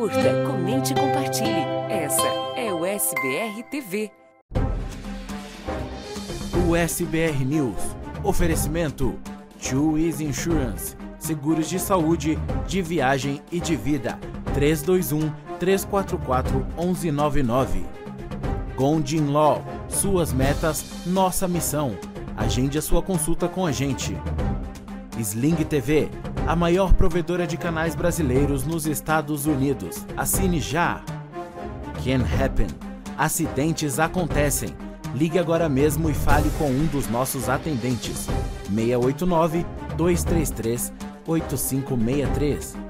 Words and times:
Curta, 0.00 0.46
comente 0.46 0.94
e 0.94 0.96
compartilhe. 0.96 1.60
Essa 1.90 2.26
é 2.56 2.72
o 2.72 2.86
SBR 2.86 3.62
TV. 3.64 4.10
O 6.66 6.74
SBR 6.74 7.44
News. 7.44 7.76
Oferecimento: 8.24 9.20
Easy 9.98 10.24
Insurance. 10.24 10.96
Seguros 11.18 11.68
de 11.68 11.78
saúde, 11.78 12.38
de 12.66 12.80
viagem 12.80 13.42
e 13.52 13.60
de 13.60 13.76
vida. 13.76 14.18
321 14.54 15.30
344 15.58 16.66
1199. 16.78 17.84
Gondin 18.74 19.26
Law. 19.26 19.62
Suas 19.86 20.32
metas, 20.32 20.82
nossa 21.04 21.46
missão. 21.46 21.94
Agende 22.38 22.78
a 22.78 22.82
sua 22.82 23.02
consulta 23.02 23.46
com 23.48 23.66
a 23.66 23.70
gente. 23.70 24.16
Sling 25.18 25.56
TV, 25.56 26.08
a 26.50 26.56
maior 26.56 26.94
provedora 26.94 27.46
de 27.46 27.56
canais 27.56 27.94
brasileiros 27.94 28.64
nos 28.64 28.84
Estados 28.84 29.46
Unidos. 29.46 30.04
Assine 30.16 30.58
já. 30.58 31.00
Can 32.02 32.24
Happen. 32.26 32.66
Acidentes 33.16 34.00
acontecem. 34.00 34.70
Ligue 35.14 35.38
agora 35.38 35.68
mesmo 35.68 36.10
e 36.10 36.12
fale 36.12 36.50
com 36.58 36.68
um 36.68 36.86
dos 36.86 37.08
nossos 37.08 37.48
atendentes. 37.48 38.26
689 38.68 39.64
233 39.96 40.92
8563. 41.24 42.89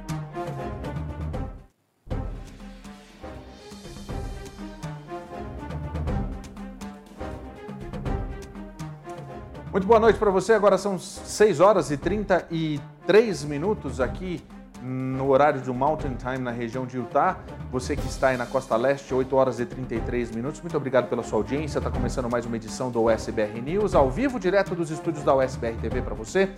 Boa 9.91 9.99
noite 9.99 10.21
para 10.21 10.31
você. 10.31 10.53
Agora 10.53 10.79
são 10.79 10.97
6 11.01 11.59
horas 11.59 11.91
e 11.91 11.97
33 11.97 13.43
minutos 13.43 14.01
aqui 14.01 14.41
no 14.81 15.29
horário 15.29 15.61
do 15.63 15.75
Mountain 15.75 16.15
Time 16.15 16.39
na 16.39 16.53
região 16.53 16.87
de 16.87 16.97
Utah. 16.97 17.37
Você 17.73 17.97
que 17.97 18.07
está 18.07 18.29
aí 18.29 18.37
na 18.37 18.47
costa 18.47 18.77
leste, 18.77 19.13
8 19.13 19.35
horas 19.35 19.59
e 19.59 19.67
33 19.67 20.31
minutos. 20.31 20.61
Muito 20.61 20.77
obrigado 20.77 21.09
pela 21.09 21.25
sua 21.25 21.41
audiência. 21.41 21.79
Está 21.79 21.91
começando 21.91 22.31
mais 22.31 22.47
uma 22.47 22.55
edição 22.55 22.89
do 22.89 23.03
USBR 23.03 23.61
News, 23.61 23.97
ao 23.97 24.09
vivo, 24.09 24.39
direto 24.39 24.77
dos 24.77 24.93
estúdios 24.93 25.25
da 25.25 25.35
USBR 25.35 25.77
TV 25.81 26.01
para 26.03 26.15
você. 26.15 26.51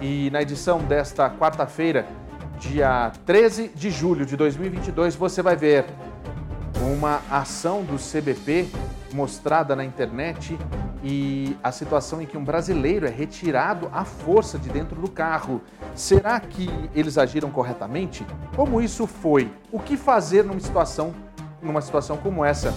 E 0.00 0.30
na 0.30 0.40
edição 0.40 0.78
desta 0.78 1.28
quarta-feira, 1.28 2.06
dia 2.58 3.12
13 3.26 3.72
de 3.74 3.90
julho 3.90 4.24
de 4.24 4.38
2022, 4.38 5.16
você 5.16 5.42
vai 5.42 5.54
ver 5.54 5.84
uma 6.80 7.20
ação 7.30 7.84
do 7.84 7.96
CBP 7.96 8.68
mostrada 9.12 9.76
na 9.76 9.84
internet 9.84 10.58
e 11.02 11.56
a 11.62 11.72
situação 11.72 12.20
em 12.20 12.26
que 12.26 12.36
um 12.36 12.44
brasileiro 12.44 13.06
é 13.06 13.10
retirado 13.10 13.88
à 13.92 14.04
força 14.04 14.58
de 14.58 14.68
dentro 14.68 15.00
do 15.00 15.08
carro. 15.08 15.60
Será 15.94 16.38
que 16.38 16.68
eles 16.94 17.16
agiram 17.16 17.50
corretamente? 17.50 18.26
Como 18.54 18.80
isso 18.80 19.06
foi? 19.06 19.50
O 19.72 19.78
que 19.78 19.96
fazer 19.96 20.44
numa 20.44 20.60
situação, 20.60 21.14
numa 21.62 21.80
situação 21.80 22.16
como 22.16 22.44
essa? 22.44 22.74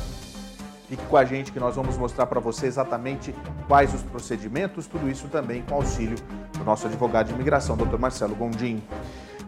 Fique 0.88 1.06
com 1.06 1.18
a 1.18 1.26
gente 1.26 1.52
que 1.52 1.60
nós 1.60 1.76
vamos 1.76 1.98
mostrar 1.98 2.26
para 2.28 2.40
você 2.40 2.68
exatamente 2.68 3.34
quais 3.68 3.94
os 3.94 4.04
procedimentos, 4.04 4.86
tudo 4.86 5.10
isso 5.10 5.28
também 5.28 5.62
com 5.64 5.76
auxílio 5.76 6.18
do 6.58 6.64
nosso 6.64 6.88
advogado 6.88 7.28
de 7.28 7.34
imigração, 7.34 7.76
Dr. 7.76 7.98
Marcelo 7.98 8.36
Gondim. 8.36 8.82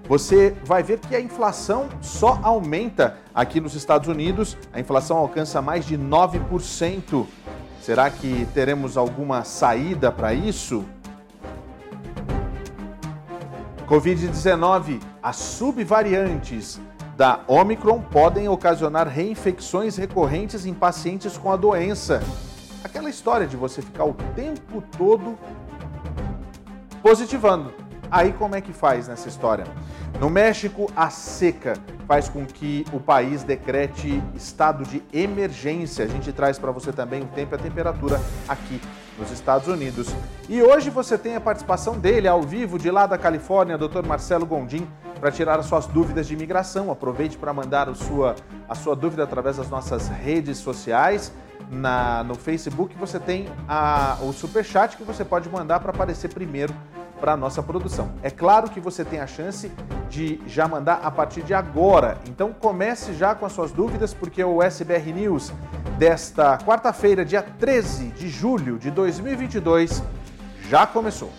Você 0.07 0.55
vai 0.63 0.83
ver 0.83 0.99
que 0.99 1.15
a 1.15 1.19
inflação 1.19 1.89
só 1.99 2.39
aumenta 2.43 3.17
aqui 3.33 3.59
nos 3.59 3.73
Estados 3.73 4.07
Unidos, 4.07 4.55
a 4.71 4.79
inflação 4.79 5.17
alcança 5.17 5.61
mais 5.61 5.85
de 5.85 5.97
9%. 5.97 7.25
Será 7.85 8.09
que 8.09 8.47
teremos 8.51 8.97
alguma 8.97 9.43
saída 9.43 10.11
para 10.11 10.33
isso? 10.33 10.83
Covid-19, 13.87 14.99
as 15.21 15.35
subvariantes 15.35 16.81
da 17.15 17.41
Omicron 17.47 18.01
podem 18.01 18.49
ocasionar 18.49 19.07
reinfecções 19.07 19.97
recorrentes 19.97 20.65
em 20.65 20.73
pacientes 20.73 21.37
com 21.37 21.51
a 21.51 21.55
doença. 21.55 22.23
Aquela 22.83 23.07
história 23.07 23.45
de 23.45 23.55
você 23.55 23.83
ficar 23.83 24.05
o 24.05 24.15
tempo 24.35 24.83
todo 24.97 25.37
positivando. 27.03 27.71
Aí 28.15 28.31
como 28.31 28.55
é 28.55 28.61
que 28.61 28.71
faz 28.71 29.09
nessa 29.09 29.27
história? 29.27 29.65
No 30.21 30.29
México, 30.29 30.89
a 30.95 31.09
seca 31.09 31.73
faz 32.07 32.29
com 32.29 32.45
que 32.45 32.85
o 32.93 32.99
país 33.01 33.43
decrete 33.43 34.23
estado 34.33 34.85
de 34.85 35.03
emergência. 35.11 36.05
A 36.05 36.07
gente 36.07 36.31
traz 36.31 36.57
para 36.57 36.71
você 36.71 36.93
também 36.93 37.23
o 37.23 37.25
tempo 37.25 37.53
e 37.53 37.57
a 37.57 37.59
temperatura 37.59 38.21
aqui 38.47 38.79
nos 39.19 39.31
Estados 39.31 39.67
Unidos. 39.67 40.07
E 40.47 40.63
hoje 40.63 40.89
você 40.89 41.17
tem 41.17 41.35
a 41.35 41.41
participação 41.41 41.99
dele 41.99 42.25
ao 42.25 42.41
vivo 42.41 42.79
de 42.79 42.89
lá 42.89 43.05
da 43.05 43.17
Califórnia, 43.17 43.77
Dr. 43.77 44.07
Marcelo 44.07 44.45
Gondim, 44.45 44.87
para 45.19 45.29
tirar 45.29 45.59
as 45.59 45.65
suas 45.65 45.85
dúvidas 45.85 46.25
de 46.25 46.35
imigração. 46.35 46.89
Aproveite 46.89 47.37
para 47.37 47.51
mandar 47.51 47.89
a 47.89 47.95
sua, 47.95 48.37
a 48.69 48.75
sua 48.75 48.95
dúvida 48.95 49.25
através 49.25 49.57
das 49.57 49.69
nossas 49.69 50.07
redes 50.07 50.57
sociais. 50.57 51.33
Na, 51.69 52.23
no 52.23 52.35
Facebook 52.35 52.95
você 52.95 53.19
tem 53.19 53.49
a, 53.67 54.17
o 54.21 54.31
superchat 54.31 54.95
que 54.95 55.03
você 55.03 55.25
pode 55.25 55.49
mandar 55.49 55.81
para 55.81 55.89
aparecer 55.89 56.33
primeiro 56.33 56.73
para 57.19 57.33
a 57.33 57.37
nossa 57.37 57.63
produção. 57.63 58.11
É 58.21 58.29
claro 58.29 58.69
que 58.69 58.79
você 58.79 59.03
tem 59.03 59.19
a 59.19 59.27
chance 59.27 59.71
de 60.09 60.39
já 60.47 60.67
mandar 60.67 61.01
a 61.03 61.11
partir 61.11 61.41
de 61.41 61.53
agora. 61.53 62.17
Então 62.27 62.53
comece 62.53 63.13
já 63.13 63.33
com 63.33 63.45
as 63.45 63.51
suas 63.53 63.71
dúvidas, 63.71 64.13
porque 64.13 64.43
o 64.43 64.61
SBR 64.61 65.13
News 65.13 65.51
desta 65.97 66.57
quarta-feira, 66.59 67.23
dia 67.23 67.41
13 67.41 68.07
de 68.07 68.29
julho 68.29 68.77
de 68.77 68.91
2022, 68.91 70.03
já 70.69 70.85
começou. 70.85 71.31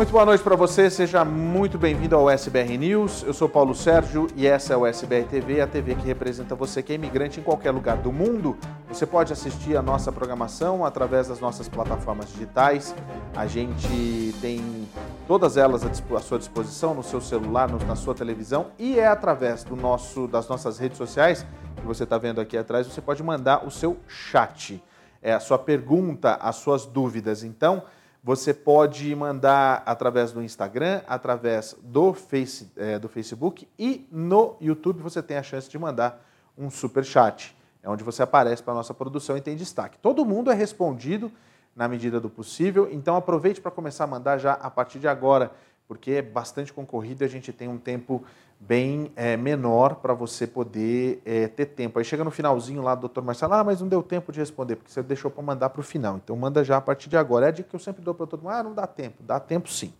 Muito 0.00 0.12
boa 0.12 0.24
noite 0.24 0.42
para 0.42 0.56
você, 0.56 0.88
seja 0.88 1.26
muito 1.26 1.76
bem-vindo 1.76 2.16
ao 2.16 2.30
SBR 2.30 2.78
News. 2.78 3.22
Eu 3.22 3.34
sou 3.34 3.46
Paulo 3.46 3.74
Sérgio 3.74 4.28
e 4.34 4.46
essa 4.46 4.72
é 4.72 4.76
o 4.78 4.86
SBR 4.86 5.26
TV, 5.26 5.60
a 5.60 5.66
TV 5.66 5.94
que 5.94 6.06
representa 6.06 6.54
você 6.54 6.82
que 6.82 6.92
é 6.92 6.94
imigrante 6.94 7.38
em 7.38 7.42
qualquer 7.42 7.70
lugar 7.70 7.98
do 7.98 8.10
mundo. 8.10 8.56
Você 8.88 9.04
pode 9.04 9.30
assistir 9.30 9.76
a 9.76 9.82
nossa 9.82 10.10
programação 10.10 10.86
através 10.86 11.28
das 11.28 11.38
nossas 11.38 11.68
plataformas 11.68 12.32
digitais. 12.32 12.94
A 13.36 13.46
gente 13.46 14.34
tem 14.40 14.88
todas 15.28 15.58
elas 15.58 15.84
à 15.84 16.20
sua 16.20 16.38
disposição 16.38 16.94
no 16.94 17.02
seu 17.02 17.20
celular, 17.20 17.70
na 17.70 17.94
sua 17.94 18.14
televisão 18.14 18.68
e 18.78 18.98
é 18.98 19.06
através 19.06 19.64
do 19.64 19.76
nosso, 19.76 20.26
das 20.26 20.48
nossas 20.48 20.78
redes 20.78 20.96
sociais 20.96 21.44
que 21.76 21.86
você 21.86 22.04
está 22.04 22.16
vendo 22.16 22.40
aqui 22.40 22.56
atrás. 22.56 22.86
Você 22.86 23.02
pode 23.02 23.22
mandar 23.22 23.66
o 23.66 23.70
seu 23.70 23.98
chat, 24.08 24.82
é 25.20 25.34
a 25.34 25.40
sua 25.40 25.58
pergunta, 25.58 26.36
as 26.40 26.56
suas 26.56 26.86
dúvidas. 26.86 27.44
Então 27.44 27.82
você 28.22 28.52
pode 28.52 29.14
mandar 29.14 29.82
através 29.86 30.32
do 30.32 30.42
Instagram, 30.42 31.00
através 31.06 31.74
do, 31.82 32.12
face, 32.12 32.70
é, 32.76 32.98
do 32.98 33.08
Facebook 33.08 33.66
e 33.78 34.06
no 34.12 34.56
YouTube 34.60 35.00
você 35.00 35.22
tem 35.22 35.38
a 35.38 35.42
chance 35.42 35.70
de 35.70 35.78
mandar 35.78 36.22
um 36.56 36.70
super 36.70 37.04
chat. 37.04 37.56
É 37.82 37.88
onde 37.88 38.04
você 38.04 38.22
aparece 38.22 38.62
para 38.62 38.74
a 38.74 38.76
nossa 38.76 38.92
produção 38.92 39.36
e 39.36 39.40
tem 39.40 39.56
destaque. 39.56 39.98
Todo 39.98 40.24
mundo 40.24 40.50
é 40.50 40.54
respondido 40.54 41.32
na 41.74 41.88
medida 41.88 42.20
do 42.20 42.28
possível, 42.28 42.88
então 42.92 43.16
aproveite 43.16 43.60
para 43.60 43.70
começar 43.70 44.04
a 44.04 44.06
mandar 44.06 44.36
já 44.36 44.52
a 44.52 44.70
partir 44.70 44.98
de 44.98 45.08
agora, 45.08 45.50
porque 45.88 46.12
é 46.12 46.22
bastante 46.22 46.72
concorrido 46.72 47.24
e 47.24 47.26
a 47.26 47.28
gente 47.28 47.52
tem 47.52 47.68
um 47.68 47.78
tempo 47.78 48.22
bem 48.60 49.10
é, 49.16 49.38
menor 49.38 49.96
para 49.96 50.12
você 50.12 50.46
poder 50.46 51.22
é, 51.24 51.48
ter 51.48 51.64
tempo. 51.66 51.98
Aí 51.98 52.04
chega 52.04 52.22
no 52.22 52.30
finalzinho 52.30 52.82
lá 52.82 52.94
do 52.94 53.00
doutor 53.00 53.24
Marcelo, 53.24 53.54
ah, 53.54 53.64
mas 53.64 53.80
não 53.80 53.88
deu 53.88 54.02
tempo 54.02 54.30
de 54.30 54.38
responder, 54.38 54.76
porque 54.76 54.92
você 54.92 55.02
deixou 55.02 55.30
para 55.30 55.42
mandar 55.42 55.70
para 55.70 55.80
o 55.80 55.82
final. 55.82 56.16
Então 56.22 56.36
manda 56.36 56.62
já 56.62 56.76
a 56.76 56.80
partir 56.80 57.08
de 57.08 57.16
agora. 57.16 57.46
É 57.46 57.48
a 57.48 57.52
dica 57.52 57.70
que 57.70 57.74
eu 57.74 57.80
sempre 57.80 58.02
dou 58.02 58.14
para 58.14 58.26
todo 58.26 58.42
mundo, 58.42 58.52
ah, 58.52 58.62
não 58.62 58.74
dá 58.74 58.86
tempo. 58.86 59.22
Dá 59.22 59.40
tempo 59.40 59.70
sim. 59.70 59.94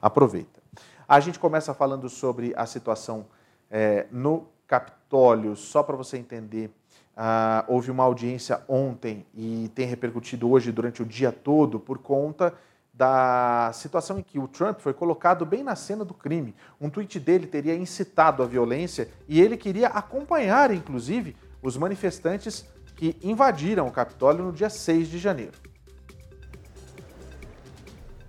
Aproveita. 0.00 0.60
A 1.06 1.20
gente 1.20 1.38
começa 1.38 1.74
falando 1.74 2.08
sobre 2.08 2.54
a 2.56 2.64
situação 2.64 3.26
é, 3.70 4.06
no 4.10 4.46
Capitólio, 4.66 5.54
só 5.54 5.82
para 5.82 5.96
você 5.96 6.16
entender. 6.16 6.70
Ah, 7.14 7.66
houve 7.68 7.90
uma 7.90 8.04
audiência 8.04 8.62
ontem 8.66 9.26
e 9.34 9.70
tem 9.74 9.86
repercutido 9.86 10.50
hoje 10.50 10.72
durante 10.72 11.02
o 11.02 11.04
dia 11.04 11.30
todo 11.30 11.78
por 11.78 11.98
conta 11.98 12.54
da 13.00 13.70
situação 13.72 14.18
em 14.18 14.22
que 14.22 14.38
o 14.38 14.46
Trump 14.46 14.78
foi 14.78 14.92
colocado 14.92 15.46
bem 15.46 15.64
na 15.64 15.74
cena 15.74 16.04
do 16.04 16.12
crime. 16.12 16.54
Um 16.78 16.90
tweet 16.90 17.18
dele 17.18 17.46
teria 17.46 17.74
incitado 17.74 18.42
a 18.42 18.46
violência 18.46 19.08
e 19.26 19.40
ele 19.40 19.56
queria 19.56 19.88
acompanhar, 19.88 20.70
inclusive, 20.70 21.34
os 21.62 21.78
manifestantes 21.78 22.66
que 22.94 23.16
invadiram 23.22 23.86
o 23.86 23.90
Capitólio 23.90 24.44
no 24.44 24.52
dia 24.52 24.68
6 24.68 25.08
de 25.08 25.18
janeiro. 25.18 25.52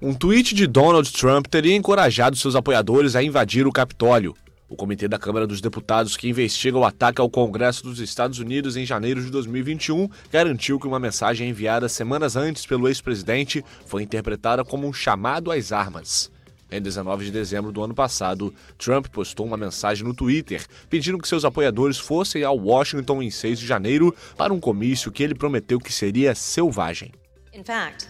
Um 0.02 0.14
tweet 0.14 0.56
de 0.56 0.66
Donald 0.66 1.12
Trump 1.12 1.48
teria 1.48 1.76
encorajado 1.76 2.38
seus 2.38 2.56
apoiadores 2.56 3.14
a 3.14 3.22
invadir 3.22 3.68
o 3.68 3.74
Capitólio. 3.74 4.34
O 4.72 4.76
Comitê 4.78 5.06
da 5.06 5.20
Câmara 5.20 5.46
dos 5.46 5.60
Deputados, 5.60 6.16
que 6.16 6.30
investiga 6.30 6.78
o 6.78 6.86
ataque 6.86 7.20
ao 7.20 7.30
Congresso 7.30 7.84
dos 7.84 8.00
Estados 8.00 8.40
Unidos 8.40 8.78
em 8.78 8.86
janeiro 8.86 9.22
de 9.22 9.30
2021, 9.30 10.08
garantiu 10.32 10.80
que 10.80 10.88
uma 10.88 10.98
mensagem 10.98 11.50
enviada 11.50 11.90
semanas 11.90 12.38
antes 12.38 12.66
pelo 12.66 12.88
ex-presidente 12.88 13.66
foi 13.86 14.02
interpretada 14.02 14.64
como 14.64 14.88
um 14.88 14.94
chamado 14.94 15.52
às 15.52 15.74
armas. 15.74 16.32
Em 16.72 16.82
19 16.82 17.26
de 17.26 17.32
dezembro 17.32 17.70
do 17.74 17.84
ano 17.84 17.94
passado, 17.94 18.56
Trump 18.78 19.08
postou 19.08 19.46
uma 19.46 19.58
mensagem 19.58 20.06
no 20.06 20.14
Twitter 20.14 20.66
pedindo 20.90 21.18
que 21.18 21.28
seus 21.28 21.44
apoiadores 21.44 22.00
fossem 22.00 22.46
ao 22.46 22.58
Washington 22.58 23.22
em 23.22 23.30
6 23.30 23.60
de 23.60 23.68
janeiro 23.68 24.16
para 24.38 24.54
um 24.54 24.60
comício 24.60 25.12
que 25.12 25.22
ele 25.22 25.36
prometeu 25.36 25.80
que 25.80 25.92
seria 25.92 26.34
selvagem. 26.34 27.12
In 27.54 27.66
fact, 27.66 28.08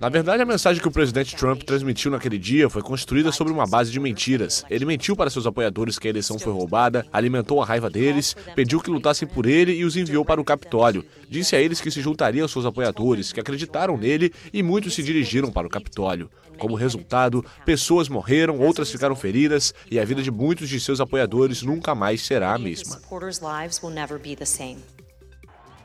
na 0.00 0.08
verdade, 0.08 0.42
a 0.42 0.46
mensagem 0.46 0.80
que 0.80 0.88
o 0.88 0.90
presidente 0.90 1.36
Trump 1.36 1.62
transmitiu 1.62 2.10
naquele 2.10 2.38
dia 2.38 2.70
foi 2.70 2.80
construída 2.82 3.30
sobre 3.30 3.52
uma 3.52 3.66
base 3.66 3.92
de 3.92 4.00
mentiras. 4.00 4.64
Ele 4.70 4.84
mentiu 4.84 5.14
para 5.14 5.28
seus 5.28 5.46
apoiadores 5.46 5.98
que 5.98 6.06
a 6.08 6.10
eleição 6.10 6.38
foi 6.38 6.52
roubada, 6.52 7.06
alimentou 7.12 7.60
a 7.60 7.66
raiva 7.66 7.90
deles, 7.90 8.34
pediu 8.54 8.80
que 8.80 8.90
lutassem 8.90 9.28
por 9.28 9.44
ele 9.44 9.72
e 9.72 9.84
os 9.84 9.96
enviou 9.96 10.24
para 10.24 10.40
o 10.40 10.44
Capitólio. 10.44 11.04
Disse 11.28 11.56
a 11.56 11.60
eles 11.60 11.80
que 11.80 11.90
se 11.90 12.00
juntaria 12.00 12.42
aos 12.42 12.52
seus 12.52 12.64
apoiadores, 12.64 13.32
que 13.32 13.40
acreditaram 13.40 13.98
nele 13.98 14.32
e 14.52 14.62
muitos 14.62 14.94
se 14.94 15.02
dirigiram 15.02 15.50
para 15.50 15.66
o 15.66 15.70
Capitólio. 15.70 16.30
Como 16.58 16.74
resultado, 16.74 17.44
pessoas 17.66 18.08
morreram, 18.08 18.58
outras 18.58 18.90
ficaram 18.90 19.16
feridas 19.16 19.74
e 19.90 19.98
a 19.98 20.04
vida 20.04 20.22
de 20.22 20.30
muitos 20.30 20.68
de 20.68 20.80
seus 20.80 21.00
apoiadores 21.00 21.62
nunca 21.62 21.94
mais 21.94 22.22
será 22.22 22.54
a 22.54 22.58
mesma. 22.58 22.96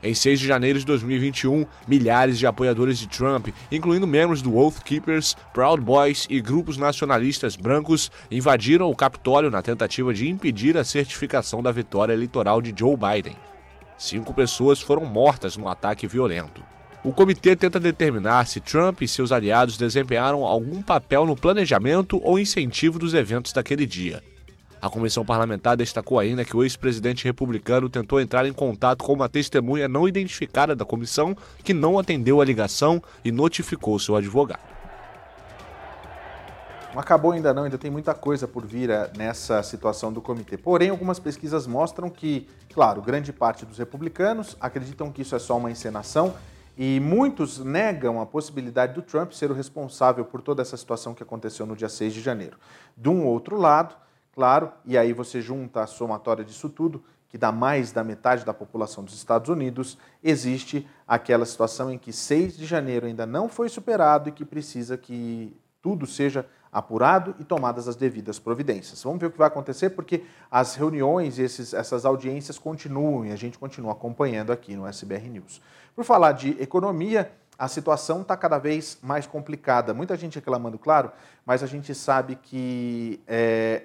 Em 0.02 0.14
6 0.14 0.40
de 0.40 0.46
janeiro 0.46 0.78
de 0.78 0.86
2021, 0.86 1.66
milhares 1.86 2.38
de 2.38 2.46
apoiadores 2.46 2.98
de 2.98 3.06
Trump, 3.06 3.48
incluindo 3.70 4.06
membros 4.06 4.40
do 4.40 4.56
Oath 4.56 4.82
Keepers, 4.82 5.36
Proud 5.52 5.82
Boys 5.82 6.26
e 6.30 6.40
grupos 6.40 6.78
nacionalistas 6.78 7.54
brancos, 7.54 8.10
invadiram 8.30 8.88
o 8.88 8.96
Capitólio 8.96 9.50
na 9.50 9.60
tentativa 9.60 10.14
de 10.14 10.26
impedir 10.26 10.78
a 10.78 10.84
certificação 10.84 11.62
da 11.62 11.70
vitória 11.70 12.14
eleitoral 12.14 12.62
de 12.62 12.74
Joe 12.76 12.96
Biden. 12.96 13.36
Cinco 13.98 14.32
pessoas 14.32 14.80
foram 14.80 15.04
mortas 15.04 15.58
no 15.58 15.68
ataque 15.68 16.06
violento. 16.06 16.62
O 17.04 17.12
comitê 17.12 17.54
tenta 17.54 17.78
determinar 17.78 18.46
se 18.46 18.60
Trump 18.60 19.02
e 19.02 19.08
seus 19.08 19.32
aliados 19.32 19.76
desempenharam 19.76 20.44
algum 20.44 20.82
papel 20.82 21.26
no 21.26 21.36
planejamento 21.36 22.18
ou 22.22 22.38
incentivo 22.38 22.98
dos 22.98 23.12
eventos 23.12 23.52
daquele 23.52 23.84
dia. 23.84 24.22
A 24.82 24.88
comissão 24.88 25.26
parlamentar 25.26 25.76
destacou 25.76 26.18
ainda 26.18 26.42
que 26.42 26.56
o 26.56 26.62
ex-presidente 26.62 27.24
republicano 27.24 27.90
tentou 27.90 28.18
entrar 28.18 28.46
em 28.46 28.52
contato 28.52 29.04
com 29.04 29.12
uma 29.12 29.28
testemunha 29.28 29.86
não 29.86 30.08
identificada 30.08 30.74
da 30.74 30.86
comissão 30.86 31.36
que 31.62 31.74
não 31.74 31.98
atendeu 31.98 32.40
a 32.40 32.44
ligação 32.44 33.02
e 33.22 33.30
notificou 33.30 33.98
seu 33.98 34.16
advogado. 34.16 34.70
Acabou 36.96 37.32
ainda 37.32 37.52
não, 37.52 37.64
ainda 37.64 37.78
tem 37.78 37.90
muita 37.90 38.14
coisa 38.14 38.48
por 38.48 38.66
vir 38.66 38.90
eh, 38.90 39.10
nessa 39.16 39.62
situação 39.62 40.12
do 40.12 40.20
comitê. 40.20 40.56
Porém, 40.56 40.88
algumas 40.90 41.20
pesquisas 41.20 41.64
mostram 41.66 42.10
que, 42.10 42.48
claro, 42.74 43.00
grande 43.00 43.32
parte 43.32 43.64
dos 43.64 43.78
republicanos 43.78 44.56
acreditam 44.60 45.12
que 45.12 45.22
isso 45.22 45.36
é 45.36 45.38
só 45.38 45.56
uma 45.56 45.70
encenação 45.70 46.34
e 46.76 46.98
muitos 46.98 47.58
negam 47.58 48.20
a 48.20 48.26
possibilidade 48.26 48.94
do 48.94 49.02
Trump 49.02 49.32
ser 49.32 49.52
o 49.52 49.54
responsável 49.54 50.24
por 50.24 50.42
toda 50.42 50.62
essa 50.62 50.76
situação 50.76 51.14
que 51.14 51.22
aconteceu 51.22 51.64
no 51.64 51.76
dia 51.76 51.88
6 51.88 52.12
de 52.12 52.20
janeiro. 52.20 52.56
De 52.96 53.08
um 53.08 53.24
outro 53.24 53.56
lado, 53.56 53.94
claro, 54.32 54.72
e 54.84 54.96
aí 54.96 55.12
você 55.12 55.40
junta 55.40 55.82
a 55.82 55.86
somatória 55.86 56.44
disso 56.44 56.68
tudo, 56.68 57.02
que 57.28 57.38
dá 57.38 57.52
mais 57.52 57.92
da 57.92 58.02
metade 58.02 58.44
da 58.44 58.52
população 58.52 59.04
dos 59.04 59.14
Estados 59.14 59.48
Unidos, 59.48 59.96
existe 60.22 60.86
aquela 61.06 61.46
situação 61.46 61.90
em 61.90 61.96
que 61.96 62.12
6 62.12 62.56
de 62.56 62.66
janeiro 62.66 63.06
ainda 63.06 63.24
não 63.24 63.48
foi 63.48 63.68
superado 63.68 64.28
e 64.28 64.32
que 64.32 64.44
precisa 64.44 64.98
que 64.98 65.56
tudo 65.80 66.06
seja 66.06 66.44
apurado 66.72 67.34
e 67.38 67.44
tomadas 67.44 67.88
as 67.88 67.96
devidas 67.96 68.38
providências. 68.38 69.02
Vamos 69.02 69.20
ver 69.20 69.26
o 69.26 69.30
que 69.30 69.38
vai 69.38 69.48
acontecer, 69.48 69.90
porque 69.90 70.24
as 70.50 70.74
reuniões 70.74 71.38
e 71.38 71.42
esses, 71.42 71.74
essas 71.74 72.04
audiências 72.04 72.58
continuam 72.58 73.26
e 73.26 73.32
a 73.32 73.36
gente 73.36 73.58
continua 73.58 73.92
acompanhando 73.92 74.52
aqui 74.52 74.76
no 74.76 74.86
SBR 74.86 75.28
News. 75.28 75.60
Por 75.94 76.04
falar 76.04 76.32
de 76.32 76.50
economia, 76.62 77.32
a 77.58 77.68
situação 77.68 78.22
está 78.22 78.36
cada 78.36 78.58
vez 78.58 78.98
mais 79.02 79.26
complicada. 79.26 79.92
Muita 79.92 80.16
gente 80.16 80.36
reclamando, 80.36 80.78
claro, 80.78 81.10
mas 81.44 81.62
a 81.62 81.66
gente 81.66 81.94
sabe 81.94 82.36
que 82.36 83.20
é, 83.26 83.84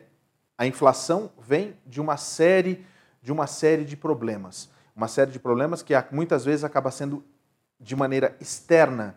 a 0.58 0.66
inflação 0.66 1.32
vem 1.38 1.76
de 1.86 2.00
uma 2.00 2.18
série 2.18 2.86
de 3.22 3.32
uma 3.32 3.48
série 3.48 3.84
de 3.84 3.98
problemas, 3.98 4.70
uma 4.96 5.08
série 5.08 5.32
de 5.32 5.40
problemas 5.40 5.82
que 5.82 5.94
muitas 6.12 6.46
vezes 6.46 6.64
acaba 6.64 6.92
sendo 6.92 7.26
de 7.80 7.96
maneira 7.96 8.38
externa 8.40 9.16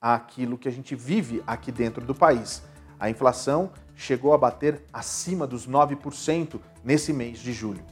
àquilo 0.00 0.56
que 0.56 0.66
a 0.66 0.72
gente 0.72 0.94
vive 0.94 1.42
aqui 1.46 1.70
dentro 1.70 2.02
do 2.02 2.14
país. 2.14 2.62
A 2.98 3.10
inflação 3.10 3.70
chegou 3.94 4.32
a 4.32 4.38
bater 4.38 4.82
acima 4.90 5.46
dos 5.46 5.68
9% 5.68 6.58
nesse 6.82 7.12
mês 7.12 7.38
de 7.38 7.52
julho. 7.52 7.84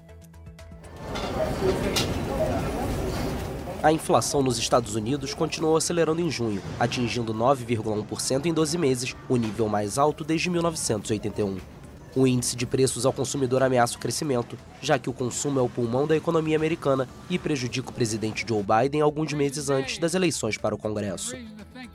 A 3.82 3.92
inflação 3.92 4.42
nos 4.42 4.56
Estados 4.56 4.94
Unidos 4.94 5.34
continuou 5.34 5.76
acelerando 5.76 6.22
em 6.22 6.30
junho, 6.30 6.62
atingindo 6.80 7.34
9,1% 7.34 8.46
em 8.46 8.54
12 8.54 8.78
meses, 8.78 9.14
o 9.28 9.36
nível 9.36 9.68
mais 9.68 9.98
alto 9.98 10.24
desde 10.24 10.48
1981. 10.48 11.77
O 12.18 12.26
índice 12.26 12.56
de 12.56 12.66
preços 12.66 13.06
ao 13.06 13.12
consumidor 13.12 13.62
ameaça 13.62 13.96
o 13.96 14.00
crescimento, 14.00 14.58
já 14.82 14.98
que 14.98 15.08
o 15.08 15.12
consumo 15.12 15.60
é 15.60 15.62
o 15.62 15.68
pulmão 15.68 16.04
da 16.04 16.16
economia 16.16 16.56
americana 16.56 17.08
e 17.30 17.38
prejudica 17.38 17.90
o 17.90 17.92
presidente 17.92 18.44
Joe 18.44 18.60
Biden 18.60 19.00
alguns 19.00 19.32
meses 19.32 19.70
antes 19.70 19.98
das 19.98 20.14
eleições 20.14 20.58
para 20.58 20.74
o 20.74 20.78
Congresso. 20.78 21.36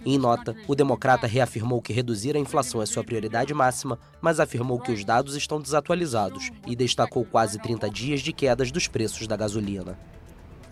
Em 0.06 0.18
nota, 0.18 0.56
o 0.66 0.76
democrata 0.76 1.28
reafirmou 1.28 1.82
que 1.82 1.92
reduzir 1.92 2.38
a 2.38 2.40
inflação 2.40 2.82
é 2.82 2.86
sua 2.86 3.04
prioridade 3.04 3.54
máxima, 3.54 4.00
mas 4.22 4.40
afirmou 4.40 4.80
que 4.80 4.94
os 4.94 5.04
dados 5.04 5.36
estão 5.36 5.60
desatualizados 5.60 6.52
e 6.66 6.74
destacou 6.74 7.26
quase 7.26 7.60
30 7.60 7.90
dias 7.90 8.22
de 8.22 8.32
quedas 8.32 8.72
dos 8.72 8.88
preços 8.88 9.28
da 9.28 9.36
gasolina. 9.36 10.00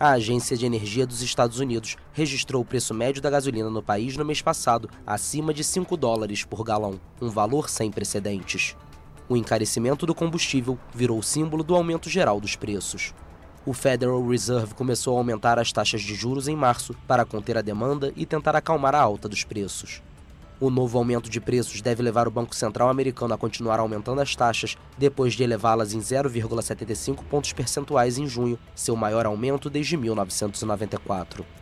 A 0.00 0.12
Agência 0.12 0.56
de 0.56 0.64
Energia 0.64 1.06
dos 1.06 1.20
Estados 1.20 1.60
Unidos 1.60 1.98
registrou 2.14 2.62
o 2.62 2.64
preço 2.64 2.94
médio 2.94 3.20
da 3.20 3.28
gasolina 3.28 3.68
no 3.68 3.82
país 3.82 4.16
no 4.16 4.24
mês 4.24 4.40
passado 4.40 4.88
acima 5.06 5.52
de 5.52 5.62
5 5.62 5.94
dólares 5.94 6.42
por 6.42 6.64
galão, 6.64 6.98
um 7.20 7.28
valor 7.28 7.68
sem 7.68 7.90
precedentes. 7.90 8.74
O 9.32 9.36
encarecimento 9.38 10.04
do 10.04 10.14
combustível 10.14 10.78
virou 10.94 11.22
símbolo 11.22 11.64
do 11.64 11.74
aumento 11.74 12.10
geral 12.10 12.38
dos 12.38 12.54
preços. 12.54 13.14
O 13.64 13.72
Federal 13.72 14.22
Reserve 14.28 14.74
começou 14.74 15.16
a 15.16 15.20
aumentar 15.20 15.58
as 15.58 15.72
taxas 15.72 16.02
de 16.02 16.14
juros 16.14 16.48
em 16.48 16.54
março 16.54 16.94
para 17.08 17.24
conter 17.24 17.56
a 17.56 17.62
demanda 17.62 18.12
e 18.14 18.26
tentar 18.26 18.54
acalmar 18.54 18.94
a 18.94 19.00
alta 19.00 19.30
dos 19.30 19.42
preços. 19.42 20.02
O 20.60 20.68
novo 20.68 20.98
aumento 20.98 21.30
de 21.30 21.40
preços 21.40 21.80
deve 21.80 22.02
levar 22.02 22.28
o 22.28 22.30
Banco 22.30 22.54
Central 22.54 22.90
americano 22.90 23.32
a 23.32 23.38
continuar 23.38 23.80
aumentando 23.80 24.20
as 24.20 24.36
taxas, 24.36 24.76
depois 24.98 25.32
de 25.32 25.42
elevá-las 25.42 25.94
em 25.94 25.98
0,75 25.98 27.24
pontos 27.24 27.54
percentuais 27.54 28.18
em 28.18 28.26
junho, 28.26 28.58
seu 28.74 28.94
maior 28.94 29.24
aumento 29.24 29.70
desde 29.70 29.96
1994. 29.96 31.61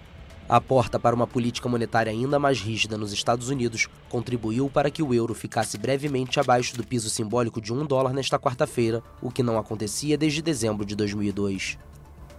A 0.50 0.60
porta 0.60 0.98
para 0.98 1.14
uma 1.14 1.28
política 1.28 1.68
monetária 1.68 2.10
ainda 2.10 2.36
mais 2.36 2.60
rígida 2.60 2.98
nos 2.98 3.12
Estados 3.12 3.50
Unidos 3.50 3.86
contribuiu 4.08 4.68
para 4.68 4.90
que 4.90 5.00
o 5.00 5.14
euro 5.14 5.32
ficasse 5.32 5.78
brevemente 5.78 6.40
abaixo 6.40 6.76
do 6.76 6.82
piso 6.82 7.08
simbólico 7.08 7.60
de 7.60 7.72
um 7.72 7.86
dólar 7.86 8.12
nesta 8.12 8.36
quarta-feira, 8.36 9.00
o 9.22 9.30
que 9.30 9.44
não 9.44 9.56
acontecia 9.56 10.18
desde 10.18 10.42
dezembro 10.42 10.84
de 10.84 10.96
2002. 10.96 11.78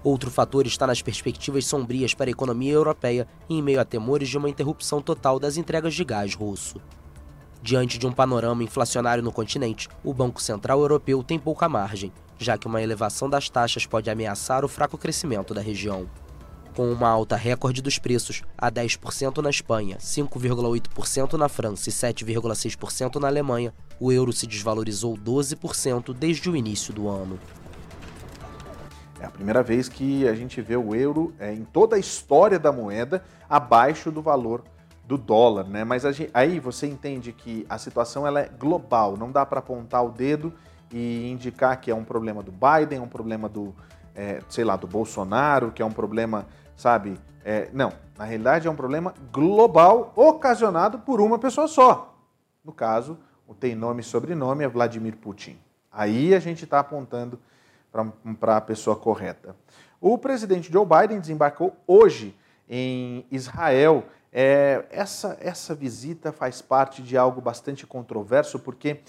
Outro 0.03 0.29
fator 0.29 0.67
está 0.67 0.85
nas 0.85 1.01
perspectivas 1.01 1.65
sombrias 1.65 2.13
para 2.13 2.29
a 2.29 2.31
economia 2.31 2.73
europeia 2.73 3.25
em 3.49 3.61
meio 3.61 3.79
a 3.79 3.85
temores 3.85 4.27
de 4.27 4.37
uma 4.37 4.49
interrupção 4.49 5.01
total 5.01 5.39
das 5.39 5.55
entregas 5.55 5.93
de 5.93 6.03
gás 6.03 6.35
russo. 6.35 6.81
Diante 7.63 7.97
de 7.97 8.05
um 8.05 8.11
panorama 8.11 8.61
inflacionário 8.61 9.23
no 9.23 9.31
continente, 9.31 9.87
o 10.03 10.13
Banco 10.13 10.41
Central 10.41 10.81
Europeu 10.81 11.23
tem 11.23 11.39
pouca 11.39 11.69
margem, 11.69 12.11
já 12.37 12.57
que 12.57 12.67
uma 12.67 12.81
elevação 12.81 13.29
das 13.29 13.49
taxas 13.49 13.85
pode 13.85 14.09
ameaçar 14.09 14.65
o 14.65 14.67
fraco 14.67 14.97
crescimento 14.97 15.53
da 15.53 15.61
região 15.61 16.09
com 16.75 16.91
uma 16.91 17.09
alta 17.09 17.35
recorde 17.35 17.81
dos 17.81 17.99
preços 17.99 18.43
a 18.57 18.71
10% 18.71 19.37
na 19.41 19.49
Espanha, 19.49 19.97
5,8% 19.97 21.33
na 21.33 21.49
França 21.49 21.89
e 21.89 21.91
7,6% 21.91 23.15
na 23.19 23.27
Alemanha, 23.27 23.73
o 23.99 24.11
euro 24.11 24.33
se 24.33 24.47
desvalorizou 24.47 25.15
12% 25.17 26.13
desde 26.13 26.49
o 26.49 26.55
início 26.55 26.93
do 26.93 27.07
ano. 27.07 27.39
É 29.19 29.25
a 29.25 29.29
primeira 29.29 29.61
vez 29.61 29.87
que 29.87 30.27
a 30.27 30.33
gente 30.33 30.61
vê 30.61 30.75
o 30.75 30.95
euro 30.95 31.33
é, 31.39 31.53
em 31.53 31.63
toda 31.63 31.95
a 31.95 31.99
história 31.99 32.57
da 32.57 32.71
moeda 32.71 33.23
abaixo 33.47 34.11
do 34.11 34.21
valor 34.21 34.63
do 35.05 35.17
dólar, 35.17 35.67
né? 35.67 35.83
Mas 35.83 36.03
gente, 36.03 36.31
aí 36.33 36.59
você 36.59 36.87
entende 36.87 37.31
que 37.31 37.65
a 37.69 37.77
situação 37.77 38.25
ela 38.25 38.39
é 38.39 38.49
global, 38.49 39.15
não 39.17 39.31
dá 39.31 39.45
para 39.45 39.59
apontar 39.59 40.03
o 40.03 40.09
dedo 40.09 40.53
e 40.91 41.29
indicar 41.29 41.79
que 41.79 41.91
é 41.91 41.95
um 41.95 42.03
problema 42.03 42.41
do 42.41 42.51
Biden, 42.51 42.97
é 42.97 43.01
um 43.01 43.07
problema 43.07 43.47
do, 43.47 43.75
é, 44.15 44.39
sei 44.49 44.63
lá, 44.63 44.75
do 44.75 44.87
Bolsonaro, 44.87 45.71
que 45.71 45.81
é 45.81 45.85
um 45.85 45.91
problema 45.91 46.47
sabe? 46.81 47.19
É, 47.45 47.69
não, 47.71 47.93
na 48.17 48.25
realidade 48.25 48.67
é 48.67 48.71
um 48.71 48.75
problema 48.75 49.13
global 49.31 50.11
ocasionado 50.15 50.99
por 50.99 51.21
uma 51.21 51.37
pessoa 51.37 51.67
só. 51.67 52.17
No 52.65 52.71
caso, 52.71 53.19
o 53.47 53.53
tem 53.53 53.75
nome 53.75 54.01
e 54.01 54.03
sobrenome 54.03 54.63
é 54.63 54.67
Vladimir 54.67 55.15
Putin. 55.17 55.59
Aí 55.91 56.33
a 56.33 56.39
gente 56.39 56.63
está 56.63 56.79
apontando 56.79 57.39
para 58.39 58.57
a 58.57 58.61
pessoa 58.61 58.95
correta. 58.95 59.55
O 59.99 60.17
presidente 60.17 60.71
Joe 60.71 60.85
Biden 60.85 61.19
desembarcou 61.19 61.75
hoje 61.85 62.35
em 62.67 63.25
Israel. 63.29 64.03
É, 64.33 64.85
essa, 64.89 65.37
essa 65.39 65.75
visita 65.75 66.31
faz 66.31 66.61
parte 66.61 67.03
de 67.03 67.15
algo 67.15 67.41
bastante 67.41 67.85
controverso, 67.85 68.57
porque 68.57 69.01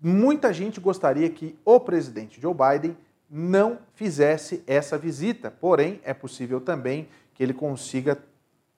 muita 0.00 0.52
gente 0.52 0.80
gostaria 0.80 1.30
que 1.30 1.56
o 1.64 1.78
presidente 1.78 2.40
Joe 2.40 2.54
Biden 2.54 2.96
não 3.30 3.78
fizesse 3.94 4.62
essa 4.66 4.96
visita, 4.96 5.50
porém 5.50 6.00
é 6.02 6.14
possível 6.14 6.60
também 6.60 7.08
que 7.34 7.42
ele 7.42 7.52
consiga 7.52 8.18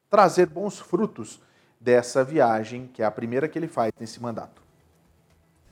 trazer 0.08 0.46
bons 0.46 0.78
frutos 0.78 1.40
dessa 1.80 2.24
viagem, 2.24 2.90
que 2.92 3.02
é 3.02 3.04
a 3.04 3.10
primeira 3.10 3.48
que 3.48 3.58
ele 3.58 3.68
faz 3.68 3.92
nesse 3.98 4.20
mandato. 4.20 4.60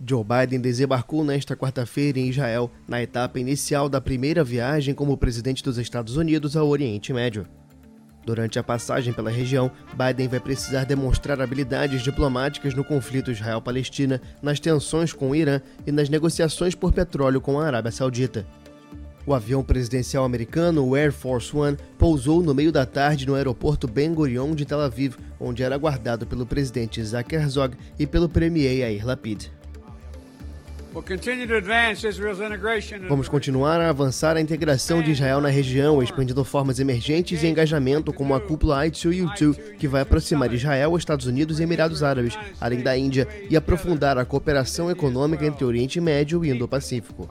Joe 0.05 0.25
Biden 0.25 0.61
desembarcou 0.61 1.25
nesta 1.25 1.57
quarta-feira 1.57 2.21
em 2.21 2.29
Israel, 2.29 2.71
na 2.87 3.03
etapa 3.03 3.41
inicial 3.41 3.89
da 3.89 4.01
primeira 4.01 4.45
viagem 4.45 4.95
como 4.95 5.19
presidente 5.19 5.63
dos 5.63 5.77
Estados 5.77 6.17
Unidos 6.17 6.57
ao 6.57 6.69
Oriente 6.69 7.13
Médio. 7.13 7.47
Durante 8.25 8.59
a 8.59 8.63
passagem 8.63 9.13
pela 9.13 9.31
região, 9.31 9.71
Biden 9.95 10.29
vai 10.29 10.39
precisar 10.39 10.85
demonstrar 10.85 11.41
habilidades 11.41 12.03
diplomáticas 12.03 12.75
no 12.75 12.85
conflito 12.85 13.31
Israel-Palestina, 13.31 14.21
nas 14.43 14.61
tensões 14.61 15.13
com 15.13 15.31
o 15.31 15.35
Irã 15.35 15.61
e 15.87 15.91
nas 15.91 16.09
negociações 16.09 16.75
por 16.75 16.93
petróleo 16.93 17.41
com 17.41 17.59
a 17.59 17.67
Arábia 17.67 17.91
Saudita. 17.91 18.47
O 19.29 19.35
avião 19.35 19.63
presidencial 19.63 20.25
americano, 20.25 20.83
o 20.87 20.97
Air 20.97 21.13
Force 21.13 21.55
One, 21.55 21.77
pousou 21.99 22.43
no 22.43 22.55
meio 22.55 22.73
da 22.73 22.87
tarde 22.87 23.27
no 23.27 23.35
aeroporto 23.35 23.87
Ben 23.87 24.15
Gurion 24.15 24.55
de 24.55 24.65
Tel 24.65 24.81
Aviv, 24.81 25.17
onde 25.39 25.63
era 25.63 25.75
aguardado 25.75 26.27
pelo 26.27 26.47
presidente 26.47 26.99
Isaac 26.99 27.35
Herzog 27.35 27.77
e 27.99 28.07
pelo 28.07 28.27
premier 28.27 28.79
Yair 28.79 29.07
Lapid. 29.07 29.51
Vamos 33.07 33.29
continuar 33.29 33.79
a 33.79 33.91
avançar 33.91 34.35
a 34.35 34.41
integração 34.41 35.03
de 35.03 35.11
Israel 35.11 35.43
na 35.43 35.51
região, 35.51 36.03
expandindo 36.03 36.43
formas 36.43 36.81
emergentes 36.81 37.43
e 37.43 37.47
engajamento 37.47 38.15
como 38.15 38.35
a 38.35 38.41
cúpula 38.41 38.87
I2U2, 38.87 39.77
que 39.77 39.87
vai 39.87 40.01
aproximar 40.01 40.55
Israel, 40.55 40.97
Estados 40.97 41.27
Unidos 41.27 41.61
e 41.61 41.65
Emirados 41.65 42.03
Árabes, 42.03 42.35
além 42.59 42.81
da 42.81 42.97
Índia, 42.97 43.29
e 43.51 43.57
aprofundar 43.59 44.17
a 44.17 44.25
cooperação 44.25 44.91
econômica 44.91 45.45
entre 45.45 45.67
Oriente 45.67 46.01
Médio 46.01 46.43
e 46.47 46.49
Indo-Pacífico 46.49 47.29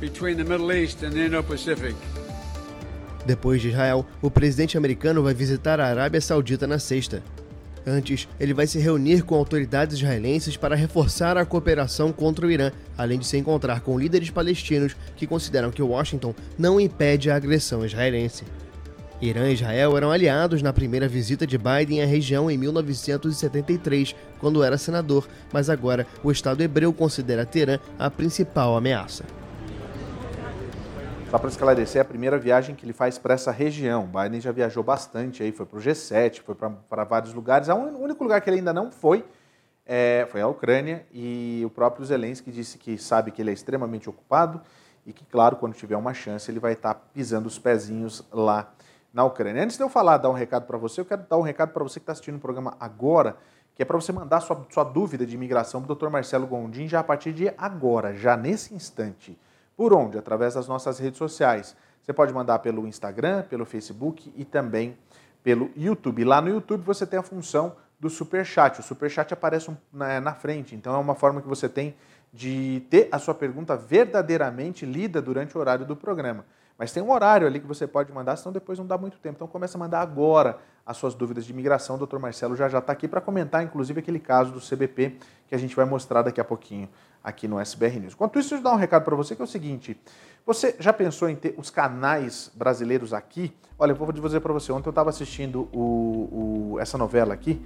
between 0.00 0.36
the 0.36 0.44
Middle 0.44 0.72
East 0.72 1.02
and 1.02 1.10
the 1.10 1.26
Indo-Pacific. 1.26 1.94
Depois 3.26 3.60
de 3.60 3.68
Israel, 3.68 4.06
o 4.22 4.30
presidente 4.30 4.78
americano 4.78 5.22
vai 5.22 5.34
visitar 5.34 5.80
a 5.80 5.86
Arábia 5.86 6.20
Saudita 6.20 6.66
na 6.66 6.78
sexta. 6.78 7.22
Antes, 7.86 8.28
ele 8.38 8.54
vai 8.54 8.66
se 8.66 8.78
reunir 8.78 9.22
com 9.22 9.34
autoridades 9.34 9.96
israelenses 9.96 10.56
para 10.56 10.76
reforçar 10.76 11.36
a 11.36 11.44
cooperação 11.44 12.12
contra 12.12 12.46
o 12.46 12.50
Irã, 12.50 12.70
além 12.96 13.18
de 13.18 13.26
se 13.26 13.36
encontrar 13.36 13.80
com 13.80 13.98
líderes 13.98 14.30
palestinos 14.30 14.94
que 15.16 15.26
consideram 15.26 15.70
que 15.70 15.82
Washington 15.82 16.34
não 16.58 16.80
impede 16.80 17.30
a 17.30 17.36
agressão 17.36 17.84
israelense. 17.84 18.44
Irã 19.20 19.50
e 19.50 19.54
Israel 19.54 19.96
eram 19.96 20.12
aliados 20.12 20.62
na 20.62 20.72
primeira 20.72 21.08
visita 21.08 21.46
de 21.46 21.58
Biden 21.58 22.02
à 22.02 22.06
região 22.06 22.50
em 22.50 22.56
1973, 22.56 24.14
quando 24.38 24.62
era 24.62 24.78
senador, 24.78 25.26
mas 25.52 25.68
agora 25.68 26.06
o 26.22 26.30
Estado 26.30 26.62
hebreu 26.62 26.92
considera 26.92 27.44
Teherã 27.44 27.78
a 27.98 28.08
principal 28.10 28.76
ameaça. 28.76 29.24
Só 31.30 31.38
para 31.38 31.50
esclarecer, 31.50 31.98
é 31.98 32.02
a 32.02 32.06
primeira 32.06 32.38
viagem 32.38 32.74
que 32.74 32.86
ele 32.86 32.94
faz 32.94 33.18
para 33.18 33.34
essa 33.34 33.52
região. 33.52 34.06
Biden 34.06 34.40
já 34.40 34.50
viajou 34.50 34.82
bastante 34.82 35.42
aí, 35.42 35.52
foi 35.52 35.66
para 35.66 35.78
o 35.78 35.82
G7, 35.82 36.40
foi 36.40 36.54
para 36.54 37.04
vários 37.04 37.34
lugares. 37.34 37.68
O 37.68 37.74
único 37.74 38.24
lugar 38.24 38.40
que 38.40 38.48
ele 38.48 38.58
ainda 38.58 38.72
não 38.72 38.90
foi 38.90 39.22
é, 39.84 40.26
foi 40.30 40.40
a 40.40 40.48
Ucrânia 40.48 41.04
e 41.12 41.62
o 41.66 41.68
próprio 41.68 42.02
Zelensky 42.06 42.50
disse 42.50 42.78
que 42.78 42.96
sabe 42.96 43.30
que 43.30 43.42
ele 43.42 43.50
é 43.50 43.52
extremamente 43.52 44.08
ocupado 44.08 44.62
e 45.04 45.12
que, 45.12 45.22
claro, 45.26 45.56
quando 45.56 45.74
tiver 45.74 45.98
uma 45.98 46.14
chance, 46.14 46.50
ele 46.50 46.58
vai 46.58 46.72
estar 46.72 46.94
tá 46.94 47.00
pisando 47.12 47.46
os 47.46 47.58
pezinhos 47.58 48.26
lá 48.32 48.72
na 49.12 49.22
Ucrânia. 49.22 49.62
Antes 49.62 49.76
de 49.76 49.82
eu 49.82 49.90
falar, 49.90 50.16
dar 50.16 50.30
um 50.30 50.34
recado 50.34 50.66
para 50.66 50.78
você, 50.78 51.02
eu 51.02 51.04
quero 51.04 51.26
dar 51.28 51.36
um 51.36 51.42
recado 51.42 51.74
para 51.74 51.82
você 51.82 52.00
que 52.00 52.04
está 52.04 52.12
assistindo 52.12 52.36
o 52.36 52.40
programa 52.40 52.74
agora, 52.80 53.36
que 53.74 53.82
é 53.82 53.84
para 53.84 53.98
você 53.98 54.12
mandar 54.12 54.40
sua, 54.40 54.66
sua 54.70 54.84
dúvida 54.84 55.26
de 55.26 55.34
imigração 55.34 55.82
para 55.82 55.92
o 55.92 55.94
Dr. 55.94 56.08
Marcelo 56.08 56.46
Gondim 56.46 56.88
já 56.88 57.00
a 57.00 57.04
partir 57.04 57.34
de 57.34 57.52
agora, 57.58 58.14
já 58.14 58.34
nesse 58.34 58.74
instante. 58.74 59.38
Por 59.78 59.94
onde? 59.94 60.18
Através 60.18 60.54
das 60.54 60.66
nossas 60.66 60.98
redes 60.98 61.18
sociais. 61.18 61.76
Você 62.02 62.12
pode 62.12 62.34
mandar 62.34 62.58
pelo 62.58 62.84
Instagram, 62.84 63.44
pelo 63.44 63.64
Facebook 63.64 64.32
e 64.36 64.44
também 64.44 64.98
pelo 65.40 65.70
YouTube. 65.76 66.24
Lá 66.24 66.40
no 66.40 66.48
YouTube 66.48 66.82
você 66.82 67.06
tem 67.06 67.16
a 67.16 67.22
função 67.22 67.76
do 68.00 68.10
Super 68.10 68.44
Chat. 68.44 68.80
O 68.80 68.82
Super 68.82 69.08
Chat 69.08 69.32
aparece 69.32 69.70
na, 69.92 70.34
frente, 70.34 70.74
então 70.74 70.96
é 70.96 70.98
uma 70.98 71.14
forma 71.14 71.40
que 71.40 71.46
você 71.46 71.68
tem 71.68 71.94
de 72.32 72.82
ter 72.90 73.08
a 73.12 73.20
sua 73.20 73.34
pergunta 73.34 73.76
verdadeiramente 73.76 74.84
lida 74.84 75.22
durante 75.22 75.56
o 75.56 75.60
horário 75.60 75.86
do 75.86 75.94
programa. 75.94 76.44
Mas 76.78 76.92
tem 76.92 77.02
um 77.02 77.10
horário 77.10 77.44
ali 77.44 77.58
que 77.58 77.66
você 77.66 77.88
pode 77.88 78.12
mandar, 78.12 78.36
senão 78.36 78.52
depois 78.52 78.78
não 78.78 78.86
dá 78.86 78.96
muito 78.96 79.18
tempo. 79.18 79.34
Então 79.34 79.48
começa 79.48 79.76
a 79.76 79.80
mandar 79.80 80.00
agora 80.00 80.58
as 80.86 80.96
suas 80.96 81.12
dúvidas 81.12 81.44
de 81.44 81.52
imigração. 81.52 81.96
O 81.96 81.98
doutor 81.98 82.20
Marcelo 82.20 82.54
já 82.54 82.68
já 82.68 82.78
está 82.78 82.92
aqui 82.92 83.08
para 83.08 83.20
comentar, 83.20 83.64
inclusive, 83.64 83.98
aquele 83.98 84.20
caso 84.20 84.52
do 84.52 84.60
CBP 84.60 85.16
que 85.48 85.54
a 85.56 85.58
gente 85.58 85.74
vai 85.74 85.84
mostrar 85.84 86.22
daqui 86.22 86.40
a 86.40 86.44
pouquinho 86.44 86.88
aqui 87.22 87.48
no 87.48 87.58
SBR 87.58 87.98
News. 87.98 88.14
Enquanto 88.14 88.38
isso, 88.38 88.54
eu 88.54 88.62
dar 88.62 88.72
um 88.72 88.76
recado 88.76 89.04
para 89.04 89.16
você 89.16 89.34
que 89.34 89.42
é 89.42 89.44
o 89.44 89.48
seguinte: 89.48 90.00
você 90.46 90.76
já 90.78 90.92
pensou 90.92 91.28
em 91.28 91.34
ter 91.34 91.52
os 91.58 91.68
canais 91.68 92.50
brasileiros 92.54 93.12
aqui? 93.12 93.52
Olha, 93.76 93.90
eu 93.90 93.96
vou 93.96 94.12
dizer 94.12 94.40
para 94.40 94.52
você, 94.52 94.70
ontem 94.70 94.86
eu 94.86 94.90
estava 94.90 95.10
assistindo 95.10 95.68
o, 95.72 96.74
o, 96.74 96.80
essa 96.80 96.96
novela 96.96 97.34
aqui, 97.34 97.60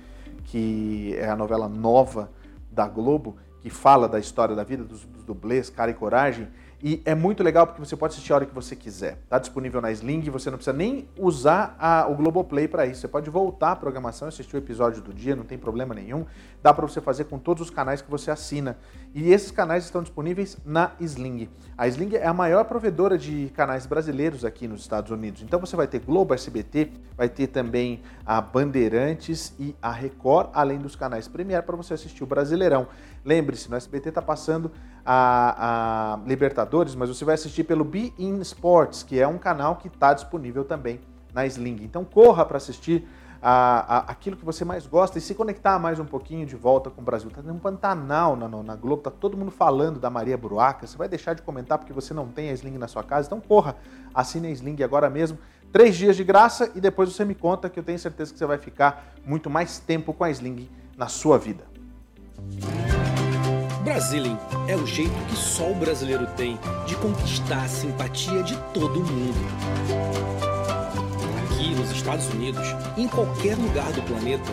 que 0.44 1.14
é 1.18 1.28
a 1.28 1.36
novela 1.36 1.68
nova 1.68 2.30
da 2.70 2.88
Globo, 2.88 3.36
que 3.60 3.68
fala 3.68 4.08
da 4.08 4.18
história 4.18 4.56
da 4.56 4.64
vida 4.64 4.84
dos, 4.84 5.04
dos 5.04 5.22
dublês, 5.22 5.68
cara 5.68 5.90
e 5.90 5.94
coragem. 5.94 6.48
E 6.82 7.00
é 7.04 7.14
muito 7.14 7.44
legal 7.44 7.64
porque 7.64 7.80
você 7.80 7.96
pode 7.96 8.14
assistir 8.14 8.32
a 8.32 8.36
hora 8.36 8.46
que 8.46 8.54
você 8.54 8.74
quiser. 8.74 9.18
Está 9.22 9.38
disponível 9.38 9.80
na 9.80 9.92
Sling, 9.92 10.22
você 10.30 10.50
não 10.50 10.58
precisa 10.58 10.76
nem 10.76 11.08
usar 11.16 11.76
a, 11.78 12.08
o 12.08 12.16
Globoplay 12.16 12.66
para 12.66 12.84
isso. 12.84 13.02
Você 13.02 13.08
pode 13.08 13.30
voltar 13.30 13.70
à 13.70 13.76
programação 13.76 14.26
assistir 14.26 14.56
o 14.56 14.58
episódio 14.58 15.00
do 15.00 15.14
dia, 15.14 15.36
não 15.36 15.44
tem 15.44 15.56
problema 15.56 15.94
nenhum. 15.94 16.26
Dá 16.62 16.72
para 16.72 16.86
você 16.86 17.00
fazer 17.00 17.24
com 17.24 17.38
todos 17.38 17.62
os 17.62 17.70
canais 17.70 18.00
que 18.00 18.10
você 18.10 18.30
assina. 18.30 18.78
E 19.14 19.32
esses 19.32 19.50
canais 19.50 19.84
estão 19.84 20.02
disponíveis 20.02 20.56
na 20.64 20.92
Sling. 21.00 21.48
A 21.76 21.88
Sling 21.88 22.14
é 22.14 22.26
a 22.26 22.32
maior 22.32 22.64
provedora 22.64 23.18
de 23.18 23.50
canais 23.54 23.84
brasileiros 23.84 24.44
aqui 24.44 24.68
nos 24.68 24.82
Estados 24.82 25.10
Unidos. 25.10 25.42
Então 25.42 25.58
você 25.58 25.74
vai 25.74 25.86
ter 25.86 25.98
Globo, 25.98 26.32
SBT, 26.34 26.92
vai 27.16 27.28
ter 27.28 27.48
também 27.48 28.00
a 28.24 28.40
Bandeirantes 28.40 29.54
e 29.58 29.74
a 29.82 29.90
Record, 29.90 30.50
além 30.54 30.78
dos 30.78 30.94
canais 30.94 31.26
Premier 31.26 31.62
para 31.62 31.76
você 31.76 31.94
assistir 31.94 32.22
o 32.22 32.26
Brasileirão. 32.26 32.86
Lembre-se, 33.24 33.68
no 33.68 33.76
SBT 33.76 34.10
está 34.10 34.22
passando 34.22 34.70
a, 35.04 36.14
a, 36.14 36.26
Libertadores, 36.26 36.94
mas 36.94 37.08
você 37.08 37.24
vai 37.24 37.34
assistir 37.34 37.64
pelo 37.64 37.84
Be 37.84 38.14
In 38.18 38.40
Sports, 38.40 39.02
que 39.02 39.18
é 39.18 39.26
um 39.26 39.38
canal 39.38 39.76
que 39.76 39.88
está 39.88 40.14
disponível 40.14 40.64
também 40.64 41.00
na 41.34 41.46
Sling. 41.46 41.80
Então 41.82 42.04
corra 42.04 42.44
para 42.44 42.56
assistir 42.56 43.06
a, 43.42 43.96
a, 43.96 43.98
aquilo 44.12 44.36
que 44.36 44.44
você 44.44 44.64
mais 44.64 44.86
gosta 44.86 45.18
e 45.18 45.20
se 45.20 45.34
conectar 45.34 45.76
mais 45.78 45.98
um 45.98 46.04
pouquinho 46.04 46.46
de 46.46 46.54
volta 46.54 46.88
com 46.88 47.00
o 47.00 47.04
Brasil. 47.04 47.28
Está 47.28 47.52
um 47.52 47.58
Pantanal 47.58 48.36
na, 48.36 48.48
na 48.48 48.76
Globo, 48.76 49.00
está 49.00 49.10
todo 49.10 49.36
mundo 49.36 49.50
falando 49.50 49.98
da 49.98 50.08
Maria 50.08 50.38
Bruaca. 50.38 50.86
Você 50.86 50.96
vai 50.96 51.08
deixar 51.08 51.34
de 51.34 51.42
comentar 51.42 51.76
porque 51.78 51.92
você 51.92 52.14
não 52.14 52.28
tem 52.28 52.50
a 52.50 52.52
Sling 52.52 52.78
na 52.78 52.86
sua 52.86 53.02
casa. 53.02 53.26
Então 53.26 53.40
corra, 53.40 53.74
assine 54.14 54.46
a 54.46 54.50
Sling 54.50 54.80
agora 54.84 55.10
mesmo. 55.10 55.36
Três 55.72 55.96
dias 55.96 56.16
de 56.16 56.22
graça 56.22 56.70
e 56.74 56.80
depois 56.80 57.12
você 57.12 57.24
me 57.24 57.34
conta 57.34 57.68
que 57.68 57.80
eu 57.80 57.82
tenho 57.82 57.98
certeza 57.98 58.32
que 58.32 58.38
você 58.38 58.46
vai 58.46 58.58
ficar 58.58 59.12
muito 59.26 59.50
mais 59.50 59.80
tempo 59.80 60.12
com 60.12 60.22
a 60.22 60.30
Sling 60.30 60.70
na 60.96 61.08
sua 61.08 61.36
vida. 61.38 61.64
Brasilim 63.82 64.38
é 64.68 64.76
o 64.76 64.86
jeito 64.86 65.12
que 65.28 65.34
só 65.34 65.70
o 65.70 65.74
brasileiro 65.74 66.26
tem 66.36 66.58
de 66.86 66.94
conquistar 66.96 67.64
a 67.64 67.68
simpatia 67.68 68.42
de 68.42 68.56
todo 68.72 69.00
mundo. 69.00 70.51
Aqui 71.62 71.76
nos 71.76 71.92
Estados 71.92 72.26
Unidos, 72.26 72.66
em 72.96 73.06
qualquer 73.06 73.56
lugar 73.56 73.92
do 73.92 74.02
planeta, 74.02 74.50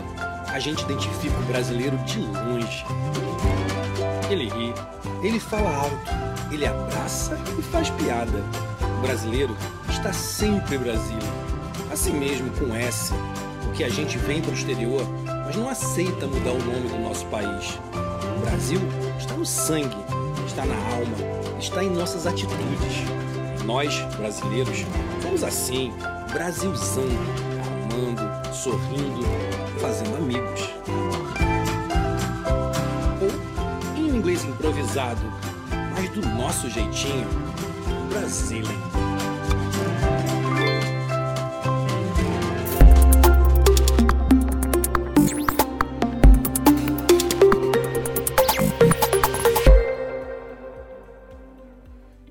a 0.47 0.59
gente 0.59 0.83
identifica 0.83 1.35
o 1.39 1.45
brasileiro 1.45 1.97
de 2.05 2.19
longe. 2.19 2.85
Ele 4.29 4.47
ri, 4.47 4.75
ele 5.23 5.39
fala 5.39 5.75
alto, 5.75 6.11
ele 6.51 6.67
abraça 6.67 7.35
e 7.57 7.63
faz 7.63 7.89
piada. 7.89 8.43
O 8.99 9.01
brasileiro 9.01 9.57
está 9.89 10.13
sempre 10.13 10.77
Brasília. 10.77 11.27
Assim 11.91 12.13
mesmo 12.13 12.51
com 12.51 12.75
S, 12.75 13.11
porque 13.63 13.83
a 13.83 13.89
gente 13.89 14.19
vem 14.19 14.39
para 14.39 14.51
o 14.51 14.53
exterior, 14.53 15.01
mas 15.45 15.55
não 15.55 15.67
aceita 15.67 16.27
mudar 16.27 16.51
o 16.51 16.63
nome 16.63 16.89
do 16.89 16.99
nosso 16.99 17.25
país. 17.25 17.79
O 18.37 18.41
Brasil 18.41 18.79
está 19.17 19.33
no 19.33 19.47
sangue, 19.47 19.97
está 20.45 20.63
na 20.63 20.75
alma, 20.75 21.57
está 21.59 21.83
em 21.83 21.89
nossas 21.89 22.27
atitudes. 22.27 23.03
Nós, 23.65 23.99
brasileiros, 24.15 24.85
somos 25.23 25.43
assim, 25.43 25.91
Brasilzando, 26.31 27.19
amando, 27.91 28.53
sorrindo, 28.53 29.25
fazendo 29.79 30.15
amigos. 30.17 30.69
Ou, 33.21 33.97
em 33.97 34.15
inglês 34.15 34.43
improvisado, 34.43 35.21
mas 35.91 36.09
do 36.11 36.21
nosso 36.21 36.69
jeitinho, 36.69 37.27
Brasília. 38.09 39.08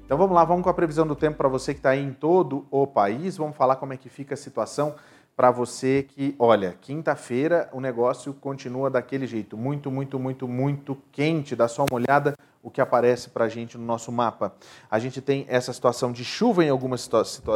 Então 0.09 0.17
vamos 0.17 0.35
lá, 0.35 0.43
vamos 0.43 0.63
com 0.65 0.71
a 0.71 0.75
previsão 0.75 1.07
do 1.07 1.15
tempo 1.15 1.37
para 1.37 1.51
você 1.51 1.75
que 1.75 1.81
está 1.81 1.91
aí 1.91 2.03
em 2.03 2.15
todo 2.15 2.67
o 2.71 2.87
país. 2.87 3.37
Vamos 3.37 3.55
falar 3.55 3.77
como 3.77 3.93
é 3.93 3.97
que 3.99 4.09
fica 4.09 4.33
a 4.33 4.39
situação 4.39 4.95
para 5.37 5.51
você 5.51 6.03
que, 6.03 6.35
olha, 6.39 6.75
quinta-feira 6.81 7.69
o 7.75 7.79
negócio 7.79 8.33
continua 8.33 8.89
daquele 8.89 9.27
jeito, 9.27 9.55
muito, 9.55 9.91
muito, 9.91 10.19
muito, 10.19 10.49
muito 10.49 10.97
quente. 11.13 11.55
Dá 11.55 11.69
só 11.69 11.85
uma 11.85 12.01
olhada 12.01 12.33
o 12.63 12.71
que 12.71 12.81
aparece 12.81 13.29
para 13.29 13.45
a 13.45 13.49
gente 13.51 13.77
no 13.77 13.85
nosso 13.85 14.11
mapa. 14.11 14.55
A 14.91 14.99
gente 14.99 15.21
tem 15.21 15.45
essa 15.47 15.75
situação 15.75 16.11
de 16.11 16.25
chuva 16.25 16.65
em 16.65 16.71
algumas 16.71 17.07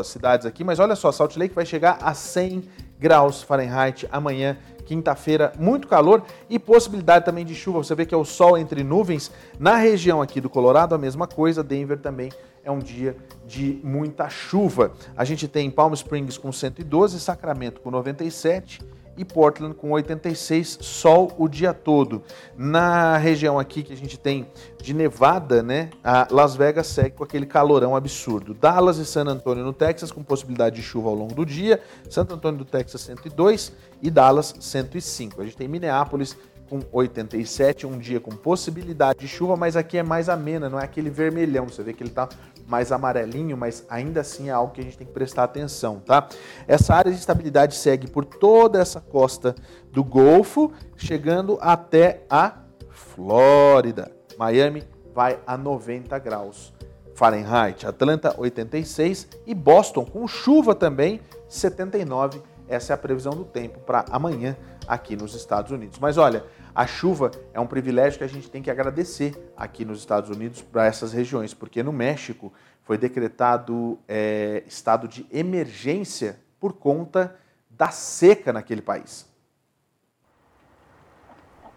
cidades 0.05 0.45
aqui, 0.45 0.63
mas 0.63 0.79
olha 0.79 0.95
só, 0.95 1.11
Salt 1.11 1.37
Lake 1.37 1.55
vai 1.55 1.65
chegar 1.65 1.99
a 2.03 2.13
100 2.13 2.65
graus 2.99 3.43
Fahrenheit 3.43 4.07
amanhã, 4.13 4.59
quinta-feira, 4.85 5.53
muito 5.59 5.89
calor 5.89 6.23
e 6.49 6.59
possibilidade 6.59 7.25
também 7.25 7.45
de 7.45 7.55
chuva. 7.55 7.83
Você 7.83 7.95
vê 7.95 8.07
que 8.07 8.15
é 8.15 8.19
o 8.19 8.25
sol 8.25 8.59
entre 8.59 8.83
nuvens. 8.83 9.31
Na 9.59 9.77
região 9.77 10.21
aqui 10.21 10.41
do 10.41 10.51
Colorado, 10.51 10.95
a 10.95 10.99
mesma 10.99 11.27
coisa, 11.27 11.63
Denver 11.63 11.99
também 11.99 12.31
é 12.65 12.71
um 12.71 12.79
dia 12.79 13.17
de 13.47 13.81
muita 13.83 14.29
chuva. 14.29 14.93
A 15.17 15.25
gente 15.25 15.49
tem 15.49 15.71
Palm 15.71 15.93
Springs 15.95 16.39
com 16.39 16.53
112, 16.53 17.21
Sacramento 17.21 17.81
com 17.81 17.91
97 17.91 18.81
e 19.17 19.25
Portland 19.25 19.75
com 19.75 19.91
86, 19.91 20.79
sol 20.81 21.33
o 21.39 21.49
dia 21.49 21.75
todo. 21.75 22.23
Na 22.57 23.17
região 23.17 23.59
aqui 23.59 23.83
que 23.83 23.93
a 23.93 23.97
gente 23.97 24.19
tem 24.19 24.47
de 24.81 24.95
Nevada, 24.95 25.63
né, 25.63 25.91
a 26.03 26.27
Las 26.31 26.57
Vegas 26.57 26.87
segue 26.87 27.17
com 27.17 27.25
aquele 27.25 27.47
calorão 27.47 27.95
absurdo. 27.95 28.55
Dallas 28.55 28.99
e 28.99 29.05
San 29.05 29.25
Antonio 29.25 29.65
no 29.65 29.73
Texas 29.73 30.11
com 30.11 30.23
possibilidade 30.23 30.77
de 30.77 30.83
chuva 30.83 31.09
ao 31.09 31.15
longo 31.15 31.35
do 31.35 31.45
dia, 31.45 31.81
Santo 32.09 32.35
Antônio 32.35 32.59
do 32.59 32.65
Texas 32.65 33.01
102 33.03 33.73
e 34.01 34.11
Dallas 34.11 34.55
105. 34.59 35.41
A 35.41 35.45
gente 35.45 35.57
tem 35.57 35.69
Minneapolis 35.69 36.37
com 36.73 36.81
87, 36.91 37.87
um 37.87 37.99
dia 37.99 38.19
com 38.19 38.31
possibilidade 38.31 39.21
de 39.21 39.29
chuva, 39.29 39.59
mas 39.59 39.77
aqui 39.77 39.99
é 39.99 40.03
mais 40.03 40.31
amena, 40.31 40.71
não 40.71 40.81
é 40.81 40.85
aquele 40.85 41.11
vermelhão. 41.11 41.69
Você 41.69 41.83
vê 41.83 41.93
que 41.93 42.03
ele 42.03 42.09
está 42.09 42.27
mais 42.73 42.91
amarelinho, 42.91 43.55
mas 43.55 43.85
ainda 43.87 44.23
assim 44.23 44.49
é 44.49 44.53
algo 44.53 44.73
que 44.73 44.81
a 44.81 44.85
gente 44.85 44.97
tem 44.97 45.07
que 45.07 45.13
prestar 45.13 45.45
atenção, 45.45 46.01
tá? 46.01 46.27
Essa 46.67 46.95
área 46.95 47.13
de 47.13 47.19
estabilidade 47.19 47.75
segue 47.75 48.09
por 48.09 48.25
toda 48.25 48.81
essa 48.81 48.99
costa 48.99 49.55
do 49.91 50.03
Golfo, 50.03 50.73
chegando 50.97 51.59
até 51.61 52.23
a 52.31 52.55
Flórida. 52.89 54.11
Miami 54.39 54.85
vai 55.15 55.39
a 55.47 55.55
90 55.59 56.19
graus 56.19 56.73
Fahrenheit, 57.15 57.87
Atlanta 57.87 58.35
86 58.39 59.29
e 59.47 59.55
Boston 59.55 60.07
com 60.07 60.27
chuva 60.27 60.75
também 60.75 61.21
79. 61.51 62.41
Essa 62.67 62.95
é 62.95 62.95
a 62.95 62.99
previsão 62.99 63.35
do 63.35 63.45
tempo 63.45 63.81
para 63.81 64.07
amanhã 64.11 64.57
aqui 64.89 65.15
nos 65.15 65.35
Estados 65.35 65.71
Unidos. 65.71 65.99
Mas 65.99 66.17
olha, 66.17 66.43
a 66.75 66.87
chuva 66.87 67.31
é 67.53 67.61
um 67.61 67.67
privilégio 67.67 68.19
que 68.19 68.25
a 68.25 68.29
gente 68.29 68.51
tem 68.51 68.63
que 68.63 68.71
agradecer 68.71 69.35
aqui 69.57 69.85
nos 69.85 69.99
Estados 69.99 70.31
Unidos 70.31 70.63
para 70.63 70.87
essas 70.87 71.13
regiões, 71.13 71.53
porque 71.53 71.83
no 71.83 71.93
México 71.93 72.53
foi 72.83 72.97
decretado 72.97 73.99
é, 74.09 74.63
estado 74.67 75.07
de 75.07 75.27
emergência 75.31 76.39
por 76.59 76.73
conta 76.73 77.37
da 77.71 77.91
seca 77.91 78.53
naquele 78.53 78.81
país. 78.81 79.27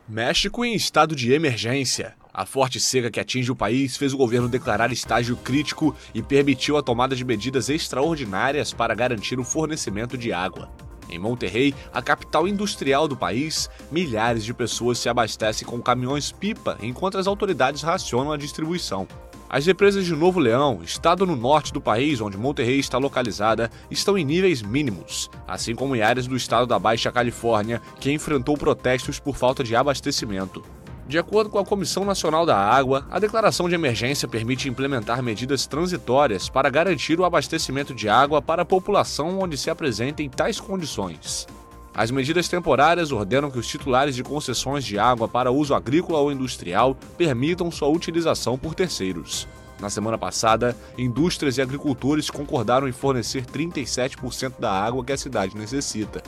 México 0.08 0.64
em 0.64 0.76
estado 0.76 1.16
de 1.16 1.34
emergência. 1.34 2.14
A 2.34 2.46
forte 2.46 2.80
seca 2.80 3.10
que 3.10 3.20
atinge 3.20 3.52
o 3.52 3.56
país 3.56 3.98
fez 3.98 4.14
o 4.14 4.18
governo 4.18 4.48
declarar 4.48 4.92
estágio 4.92 5.36
crítico 5.38 5.96
e 6.14 6.22
permitiu 6.22 6.78
a 6.78 6.84
tomada 6.84 7.16
de 7.16 7.26
medidas 7.26 7.70
extraordinárias 7.70 8.74
para 8.74 8.94
garantir 8.94 9.40
o 9.40 9.44
fornecimento 9.44 10.18
de 10.18 10.32
água. 10.32 10.70
Em 11.10 11.20
Monterrey, 11.20 11.74
a 11.94 12.02
capital 12.02 12.48
industrial 12.48 13.08
do 13.08 13.16
país, 13.16 13.70
milhares 13.92 14.44
de 14.44 14.54
pessoas 14.54 14.98
se 14.98 15.10
abastecem 15.10 15.68
com 15.68 15.82
caminhões-pipa 15.82 16.78
enquanto 16.82 17.18
as 17.18 17.28
autoridades 17.28 17.82
racionam 17.82 18.32
a 18.32 18.38
distribuição. 18.38 19.08
As 19.48 19.66
represas 19.66 20.06
de 20.06 20.16
Novo 20.16 20.40
Leão, 20.40 20.82
estado 20.84 21.26
no 21.26 21.36
norte 21.36 21.72
do 21.72 21.80
país 21.80 22.20
onde 22.20 22.38
Monterrey 22.38 22.80
está 22.80 22.98
localizada, 22.98 23.70
estão 23.92 24.18
em 24.18 24.26
níveis 24.26 24.62
mínimos, 24.62 25.30
assim 25.48 25.76
como 25.76 25.96
em 25.96 26.02
áreas 26.02 26.28
do 26.28 26.36
estado 26.36 26.66
da 26.66 26.80
Baixa 26.80 27.12
Califórnia, 27.12 27.82
que 28.00 28.12
enfrentou 28.12 28.58
protestos 28.58 29.20
por 29.20 29.38
falta 29.38 29.64
de 29.64 29.76
abastecimento. 29.76 30.64
De 31.08 31.20
acordo 31.20 31.52
com 31.52 31.60
a 31.60 31.66
Comissão 31.66 32.04
Nacional 32.04 32.48
da 32.48 32.58
Água, 32.58 33.06
a 33.12 33.20
declaração 33.20 33.70
de 33.70 33.76
emergência 33.76 34.28
permite 34.28 34.68
implementar 34.68 35.22
medidas 35.22 35.68
transitórias 35.68 36.50
para 36.50 36.70
garantir 36.70 37.20
o 37.20 37.26
abastecimento 37.26 37.94
de 37.94 38.10
água 38.10 38.42
para 38.42 38.64
a 38.64 38.66
população 38.66 39.40
onde 39.40 39.56
se 39.56 39.70
apresentem 39.70 40.28
tais 40.28 40.60
condições. 40.60 41.46
As 41.94 42.10
medidas 42.10 42.50
temporárias 42.50 43.12
ordenam 43.12 43.52
que 43.52 43.60
os 43.60 43.68
titulares 43.68 44.16
de 44.16 44.24
concessões 44.24 44.84
de 44.84 44.98
água 44.98 45.28
para 45.28 45.52
uso 45.52 45.76
agrícola 45.76 46.20
ou 46.20 46.32
industrial 46.32 46.98
permitam 47.18 47.70
sua 47.70 47.88
utilização 47.88 48.58
por 48.58 48.74
terceiros. 48.74 49.48
Na 49.80 49.90
semana 49.90 50.18
passada, 50.18 50.76
indústrias 50.98 51.58
e 51.58 51.62
agricultores 51.62 52.32
concordaram 52.32 52.88
em 52.88 52.92
fornecer 52.92 53.46
37% 53.46 54.54
da 54.60 54.72
água 54.72 55.06
que 55.06 55.14
a 55.14 55.18
cidade 55.18 55.56
necessita. 55.56 56.24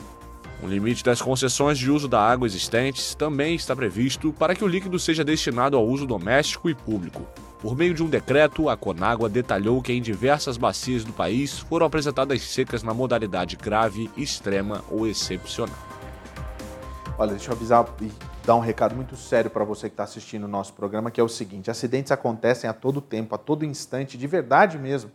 O 0.60 0.66
limite 0.66 1.04
das 1.04 1.22
concessões 1.22 1.78
de 1.78 1.88
uso 1.88 2.08
da 2.08 2.20
água 2.20 2.46
existentes 2.46 3.14
também 3.14 3.54
está 3.54 3.76
previsto 3.76 4.32
para 4.32 4.56
que 4.56 4.64
o 4.64 4.66
líquido 4.66 4.98
seja 4.98 5.24
destinado 5.24 5.76
ao 5.76 5.86
uso 5.86 6.04
doméstico 6.04 6.68
e 6.68 6.74
público. 6.74 7.22
Por 7.60 7.76
meio 7.76 7.94
de 7.94 8.02
um 8.02 8.08
decreto, 8.08 8.68
a 8.68 8.76
Conágua 8.76 9.28
detalhou 9.28 9.80
que 9.80 9.92
em 9.92 10.02
diversas 10.02 10.56
bacias 10.56 11.04
do 11.04 11.12
país 11.12 11.60
foram 11.60 11.86
apresentadas 11.86 12.42
secas 12.42 12.82
na 12.82 12.92
modalidade 12.92 13.56
grave, 13.56 14.10
extrema 14.16 14.84
ou 14.90 15.06
excepcional. 15.06 15.78
Olha, 17.16 17.30
deixa 17.30 17.50
eu 17.50 17.54
avisar 17.54 17.86
e 18.00 18.10
dar 18.44 18.56
um 18.56 18.60
recado 18.60 18.96
muito 18.96 19.16
sério 19.16 19.50
para 19.50 19.64
você 19.64 19.88
que 19.88 19.94
está 19.94 20.04
assistindo 20.04 20.44
o 20.44 20.48
nosso 20.48 20.72
programa, 20.72 21.10
que 21.10 21.20
é 21.20 21.24
o 21.24 21.28
seguinte: 21.28 21.70
acidentes 21.70 22.10
acontecem 22.10 22.68
a 22.68 22.72
todo 22.72 23.00
tempo, 23.00 23.34
a 23.34 23.38
todo 23.38 23.64
instante, 23.64 24.18
de 24.18 24.26
verdade 24.26 24.76
mesmo 24.76 25.10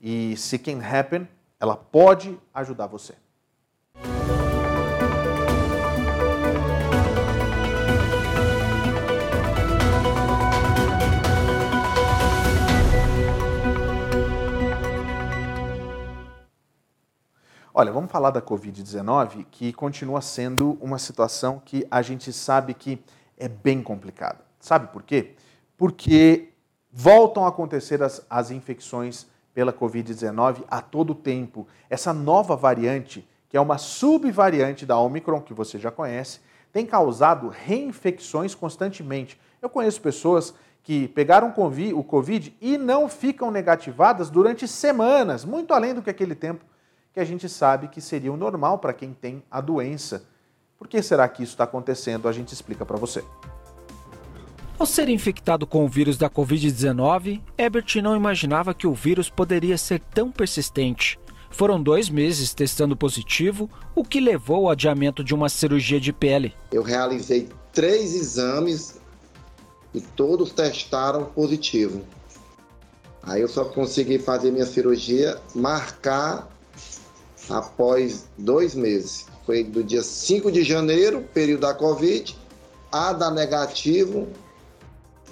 e 0.00 0.34
se 0.38 0.58
can 0.58 0.80
happen, 0.82 1.28
ela 1.60 1.76
pode 1.76 2.40
ajudar 2.54 2.86
você. 2.86 3.14
Olha, 17.74 17.92
vamos 17.92 18.10
falar 18.10 18.30
da 18.30 18.40
Covid-19, 18.40 19.44
que 19.50 19.70
continua 19.74 20.22
sendo 20.22 20.78
uma 20.80 20.98
situação 20.98 21.60
que 21.62 21.86
a 21.90 22.00
gente 22.00 22.32
sabe 22.32 22.72
que 22.72 22.98
é 23.36 23.48
bem 23.48 23.82
complicada. 23.82 24.40
Sabe 24.58 24.90
por 24.90 25.02
quê? 25.02 25.36
porque 25.80 26.49
voltam 26.92 27.44
a 27.44 27.48
acontecer 27.48 28.02
as, 28.02 28.24
as 28.28 28.50
infecções 28.50 29.26
pela 29.54 29.72
Covid-19 29.72 30.64
a 30.70 30.80
todo 30.80 31.14
tempo. 31.14 31.66
Essa 31.88 32.12
nova 32.12 32.56
variante, 32.56 33.28
que 33.48 33.56
é 33.56 33.60
uma 33.60 33.78
subvariante 33.78 34.86
da 34.86 34.98
Omicron, 34.98 35.40
que 35.40 35.54
você 35.54 35.78
já 35.78 35.90
conhece, 35.90 36.40
tem 36.72 36.86
causado 36.86 37.48
reinfecções 37.48 38.54
constantemente. 38.54 39.40
Eu 39.60 39.68
conheço 39.68 40.00
pessoas 40.00 40.54
que 40.82 41.08
pegaram 41.08 41.52
o 41.94 42.04
Covid 42.04 42.56
e 42.60 42.78
não 42.78 43.08
ficam 43.08 43.50
negativadas 43.50 44.30
durante 44.30 44.66
semanas, 44.66 45.44
muito 45.44 45.74
além 45.74 45.94
do 45.94 46.02
que 46.02 46.10
aquele 46.10 46.34
tempo 46.34 46.64
que 47.12 47.20
a 47.20 47.24
gente 47.24 47.48
sabe 47.48 47.88
que 47.88 48.00
seria 48.00 48.32
o 48.32 48.36
normal 48.36 48.78
para 48.78 48.92
quem 48.92 49.12
tem 49.12 49.42
a 49.50 49.60
doença. 49.60 50.24
Por 50.78 50.88
que 50.88 51.02
será 51.02 51.28
que 51.28 51.42
isso 51.42 51.52
está 51.52 51.64
acontecendo? 51.64 52.28
A 52.28 52.32
gente 52.32 52.54
explica 52.54 52.86
para 52.86 52.96
você. 52.96 53.22
Ao 54.80 54.86
ser 54.86 55.10
infectado 55.10 55.66
com 55.66 55.84
o 55.84 55.88
vírus 55.88 56.16
da 56.16 56.30
Covid-19, 56.30 57.42
Ebert 57.58 57.96
não 58.02 58.16
imaginava 58.16 58.72
que 58.72 58.86
o 58.86 58.94
vírus 58.94 59.28
poderia 59.28 59.76
ser 59.76 60.00
tão 60.00 60.32
persistente. 60.32 61.20
Foram 61.50 61.82
dois 61.82 62.08
meses 62.08 62.54
testando 62.54 62.96
positivo, 62.96 63.68
o 63.94 64.02
que 64.02 64.18
levou 64.18 64.64
ao 64.64 64.70
adiamento 64.70 65.22
de 65.22 65.34
uma 65.34 65.50
cirurgia 65.50 66.00
de 66.00 66.14
pele. 66.14 66.54
Eu 66.72 66.82
realizei 66.82 67.50
três 67.74 68.14
exames 68.14 68.98
e 69.92 70.00
todos 70.00 70.50
testaram 70.50 71.26
positivo. 71.26 72.00
Aí 73.22 73.42
eu 73.42 73.48
só 73.48 73.66
consegui 73.66 74.18
fazer 74.18 74.50
minha 74.50 74.64
cirurgia, 74.64 75.38
marcar 75.54 76.48
após 77.50 78.28
dois 78.38 78.74
meses. 78.74 79.26
Foi 79.44 79.62
do 79.62 79.84
dia 79.84 80.02
5 80.02 80.50
de 80.50 80.62
janeiro, 80.62 81.22
período 81.34 81.60
da 81.60 81.74
Covid, 81.74 82.34
a 82.90 83.12
da 83.12 83.30
negativo, 83.30 84.26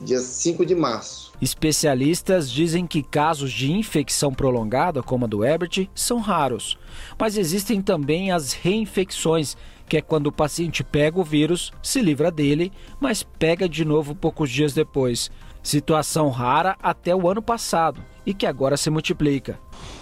dia 0.02 0.20
5 0.20 0.64
de 0.64 0.74
março. 0.74 1.32
Especialistas 1.40 2.50
dizem 2.50 2.86
que 2.86 3.02
casos 3.02 3.52
de 3.52 3.70
infecção 3.70 4.32
prolongada, 4.32 5.02
como 5.02 5.24
a 5.24 5.28
do 5.28 5.44
Ebert, 5.44 5.88
são 5.94 6.18
raros. 6.18 6.78
Mas 7.18 7.36
existem 7.36 7.80
também 7.80 8.32
as 8.32 8.52
reinfecções, 8.52 9.56
que 9.88 9.96
é 9.96 10.02
quando 10.02 10.26
o 10.26 10.32
paciente 10.32 10.82
pega 10.82 11.18
o 11.20 11.24
vírus, 11.24 11.72
se 11.82 12.00
livra 12.00 12.30
dele, 12.30 12.72
mas 13.00 13.22
pega 13.22 13.68
de 13.68 13.84
novo 13.84 14.14
poucos 14.14 14.50
dias 14.50 14.74
depois. 14.74 15.30
Situação 15.62 16.28
rara 16.28 16.76
até 16.82 17.14
o 17.14 17.28
ano 17.28 17.42
passado 17.42 18.02
e 18.26 18.34
que 18.34 18.46
agora 18.46 18.76
se 18.76 18.90
multiplica. 18.90 19.58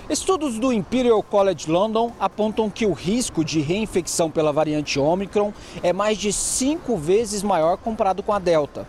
Estudos 0.09 0.57
do 0.57 0.73
Imperial 0.73 1.21
College 1.21 1.69
London 1.69 2.13
apontam 2.21 2.71
que 2.71 2.87
o 2.87 2.93
risco 2.93 3.45
de 3.45 3.61
reinfecção 3.61 4.31
pela 4.31 4.53
variante 4.53 5.01
Omicron 5.01 5.53
é 5.83 5.93
mais 5.93 6.17
de 6.17 6.33
cinco 6.33 6.97
vezes 6.97 7.43
maior 7.43 7.77
comparado 7.77 8.23
com 8.23 8.33
a 8.33 8.39
Delta. 8.39 8.87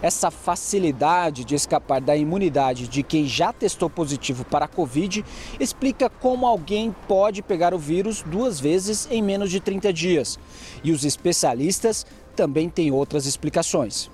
Essa 0.00 0.30
facilidade 0.30 1.44
de 1.44 1.56
escapar 1.56 2.00
da 2.00 2.16
imunidade 2.16 2.86
de 2.86 3.02
quem 3.02 3.26
já 3.26 3.52
testou 3.52 3.90
positivo 3.90 4.44
para 4.44 4.66
a 4.66 4.68
Covid 4.68 5.24
explica 5.58 6.08
como 6.08 6.46
alguém 6.46 6.94
pode 7.08 7.42
pegar 7.42 7.74
o 7.74 7.78
vírus 7.78 8.22
duas 8.22 8.60
vezes 8.60 9.08
em 9.10 9.20
menos 9.20 9.50
de 9.50 9.58
30 9.58 9.92
dias. 9.92 10.38
E 10.84 10.92
os 10.92 11.04
especialistas 11.04 12.06
também 12.36 12.70
têm 12.70 12.92
outras 12.92 13.26
explicações 13.26 14.08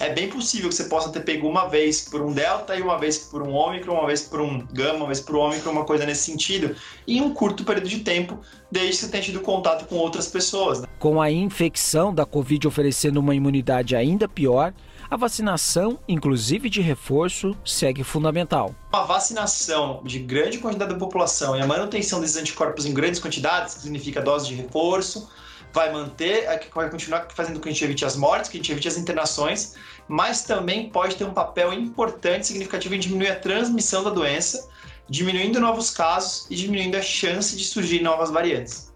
é 0.00 0.10
bem 0.10 0.28
possível 0.28 0.68
que 0.68 0.74
você 0.74 0.84
possa 0.84 1.10
ter 1.10 1.20
pego 1.20 1.48
uma 1.48 1.68
vez 1.68 2.02
por 2.02 2.20
um 2.20 2.32
Delta 2.32 2.76
e 2.76 2.82
uma 2.82 2.98
vez 2.98 3.18
por 3.18 3.42
um 3.42 3.52
Ômicron, 3.52 3.94
uma 3.94 4.06
vez 4.06 4.22
por 4.22 4.40
um 4.40 4.66
Gama, 4.72 4.98
uma 4.98 5.06
vez 5.06 5.20
por 5.20 5.36
um 5.36 5.40
Ômicron, 5.40 5.72
uma 5.72 5.84
coisa 5.84 6.04
nesse 6.04 6.30
sentido, 6.30 6.74
em 7.06 7.20
um 7.20 7.32
curto 7.32 7.64
período 7.64 7.88
de 7.88 8.00
tempo, 8.00 8.38
desde 8.70 8.90
que 8.90 8.96
você 8.96 9.08
tenha 9.08 9.22
tido 9.22 9.40
contato 9.40 9.86
com 9.86 9.96
outras 9.96 10.28
pessoas. 10.28 10.80
Né? 10.80 10.86
Com 10.98 11.20
a 11.20 11.30
infecção 11.30 12.14
da 12.14 12.24
Covid 12.24 12.66
oferecendo 12.66 13.18
uma 13.18 13.34
imunidade 13.34 13.94
ainda 13.94 14.28
pior, 14.28 14.72
a 15.10 15.16
vacinação, 15.16 15.98
inclusive 16.08 16.68
de 16.68 16.80
reforço, 16.80 17.56
segue 17.64 18.02
fundamental. 18.02 18.74
A 18.92 19.02
vacinação 19.02 20.00
de 20.04 20.18
grande 20.18 20.58
quantidade 20.58 20.92
da 20.92 20.98
população 20.98 21.56
e 21.56 21.60
a 21.60 21.66
manutenção 21.66 22.20
desses 22.20 22.36
anticorpos 22.36 22.86
em 22.86 22.92
grandes 22.92 23.20
quantidades, 23.20 23.74
que 23.74 23.82
significa 23.82 24.20
dose 24.20 24.48
de 24.48 24.54
reforço, 24.54 25.28
vai 25.74 25.92
manter, 25.92 26.46
vai 26.72 26.88
continuar 26.88 27.26
fazendo 27.34 27.56
com 27.56 27.62
que 27.62 27.68
a 27.68 27.72
gente 27.72 27.84
evite 27.84 28.04
as 28.04 28.16
mortes, 28.16 28.48
que 28.48 28.56
a 28.56 28.60
gente 28.60 28.70
evite 28.70 28.86
as 28.86 28.96
internações, 28.96 29.74
mas 30.06 30.42
também 30.42 30.88
pode 30.88 31.16
ter 31.16 31.24
um 31.24 31.34
papel 31.34 31.72
importante, 31.72 32.46
significativo 32.46 32.94
em 32.94 33.00
diminuir 33.00 33.30
a 33.30 33.34
transmissão 33.34 34.04
da 34.04 34.10
doença, 34.10 34.70
diminuindo 35.08 35.58
novos 35.58 35.90
casos 35.90 36.46
e 36.48 36.54
diminuindo 36.54 36.96
a 36.96 37.02
chance 37.02 37.56
de 37.56 37.64
surgir 37.64 38.00
novas 38.00 38.30
variantes. 38.30 38.92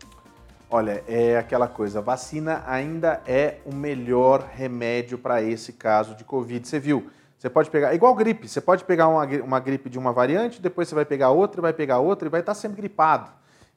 Olha, 0.70 1.02
é 1.08 1.36
aquela 1.36 1.66
coisa, 1.66 2.00
vacina 2.00 2.62
ainda 2.64 3.22
é 3.26 3.56
o 3.64 3.74
melhor 3.74 4.48
remédio 4.54 5.18
para 5.18 5.42
esse 5.42 5.72
caso 5.72 6.14
de 6.14 6.22
Covid. 6.22 6.68
Você 6.68 6.78
viu? 6.78 7.10
Você 7.36 7.50
pode 7.50 7.70
pegar, 7.70 7.94
igual 7.94 8.14
gripe, 8.14 8.48
você 8.48 8.60
pode 8.60 8.84
pegar 8.84 9.08
uma, 9.08 9.24
uma 9.24 9.58
gripe 9.58 9.90
de 9.90 9.98
uma 9.98 10.12
variante, 10.12 10.60
depois 10.60 10.88
você 10.88 10.94
vai 10.94 11.04
pegar 11.04 11.30
outra, 11.30 11.60
vai 11.60 11.72
pegar 11.72 11.98
outra 11.98 12.28
e 12.28 12.30
vai 12.30 12.40
estar 12.40 12.54
sempre 12.54 12.76
gripado. 12.76 13.30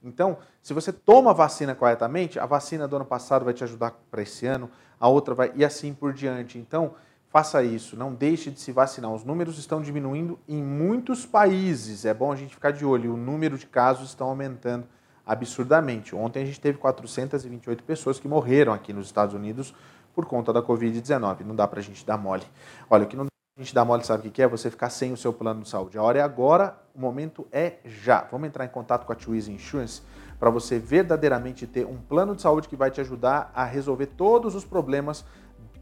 Então, 0.04 0.38
se 0.62 0.74
você 0.74 0.94
toma 0.94 1.32
a 1.32 1.34
vacina 1.34 1.74
corretamente, 1.74 2.40
a 2.40 2.46
vacina 2.46 2.88
do 2.88 2.96
ano 2.96 3.06
passado 3.06 3.44
vai 3.44 3.54
te 3.54 3.64
ajudar 3.64 4.00
para 4.12 4.22
esse 4.22 4.46
ano, 4.46 4.70
a 5.00 5.08
outra 5.08 5.34
vai, 5.34 5.52
e 5.56 5.66
assim 5.66 5.94
por 5.94 6.14
diante. 6.14 6.60
Então, 6.60 6.94
faça 7.30 7.64
isso, 7.64 7.98
não 7.98 8.14
deixe 8.14 8.52
de 8.52 8.60
se 8.60 8.72
vacinar. 8.72 9.12
Os 9.12 9.24
números 9.24 9.58
estão 9.58 9.82
diminuindo 9.82 10.38
em 10.48 10.62
muitos 10.62 11.26
países, 11.26 12.06
é 12.06 12.14
bom 12.14 12.32
a 12.32 12.36
gente 12.36 12.54
ficar 12.54 12.72
de 12.72 12.86
olho, 12.86 13.14
o 13.14 13.18
número 13.18 13.58
de 13.58 13.66
casos 13.66 14.10
estão 14.10 14.28
aumentando 14.28 14.86
absurdamente. 15.26 16.16
Ontem 16.16 16.44
a 16.44 16.46
gente 16.46 16.60
teve 16.60 16.78
428 16.78 17.84
pessoas 17.84 18.20
que 18.20 18.28
morreram 18.28 18.74
aqui 18.74 18.94
nos 18.94 19.08
Estados 19.08 19.34
Unidos 19.34 19.74
por 20.14 20.26
conta 20.26 20.54
da 20.54 20.62
Covid-19. 20.62 21.42
Não 21.46 21.56
dá 21.56 21.68
para 21.68 21.80
a 21.80 21.84
gente 21.84 22.06
dar 22.06 22.18
mole. 22.18 22.44
Olha, 22.90 23.06
o 23.06 23.08
que 23.08 23.16
não 23.16 23.26
dá 23.26 23.30
para 23.56 23.62
a 23.62 23.64
gente 23.64 23.74
dar 23.74 23.86
mole, 23.86 24.04
sabe 24.04 24.28
o 24.28 24.32
que 24.32 24.42
é? 24.42 24.48
Você 24.48 24.70
ficar 24.70 24.90
sem 24.90 25.12
o 25.12 25.18
seu 25.18 25.34
plano 25.34 25.62
de 25.64 25.70
saúde. 25.70 25.98
A 25.98 26.04
hora 26.04 26.20
é 26.20 26.22
agora, 26.22 26.78
o 26.94 27.00
momento 27.00 27.48
é 27.52 27.78
já. 27.86 28.28
Vamos 28.30 28.48
entrar 28.48 28.66
em 28.66 28.70
contato 28.70 29.06
com 29.06 29.14
a 29.14 29.16
Twizy 29.16 29.52
Insurance 29.52 30.02
para 30.42 30.50
você 30.50 30.80
verdadeiramente 30.80 31.68
ter 31.68 31.86
um 31.86 31.98
plano 31.98 32.36
de 32.36 32.42
saúde 32.42 32.68
que 32.68 32.76
vai 32.76 32.90
te 32.90 33.00
ajudar 33.00 33.52
a 33.54 33.64
resolver 33.64 34.08
todos 34.08 34.56
os 34.56 34.66
problemas 34.66 35.24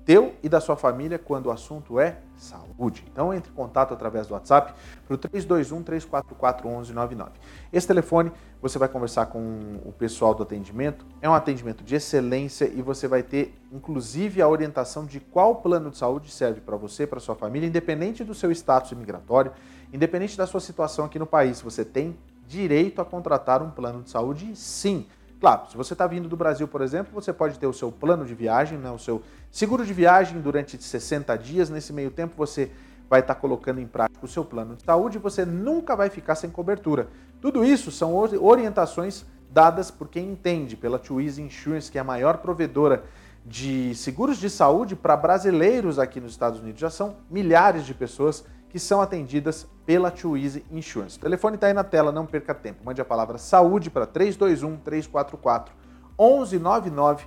teu 0.04 0.34
e 0.44 0.50
da 0.50 0.60
sua 0.60 0.76
família 0.76 1.18
quando 1.18 1.46
o 1.46 1.52
assunto 1.52 1.98
é 1.98 2.18
saúde. 2.36 3.06
Então 3.10 3.34
entre 3.34 3.52
em 3.52 3.56
contato 3.56 3.94
através 3.94 4.28
do 4.28 4.34
WhatsApp 4.34 4.74
para 5.08 5.14
o 5.14 5.18
321 5.18 5.82
344 5.82 6.68
1199. 6.68 7.32
Esse 7.72 7.88
telefone 7.88 8.34
você 8.62 8.78
vai 8.78 8.90
conversar 8.90 9.28
com 9.28 9.80
o 9.86 9.94
pessoal 9.94 10.34
do 10.34 10.44
atendimento, 10.44 11.06
é 11.22 11.30
um 11.30 11.34
atendimento 11.34 11.82
de 11.82 11.96
excelência 11.96 12.66
e 12.66 12.82
você 12.82 13.08
vai 13.08 13.24
ter 13.24 13.56
inclusive 13.72 14.42
a 14.42 14.48
orientação 14.50 15.06
de 15.06 15.22
qual 15.22 15.56
plano 15.56 15.90
de 15.90 15.98
saúde 15.98 16.30
serve 16.32 16.60
para 16.60 16.76
você, 16.76 17.08
para 17.08 17.22
sua 17.22 17.36
família, 17.36 17.66
independente 17.66 18.26
do 18.26 18.34
seu 18.34 18.52
status 18.52 18.92
imigratório, 18.92 19.54
independente 19.94 20.38
da 20.38 20.46
sua 20.46 20.60
situação 20.60 21.06
aqui 21.06 21.18
no 21.18 21.26
país. 21.26 21.62
Você 21.62 21.86
tem 21.86 22.18
direito 22.50 23.00
a 23.00 23.06
contratar 23.06 23.62
um 23.62 23.70
plano 23.70 24.02
de 24.02 24.10
saúde, 24.10 24.56
sim. 24.56 25.06
Claro, 25.40 25.70
se 25.70 25.78
você 25.78 25.94
está 25.94 26.08
vindo 26.08 26.28
do 26.28 26.36
Brasil, 26.36 26.68
por 26.68 26.82
exemplo, 26.82 27.14
você 27.14 27.32
pode 27.32 27.60
ter 27.60 27.68
o 27.68 27.72
seu 27.72 27.92
plano 27.92 28.26
de 28.26 28.34
viagem, 28.34 28.78
né, 28.78 28.90
o 28.90 28.98
seu 28.98 29.22
seguro 29.52 29.86
de 29.86 29.94
viagem 29.94 30.42
durante 30.42 30.82
60 30.82 31.38
dias. 31.38 31.70
Nesse 31.70 31.94
meio 31.94 32.10
tempo, 32.10 32.34
você 32.36 32.72
vai 33.08 33.20
estar 33.20 33.36
tá 33.36 33.40
colocando 33.40 33.80
em 33.80 33.86
prática 33.86 34.26
o 34.26 34.28
seu 34.28 34.44
plano 34.44 34.76
de 34.76 34.84
saúde 34.84 35.18
e 35.18 35.22
você 35.22 35.46
nunca 35.46 35.96
vai 35.96 36.10
ficar 36.10 36.34
sem 36.34 36.50
cobertura. 36.50 37.08
Tudo 37.40 37.64
isso 37.64 37.92
são 37.92 38.16
orientações 38.16 39.24
dadas 39.52 39.92
por 39.92 40.08
quem 40.08 40.32
entende, 40.32 40.76
pela 40.76 40.98
Twizy 40.98 41.44
Insurance, 41.44 41.92
que 41.92 42.00
é 42.00 42.02
a 42.02 42.04
maior 42.04 42.38
provedora 42.38 43.04
de 43.46 43.94
seguros 43.96 44.38
de 44.38 44.50
saúde 44.50 44.96
para 44.96 45.16
brasileiros 45.16 46.00
aqui 46.00 46.20
nos 46.20 46.32
Estados 46.32 46.60
Unidos. 46.60 46.82
Já 46.82 46.90
são 46.90 47.16
milhares 47.30 47.86
de 47.86 47.94
pessoas 47.94 48.44
que 48.70 48.80
são 48.80 49.02
atendidas 49.02 49.68
pela 49.86 50.12
Twizy 50.12 50.64
Insurance. 50.72 51.18
O 51.18 51.22
telefone 51.22 51.56
está 51.56 51.68
aí 51.68 51.74
na 51.74 51.84
tela, 51.84 52.12
não 52.12 52.26
perca 52.26 52.54
tempo. 52.54 52.84
Mande 52.86 53.02
a 53.02 53.06
palavra 53.06 53.38
saúde 53.38 53.90
para 53.90 54.06
321 54.06 54.78
344 54.78 55.74
1199. 56.18 57.26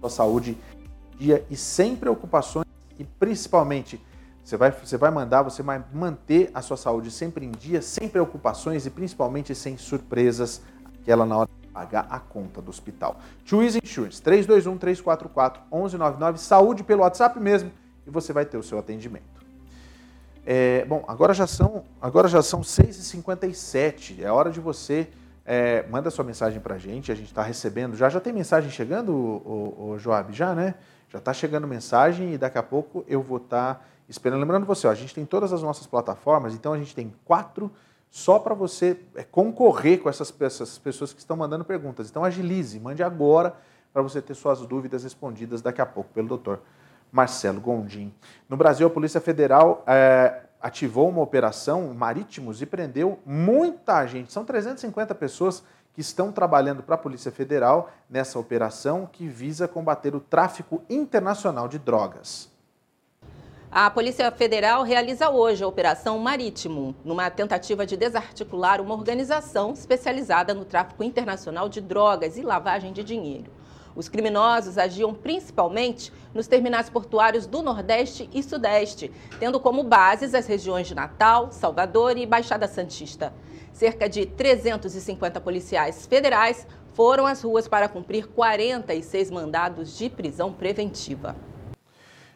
Sua 0.00 0.10
saúde 0.10 0.58
dia 1.16 1.46
e 1.48 1.56
sem 1.56 1.94
preocupações 1.94 2.66
e 2.98 3.04
principalmente 3.04 4.00
você 4.42 4.56
vai, 4.56 4.72
você 4.72 4.96
vai 4.96 5.10
mandar, 5.12 5.42
você 5.42 5.62
vai 5.62 5.84
manter 5.92 6.50
a 6.52 6.60
sua 6.60 6.76
saúde 6.76 7.12
sempre 7.12 7.46
em 7.46 7.52
dia, 7.52 7.80
sem 7.80 8.08
preocupações 8.08 8.84
e 8.86 8.90
principalmente 8.90 9.54
sem 9.54 9.76
surpresas, 9.76 10.60
aquela 11.00 11.24
na 11.24 11.36
hora 11.36 11.50
de 11.60 11.68
pagar 11.68 12.08
a 12.10 12.18
conta 12.18 12.60
do 12.60 12.68
hospital. 12.68 13.20
Twizy 13.48 13.78
Insurance, 13.82 14.20
321 14.20 14.76
344 14.78 15.62
1199, 15.70 16.38
saúde 16.38 16.82
pelo 16.82 17.02
WhatsApp 17.02 17.38
mesmo 17.38 17.70
e 18.04 18.10
você 18.10 18.32
vai 18.32 18.44
ter 18.44 18.58
o 18.58 18.64
seu 18.64 18.80
atendimento. 18.80 19.41
É, 20.44 20.84
bom, 20.84 21.04
agora 21.06 21.32
já 21.32 21.46
são, 21.46 21.84
agora 22.00 22.28
já 22.28 22.42
são 22.42 22.60
6h57. 22.60 24.20
É 24.20 24.30
hora 24.30 24.50
de 24.50 24.60
você. 24.60 25.08
É, 25.44 25.84
sua 26.10 26.24
mensagem 26.24 26.60
para 26.60 26.74
a 26.74 26.78
gente. 26.78 27.10
A 27.10 27.14
gente 27.14 27.28
está 27.28 27.42
recebendo. 27.42 27.96
Já 27.96 28.08
já 28.08 28.20
tem 28.20 28.32
mensagem 28.32 28.70
chegando, 28.70 29.12
o, 29.12 29.90
o 29.92 29.98
Joab? 29.98 30.32
Já, 30.32 30.54
né? 30.54 30.74
Já 31.08 31.18
está 31.18 31.32
chegando 31.32 31.66
mensagem 31.66 32.34
e 32.34 32.38
daqui 32.38 32.58
a 32.58 32.62
pouco 32.62 33.04
eu 33.06 33.22
vou 33.22 33.38
estar 33.38 33.74
tá 33.74 33.84
esperando. 34.08 34.40
Lembrando 34.40 34.66
você, 34.66 34.86
ó, 34.86 34.90
a 34.90 34.94
gente 34.94 35.14
tem 35.14 35.24
todas 35.24 35.52
as 35.52 35.62
nossas 35.62 35.86
plataformas, 35.86 36.54
então 36.54 36.72
a 36.72 36.78
gente 36.78 36.94
tem 36.94 37.12
quatro 37.24 37.70
só 38.10 38.38
para 38.38 38.54
você 38.54 38.98
é, 39.14 39.22
concorrer 39.22 40.00
com 40.00 40.08
essas, 40.08 40.32
essas 40.40 40.78
pessoas 40.78 41.12
que 41.12 41.20
estão 41.20 41.36
mandando 41.36 41.64
perguntas. 41.64 42.08
Então 42.10 42.24
agilize, 42.24 42.78
mande 42.80 43.02
agora 43.02 43.54
para 43.92 44.02
você 44.02 44.22
ter 44.22 44.34
suas 44.34 44.60
dúvidas 44.66 45.04
respondidas 45.04 45.60
daqui 45.60 45.80
a 45.80 45.86
pouco 45.86 46.10
pelo 46.12 46.28
doutor 46.28 46.60
Marcelo 47.12 47.60
Gondim. 47.60 48.12
No 48.48 48.56
Brasil, 48.56 48.86
a 48.86 48.90
Polícia 48.90 49.20
Federal 49.20 49.84
é, 49.86 50.40
ativou 50.60 51.10
uma 51.10 51.20
operação 51.20 51.92
marítimos 51.92 52.62
e 52.62 52.66
prendeu 52.66 53.18
muita 53.26 54.06
gente. 54.06 54.32
São 54.32 54.46
350 54.46 55.14
pessoas 55.14 55.62
que 55.92 56.00
estão 56.00 56.32
trabalhando 56.32 56.82
para 56.82 56.94
a 56.94 56.98
Polícia 56.98 57.30
Federal 57.30 57.90
nessa 58.08 58.38
operação 58.38 59.06
que 59.10 59.28
visa 59.28 59.68
combater 59.68 60.14
o 60.14 60.20
tráfico 60.20 60.82
internacional 60.88 61.68
de 61.68 61.78
drogas. 61.78 62.50
A 63.70 63.90
Polícia 63.90 64.30
Federal 64.30 64.82
realiza 64.82 65.30
hoje 65.30 65.64
a 65.64 65.66
Operação 65.66 66.18
Marítimo, 66.18 66.94
numa 67.04 67.30
tentativa 67.30 67.86
de 67.86 67.96
desarticular 67.96 68.80
uma 68.80 68.94
organização 68.94 69.72
especializada 69.72 70.52
no 70.52 70.64
tráfico 70.64 71.02
internacional 71.02 71.68
de 71.68 71.80
drogas 71.80 72.36
e 72.36 72.42
lavagem 72.42 72.92
de 72.92 73.02
dinheiro. 73.02 73.50
Os 73.94 74.08
criminosos 74.08 74.78
agiam 74.78 75.12
principalmente 75.12 76.12
nos 76.32 76.46
terminais 76.46 76.88
portuários 76.88 77.46
do 77.46 77.62
Nordeste 77.62 78.28
e 78.32 78.42
Sudeste, 78.42 79.12
tendo 79.38 79.60
como 79.60 79.84
bases 79.84 80.34
as 80.34 80.46
regiões 80.46 80.86
de 80.86 80.94
Natal, 80.94 81.52
Salvador 81.52 82.16
e 82.16 82.24
Baixada 82.24 82.66
Santista. 82.66 83.32
Cerca 83.72 84.08
de 84.08 84.26
350 84.26 85.40
policiais 85.40 86.06
federais 86.06 86.66
foram 86.94 87.26
às 87.26 87.42
ruas 87.42 87.68
para 87.68 87.88
cumprir 87.88 88.28
46 88.28 89.30
mandados 89.30 89.96
de 89.96 90.08
prisão 90.10 90.52
preventiva. 90.52 91.36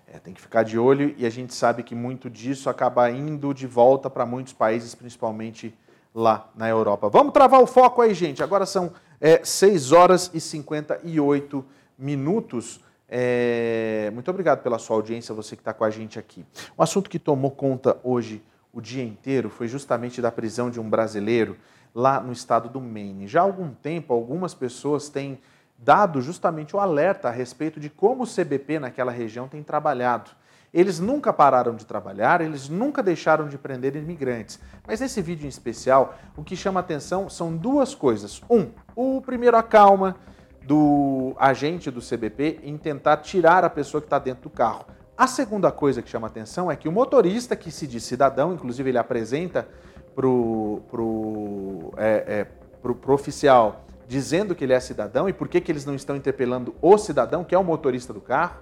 É, 0.07 0.19
tem 0.19 0.33
que 0.33 0.41
ficar 0.41 0.63
de 0.63 0.79
olho 0.79 1.15
e 1.19 1.27
a 1.27 1.31
gente 1.31 1.53
sabe 1.55 1.83
que 1.83 1.95
muito 1.95 2.31
disso 2.31 2.71
acaba 2.71 3.11
indo 3.11 3.53
de 3.53 3.67
volta 3.67 4.09
para 4.09 4.25
muitos 4.25 4.53
países, 4.53 4.95
principalmente 4.95 5.77
lá 6.15 6.49
na 6.57 6.69
Europa. 6.69 7.11
Vamos 7.11 7.33
travar 7.33 7.61
o 7.61 7.67
foco 7.67 8.01
aí, 8.01 8.15
gente. 8.15 8.43
Agora 8.43 8.65
são 8.65 8.93
é, 9.21 9.45
6 9.45 9.93
horas 9.93 10.31
e 10.33 10.41
58 10.41 11.65
minutos. 11.99 12.81
É, 13.09 14.11
muito 14.13 14.31
obrigado 14.31 14.63
pela 14.63 14.79
sua 14.79 14.97
audiência, 14.97 15.35
você 15.35 15.55
que 15.57 15.63
está 15.63 15.73
com 15.73 15.85
a 15.85 15.91
gente 15.91 16.19
aqui. 16.19 16.45
O 16.77 16.83
assunto 16.83 17.09
que 17.09 17.19
tomou 17.19 17.51
conta 17.51 17.99
hoje 18.03 18.43
o 18.73 18.81
dia 18.81 19.03
inteiro 19.03 19.49
foi 19.49 19.69
justamente 19.69 20.21
da 20.21 20.31
prisão 20.31 20.69
de 20.69 20.79
um 20.79 20.89
brasileiro 20.89 21.57
lá 21.95 22.21
no 22.21 22.33
estado 22.33 22.69
do 22.69 22.79
Maine. 22.79 23.27
Já 23.27 23.41
há 23.41 23.45
algum 23.45 23.71
tempo, 23.71 24.13
algumas 24.13 24.53
pessoas 24.53 25.09
têm 25.09 25.39
dado 25.79 26.21
justamente 26.21 26.77
o 26.77 26.79
alerta 26.79 27.29
a 27.29 27.31
respeito 27.31 27.81
de 27.81 27.89
como 27.89 28.25
o 28.25 28.27
CBP 28.27 28.79
naquela 28.79 29.11
região 29.11 29.49
tem 29.49 29.63
trabalhado. 29.63 30.31
Eles 30.73 31.01
nunca 31.01 31.33
pararam 31.33 31.75
de 31.75 31.87
trabalhar, 31.87 32.41
eles 32.41 32.69
nunca 32.69 33.03
deixaram 33.03 33.49
de 33.49 33.57
prender 33.57 33.97
imigrantes. 33.97 34.59
Mas 34.87 35.01
nesse 35.01 35.23
vídeo 35.23 35.47
em 35.47 35.49
especial, 35.49 36.17
o 36.37 36.45
que 36.45 36.57
chama 36.57 36.81
atenção 36.81 37.29
são 37.29 37.57
duas 37.57 37.95
coisas. 37.95 38.43
Um, 38.51 38.71
o 38.95 39.21
primeiro, 39.21 39.57
a 39.57 39.63
calma 39.63 40.17
do 40.63 41.35
agente 41.39 41.91
do 41.91 42.01
CBP 42.01 42.61
em 42.65 42.77
tentar 42.77 43.19
tirar 43.19 43.65
a 43.65 43.71
pessoa 43.71 44.01
que 44.01 44.07
está 44.07 44.19
dentro 44.19 44.45
do 44.45 44.51
carro. 44.51 44.85
A 45.17 45.27
segunda 45.27 45.73
coisa 45.73 46.03
que 46.03 46.11
chama 46.11 46.27
atenção 46.27 46.71
é 46.71 46.77
que 46.77 46.89
o 46.89 46.93
motorista, 46.93 47.57
que 47.57 47.71
se 47.71 47.87
diz 47.87 48.03
cidadão, 48.03 48.53
inclusive 48.53 48.91
ele 48.91 48.99
apresenta 48.99 49.67
para 50.15 50.27
o 50.27 50.83
pro, 50.91 51.93
é, 51.97 52.25
é, 52.27 52.47
pro, 52.83 52.95
pro 52.95 53.15
oficial 53.15 53.87
dizendo 54.09 54.55
que 54.55 54.65
ele 54.65 54.73
é 54.73 54.81
cidadão 54.81 55.29
e 55.29 55.33
por 55.33 55.49
que, 55.49 55.61
que 55.61 55.71
eles 55.71 55.85
não 55.85 55.95
estão 55.95 56.15
interpelando 56.17 56.75
o 56.81 56.97
cidadão, 56.97 57.43
que 57.45 57.55
é 57.55 57.59
o 57.59 57.65
motorista 57.65 58.13
do 58.13 58.21
carro, 58.21 58.57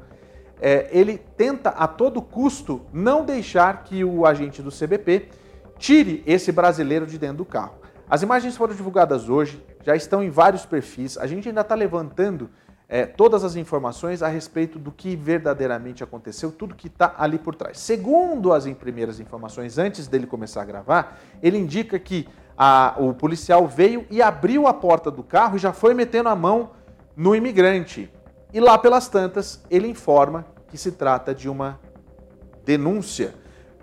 é, 0.67 0.89
ele 0.91 1.19
tenta 1.19 1.69
a 1.69 1.87
todo 1.87 2.23
custo 2.23 2.87
não 2.91 3.23
deixar 3.23 3.85
que 3.85 4.03
o 4.03 4.25
agente 4.25 4.63
do 4.63 4.71
CBP 4.71 5.29
tire 5.77 6.23
esse 6.27 6.51
brasileiro 6.51 7.07
de 7.07 7.19
dentro 7.19 7.37
do 7.37 7.45
carro. 7.45 7.75
As 8.09 8.23
imagens 8.23 8.57
foram 8.57 8.75
divulgadas 8.75 9.29
hoje, 9.29 9.63
já 9.85 9.95
estão 9.95 10.23
em 10.23 10.31
vários 10.31 10.65
perfis, 10.65 11.19
a 11.19 11.27
gente 11.27 11.47
ainda 11.47 11.61
está 11.61 11.75
levantando 11.75 12.49
é, 12.89 13.05
todas 13.05 13.45
as 13.45 13.57
informações 13.57 14.23
a 14.23 14.29
respeito 14.29 14.79
do 14.79 14.91
que 14.91 15.15
verdadeiramente 15.15 16.03
aconteceu, 16.03 16.51
tudo 16.51 16.75
que 16.75 16.87
está 16.87 17.15
ali 17.19 17.39
por 17.39 17.55
trás. 17.55 17.79
Segundo 17.79 18.51
as 18.51 18.67
primeiras 18.73 19.21
informações, 19.21 19.77
antes 19.77 20.09
dele 20.09 20.27
começar 20.27 20.63
a 20.63 20.65
gravar, 20.65 21.21
ele 21.43 21.59
indica 21.59 21.99
que 21.99 22.27
a, 22.57 22.95
o 22.97 23.13
policial 23.13 23.69
veio 23.69 24.07
e 24.11 24.23
abriu 24.23 24.67
a 24.67 24.73
porta 24.73 25.11
do 25.11 25.23
carro 25.23 25.57
e 25.57 25.59
já 25.59 25.75
foi 25.75 25.93
metendo 25.93 26.31
a 26.31 26.35
mão 26.35 26.71
no 27.15 27.37
imigrante. 27.37 28.11
E 28.51 28.61
lá 28.61 28.79
pelas 28.79 29.09
tantas, 29.09 29.63
ele 29.69 29.89
informa 29.89 30.54
que 30.75 30.79
se 30.79 30.91
trata 30.91 31.33
de 31.33 31.49
uma 31.49 31.79
denúncia 32.65 33.33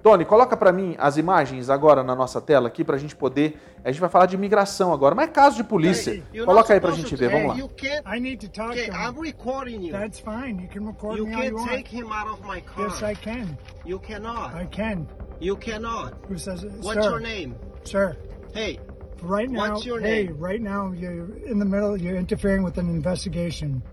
Tony, 0.04 0.26
coloca 0.26 0.58
para 0.58 0.72
mim 0.72 0.96
as 0.98 1.18
imagens 1.18 1.70
agora 1.70 2.04
na 2.04 2.16
nossa 2.16 2.42
tela 2.42 2.68
aqui 2.68 2.84
para 2.84 2.96
a 2.96 3.00
gente 3.00 3.16
poder. 3.16 3.58
A 3.84 3.92
gente 3.92 4.02
vai 4.02 4.10
falar 4.10 4.26
de 4.26 4.36
imigração 4.36 4.92
agora, 4.92 5.14
mas 5.14 5.30
é 5.30 5.32
caso 5.32 5.58
de 5.58 5.64
polícia. 5.64 6.22
Coloca 6.44 6.74
aí 6.74 6.80
para 6.80 6.90
a 6.90 6.96
gente 6.96 7.16
ver, 7.16 7.30
vamos 7.30 7.50
lá. 7.50 7.56
You 7.56 7.70
can't, 7.70 8.04
I 8.06 8.20
need 8.20 8.46
to 8.46 8.52
talk 8.52 8.72
okay, 8.72 8.88
to 8.88 8.92
him. 8.92 8.98
I'm 8.98 9.20
recording 9.20 9.82
you. 9.86 9.92
That's 9.92 10.20
fine. 10.20 10.60
You 10.60 10.68
can 10.70 10.88
record 10.88 11.18
you 11.18 11.28
me 11.28 11.36
can't 11.36 11.54
all 11.54 11.62
you 11.62 11.68
take 11.68 11.88
him 11.88 12.12
out 12.12 12.28
of 12.28 12.44
my 12.46 12.62
car. 12.62 12.88
Yes, 12.88 13.04
I 13.04 13.14
can. 13.14 13.58
You 13.86 14.00
cannot. 14.00 14.54
I 14.56 14.66
can. 14.66 15.08
You 15.40 15.56
cannot. 15.56 16.14
Who 16.28 16.38
says 16.38 16.64
it? 16.64 16.72
What's 16.82 17.04
Sir. 17.04 17.10
your 17.10 17.20
name? 17.20 17.56
Sir. 17.84 18.18
Hey. 18.54 18.80
Right 19.22 19.50
now. 19.50 19.74
What's 19.74 19.86
your 19.86 20.00
name? 20.00 20.28
Hey, 20.28 20.34
right 20.34 20.62
now 20.62 20.92
you're 20.94 21.38
in 21.46 21.60
the 21.60 21.66
middle. 21.66 21.96
You're 21.96 22.18
interfering 22.18 22.64
with 22.64 22.80
an 22.80 22.90
investigation. 22.90 23.84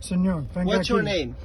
Senor, 0.00 0.40
What's 0.64 0.88
your 0.88 1.02
name? 1.02 1.36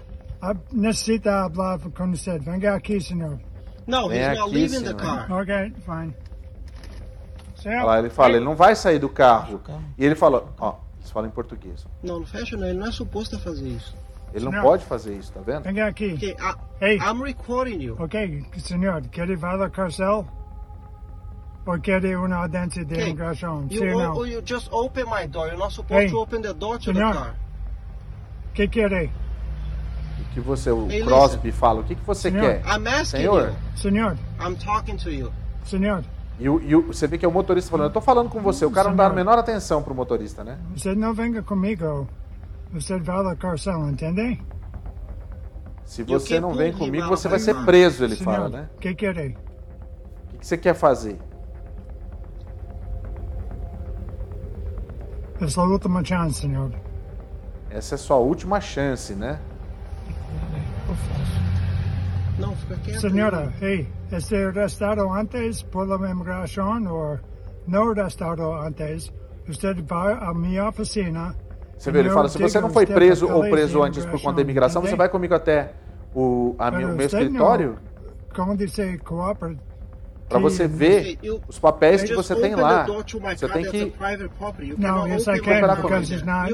Necesita 0.71 1.43
hablar 1.43 1.79
con 1.91 2.11
usted. 2.11 2.41
Venga 2.41 2.75
aquí, 2.75 3.01
senor. 3.01 3.39
No, 3.87 4.09
he's 4.09 4.37
not 4.37 4.51
leaving 4.51 4.83
the 4.83 4.93
car. 4.93 5.31
Ok, 5.31 5.73
fine. 5.85 6.13
Olha 7.65 7.83
lá, 7.83 7.99
ele 7.99 8.09
fala, 8.09 8.35
ele 8.35 8.45
não 8.45 8.55
vai 8.55 8.75
sair 8.75 8.99
do 8.99 9.09
carro. 9.09 9.61
E 9.97 10.05
ele 10.05 10.15
falou, 10.15 10.49
ó, 10.59 10.75
eles 10.99 11.11
falam 11.11 11.29
em 11.29 11.31
português. 11.31 11.85
Não, 12.03 12.19
não 12.19 12.25
fecha 12.25 12.55
não, 12.55 12.67
ele 12.67 12.79
não 12.79 12.87
é 12.87 12.91
suposto 12.91 13.35
a 13.35 13.39
fazer 13.39 13.67
isso. 13.67 13.95
Ele 14.33 14.45
não, 14.45 14.61
pode 14.61 14.85
fazer 14.85 15.15
isso, 15.15 15.31
tá 15.31 15.41
vendo? 15.41 15.63
Vem 15.63 15.81
aqui. 15.81 16.13
Okay, 16.13 16.35
I, 16.39 16.85
hey. 16.85 16.97
I'm 16.97 17.23
recording 17.23 17.81
you. 17.81 17.95
Ok, 17.99 18.45
senhor, 18.57 19.01
quer 19.07 19.29
ir 19.29 19.39
para 19.39 19.65
a 19.65 19.69
carcel? 19.69 20.27
Ou 21.65 21.79
quer 21.79 22.03
uma 22.15 22.35
audiência 22.35 22.85
de 22.85 22.93
okay. 22.93 23.07
imigração? 23.07 23.67
You, 23.69 23.79
Sim, 23.79 23.91
não. 23.91 24.27
you 24.27 24.41
just 24.45 24.69
open 24.71 25.05
my 25.05 25.27
door. 25.27 25.47
You're 25.47 25.57
not 25.57 25.73
supposed 25.73 26.05
hey. 26.05 26.11
to 26.11 26.19
open 26.19 26.41
the 26.41 26.53
door 26.53 26.77
to 26.77 26.93
senhor, 26.93 27.13
the 27.13 27.19
car. 27.19 27.35
O 28.49 28.53
que 28.53 28.67
quer? 28.67 29.09
Que 30.33 30.39
você, 30.39 30.71
o 30.71 30.89
hey, 30.89 31.03
Crosby 31.03 31.51
fala, 31.51 31.81
o 31.81 31.83
que, 31.83 31.95
que 31.95 32.05
você 32.05 32.31
Senhor, 32.31 32.41
quer? 32.41 33.05
Senhor? 33.05 33.53
Senhor. 33.75 34.17
I'm 34.39 34.55
talking 34.55 34.97
to 34.97 35.09
you. 35.09 35.31
Senhor. 35.65 36.03
E, 36.39 36.47
o, 36.47 36.61
e 36.61 36.75
o, 36.75 36.81
você 36.87 37.07
vê 37.07 37.17
que 37.17 37.25
é 37.25 37.27
o 37.27 37.31
motorista 37.31 37.71
falando, 37.71 37.87
eu 37.87 37.93
tô 37.93 38.01
falando 38.01 38.29
com 38.29 38.39
você. 38.41 38.65
O 38.65 38.71
cara 38.71 38.85
Senhor. 38.85 38.97
não 38.97 38.97
dá 38.97 39.11
a 39.11 39.13
menor 39.13 39.39
atenção 39.39 39.81
pro 39.81 39.95
motorista, 39.95 40.43
né? 40.43 40.57
Você 40.75 40.93
não 40.93 41.13
venha 41.13 41.41
comigo. 41.41 42.07
Você 42.71 42.99
vai 42.99 43.25
à 43.25 43.35
carcela, 43.35 43.89
entende? 43.89 44.39
Se 45.85 46.03
você 46.03 46.39
não 46.39 46.53
vem 46.53 46.73
comigo, 46.73 47.07
você 47.07 47.29
vai 47.29 47.39
ser 47.39 47.55
preso, 47.63 48.03
ele 48.03 48.15
Senhor, 48.15 48.31
fala, 48.31 48.49
né? 48.49 48.69
O 48.75 48.79
que 48.79 48.93
querem? 48.93 49.29
O 49.29 50.31
que, 50.31 50.37
que 50.39 50.45
você 50.45 50.57
quer 50.57 50.73
fazer? 50.73 51.17
Essa 55.39 55.61
é 55.61 55.63
a 55.63 55.67
última 55.67 56.03
chance, 56.03 56.41
senhor. 56.41 56.71
Essa 57.69 57.95
é 57.95 57.97
sua 57.97 58.17
última 58.17 58.59
chance, 58.59 59.13
né? 59.13 59.39
Não, 62.39 62.55
fica 62.55 62.77
quieto. 62.77 63.01
Senhora, 63.01 63.53
hey, 63.61 63.87
arrestado 64.11 65.11
antes 65.11 65.63
por 65.63 65.87
la 65.87 66.09
imigração 66.09 66.83
ou 66.87 67.19
não 67.67 67.91
arrestado 67.91 68.53
antes, 68.53 69.11
você 69.47 69.73
vai 69.73 70.13
à 70.13 70.33
minha 70.33 70.69
oficina. 70.69 71.35
Você 71.77 71.91
vê, 71.91 71.99
ele 71.99 72.09
fala, 72.09 72.29
se 72.29 72.39
você 72.39 72.59
não 72.59 72.69
foi 72.69 72.85
preso 72.85 73.29
ou 73.29 73.41
preso 73.41 73.83
antes 73.83 74.05
por 74.05 74.21
conta 74.21 74.37
da 74.37 74.41
imigração, 74.41 74.81
você 74.81 74.95
vai 74.95 75.09
comigo 75.09 75.35
até 75.35 75.73
o, 76.13 76.55
a, 76.57 76.69
o 76.69 76.75
meu 76.75 77.01
escritório? 77.01 77.77
Como 78.33 78.55
disse, 78.55 78.97
coopera 78.99 79.57
para 80.29 80.39
você 80.39 80.67
ver 80.67 81.17
os 81.47 81.57
papéis 81.59 82.03
que 82.03 82.13
você 82.13 82.35
tem 82.35 82.55
lá. 82.55 82.85
Você 82.85 83.47
tem 83.47 83.63
que. 83.69 83.93
Não, 84.77 85.07
yes, 85.07 85.27
I 85.27 85.39
can, 85.39 85.75
because 85.75 86.13
it's 86.13 86.23
not. 86.23 86.51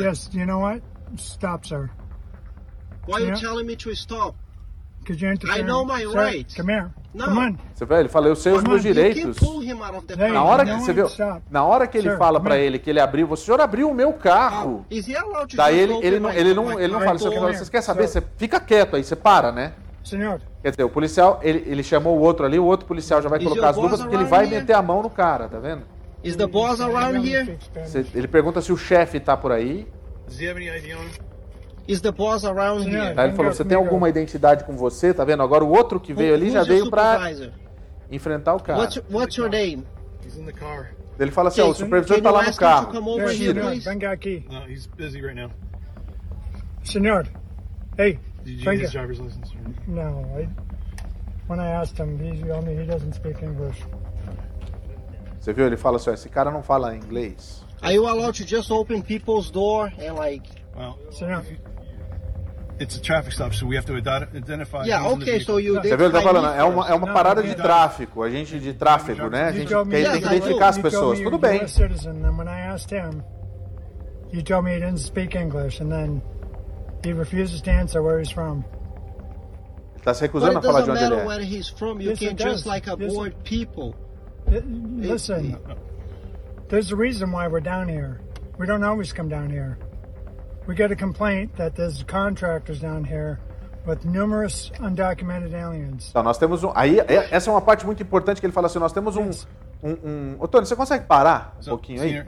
Yes, 0.00 0.28
you 0.32 0.46
know 0.46 0.60
what? 0.60 0.82
Stop, 1.16 1.66
sir. 1.66 1.90
Why 3.06 3.14
are 3.14 3.30
you 3.30 3.40
telling 3.40 3.66
me 3.66 3.76
to 3.76 3.90
stop? 3.94 4.36
I 5.50 5.62
know 5.62 5.84
my 5.84 6.04
rights. 6.04 6.54
Come 6.54 6.72
here. 6.72 6.90
No. 7.12 7.24
Come 7.24 7.38
on. 7.38 7.58
Você 7.74 7.84
vê, 7.84 8.00
ele 8.00 8.08
fala, 8.08 8.28
eu 8.28 8.36
sei 8.36 8.52
os 8.52 8.62
meus 8.62 8.82
direitos. 8.82 9.36
Na 10.32 10.44
hora 10.44 10.64
que 10.64 10.72
você 10.74 10.92
viu, 10.92 11.06
na 11.50 11.64
hora 11.64 11.86
que 11.86 11.98
ele 11.98 12.16
fala 12.16 12.40
para 12.40 12.56
ele 12.56 12.78
que 12.78 12.88
ele 12.88 13.00
abriu, 13.00 13.30
o 13.30 13.36
senhor 13.36 13.60
abriu 13.60 13.90
o 13.90 13.94
meu 13.94 14.12
carro. 14.12 14.86
Daí 15.54 15.78
ele, 15.78 15.94
ele 16.02 16.20
não, 16.20 16.30
ele 16.30 16.54
não, 16.54 16.80
ele 16.80 16.92
não 16.92 17.00
fala, 17.00 17.18
você 17.18 17.70
quer 17.70 17.82
saber? 17.82 18.06
Você 18.06 18.22
fica 18.36 18.60
quieto 18.60 18.96
aí, 18.96 19.02
você 19.02 19.16
para, 19.16 19.50
né? 19.50 19.72
Senhor. 20.04 20.40
Quer 20.62 20.70
dizer, 20.70 20.84
o 20.84 20.90
policial, 20.90 21.40
ele, 21.42 21.64
ele 21.66 21.82
chamou 21.82 22.16
o 22.16 22.20
outro 22.20 22.44
ali, 22.44 22.58
o 22.58 22.64
outro 22.64 22.86
policial 22.86 23.20
já 23.20 23.28
vai 23.28 23.40
colocar 23.40 23.70
as 23.70 23.76
luvas 23.76 24.00
porque 24.00 24.16
ele 24.16 24.24
vai 24.24 24.46
meter 24.46 24.74
a 24.74 24.82
mão 24.82 25.02
no 25.02 25.10
cara, 25.10 25.48
tá 25.48 25.58
vendo? 25.58 25.82
Is 26.24 26.36
the 26.36 26.46
boss 26.46 26.80
around 26.80 27.28
here? 27.28 27.58
Ele 28.14 28.28
pergunta 28.28 28.60
se 28.60 28.72
o 28.72 28.76
chefe 28.76 29.18
tá 29.18 29.36
por 29.36 29.50
aí. 29.50 29.86
Does 30.26 30.40
he 30.40 30.48
have 30.48 30.56
any 30.56 30.68
ID 30.68 30.96
on 30.96 31.02
him? 31.02 31.31
Is 31.88 32.00
the 32.00 32.12
boss 32.12 32.44
around 32.44 32.88
here? 32.88 33.14
Aí 33.16 33.28
ele 33.28 33.36
falou: 33.36 33.52
Você 33.52 33.64
tem 33.64 33.76
alguma 33.76 34.08
identidade 34.08 34.64
com 34.64 34.76
você? 34.76 35.12
Tá 35.12 35.24
vendo? 35.24 35.42
Agora 35.42 35.64
o 35.64 35.70
outro 35.70 35.98
que 35.98 36.12
veio 36.12 36.34
ali 36.34 36.50
já 36.50 36.62
veio 36.62 36.88
pra 36.88 37.18
enfrentar 38.10 38.54
o 38.54 38.60
cara. 38.60 38.78
What's, 38.78 39.02
what's 39.10 39.36
your 39.36 39.50
name? 39.50 39.84
He's 40.24 40.36
in 40.36 40.46
the 40.46 40.52
car. 40.52 40.90
Ele 41.18 41.30
fala 41.30 41.48
assim: 41.48 41.60
Ó, 41.60 41.68
o 41.68 41.74
supervisor 41.74 42.20
tá 42.20 42.30
lá 42.30 42.44
no 42.44 42.56
carro. 42.56 42.92
Tira. 43.30 43.74
Venga 43.80 44.12
aqui. 44.12 44.44
No, 44.48 44.68
he's 44.68 44.86
busy 44.86 45.20
right 45.20 45.34
now. 45.34 45.50
Senhor, 46.84 47.26
hey. 47.98 48.18
Did 48.44 48.60
you 48.60 48.72
use 48.72 48.82
his 48.82 48.92
driver's 48.92 49.20
license? 49.20 49.52
No, 49.86 50.24
I, 50.36 50.48
when 51.46 51.60
I 51.60 51.68
asked 51.68 51.96
him, 51.96 52.18
he 52.18 52.42
told 52.42 52.66
me 52.66 52.74
he 52.74 52.84
doesn't 52.84 53.14
speak 53.14 53.42
English. 53.42 53.84
Você 55.40 55.52
viu? 55.52 55.66
Ele 55.66 55.76
fala 55.76 55.96
assim: 55.96 56.12
esse 56.12 56.28
cara 56.28 56.50
não 56.50 56.62
fala 56.62 56.94
inglês. 56.96 57.64
Are 57.82 57.92
you 57.92 58.06
allowed 58.06 58.36
to 58.36 58.44
just 58.44 58.70
open 58.70 59.02
people's 59.02 59.50
door 59.50 59.92
and 59.98 60.14
like? 60.14 60.48
Well, 60.76 60.98
so 61.10 61.26
it's 62.80 62.96
a 62.96 63.00
traffic 63.00 63.32
stop, 63.32 63.54
so 63.54 63.66
we 63.66 63.76
have 63.76 63.86
to 63.86 63.96
identify. 63.96 64.84
Yeah, 64.84 65.06
okay, 65.08 65.40
so 65.40 65.58
you. 65.58 65.74
Você 65.74 65.96
viu? 65.96 66.06
Ele 66.06 66.12
tá 66.12 66.22
falando, 66.22 66.48
é 66.48 66.64
uma, 66.64 66.88
é 66.88 66.94
uma 66.94 67.12
parada 67.12 67.42
de 67.42 67.54
tráfico, 67.54 68.22
a 68.22 68.30
gente 68.30 68.58
de 68.58 68.72
tráfego, 68.72 69.28
né? 69.28 69.44
A 69.44 69.52
gente 69.52 69.68
tem, 69.68 70.04
tem 70.04 70.20
que 70.20 70.26
identificar 70.26 70.68
as 70.68 70.78
pessoas. 70.78 71.20
Tudo 71.20 71.38
bem. 71.38 71.60
You 74.32 74.42
told 74.42 74.64
me 74.64 74.72
he 74.74 74.80
didn't 74.80 74.98
speak 74.98 75.36
English, 75.36 75.82
and 75.82 75.90
then 75.90 76.22
he 77.04 77.12
refuses 77.12 77.60
to 77.60 77.70
answer 77.70 78.02
where 78.02 78.18
he's 78.18 78.30
from. 78.32 78.64
Ele 79.94 80.02
tá 80.02 80.14
se 80.14 80.22
recusando 80.22 80.58
a 80.58 80.62
falar 80.62 80.82
de 80.82 80.90
onde 80.90 81.04
ele 81.04 81.16
é. 81.16 81.26
where 81.26 81.44
he's 81.44 81.68
from. 81.68 82.00
You 82.00 82.16
can't 82.16 82.42
just 82.42 82.66
like 82.66 82.88
avoid 82.88 83.34
people. 83.44 83.94
Listen, 84.48 85.58
there's 86.68 86.90
a 86.92 86.96
reason 86.96 87.30
why 87.30 87.46
we're 87.46 87.60
down 87.60 87.88
here. 87.88 88.20
We 88.58 88.66
don't 88.66 88.82
always 88.82 89.12
come 89.12 89.28
down 89.28 89.50
here. 89.50 89.78
We 90.66 90.76
get 90.76 90.92
a 90.92 90.96
complaint 90.96 91.56
that 91.56 91.74
there's 91.74 92.04
contractors 92.04 92.80
down 92.80 93.04
here 93.04 93.40
with 93.84 94.04
numerous 94.04 94.70
undocumented 94.80 95.54
aliens. 95.54 96.10
Então, 96.10 96.22
nós 96.22 96.38
temos 96.38 96.62
um. 96.62 96.70
Aí, 96.74 97.00
é, 97.00 97.28
essa 97.30 97.50
é 97.50 97.52
uma 97.52 97.60
parte 97.60 97.84
muito 97.84 98.02
importante 98.02 98.40
que 98.40 98.46
ele 98.46 98.52
fala 98.52 98.68
assim: 98.68 98.78
nós 98.78 98.92
temos 98.92 99.16
um. 99.16 99.30
um, 99.82 99.90
um... 99.90 100.36
Ô, 100.38 100.46
Tony, 100.46 100.64
você 100.64 100.76
consegue 100.76 101.04
parar 101.04 101.56
um 101.60 101.64
pouquinho 101.70 102.02
aí? 102.02 102.24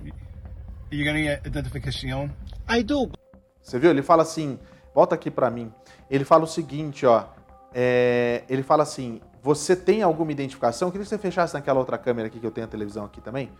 You 0.90 1.04
gonna 1.04 1.22
get 1.22 1.46
identification? 1.46 2.28
I 2.68 2.82
do. 2.82 3.10
Você 3.62 3.78
viu? 3.78 3.90
Ele 3.90 4.02
fala 4.02 4.22
assim, 4.22 4.58
volta 4.94 5.14
aqui 5.14 5.30
para 5.30 5.48
mim. 5.48 5.72
Ele 6.10 6.24
fala 6.24 6.44
o 6.44 6.46
seguinte, 6.46 7.06
ó. 7.06 7.24
É, 7.72 8.42
ele 8.48 8.64
fala 8.64 8.82
assim: 8.82 9.20
você 9.42 9.76
tem 9.76 10.02
alguma 10.02 10.32
identificação? 10.32 10.88
Eu 10.88 10.92
queria 10.92 11.04
que 11.04 11.08
você 11.08 11.18
fechasse 11.18 11.54
naquela 11.54 11.78
outra 11.78 11.98
câmera 11.98 12.26
aqui 12.26 12.40
que 12.40 12.46
eu 12.46 12.50
tenho 12.50 12.66
a 12.66 12.70
televisão 12.70 13.04
aqui 13.04 13.20
também. 13.20 13.50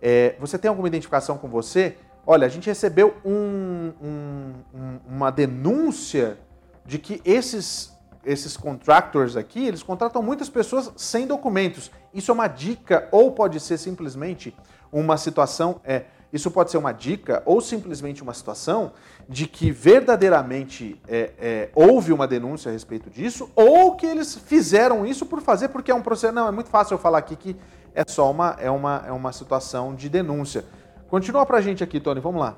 É, 0.00 0.36
você 0.40 0.58
tem 0.58 0.68
alguma 0.68 0.88
identificação 0.88 1.36
com 1.36 1.48
você? 1.48 1.96
Olha, 2.26 2.46
a 2.46 2.50
gente 2.50 2.66
recebeu 2.66 3.14
um, 3.24 3.92
um, 4.00 4.52
um, 4.74 4.98
uma 5.08 5.30
denúncia 5.30 6.38
de 6.84 6.98
que 6.98 7.20
esses, 7.24 7.92
esses 8.24 8.56
contractors 8.56 9.36
aqui, 9.36 9.66
eles 9.66 9.82
contratam 9.82 10.22
muitas 10.22 10.48
pessoas 10.48 10.92
sem 10.96 11.26
documentos. 11.26 11.90
Isso 12.14 12.30
é 12.30 12.34
uma 12.34 12.48
dica 12.48 13.08
ou 13.10 13.32
pode 13.32 13.58
ser 13.60 13.78
simplesmente 13.78 14.56
uma 14.92 15.16
situação 15.16 15.80
é, 15.84 16.04
isso 16.32 16.50
pode 16.50 16.70
ser 16.70 16.78
uma 16.78 16.92
dica 16.92 17.42
ou 17.44 17.60
simplesmente 17.60 18.22
uma 18.22 18.32
situação 18.32 18.92
de 19.28 19.46
que 19.46 19.70
verdadeiramente 19.70 20.98
é, 21.06 21.30
é, 21.38 21.70
houve 21.74 22.10
uma 22.10 22.26
denúncia 22.26 22.70
a 22.70 22.72
respeito 22.72 23.10
disso 23.10 23.50
ou 23.54 23.94
que 23.96 24.06
eles 24.06 24.34
fizeram 24.34 25.04
isso 25.04 25.26
por 25.26 25.42
fazer 25.42 25.68
porque 25.68 25.90
é 25.90 25.94
um 25.94 26.00
processo. 26.00 26.32
Não, 26.32 26.48
é 26.48 26.50
muito 26.50 26.70
fácil 26.70 26.94
eu 26.94 26.98
falar 26.98 27.18
aqui 27.18 27.36
que 27.36 27.54
é 27.94 28.02
só 28.06 28.30
uma, 28.30 28.56
é 28.58 28.70
uma, 28.70 29.04
é 29.06 29.12
uma 29.12 29.30
situação 29.30 29.94
de 29.94 30.08
denúncia. 30.08 30.64
Continua 31.12 31.44
pra 31.44 31.60
gente 31.60 31.84
aqui, 31.84 32.00
Tony, 32.00 32.20
vamos 32.20 32.40
lá. 32.40 32.56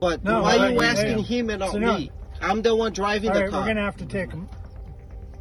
But 0.00 0.24
no, 0.24 0.42
why 0.42 0.58
are 0.58 0.74
you 0.74 0.82
asking 0.82 1.22
him 1.22 1.50
and 1.50 1.58
not 1.58 1.78
me? 1.78 2.10
I'm 2.42 2.62
the 2.62 2.74
one 2.74 2.90
driving 2.90 3.30
the 3.30 3.48
car. 3.48 3.60
We're 3.60 3.72
gonna 3.72 3.86
have 3.86 3.96
to 3.98 4.06
take 4.06 4.34
him. 4.34 4.48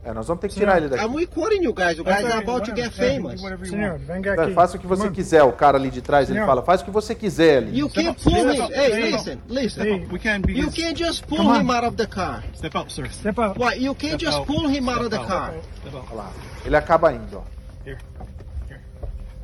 É, 0.04 0.14
nós 0.14 0.28
vamos 0.28 0.42
ter 0.42 0.50
que 0.50 0.54
tirar 0.54 0.78
ele 0.78 0.88
daqui. 0.88 1.04
I'm 1.04 1.16
recording 1.16 1.64
you 1.64 1.74
guys. 1.74 1.98
You 1.98 2.04
guys 2.04 2.24
are 2.26 2.38
about 2.38 2.70
to 2.70 2.76
get 2.76 2.94
famous. 2.94 3.42
Senhor, 3.68 3.98
vem 3.98 4.22
cá 4.22 4.34
aqui. 4.34 4.54
Faça 4.54 4.78
o 4.78 4.80
que 4.80 4.86
você 4.86 5.10
quiser. 5.10 5.42
O 5.42 5.54
cara 5.54 5.76
ali 5.76 5.90
de 5.90 6.04
trás, 6.04 6.30
ele 6.30 6.40
fala, 6.46 6.62
faz 6.62 6.82
o 6.82 6.86
que 6.86 6.92
você 6.92 7.16
quiser 7.16 7.64
ali. 7.64 7.80
You 7.80 7.90
can't 7.90 8.24
pull 8.24 8.52
him. 8.52 8.72
Hey, 8.72 9.12
listen, 9.12 9.40
listen. 9.50 10.08
We 10.12 10.20
can't 10.20 10.46
be 10.46 10.54
you 10.54 10.70
can't 10.70 10.96
just 10.96 11.26
pull 11.26 11.52
him 11.52 11.72
out 11.72 11.84
of 11.84 11.96
the 11.96 12.06
car. 12.06 12.44
Step 12.54 12.76
up, 12.76 12.92
sir. 12.92 13.10
Step 13.10 13.40
up. 13.40 13.60
Why? 13.60 13.74
You 13.74 13.96
can't 13.96 14.24
just 14.24 14.46
pull 14.46 14.70
him 14.70 14.88
out 14.88 15.02
of 15.02 15.10
the 15.10 15.18
car. 15.18 15.56
Olha 15.92 16.14
lá. 16.14 16.32
Ele 16.64 16.76
acaba 16.76 17.12
indo, 17.12 17.40
ó. 17.40 17.56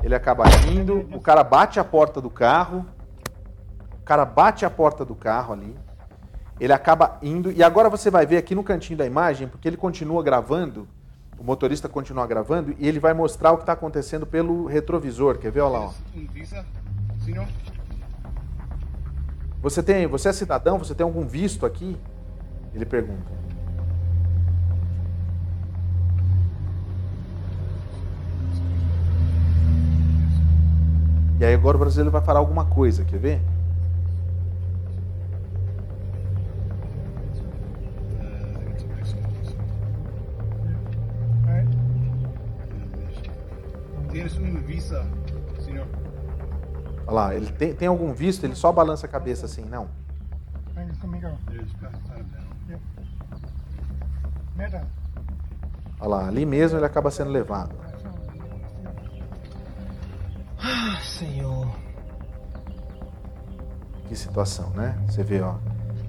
Ele 0.02 0.14
acaba 0.14 0.44
indo, 0.70 1.08
o 1.12 1.20
cara 1.20 1.44
bate 1.44 1.78
a 1.78 1.84
porta 1.84 2.20
do 2.20 2.30
carro. 2.30 2.84
O 4.00 4.04
cara 4.04 4.24
bate 4.24 4.64
a 4.64 4.70
porta 4.70 5.04
do 5.04 5.14
carro 5.14 5.52
ali 5.52 5.76
ele 6.62 6.72
acaba 6.72 7.18
indo. 7.20 7.50
E 7.50 7.60
agora 7.60 7.90
você 7.90 8.08
vai 8.08 8.24
ver 8.24 8.36
aqui 8.36 8.54
no 8.54 8.62
cantinho 8.62 8.96
da 8.96 9.04
imagem, 9.04 9.48
porque 9.48 9.66
ele 9.66 9.76
continua 9.76 10.22
gravando, 10.22 10.86
o 11.36 11.42
motorista 11.42 11.88
continua 11.88 12.24
gravando, 12.24 12.72
e 12.78 12.86
ele 12.86 13.00
vai 13.00 13.12
mostrar 13.12 13.50
o 13.50 13.56
que 13.56 13.64
está 13.64 13.72
acontecendo 13.72 14.24
pelo 14.24 14.66
retrovisor. 14.66 15.38
Quer 15.38 15.50
ver? 15.50 15.60
Olha 15.60 15.78
lá. 15.78 15.86
Ó. 15.86 15.92
Você, 19.60 19.82
tem, 19.82 20.06
você 20.06 20.28
é 20.28 20.32
cidadão? 20.32 20.78
Você 20.78 20.94
tem 20.94 21.02
algum 21.02 21.26
visto 21.26 21.66
aqui? 21.66 21.96
Ele 22.72 22.84
pergunta. 22.84 23.41
E 31.42 31.44
aí 31.44 31.54
agora 31.54 31.76
o 31.76 31.80
brasileiro 31.80 32.08
vai 32.08 32.22
falar 32.22 32.38
alguma 32.38 32.64
coisa, 32.64 33.04
quer 33.04 33.18
ver? 33.18 33.40
Olha 47.04 47.12
lá, 47.12 47.34
ele 47.34 47.50
tem, 47.50 47.74
tem 47.74 47.88
algum 47.88 48.12
visto, 48.12 48.44
ele 48.44 48.54
só 48.54 48.70
balança 48.70 49.06
a 49.06 49.08
cabeça 49.08 49.46
assim, 49.46 49.64
não? 49.64 49.88
Comigo. 51.00 51.26
Olha 55.98 56.08
lá, 56.08 56.28
ali 56.28 56.46
mesmo 56.46 56.78
ele 56.78 56.86
acaba 56.86 57.10
sendo 57.10 57.32
levado. 57.32 57.74
Senhor. 61.22 61.68
Que 64.08 64.16
situação, 64.16 64.70
né? 64.70 64.98
Você 65.08 65.22
vê, 65.22 65.40
ó. 65.40 65.54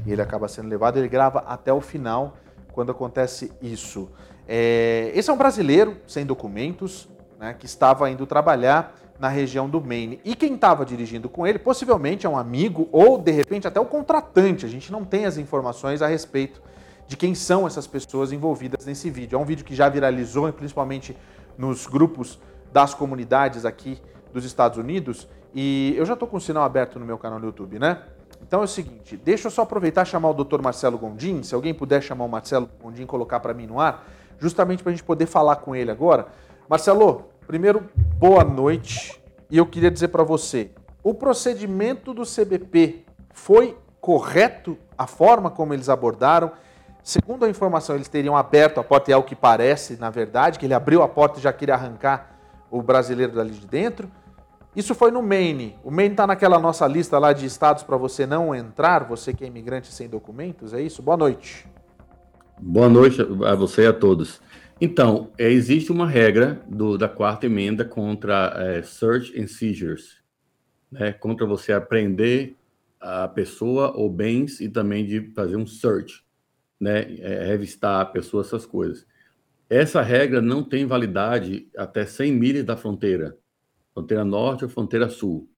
E 0.06 0.12
ele 0.12 0.21
acaba 0.21 0.47
sendo 0.47 0.67
levado, 0.67 0.97
ele 0.97 1.08
grava 1.08 1.39
até 1.47 1.71
o 1.71 1.80
final 1.80 2.36
quando 2.73 2.91
acontece 2.91 3.52
isso. 3.62 4.10
É, 4.47 5.12
esse 5.13 5.30
é 5.30 5.34
um 5.34 5.38
brasileiro 5.38 5.97
sem 6.08 6.26
documentos, 6.26 7.08
né, 7.39 7.56
que 7.58 7.65
estava 7.65 8.10
indo 8.10 8.26
trabalhar 8.26 8.95
na 9.19 9.30
região 9.30 9.69
do 9.69 9.80
Maine. 9.80 10.19
E 10.26 10.36
quem 10.36 10.56
estava 10.56 10.86
dirigindo 10.86 11.30
com 11.30 11.47
ele 11.47 11.60
possivelmente 11.60 12.26
é 12.26 12.30
um 12.30 12.38
amigo 12.38 12.89
ou, 12.91 13.17
de 13.17 13.32
repente, 13.32 13.67
até 13.67 13.80
o 13.80 13.86
contratante. 13.86 14.65
A 14.65 14.69
gente 14.69 14.91
não 14.91 15.06
tem 15.06 15.26
as 15.26 15.38
informações 15.38 16.02
a 16.02 16.08
respeito 16.08 16.62
de 17.08 17.15
quem 17.15 17.36
são 17.36 17.67
essas 17.67 17.86
pessoas 17.88 18.34
envolvidas 18.34 18.86
nesse 18.86 19.10
vídeo. 19.10 19.38
É 19.38 19.39
um 19.39 19.45
vídeo 19.45 19.63
que 19.63 19.76
já 19.76 19.88
viralizou, 19.88 20.52
principalmente 20.52 21.15
nos 21.58 21.86
grupos 21.86 22.39
das 22.73 22.93
comunidades 22.93 23.63
aqui 23.63 24.02
dos 24.34 24.43
Estados 24.43 24.78
Unidos. 24.78 25.28
E 25.54 25.93
eu 25.96 26.06
já 26.06 26.13
estou 26.13 26.28
com 26.28 26.38
o 26.38 26.41
sinal 26.41 26.63
aberto 26.63 27.00
no 27.00 27.06
meu 27.06 27.17
canal 27.17 27.39
no 27.39 27.46
YouTube, 27.46 27.80
né? 27.80 28.02
Então 28.41 28.62
é 28.62 28.63
o 28.65 28.67
seguinte, 28.67 29.15
deixa 29.15 29.48
eu 29.48 29.52
só 29.52 29.62
aproveitar 29.62 30.04
e 30.04 30.06
chamar 30.06 30.30
o 30.30 30.43
Dr. 30.43 30.62
Marcelo 30.62 30.98
Gondim, 30.98 31.43
se 31.43 31.56
alguém 31.56 31.74
puder 31.74 32.02
chamar 32.02 32.26
o 32.26 32.30
Marcelo 32.30 32.69
Gondim 32.82 33.04
e 33.04 33.06
colocar 33.06 33.39
para 33.39 33.54
mim 33.54 33.65
no 33.65 33.80
ar, 33.80 34.06
justamente 34.38 34.84
para 34.84 34.91
a 34.91 34.93
gente 34.93 35.04
poder 35.04 35.28
falar 35.28 35.58
com 35.58 35.74
ele 35.74 35.89
agora. 35.89 36.28
Marcelo, 36.67 37.30
Primeiro, 37.48 37.89
boa 38.17 38.43
noite. 38.43 39.22
E 39.50 39.58
eu 39.58 39.65
queria 39.65 39.91
dizer 39.91 40.08
para 40.08 40.24
você, 40.24 40.72
o 41.04 41.13
procedimento 41.13 42.13
do 42.13 42.24
CBP 42.24 43.04
foi 43.34 43.78
correto? 44.00 44.78
A 44.98 45.06
forma 45.06 45.52
como 45.52 45.74
eles 45.74 45.89
abordaram? 45.89 46.54
Segundo 47.04 47.43
a 47.43 47.50
informação, 47.50 47.96
eles 47.96 48.08
teriam 48.08 48.38
aberto 48.38 48.80
a 48.80 48.84
porta, 48.84 49.12
e 49.12 49.13
é 49.13 49.17
o 49.17 49.24
que 49.24 49.36
parece, 49.36 49.98
na 49.98 50.10
verdade, 50.10 50.58
que 50.58 50.65
ele 50.65 50.74
abriu 50.74 51.04
a 51.04 51.08
porta 51.08 51.38
e 51.38 51.43
já 51.43 51.52
queria 51.52 51.76
arrancar 51.76 52.38
o 52.72 52.82
brasileiro 52.82 53.34
dali 53.34 53.52
de 53.52 53.67
dentro. 53.67 54.10
Isso 54.75 54.95
foi 54.95 55.12
no 55.12 55.21
Maine. 55.21 55.75
O 55.83 55.91
Maine 55.91 56.13
está 56.13 56.25
naquela 56.25 56.57
nossa 56.57 56.88
lista 56.88 57.19
lá 57.19 57.31
de 57.31 57.45
estados 57.45 57.83
para 57.83 57.95
você 57.95 58.25
não 58.25 58.55
entrar, 58.55 59.03
você 59.03 59.31
que 59.31 59.43
é 59.43 59.47
imigrante 59.47 59.93
sem 59.93 60.09
documentos, 60.09 60.73
é 60.73 60.81
isso? 60.81 61.01
Boa 61.01 61.15
noite. 61.15 61.67
Boa 62.59 62.89
noite 62.89 63.21
a 63.21 63.53
você 63.53 63.83
e 63.83 63.88
a 63.88 63.93
todos. 63.93 64.41
Então, 64.81 65.31
é, 65.38 65.51
existe 65.51 65.91
uma 65.91 66.07
regra 66.07 66.59
do, 66.67 66.97
da 66.97 67.07
quarta 67.07 67.45
emenda 67.45 67.86
contra 67.86 68.51
é, 68.57 68.81
search 68.81 69.39
and 69.39 69.45
seizures, 69.45 70.17
né, 70.91 71.13
contra 71.13 71.45
você 71.45 71.71
apreender 71.71 72.55
a 72.99 73.27
pessoa 73.27 73.91
ou 73.95 74.09
bens 74.09 74.59
e 74.59 74.67
também 74.67 75.05
de 75.05 75.31
fazer 75.36 75.56
um 75.56 75.67
search, 75.67 76.23
né, 76.79 77.15
é, 77.19 77.45
revistar 77.45 78.02
a 78.02 78.06
pessoa, 78.06 78.41
essas 78.41 78.65
coisas. 78.65 79.06
Essa 79.69 80.02
regra 80.02 80.41
não 80.41 80.63
tem 80.63 80.85
validade 80.85 81.67
até 81.77 82.06
100 82.06 82.31
milhas 82.31 82.65
da 82.65 82.75
fronteira, 82.75 83.37
fronteira 83.94 84.25
norte 84.25 84.63
ou 84.63 84.69
fronteira 84.69 85.10
sul. 85.10 85.50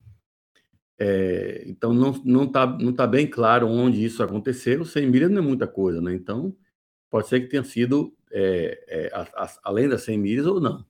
É, 0.97 1.63
então, 1.67 1.93
não 1.93 2.11
está 2.11 2.23
não 2.25 2.47
tá, 2.47 2.67
não 2.67 2.93
tá 2.93 3.07
bem 3.07 3.27
claro 3.27 3.67
onde 3.67 4.03
isso 4.03 4.23
aconteceu. 4.23 4.86
100 4.86 5.07
milhas 5.07 5.31
não 5.31 5.39
é 5.39 5.41
muita 5.41 5.67
coisa, 5.67 6.01
né? 6.01 6.13
Então, 6.13 6.55
pode 7.09 7.27
ser 7.27 7.41
que 7.41 7.47
tenha 7.47 7.63
sido 7.63 8.15
é, 8.31 8.83
é, 8.88 9.11
a, 9.13 9.43
a, 9.43 9.49
além 9.63 9.88
das 9.88 10.03
100 10.03 10.17
milhas 10.17 10.45
ou 10.45 10.59
não. 10.59 10.86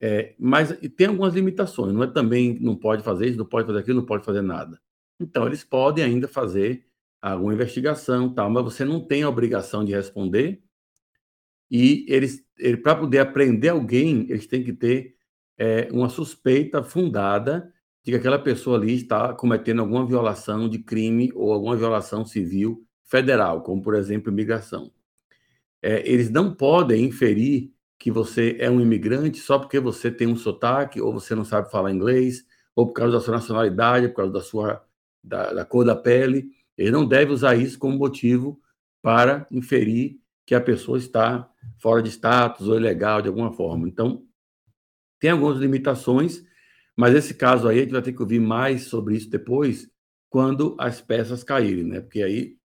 É, 0.00 0.34
mas 0.38 0.76
tem 0.96 1.06
algumas 1.06 1.34
limitações, 1.34 1.94
não 1.94 2.02
é 2.02 2.06
também 2.06 2.58
não 2.60 2.76
pode 2.76 3.02
fazer 3.02 3.28
isso, 3.28 3.38
não 3.38 3.46
pode 3.46 3.66
fazer 3.66 3.78
aquilo, 3.78 4.00
não 4.00 4.06
pode 4.06 4.24
fazer 4.24 4.42
nada. 4.42 4.80
Então, 5.18 5.46
eles 5.46 5.64
podem 5.64 6.04
ainda 6.04 6.28
fazer 6.28 6.84
alguma 7.22 7.54
investigação, 7.54 8.32
tal, 8.32 8.50
mas 8.50 8.64
você 8.64 8.84
não 8.84 9.00
tem 9.00 9.22
a 9.22 9.28
obrigação 9.28 9.84
de 9.84 9.92
responder. 9.92 10.62
E 11.70 12.04
eles, 12.08 12.44
ele, 12.58 12.76
para 12.76 12.94
poder 12.94 13.20
aprender 13.20 13.68
alguém, 13.68 14.26
eles 14.28 14.46
têm 14.46 14.62
que 14.62 14.72
ter 14.72 15.16
é, 15.58 15.88
uma 15.92 16.08
suspeita 16.08 16.82
fundada 16.82 17.72
de 18.02 18.12
que 18.12 18.16
aquela 18.18 18.38
pessoa 18.38 18.76
ali 18.76 18.94
está 18.94 19.32
cometendo 19.32 19.80
alguma 19.80 20.04
violação 20.04 20.68
de 20.68 20.78
crime 20.78 21.32
ou 21.34 21.52
alguma 21.52 21.76
violação 21.76 22.24
civil 22.24 22.84
federal, 23.04 23.62
como, 23.62 23.80
por 23.80 23.94
exemplo, 23.94 24.30
imigração. 24.30 24.92
É, 25.82 26.08
eles 26.08 26.30
não 26.30 26.54
podem 26.54 27.04
inferir 27.04 27.72
que 27.98 28.10
você 28.10 28.56
é 28.58 28.70
um 28.70 28.80
imigrante 28.80 29.38
só 29.38 29.58
porque 29.58 29.80
você 29.80 30.10
tem 30.10 30.26
um 30.26 30.36
sotaque, 30.36 31.00
ou 31.00 31.12
você 31.12 31.34
não 31.34 31.44
sabe 31.44 31.70
falar 31.70 31.92
inglês, 31.92 32.44
ou 32.74 32.86
por 32.86 32.94
causa 32.94 33.12
da 33.12 33.20
sua 33.20 33.34
nacionalidade, 33.34 34.08
por 34.08 34.16
causa 34.16 34.32
da 34.32 34.40
sua 34.40 34.84
da, 35.22 35.52
da 35.54 35.64
cor 35.64 35.84
da 35.84 35.96
pele. 35.96 36.50
Eles 36.76 36.92
não 36.92 37.06
devem 37.06 37.32
usar 37.32 37.54
isso 37.54 37.78
como 37.78 37.96
motivo 37.96 38.60
para 39.00 39.46
inferir 39.50 40.20
que 40.44 40.54
a 40.54 40.60
pessoa 40.60 40.98
está 40.98 41.48
fora 41.78 42.02
de 42.02 42.10
status 42.10 42.68
ou 42.68 42.76
ilegal 42.76 43.22
de 43.22 43.28
alguma 43.28 43.52
forma. 43.52 43.88
Então, 43.88 44.22
tem 45.24 45.30
algumas 45.30 45.56
limitações, 45.56 46.44
mas 46.94 47.14
esse 47.14 47.32
caso 47.32 47.66
aí 47.66 47.78
a 47.78 47.80
gente 47.80 47.92
vai 47.92 48.02
ter 48.02 48.12
que 48.12 48.20
ouvir 48.20 48.40
mais 48.40 48.88
sobre 48.88 49.16
isso 49.16 49.30
depois, 49.30 49.88
quando 50.28 50.76
as 50.78 51.00
peças 51.00 51.42
caírem, 51.42 51.84
né? 51.84 52.00
Porque 52.02 52.22
aí 52.22 52.58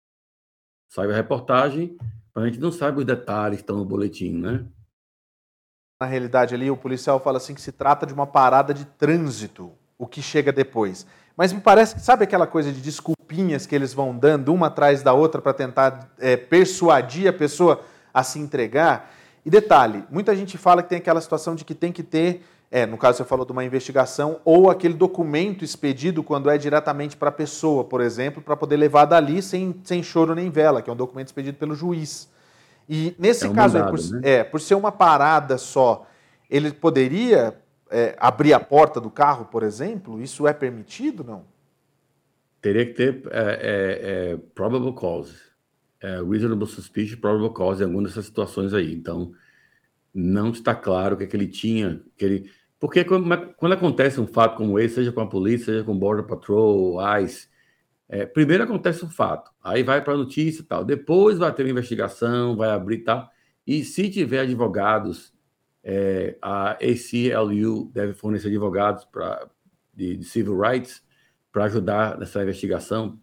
sai 0.91 1.09
a 1.09 1.15
reportagem, 1.15 1.95
a 2.35 2.45
gente 2.45 2.59
não 2.59 2.69
sabe 2.69 2.99
os 2.99 3.05
detalhes 3.05 3.59
que 3.59 3.63
estão 3.63 3.77
no 3.77 3.85
boletim, 3.85 4.33
né? 4.33 4.65
Na 6.01 6.05
realidade 6.05 6.53
ali, 6.53 6.69
o 6.69 6.75
policial 6.75 7.17
fala 7.21 7.37
assim 7.37 7.55
que 7.55 7.61
se 7.61 7.71
trata 7.71 8.05
de 8.05 8.13
uma 8.13 8.27
parada 8.27 8.73
de 8.73 8.83
trânsito, 8.83 9.71
o 9.97 10.05
que 10.05 10.21
chega 10.21 10.51
depois. 10.51 11.07
Mas 11.37 11.53
me 11.53 11.61
parece 11.61 11.95
que, 11.95 12.01
sabe 12.01 12.25
aquela 12.25 12.45
coisa 12.45 12.73
de 12.73 12.81
desculpinhas 12.81 13.65
que 13.65 13.73
eles 13.73 13.93
vão 13.93 14.13
dando 14.13 14.53
uma 14.53 14.67
atrás 14.67 15.01
da 15.01 15.13
outra 15.13 15.41
para 15.41 15.53
tentar 15.53 16.13
é, 16.19 16.35
persuadir 16.35 17.29
a 17.29 17.31
pessoa 17.31 17.85
a 18.13 18.21
se 18.21 18.37
entregar? 18.37 19.13
E 19.49 19.51
detalhe, 19.51 20.03
muita 20.11 20.35
gente 20.35 20.59
fala 20.59 20.83
que 20.83 20.89
tem 20.89 20.99
aquela 20.99 21.19
situação 21.19 21.55
de 21.55 21.65
que 21.65 21.73
tem 21.73 21.91
que 21.91 22.03
ter, 22.03 22.43
é, 22.69 22.85
no 22.85 22.99
caso 22.99 23.17
você 23.17 23.23
falou 23.23 23.43
de 23.43 23.51
uma 23.51 23.65
investigação, 23.65 24.39
ou 24.45 24.69
aquele 24.69 24.93
documento 24.93 25.65
expedido 25.65 26.21
quando 26.21 26.51
é 26.51 26.55
diretamente 26.55 27.17
para 27.17 27.29
a 27.29 27.31
pessoa, 27.31 27.83
por 27.83 27.99
exemplo, 27.99 28.43
para 28.43 28.55
poder 28.55 28.77
levar 28.77 29.05
dali 29.05 29.41
sem, 29.41 29.75
sem 29.83 30.03
choro 30.03 30.35
nem 30.35 30.51
vela, 30.51 30.83
que 30.83 30.89
é 30.91 30.93
um 30.93 30.95
documento 30.95 31.29
expedido 31.29 31.57
pelo 31.57 31.73
juiz. 31.73 32.29
E 32.87 33.15
nesse 33.17 33.47
é 33.47 33.49
um 33.49 33.53
caso, 33.53 33.79
mandado, 33.79 33.95
aí, 33.95 34.03
por, 34.03 34.15
né? 34.17 34.21
é, 34.23 34.43
por 34.43 34.61
ser 34.61 34.75
uma 34.75 34.91
parada 34.91 35.57
só, 35.57 36.05
ele 36.47 36.71
poderia 36.71 37.55
é, 37.89 38.15
abrir 38.19 38.53
a 38.53 38.59
porta 38.59 39.01
do 39.01 39.09
carro, 39.09 39.45
por 39.45 39.63
exemplo? 39.63 40.21
Isso 40.21 40.47
é 40.47 40.53
permitido, 40.53 41.23
não? 41.23 41.41
Teria 42.61 42.85
que 42.85 42.93
ter 42.93 43.23
é, 43.31 43.41
é, 43.41 44.31
é 44.33 44.37
probable 44.53 44.93
cause. 44.93 45.48
É, 46.01 46.21
reasonable 46.21 46.67
suspicion, 46.67 47.19
probable 47.19 47.53
cause 47.53 47.81
em 47.81 47.85
alguma 47.85 48.03
dessas 48.03 48.25
situações 48.25 48.73
aí. 48.73 48.93
Então, 48.93 49.33
não 50.13 50.51
está 50.51 50.73
claro 50.73 51.15
o 51.15 51.17
que, 51.17 51.25
é 51.25 51.27
que 51.27 51.35
ele 51.35 51.47
tinha. 51.47 52.01
Que 52.17 52.25
ele... 52.25 52.51
Porque 52.79 53.03
quando, 53.03 53.53
quando, 53.55 53.73
acontece 53.73 54.21
um 54.21 54.27
fato 54.27 54.55
como 54.55 54.79
esse, 54.79 54.95
seja 54.95 55.11
com 55.11 55.21
a 55.21 55.27
polícia, 55.27 55.65
seja 55.65 55.83
com 55.83 55.97
Border 55.97 56.25
Patrol, 56.25 56.97
ICE, 57.19 57.49
é, 58.07 58.25
primeiro 58.25 58.63
acontece 58.63 59.03
o 59.03 59.09
fato, 59.09 59.51
aí 59.63 59.83
vai 59.83 60.03
para 60.03 60.13
a 60.13 60.17
notícia 60.17 60.61
e 60.61 60.65
tal. 60.65 60.85
Depois 60.85 61.37
vai 61.37 61.53
ter 61.53 61.63
uma 61.63 61.71
investigação, 61.71 62.55
vai 62.55 62.69
abrir 62.69 62.95
e 62.95 63.03
tal. 63.03 63.29
E 63.67 63.83
se 63.83 64.09
tiver 64.09 64.39
advogados 64.39 65.33
é, 65.83 66.37
a 66.41 66.71
ACLU 66.71 67.91
deve 67.93 68.13
fornecer 68.13 68.47
advogados 68.47 69.05
pra, 69.05 69.47
de, 69.93 70.17
de 70.17 70.23
civil 70.23 70.59
rights 70.59 71.03
para 71.51 71.65
ajudar 71.65 72.17
nessa 72.17 72.41
investigação, 72.41 73.19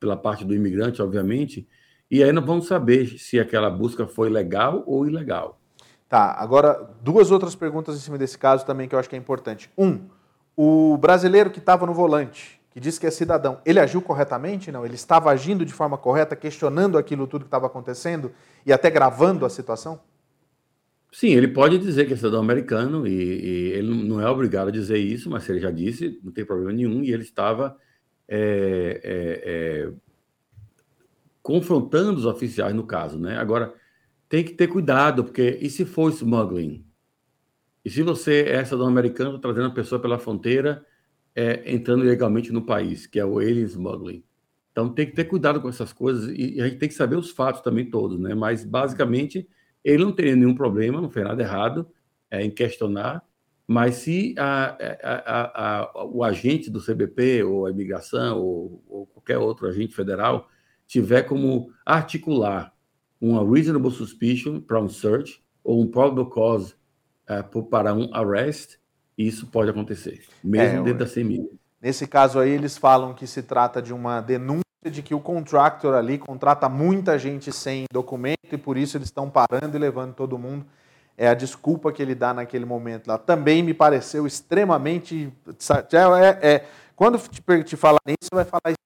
pela 0.00 0.16
parte 0.16 0.44
do 0.44 0.54
imigrante, 0.54 1.02
obviamente, 1.02 1.68
e 2.10 2.22
aí 2.22 2.32
nós 2.32 2.44
vamos 2.44 2.66
saber 2.66 3.18
se 3.18 3.38
aquela 3.38 3.70
busca 3.70 4.06
foi 4.06 4.28
legal 4.28 4.82
ou 4.86 5.06
ilegal. 5.06 5.60
Tá, 6.08 6.36
agora 6.38 6.88
duas 7.02 7.30
outras 7.30 7.56
perguntas 7.56 7.96
em 7.96 8.00
cima 8.00 8.16
desse 8.16 8.38
caso 8.38 8.64
também 8.64 8.88
que 8.88 8.94
eu 8.94 8.98
acho 8.98 9.08
que 9.08 9.16
é 9.16 9.18
importante. 9.18 9.70
Um, 9.76 10.06
o 10.56 10.96
brasileiro 10.96 11.50
que 11.50 11.58
estava 11.58 11.84
no 11.84 11.92
volante, 11.92 12.60
que 12.70 12.78
disse 12.78 13.00
que 13.00 13.06
é 13.06 13.10
cidadão, 13.10 13.60
ele 13.66 13.80
agiu 13.80 14.00
corretamente? 14.00 14.70
Não, 14.70 14.84
ele 14.84 14.94
estava 14.94 15.30
agindo 15.30 15.64
de 15.64 15.72
forma 15.72 15.98
correta, 15.98 16.36
questionando 16.36 16.96
aquilo 16.96 17.26
tudo 17.26 17.42
que 17.42 17.48
estava 17.48 17.66
acontecendo 17.66 18.32
e 18.64 18.72
até 18.72 18.88
gravando 18.88 19.44
a 19.44 19.50
situação? 19.50 20.00
Sim, 21.12 21.28
ele 21.28 21.48
pode 21.48 21.78
dizer 21.78 22.06
que 22.06 22.12
é 22.12 22.16
cidadão 22.16 22.40
americano 22.40 23.06
e, 23.06 23.10
e, 23.10 23.72
ele 23.72 24.06
não 24.06 24.20
é 24.20 24.28
obrigado 24.28 24.68
a 24.68 24.70
dizer 24.70 24.98
isso, 24.98 25.30
mas 25.30 25.44
se 25.44 25.52
ele 25.52 25.60
já 25.60 25.70
disse, 25.70 26.20
não 26.22 26.30
tem 26.30 26.44
problema 26.44 26.72
nenhum. 26.72 27.02
E 27.02 27.10
ele 27.10 27.22
estava 27.22 27.76
é, 28.28 29.00
é, 29.02 29.42
é, 29.44 29.92
confrontando 31.46 32.18
os 32.18 32.26
oficiais 32.26 32.74
no 32.74 32.84
caso, 32.84 33.16
né? 33.20 33.38
Agora, 33.38 33.72
tem 34.28 34.42
que 34.42 34.52
ter 34.52 34.66
cuidado, 34.66 35.22
porque 35.22 35.56
e 35.60 35.70
se 35.70 35.84
for 35.84 36.10
smuggling? 36.10 36.84
E 37.84 37.88
se 37.88 38.02
você 38.02 38.46
é 38.48 38.64
cidadão 38.64 38.88
americano, 38.88 39.38
trazendo 39.38 39.68
a 39.68 39.70
pessoa 39.70 40.00
pela 40.00 40.18
fronteira, 40.18 40.84
é, 41.36 41.72
entrando 41.72 42.04
ilegalmente 42.04 42.50
no 42.50 42.62
país, 42.62 43.06
que 43.06 43.20
é 43.20 43.24
o 43.24 43.38
alien 43.38 43.62
smuggling? 43.62 44.24
Então, 44.72 44.88
tem 44.92 45.06
que 45.06 45.12
ter 45.14 45.26
cuidado 45.26 45.60
com 45.60 45.68
essas 45.68 45.92
coisas 45.92 46.28
e, 46.36 46.56
e 46.56 46.60
a 46.60 46.66
gente 46.66 46.80
tem 46.80 46.88
que 46.88 46.96
saber 46.96 47.14
os 47.14 47.30
fatos 47.30 47.60
também 47.60 47.88
todos, 47.88 48.18
né? 48.18 48.34
Mas, 48.34 48.64
basicamente 48.64 49.48
ele 49.84 50.02
não 50.04 50.10
teria 50.10 50.34
nenhum 50.34 50.52
problema, 50.52 51.00
não 51.00 51.08
fez 51.08 51.24
nada 51.24 51.40
errado 51.40 51.88
é, 52.28 52.42
em 52.44 52.50
questionar, 52.50 53.22
mas 53.68 53.94
se 53.94 54.34
a, 54.36 54.76
a, 55.00 55.78
a, 55.78 56.06
o 56.06 56.24
agente 56.24 56.68
do 56.68 56.80
CBP, 56.80 57.44
ou 57.44 57.66
a 57.66 57.70
imigração, 57.70 58.40
ou, 58.40 58.82
ou, 58.88 59.06
qualquer 59.06 59.38
outro 59.38 59.68
agente 59.68 59.94
federal, 59.94 60.48
tiver 60.86 61.22
como 61.22 61.70
articular 61.84 62.72
uma 63.20 63.42
reasonable 63.42 63.90
suspicion 63.90 64.60
para 64.60 64.80
um 64.80 64.88
search, 64.88 65.42
ou 65.64 65.82
um 65.82 65.86
probable 65.86 66.30
cause 66.30 66.74
uh, 67.28 67.62
para 67.64 67.92
um 67.94 68.14
arrest, 68.14 68.76
isso 69.16 69.46
pode 69.46 69.70
acontecer, 69.70 70.22
mesmo 70.44 70.80
é, 70.80 70.82
dentro 70.82 71.04
da 71.04 71.12
CMI. 71.12 71.48
Nesse 71.80 72.06
caso 72.06 72.38
aí, 72.38 72.50
eles 72.50 72.76
falam 72.76 73.14
que 73.14 73.26
se 73.26 73.42
trata 73.42 73.80
de 73.80 73.92
uma 73.92 74.20
denúncia 74.20 74.62
de 74.84 75.02
que 75.02 75.14
o 75.14 75.20
contractor 75.20 75.94
ali 75.94 76.18
contrata 76.18 76.68
muita 76.68 77.18
gente 77.18 77.50
sem 77.52 77.86
documento 77.92 78.52
e 78.52 78.58
por 78.58 78.76
isso 78.76 78.96
eles 78.96 79.08
estão 79.08 79.28
parando 79.28 79.76
e 79.76 79.78
levando 79.78 80.14
todo 80.14 80.38
mundo. 80.38 80.64
É 81.16 81.28
a 81.28 81.34
desculpa 81.34 81.90
que 81.92 82.02
ele 82.02 82.14
dá 82.14 82.34
naquele 82.34 82.66
momento 82.66 83.08
lá. 83.08 83.16
Também 83.16 83.62
me 83.62 83.72
pareceu 83.72 84.26
extremamente. 84.26 85.32
É, 86.20 86.54
é, 86.54 86.64
quando 86.94 87.18
te, 87.18 87.42
te 87.64 87.76
falar 87.76 88.00
nisso, 88.06 88.30
vai 88.32 88.44
falar 88.44 88.70
isso. 88.70 88.85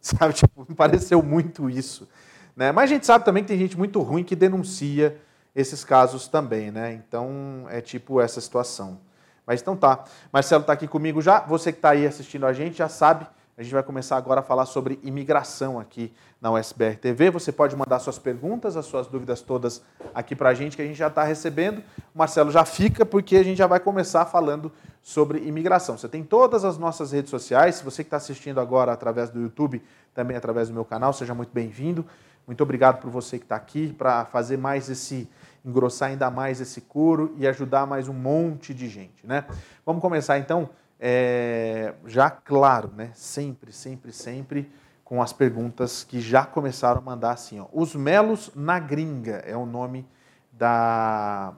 Sabe, 0.02 0.32
tipo, 0.34 0.66
me 0.68 0.74
pareceu 0.74 1.22
muito 1.22 1.68
isso. 1.68 2.08
Né? 2.56 2.72
Mas 2.72 2.90
a 2.90 2.94
gente 2.94 3.06
sabe 3.06 3.24
também 3.24 3.42
que 3.42 3.48
tem 3.48 3.58
gente 3.58 3.76
muito 3.76 4.00
ruim 4.00 4.24
que 4.24 4.34
denuncia 4.34 5.20
esses 5.54 5.84
casos 5.84 6.28
também, 6.28 6.70
né? 6.70 6.92
Então 6.92 7.66
é 7.68 7.80
tipo 7.80 8.20
essa 8.20 8.40
situação. 8.40 9.00
Mas 9.46 9.60
então 9.60 9.76
tá. 9.76 10.04
Marcelo 10.32 10.60
está 10.62 10.72
aqui 10.72 10.86
comigo 10.86 11.20
já. 11.20 11.40
Você 11.40 11.72
que 11.72 11.78
está 11.78 11.90
aí 11.90 12.06
assistindo 12.06 12.46
a 12.46 12.52
gente 12.52 12.78
já 12.78 12.88
sabe 12.88 13.26
a 13.60 13.62
gente 13.62 13.74
vai 13.74 13.82
começar 13.82 14.16
agora 14.16 14.40
a 14.40 14.42
falar 14.42 14.64
sobre 14.64 14.98
imigração 15.02 15.78
aqui 15.78 16.10
na 16.40 16.50
USBR 16.50 16.96
TV. 16.96 17.28
Você 17.28 17.52
pode 17.52 17.76
mandar 17.76 17.98
suas 17.98 18.18
perguntas, 18.18 18.74
as 18.74 18.86
suas 18.86 19.06
dúvidas 19.06 19.42
todas 19.42 19.82
aqui 20.14 20.34
para 20.34 20.48
a 20.48 20.54
gente, 20.54 20.76
que 20.76 20.80
a 20.80 20.86
gente 20.86 20.96
já 20.96 21.08
está 21.08 21.24
recebendo. 21.24 21.80
O 22.14 22.18
Marcelo 22.18 22.50
já 22.50 22.64
fica, 22.64 23.04
porque 23.04 23.36
a 23.36 23.42
gente 23.42 23.58
já 23.58 23.66
vai 23.66 23.78
começar 23.78 24.24
falando 24.24 24.72
sobre 25.02 25.40
imigração. 25.40 25.98
Você 25.98 26.08
tem 26.08 26.24
todas 26.24 26.64
as 26.64 26.78
nossas 26.78 27.12
redes 27.12 27.28
sociais. 27.28 27.74
Se 27.74 27.84
você 27.84 28.02
que 28.02 28.06
está 28.06 28.16
assistindo 28.16 28.62
agora 28.62 28.94
através 28.94 29.28
do 29.28 29.38
YouTube, 29.38 29.84
também 30.14 30.38
através 30.38 30.68
do 30.68 30.74
meu 30.74 30.86
canal, 30.86 31.12
seja 31.12 31.34
muito 31.34 31.52
bem-vindo. 31.52 32.06
Muito 32.46 32.62
obrigado 32.62 32.98
por 33.02 33.10
você 33.10 33.36
que 33.36 33.44
está 33.44 33.56
aqui 33.56 33.92
para 33.92 34.24
fazer 34.24 34.56
mais 34.56 34.88
esse, 34.88 35.28
engrossar 35.62 36.08
ainda 36.08 36.30
mais 36.30 36.62
esse 36.62 36.80
couro 36.80 37.34
e 37.36 37.46
ajudar 37.46 37.86
mais 37.86 38.08
um 38.08 38.14
monte 38.14 38.72
de 38.72 38.88
gente, 38.88 39.26
né? 39.26 39.44
Vamos 39.84 40.00
começar 40.00 40.38
então 40.38 40.70
é, 41.00 41.94
já 42.04 42.30
claro, 42.30 42.90
né? 42.94 43.10
Sempre, 43.14 43.72
sempre, 43.72 44.12
sempre 44.12 44.70
com 45.02 45.22
as 45.22 45.32
perguntas 45.32 46.04
que 46.04 46.20
já 46.20 46.44
começaram 46.44 47.00
a 47.00 47.02
mandar 47.02 47.32
assim. 47.32 47.58
Ó. 47.58 47.66
Os 47.72 47.94
Melos 47.94 48.50
na 48.54 48.78
Gringa 48.78 49.42
é 49.46 49.56
o 49.56 49.64
nome 49.64 50.06
da, 50.52 51.54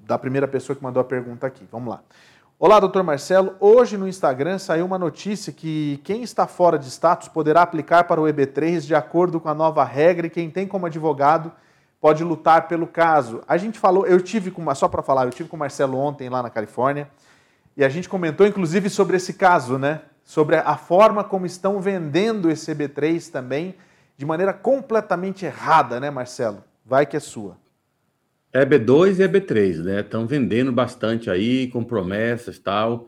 da 0.00 0.18
primeira 0.18 0.46
pessoa 0.46 0.76
que 0.76 0.82
mandou 0.82 1.00
a 1.00 1.04
pergunta 1.04 1.46
aqui. 1.46 1.66
Vamos 1.72 1.88
lá. 1.88 2.02
Olá, 2.60 2.78
doutor 2.78 3.02
Marcelo. 3.02 3.54
Hoje 3.58 3.96
no 3.96 4.06
Instagram 4.06 4.58
saiu 4.58 4.84
uma 4.84 4.98
notícia 4.98 5.52
que 5.52 6.00
quem 6.04 6.22
está 6.22 6.46
fora 6.46 6.78
de 6.78 6.88
status 6.88 7.28
poderá 7.28 7.62
aplicar 7.62 8.04
para 8.04 8.20
o 8.20 8.24
EB3 8.24 8.80
de 8.80 8.94
acordo 8.94 9.40
com 9.40 9.48
a 9.48 9.54
nova 9.54 9.82
regra 9.82 10.26
e 10.26 10.30
quem 10.30 10.50
tem 10.50 10.66
como 10.66 10.86
advogado 10.86 11.50
pode 12.00 12.22
lutar 12.22 12.68
pelo 12.68 12.86
caso. 12.86 13.42
A 13.48 13.56
gente 13.56 13.78
falou, 13.78 14.06
eu 14.06 14.20
tive 14.20 14.50
com, 14.50 14.72
só 14.74 14.88
para 14.88 15.02
falar, 15.02 15.24
eu 15.24 15.30
tive 15.30 15.48
com 15.48 15.56
o 15.56 15.58
Marcelo 15.58 15.96
ontem 15.98 16.28
lá 16.28 16.42
na 16.42 16.50
Califórnia. 16.50 17.08
E 17.78 17.84
a 17.84 17.88
gente 17.88 18.08
comentou 18.08 18.44
inclusive 18.44 18.90
sobre 18.90 19.16
esse 19.16 19.34
caso, 19.34 19.78
né? 19.78 20.02
Sobre 20.24 20.56
a 20.56 20.76
forma 20.76 21.22
como 21.22 21.46
estão 21.46 21.80
vendendo 21.80 22.50
esse 22.50 22.74
EB3 22.74 23.30
também, 23.30 23.76
de 24.16 24.26
maneira 24.26 24.52
completamente 24.52 25.46
errada, 25.46 26.00
né, 26.00 26.10
Marcelo? 26.10 26.64
Vai 26.84 27.06
que 27.06 27.16
é 27.16 27.20
sua. 27.20 27.56
EB2 28.52 29.20
e 29.20 29.28
EB3, 29.28 29.84
né? 29.84 30.00
Estão 30.00 30.26
vendendo 30.26 30.72
bastante 30.72 31.30
aí, 31.30 31.68
com 31.68 31.84
promessas 31.84 32.58
tal. 32.58 33.06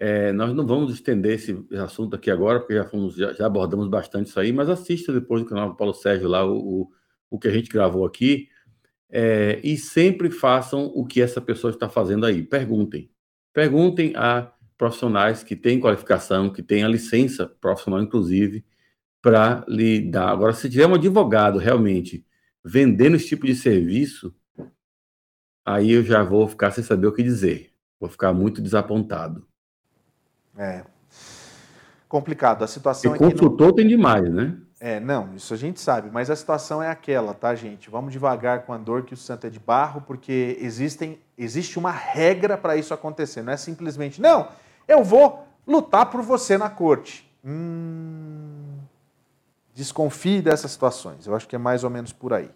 É, 0.00 0.32
nós 0.32 0.52
não 0.52 0.66
vamos 0.66 0.92
estender 0.92 1.34
esse 1.34 1.56
assunto 1.80 2.16
aqui 2.16 2.28
agora, 2.28 2.58
porque 2.58 2.74
já, 2.74 2.84
fomos, 2.84 3.14
já, 3.14 3.32
já, 3.32 3.46
abordamos 3.46 3.88
bastante 3.88 4.30
isso 4.30 4.40
aí, 4.40 4.52
mas 4.52 4.68
assista 4.68 5.12
depois 5.12 5.44
do 5.44 5.48
canal 5.48 5.68
do 5.68 5.76
Paulo 5.76 5.94
Sérgio 5.94 6.28
lá 6.28 6.44
o, 6.44 6.56
o, 6.56 6.90
o 7.30 7.38
que 7.38 7.46
a 7.46 7.52
gente 7.52 7.70
gravou 7.70 8.04
aqui. 8.04 8.48
É, 9.08 9.60
e 9.62 9.76
sempre 9.76 10.28
façam 10.28 10.86
o 10.86 11.06
que 11.06 11.22
essa 11.22 11.40
pessoa 11.40 11.70
está 11.70 11.88
fazendo 11.88 12.26
aí. 12.26 12.42
Perguntem. 12.42 13.08
Perguntem 13.52 14.14
a 14.16 14.52
profissionais 14.76 15.42
que 15.42 15.56
têm 15.56 15.80
qualificação, 15.80 16.50
que 16.50 16.62
têm 16.62 16.84
a 16.84 16.88
licença 16.88 17.46
profissional, 17.46 18.00
inclusive, 18.00 18.64
para 19.20 19.64
lhe 19.66 20.00
dar. 20.00 20.28
Agora, 20.30 20.52
se 20.52 20.70
tiver 20.70 20.86
um 20.86 20.94
advogado 20.94 21.58
realmente 21.58 22.24
vendendo 22.64 23.16
esse 23.16 23.26
tipo 23.26 23.46
de 23.46 23.54
serviço, 23.54 24.34
aí 25.66 25.90
eu 25.90 26.04
já 26.04 26.22
vou 26.22 26.46
ficar 26.46 26.70
sem 26.70 26.84
saber 26.84 27.08
o 27.08 27.12
que 27.12 27.22
dizer. 27.22 27.72
Vou 27.98 28.08
ficar 28.08 28.32
muito 28.32 28.62
desapontado. 28.62 29.46
É. 30.56 30.84
Complicado. 32.08 32.62
A 32.62 32.66
situação 32.66 33.12
e 33.12 33.14
é 33.14 33.18
consultor 33.18 33.68
não... 33.68 33.74
tem 33.74 33.88
demais, 33.88 34.32
né? 34.32 34.56
É, 34.80 35.00
não, 35.00 35.34
isso 35.34 35.52
a 35.52 35.56
gente 35.56 35.80
sabe, 35.80 36.08
mas 36.12 36.30
a 36.30 36.36
situação 36.36 36.80
é 36.80 36.88
aquela, 36.88 37.34
tá, 37.34 37.52
gente? 37.54 37.90
Vamos 37.90 38.12
devagar 38.12 38.62
com 38.62 38.72
a 38.72 38.78
dor 38.78 39.02
que 39.02 39.12
o 39.12 39.16
santo 39.16 39.46
é 39.46 39.50
de 39.50 39.58
barro, 39.58 40.02
porque 40.02 40.56
existem, 40.60 41.18
existe 41.36 41.78
uma 41.78 41.90
regra 41.90 42.56
para 42.56 42.76
isso 42.76 42.94
acontecer. 42.94 43.42
Não 43.42 43.52
é 43.52 43.56
simplesmente, 43.56 44.20
não, 44.20 44.48
eu 44.86 45.02
vou 45.02 45.44
lutar 45.66 46.06
por 46.06 46.22
você 46.22 46.56
na 46.56 46.70
corte. 46.70 47.28
Hum, 47.44 48.78
desconfie 49.74 50.40
dessas 50.40 50.70
situações. 50.70 51.26
Eu 51.26 51.34
acho 51.34 51.48
que 51.48 51.56
é 51.56 51.58
mais 51.58 51.82
ou 51.82 51.90
menos 51.90 52.12
por 52.12 52.32
aí. 52.32 52.50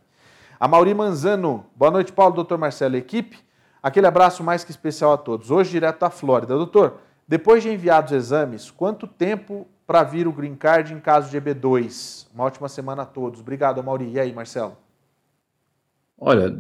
A 0.61 0.69
Mauri 0.69 0.95
Manzano, 0.95 1.67
boa 1.75 1.91
noite, 1.91 2.13
Paulo, 2.13 2.37
doutor 2.37 2.57
Marcelo, 2.57 2.97
equipe. 2.97 3.37
Aquele 3.83 4.07
abraço 4.07 4.45
mais 4.45 4.63
que 4.63 4.71
especial 4.71 5.13
a 5.13 5.17
todos. 5.17 5.51
Hoje, 5.51 5.71
direto 5.71 5.99
da 5.99 6.09
Flórida. 6.09 6.55
Doutor, 6.55 6.99
depois 7.27 7.65
de 7.65 7.69
enviados 7.69 8.13
os 8.13 8.17
exames, 8.17 8.71
quanto 8.71 9.09
tempo 9.09 9.67
para 9.87 10.03
vir 10.03 10.27
o 10.27 10.33
green 10.33 10.55
card 10.55 10.93
em 10.93 11.01
caso 11.01 11.31
de 11.31 11.41
EB2? 11.41 12.29
Uma 12.35 12.45
ótima 12.45 12.69
semana 12.69 13.03
a 13.03 13.07
todos. 13.07 13.41
Obrigado, 13.41 13.83
Mauri. 13.83 14.11
E 14.13 14.21
aí, 14.21 14.33
Marcelo? 14.33 14.77
Olha, 16.17 16.57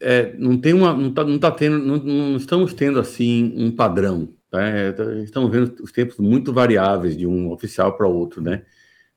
é, 0.00 0.34
não 0.36 0.60
tem 0.60 0.74
uma, 0.74 0.92
não, 0.92 1.12
tá, 1.12 1.24
não 1.24 1.38
tá 1.38 1.50
tendo, 1.50 1.78
não, 1.78 1.96
não, 1.96 2.36
estamos 2.36 2.74
tendo 2.74 3.00
assim 3.00 3.54
um 3.56 3.70
padrão. 3.74 4.28
Né? 4.52 4.94
Estamos 5.22 5.50
vendo 5.50 5.82
os 5.82 5.90
tempos 5.90 6.18
muito 6.18 6.52
variáveis 6.52 7.16
de 7.16 7.26
um 7.26 7.50
oficial 7.50 7.96
para 7.96 8.06
outro, 8.06 8.42
né? 8.42 8.62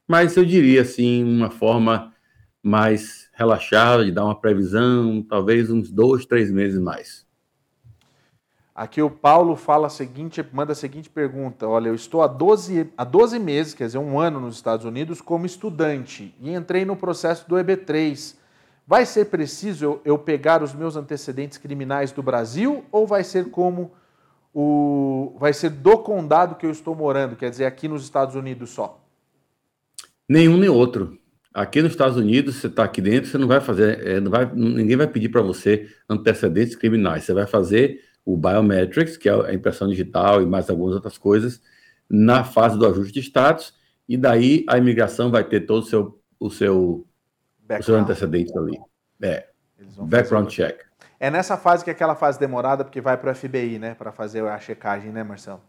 Mas 0.08 0.36
eu 0.36 0.44
diria 0.44 0.82
assim 0.82 1.24
uma 1.24 1.52
forma 1.52 2.14
mais 2.64 3.30
relaxada 3.34 4.04
de 4.04 4.12
dar 4.12 4.26
uma 4.26 4.40
previsão, 4.40 5.22
talvez 5.22 5.70
uns 5.70 5.92
dois, 5.92 6.26
três 6.26 6.52
meses 6.52 6.80
mais. 6.80 7.29
Aqui 8.80 9.02
o 9.02 9.10
Paulo 9.10 9.58
fala 9.58 9.88
a 9.88 9.90
seguinte, 9.90 10.42
manda 10.54 10.72
a 10.72 10.76
seguinte 10.76 11.10
pergunta: 11.10 11.68
Olha, 11.68 11.90
eu 11.90 11.96
estou 11.96 12.22
há 12.22 12.28
12, 12.28 12.90
há 12.98 13.04
12 13.04 13.38
meses, 13.38 13.74
quer 13.74 13.88
dizer, 13.88 13.98
um 13.98 14.18
ano 14.18 14.40
nos 14.40 14.56
Estados 14.56 14.86
Unidos, 14.86 15.20
como 15.20 15.46
estudante 15.46 16.34
e 16.40 16.54
entrei 16.54 16.86
no 16.86 16.96
processo 16.96 17.46
do 17.50 17.58
EB3. 17.58 18.36
Vai 18.88 19.06
ser 19.06 19.26
preciso 19.26 19.84
eu, 19.84 20.02
eu 20.06 20.18
pegar 20.18 20.64
os 20.64 20.74
meus 20.74 20.96
antecedentes 20.96 21.58
criminais 21.58 22.14
do 22.14 22.24
Brasil 22.24 22.86
ou 22.90 23.06
vai 23.06 23.22
ser 23.22 23.50
como 23.50 23.92
o. 24.54 25.36
vai 25.38 25.52
ser 25.52 25.72
do 25.72 25.98
condado 25.98 26.56
que 26.56 26.66
eu 26.66 26.72
estou 26.72 26.96
morando, 26.96 27.36
quer 27.36 27.50
dizer, 27.50 27.66
aqui 27.66 27.90
nos 27.90 28.04
Estados 28.04 28.34
Unidos 28.34 28.70
só? 28.70 29.06
Nenhum 30.26 30.58
nem 30.58 30.70
outro. 30.70 31.20
Aqui 31.54 31.82
nos 31.82 31.92
Estados 31.92 32.16
Unidos, 32.16 32.56
você 32.56 32.68
está 32.68 32.86
aqui 32.86 33.02
dentro, 33.02 33.30
você 33.30 33.38
não 33.38 33.48
vai 33.48 33.60
fazer, 33.60 34.08
é, 34.08 34.22
não 34.22 34.32
vai, 34.32 34.50
ninguém 34.54 34.96
vai 34.96 35.08
pedir 35.08 35.28
para 35.28 35.42
você 35.42 35.90
antecedentes 36.10 36.78
criminais. 36.78 37.26
Você 37.26 37.34
vai 37.34 37.46
fazer 37.46 38.08
o 38.34 38.38
biometrics, 38.38 39.18
que 39.18 39.28
é 39.28 39.34
a 39.34 39.54
impressão 39.54 39.88
digital 39.88 40.42
e 40.42 40.46
mais 40.46 40.70
algumas 40.70 40.94
outras 40.94 41.18
coisas, 41.18 41.60
na 42.08 42.44
fase 42.44 42.78
do 42.78 42.86
ajuste 42.86 43.14
de 43.14 43.22
status, 43.22 43.74
e 44.08 44.16
daí 44.16 44.66
a 44.68 44.78
imigração 44.78 45.32
vai 45.32 45.44
ter 45.44 45.62
todo 45.62 45.82
o 45.82 45.86
seu, 45.86 46.20
o 46.40 46.50
seu, 46.50 47.08
o 47.80 47.84
seu 47.84 47.96
antecedente 47.96 48.56
ali. 48.58 48.80
É, 49.22 49.48
background 50.02 50.48
check. 50.48 50.82
É 51.20 51.30
nessa 51.30 51.58
fase 51.58 51.84
que 51.84 51.90
é 51.90 51.94
aquela 51.94 52.16
fase 52.16 52.40
demorada, 52.40 52.84
porque 52.84 53.02
vai 53.02 53.18
para 53.18 53.32
o 53.32 53.36
FBI, 53.36 53.80
né, 53.80 53.96
para 53.96 54.12
fazer 54.12 54.44
a 54.46 54.60
checagem, 54.60 55.12
né, 55.12 55.24
Marcelo? 55.24 55.62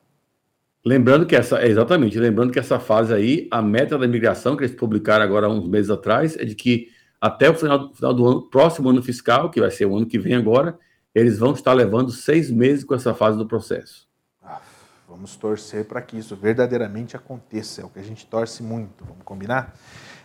Lembrando 0.85 1.27
que 1.27 1.37
essa, 1.37 1.67
exatamente, 1.67 2.19
lembrando 2.19 2.53
que 2.53 2.59
essa 2.59 2.79
fase 2.79 3.13
aí, 3.13 3.49
a 3.51 3.61
meta 3.61 3.99
da 3.99 4.05
imigração, 4.05 4.57
que 4.57 4.65
eles 4.65 4.77
publicaram 4.77 5.25
agora 5.25 5.49
uns 5.49 5.69
meses 5.69 5.91
atrás, 5.91 6.37
é 6.37 6.45
de 6.45 6.55
que 6.55 6.89
até 7.21 7.51
o 7.51 7.55
final, 7.55 7.93
final 7.93 8.15
do 8.15 8.27
ano, 8.27 8.43
próximo 8.49 8.89
ano 8.89 9.03
fiscal, 9.03 9.51
que 9.51 9.61
vai 9.61 9.71
ser 9.71 9.87
o 9.87 9.97
ano 9.97 10.07
que 10.07 10.19
vem 10.19 10.35
agora, 10.35 10.79
eles 11.15 11.39
vão 11.39 11.53
estar 11.53 11.73
levando 11.73 12.11
seis 12.11 12.51
meses 12.51 12.85
com 12.85 12.95
essa 12.95 13.15
fase 13.15 13.37
do 13.37 13.47
processo. 13.47 14.09
Ah, 14.43 14.61
vamos 15.09 15.37
torcer 15.37 15.85
para 15.87 16.01
que 16.01 16.17
isso 16.17 16.37
verdadeiramente 16.37 17.17
aconteça. 17.17 17.83
É 17.83 17.85
o 17.85 17.89
que 17.89 17.99
a 17.99 18.05
gente 18.05 18.27
torce 18.27 18.63
muito. 18.63 19.05
Vamos 19.05 19.25
combinar? 19.25 19.75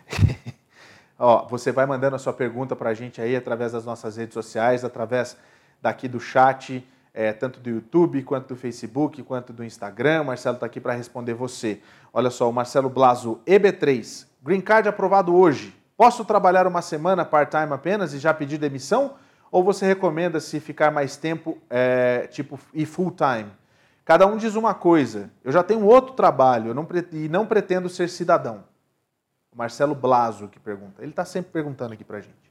Ó, 1.17 1.47
você 1.47 1.71
vai 1.71 1.85
mandando 1.85 2.15
a 2.15 2.19
sua 2.19 2.33
pergunta 2.33 2.75
para 2.75 2.89
a 2.89 2.93
gente 2.93 3.21
aí 3.21 3.35
através 3.35 3.71
das 3.71 3.85
nossas 3.85 4.17
redes 4.17 4.33
sociais, 4.33 4.83
através 4.83 5.37
daqui 5.81 6.07
do 6.07 6.19
chat, 6.19 6.85
é, 7.13 7.31
tanto 7.31 7.59
do 7.59 7.69
YouTube, 7.69 8.21
quanto 8.23 8.49
do 8.49 8.55
Facebook, 8.55 9.23
quanto 9.23 9.53
do 9.53 9.63
Instagram. 9.63 10.21
O 10.21 10.25
Marcelo 10.25 10.55
está 10.55 10.65
aqui 10.65 10.81
para 10.81 10.93
responder 10.93 11.33
você. 11.33 11.79
Olha 12.13 12.29
só, 12.29 12.49
o 12.49 12.53
Marcelo 12.53 12.89
Blaso, 12.89 13.39
EB3, 13.47 14.27
Green 14.43 14.61
Card 14.61 14.89
aprovado 14.89 15.33
hoje. 15.33 15.73
Posso 15.97 16.25
trabalhar 16.25 16.67
uma 16.67 16.81
semana 16.81 17.23
part-time 17.23 17.71
apenas 17.73 18.13
e 18.13 18.19
já 18.19 18.33
pedir 18.33 18.57
demissão? 18.57 19.15
Ou 19.51 19.63
você 19.63 19.85
recomenda 19.85 20.39
se 20.39 20.59
ficar 20.59 20.91
mais 20.91 21.17
tempo, 21.17 21.57
é, 21.69 22.27
tipo, 22.27 22.59
e 22.73 22.85
full-time? 22.85 23.51
Cada 24.03 24.27
um 24.27 24.37
diz 24.37 24.55
uma 24.55 24.73
coisa. 24.73 25.31
Eu 25.43 25.51
já 25.51 25.63
tenho 25.63 25.83
outro 25.85 26.13
trabalho 26.13 26.73
não, 26.73 26.87
e 27.11 27.27
não 27.27 27.45
pretendo 27.45 27.89
ser 27.89 28.07
cidadão. 28.07 28.63
O 29.51 29.57
Marcelo 29.57 29.95
Blaso 29.95 30.47
que 30.47 30.59
pergunta. 30.59 31.01
Ele 31.01 31.11
está 31.11 31.25
sempre 31.25 31.51
perguntando 31.51 31.93
aqui 31.93 32.03
para 32.03 32.21
gente. 32.21 32.45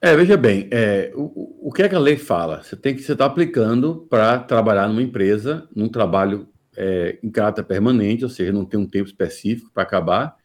É, 0.00 0.14
veja 0.14 0.36
bem, 0.36 0.68
é, 0.70 1.10
o, 1.16 1.68
o 1.68 1.72
que 1.72 1.82
é 1.82 1.88
que 1.88 1.94
a 1.94 1.98
lei 1.98 2.16
fala? 2.16 2.62
Você 2.62 2.76
tem 2.76 2.94
que 2.94 3.00
estar 3.00 3.16
tá 3.16 3.24
aplicando 3.24 4.06
para 4.10 4.38
trabalhar 4.38 4.86
numa 4.86 5.02
empresa, 5.02 5.66
num 5.74 5.88
trabalho 5.88 6.46
é, 6.76 7.18
em 7.22 7.30
caráter 7.30 7.64
permanente, 7.64 8.22
ou 8.22 8.30
seja, 8.30 8.52
não 8.52 8.64
tem 8.64 8.78
um 8.78 8.86
tempo 8.86 9.08
específico 9.08 9.70
para 9.72 9.82
acabar, 9.82 10.36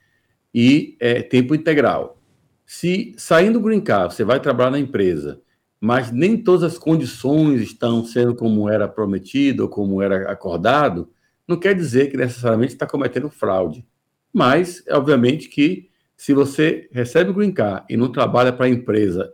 e 0.56 0.96
é, 1.00 1.22
tempo 1.22 1.54
integral. 1.54 2.18
Se 2.66 3.14
saindo 3.18 3.60
do 3.60 3.66
Green 3.66 3.82
Card, 3.82 4.14
você 4.14 4.24
vai 4.24 4.40
trabalhar 4.40 4.72
na 4.72 4.80
empresa 4.80 5.42
mas 5.82 6.12
nem 6.12 6.38
todas 6.38 6.62
as 6.62 6.78
condições 6.78 7.60
estão 7.60 8.06
sendo 8.06 8.36
como 8.36 8.70
era 8.70 8.88
prometido 8.88 9.64
ou 9.64 9.70
como 9.70 10.00
era 10.00 10.32
acordado, 10.32 11.10
não 11.48 11.58
quer 11.58 11.74
dizer 11.74 12.12
que 12.12 12.16
necessariamente 12.16 12.74
está 12.74 12.86
cometendo 12.86 13.32
fraude. 13.32 13.84
Mas, 14.32 14.84
obviamente, 14.92 15.50
que 15.50 15.90
se 16.16 16.36
você 16.36 16.88
recebe 16.92 17.32
o 17.32 17.34
Green 17.34 17.52
Card 17.52 17.86
e 17.90 17.98
não 17.98 18.12
trabalha 18.12 18.54
para 18.54 18.68
a 18.68 18.70
empresa 18.70 19.34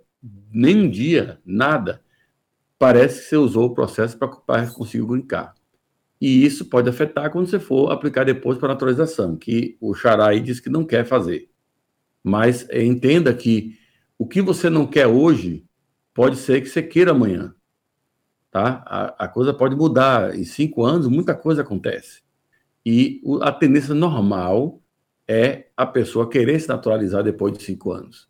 nem 0.49 0.77
um 0.77 0.89
dia, 0.89 1.37
nada, 1.45 2.01
parece 2.79 3.23
que 3.23 3.25
você 3.27 3.35
usou 3.35 3.65
o 3.65 3.75
processo 3.75 4.17
para 4.17 4.67
conseguir 4.69 5.03
o 5.03 5.07
Green 5.07 5.21
Card. 5.21 5.51
E 6.19 6.45
isso 6.45 6.65
pode 6.65 6.89
afetar 6.89 7.29
quando 7.29 7.47
você 7.47 7.59
for 7.59 7.91
aplicar 7.91 8.23
depois 8.23 8.57
para 8.57 8.69
a 8.69 8.73
naturalização, 8.73 9.35
que 9.35 9.77
o 9.81 9.93
Xarai 9.93 10.39
diz 10.39 10.61
que 10.61 10.69
não 10.69 10.85
quer 10.85 11.05
fazer. 11.05 11.49
Mas 12.23 12.65
entenda 12.71 13.33
que 13.33 13.77
o 14.17 14.25
que 14.25 14.41
você 14.41 14.69
não 14.69 14.87
quer 14.87 15.07
hoje, 15.07 15.66
pode 16.17 16.37
ser 16.37 16.61
que 16.61 16.67
você 16.67 16.81
queira 16.81 17.11
amanhã. 17.11 17.53
Tá? 18.49 18.83
A, 18.87 19.25
a 19.25 19.27
coisa 19.27 19.53
pode 19.53 19.75
mudar. 19.75 20.35
Em 20.35 20.43
cinco 20.43 20.83
anos, 20.83 21.07
muita 21.07 21.35
coisa 21.35 21.61
acontece. 21.61 22.23
E 22.83 23.21
o, 23.23 23.35
a 23.43 23.51
tendência 23.51 23.93
normal 23.93 24.81
é 25.27 25.67
a 25.77 25.85
pessoa 25.85 26.27
querer 26.27 26.59
se 26.59 26.67
naturalizar 26.67 27.23
depois 27.23 27.55
de 27.55 27.63
cinco 27.63 27.91
anos. 27.91 28.27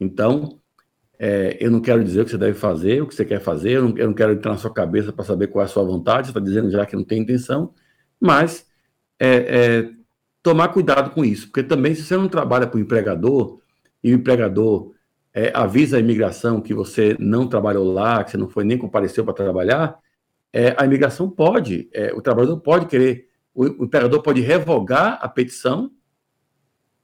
Então, 0.00 0.58
é, 1.16 1.56
eu 1.60 1.70
não 1.70 1.80
quero 1.80 2.02
dizer 2.02 2.22
o 2.22 2.24
que 2.24 2.32
você 2.32 2.38
deve 2.38 2.58
fazer, 2.58 3.00
o 3.00 3.06
que 3.06 3.14
você 3.14 3.24
quer 3.24 3.40
fazer, 3.40 3.76
eu 3.76 3.88
não, 3.88 3.96
eu 3.96 4.08
não 4.08 4.14
quero 4.14 4.32
entrar 4.32 4.50
na 4.50 4.58
sua 4.58 4.74
cabeça 4.74 5.12
para 5.12 5.24
saber 5.24 5.46
qual 5.46 5.62
é 5.62 5.66
a 5.66 5.68
sua 5.68 5.84
vontade, 5.84 6.26
você 6.26 6.30
está 6.32 6.40
dizendo 6.40 6.68
já 6.68 6.84
que 6.84 6.96
não 6.96 7.04
tem 7.04 7.22
intenção, 7.22 7.72
mas 8.18 8.66
é, 9.20 9.28
é, 9.28 9.90
tomar 10.42 10.70
cuidado 10.70 11.10
com 11.10 11.24
isso, 11.24 11.46
porque 11.46 11.62
também 11.62 11.94
se 11.94 12.02
você 12.02 12.16
não 12.16 12.28
trabalha 12.28 12.66
para 12.66 12.76
o 12.76 12.80
empregador, 12.80 13.60
e 14.02 14.12
o 14.12 14.16
empregador 14.16 14.93
é, 15.34 15.50
avisa 15.52 15.96
a 15.96 16.00
imigração 16.00 16.60
que 16.60 16.72
você 16.72 17.16
não 17.18 17.48
trabalhou 17.48 17.92
lá, 17.92 18.22
que 18.22 18.30
você 18.30 18.36
não 18.36 18.48
foi 18.48 18.64
nem 18.64 18.78
compareceu 18.78 19.24
para 19.24 19.34
trabalhar, 19.34 19.98
é, 20.52 20.74
a 20.78 20.84
imigração 20.84 21.28
pode, 21.28 21.88
é, 21.92 22.14
o 22.14 22.22
trabalhador 22.22 22.60
pode 22.60 22.86
querer, 22.86 23.28
o, 23.52 23.64
o 23.64 23.84
empregador 23.86 24.22
pode 24.22 24.40
revogar 24.40 25.18
a 25.20 25.28
petição 25.28 25.90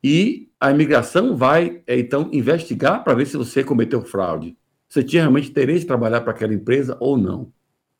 e 0.02 0.48
a 0.60 0.70
imigração 0.70 1.36
vai, 1.36 1.82
é, 1.86 1.98
então, 1.98 2.28
investigar 2.32 3.02
para 3.02 3.14
ver 3.14 3.26
se 3.26 3.36
você 3.36 3.64
cometeu 3.64 4.02
fraude. 4.02 4.56
Você 4.88 5.02
tinha 5.02 5.22
realmente 5.22 5.50
interesse 5.50 5.80
de 5.80 5.86
trabalhar 5.86 6.20
para 6.20 6.32
aquela 6.32 6.54
empresa 6.54 6.96
ou 7.00 7.16
não. 7.16 7.52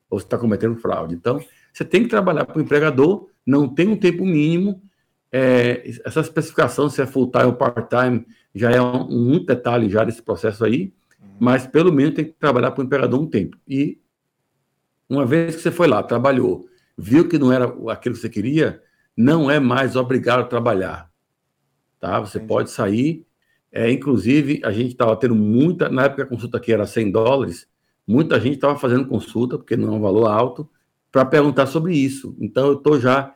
Ou 0.09 0.19
você 0.19 0.27
está 0.27 0.37
cometendo 0.37 0.77
fraude. 0.77 1.15
Então, 1.15 1.41
você 1.73 1.85
tem 1.85 2.03
que 2.03 2.09
trabalhar 2.09 2.45
para 2.45 2.59
o 2.59 2.61
empregador, 2.61 3.29
não 3.47 3.69
tem 3.69 3.89
um 3.89 3.97
tempo 3.97 4.25
mínimo. 4.25 4.83
É, 5.33 5.89
essa 6.05 6.21
especificação, 6.21 6.91
se 6.91 7.01
é 7.01 7.07
full-time 7.07 7.47
ou 7.47 7.53
part-time, 7.55 8.27
já 8.55 8.71
é 8.71 8.81
um, 8.81 9.35
um 9.35 9.45
detalhe 9.45 9.89
já 9.89 10.05
desse 10.05 10.23
processo 10.23 10.65
aí, 10.65 10.93
uhum. 11.21 11.29
mas 11.39 11.67
pelo 11.67 11.93
menos 11.93 12.15
tem 12.15 12.25
que 12.25 12.33
trabalhar 12.33 12.73
para 12.73 12.83
o 12.83 12.85
imperador 12.85 13.21
um 13.21 13.27
tempo. 13.27 13.57
E 13.67 14.01
uma 15.09 15.25
vez 15.25 15.57
que 15.57 15.63
você 15.63 15.71
foi 15.71 15.89
lá, 15.89 16.03
trabalhou, 16.03 16.67
viu 16.97 17.29
que 17.29 17.39
não 17.39 17.53
era 17.53 17.65
aquilo 17.93 18.15
que 18.15 18.21
você 18.21 18.29
queria, 18.29 18.83
não 19.17 19.51
é 19.51 19.61
mais 19.61 19.97
obrigado 19.97 20.41
a 20.41 20.45
trabalhar. 20.45 21.11
Tá? 21.99 22.21
Você 22.21 22.39
Entendi. 22.39 22.49
pode 22.49 22.71
sair. 22.71 23.27
É, 23.73 23.91
inclusive, 23.91 24.61
a 24.65 24.73
gente 24.73 24.93
estava 24.93 25.17
tendo 25.17 25.35
muita. 25.35 25.89
Na 25.89 26.05
época 26.05 26.23
a 26.23 26.27
consulta 26.27 26.57
aqui 26.57 26.73
era 26.73 26.87
100 26.87 27.13
dólares, 27.13 27.69
muita 28.07 28.41
gente 28.41 28.55
estava 28.55 28.77
fazendo 28.77 29.07
consulta, 29.07 29.57
porque 29.59 29.77
não 29.77 29.89
é 29.89 29.97
um 29.97 30.01
valor 30.01 30.27
alto, 30.27 30.69
para 31.13 31.25
perguntar 31.25 31.67
sobre 31.67 31.95
isso. 31.95 32.37
Então, 32.41 32.69
eu 32.69 32.75
estou 32.75 32.99
já 32.99 33.35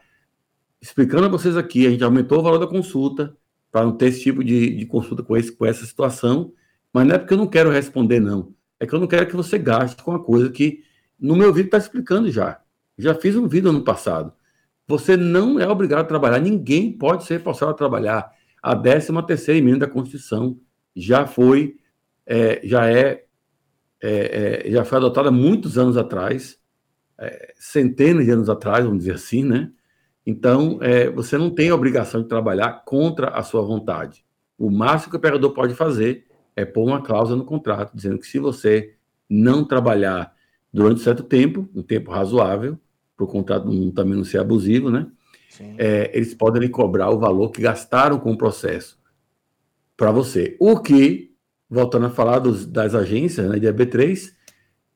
explicando 0.85 1.25
a 1.25 1.29
vocês 1.29 1.57
aqui, 1.57 1.87
a 1.87 1.91
gente 1.91 2.05
aumentou 2.05 2.41
o 2.41 2.43
valor 2.43 2.59
da 2.59 2.67
consulta 2.67 3.35
para 3.73 3.87
não 3.87 3.93
ter 3.97 4.09
esse 4.09 4.21
tipo 4.21 4.45
de, 4.45 4.77
de 4.77 4.85
consulta 4.85 5.23
com, 5.23 5.35
esse, 5.35 5.51
com 5.51 5.65
essa 5.65 5.87
situação, 5.87 6.53
mas 6.93 7.07
não 7.07 7.15
é 7.15 7.19
porque 7.19 7.33
eu 7.33 7.39
não 7.39 7.47
quero 7.47 7.71
responder, 7.71 8.21
não. 8.21 8.55
É 8.79 8.87
que 8.87 8.95
eu 8.95 9.01
não 9.01 9.07
quero 9.07 9.27
que 9.27 9.35
você 9.35 9.59
gaste 9.59 10.03
com 10.03 10.11
uma 10.11 10.23
coisa 10.23 10.51
que 10.51 10.83
no 11.19 11.35
meu 11.35 11.55
vídeo 11.55 11.69
está 11.69 11.79
explicando 11.79 12.31
já. 12.31 12.61
Já 12.99 13.15
fiz 13.15 13.35
um 13.35 13.49
vídeo 13.49 13.71
ano 13.71 13.83
passado. 13.83 14.35
Você 14.87 15.17
não 15.17 15.59
é 15.59 15.67
obrigado 15.67 16.01
a 16.01 16.05
trabalhar, 16.05 16.39
ninguém 16.39 16.93
pode 16.93 17.25
ser 17.25 17.41
forçado 17.41 17.71
a 17.71 17.75
trabalhar. 17.75 18.31
A 18.63 18.77
13 18.77 19.11
terceira 19.27 19.59
emenda 19.59 19.87
da 19.87 19.93
Constituição 19.93 20.61
já 20.95 21.27
foi, 21.27 21.77
é, 22.27 22.61
já 22.63 22.91
é, 22.91 23.25
é, 24.03 24.67
é, 24.67 24.71
já 24.71 24.85
foi 24.85 24.99
adotada 24.99 25.31
muitos 25.31 25.79
anos 25.79 25.97
atrás, 25.97 26.59
é, 27.19 27.55
centenas 27.57 28.27
de 28.27 28.31
anos 28.31 28.51
atrás, 28.51 28.85
vamos 28.85 28.99
dizer 28.99 29.15
assim, 29.15 29.43
né? 29.43 29.71
Então, 30.27 30.79
é, 30.81 31.11
você 31.11 31.37
não 31.37 31.51
tem 31.51 31.71
a 31.71 31.75
obrigação 31.75 32.23
de 32.23 32.29
trabalhar 32.29 32.85
contra 32.85 33.29
a 33.29 33.43
sua 33.43 33.63
vontade. 33.63 34.25
O 34.59 34.71
máximo 34.71 35.11
que 35.11 35.17
o 35.17 35.19
empregador 35.19 35.51
pode 35.53 35.75
fazer 35.75 36.27
é 36.57 36.65
pôr 36.65 36.87
uma 36.87 37.03
cláusula 37.03 37.39
no 37.39 37.45
contrato, 37.45 37.95
dizendo 37.95 38.19
que 38.19 38.27
se 38.27 38.39
você 38.39 38.95
não 39.29 39.65
trabalhar 39.65 40.33
durante 40.73 41.01
certo 41.01 41.23
tempo, 41.23 41.69
um 41.75 41.83
tempo 41.83 42.11
razoável, 42.11 42.79
para 43.17 43.25
o 43.25 43.29
contrato 43.29 43.67
não, 43.69 43.91
também 43.91 44.17
não 44.17 44.25
ser 44.25 44.39
abusivo, 44.39 44.91
né? 44.91 45.07
É, 45.79 46.11
eles 46.13 46.35
podem 46.35 46.63
lhe 46.63 46.69
cobrar 46.69 47.11
o 47.11 47.19
valor 47.19 47.51
que 47.51 47.63
gastaram 47.63 48.19
com 48.19 48.33
o 48.33 48.39
processo 48.39 48.99
para 49.97 50.11
você. 50.11 50.57
O 50.59 50.81
que, 50.81 51.33
voltando 51.71 52.07
a 52.07 52.11
falar 52.11 52.41
dos, 52.41 52.67
das 52.67 52.93
agências 52.93 53.49
né, 53.49 53.59
de 53.61 53.67
EB3, 53.67 54.33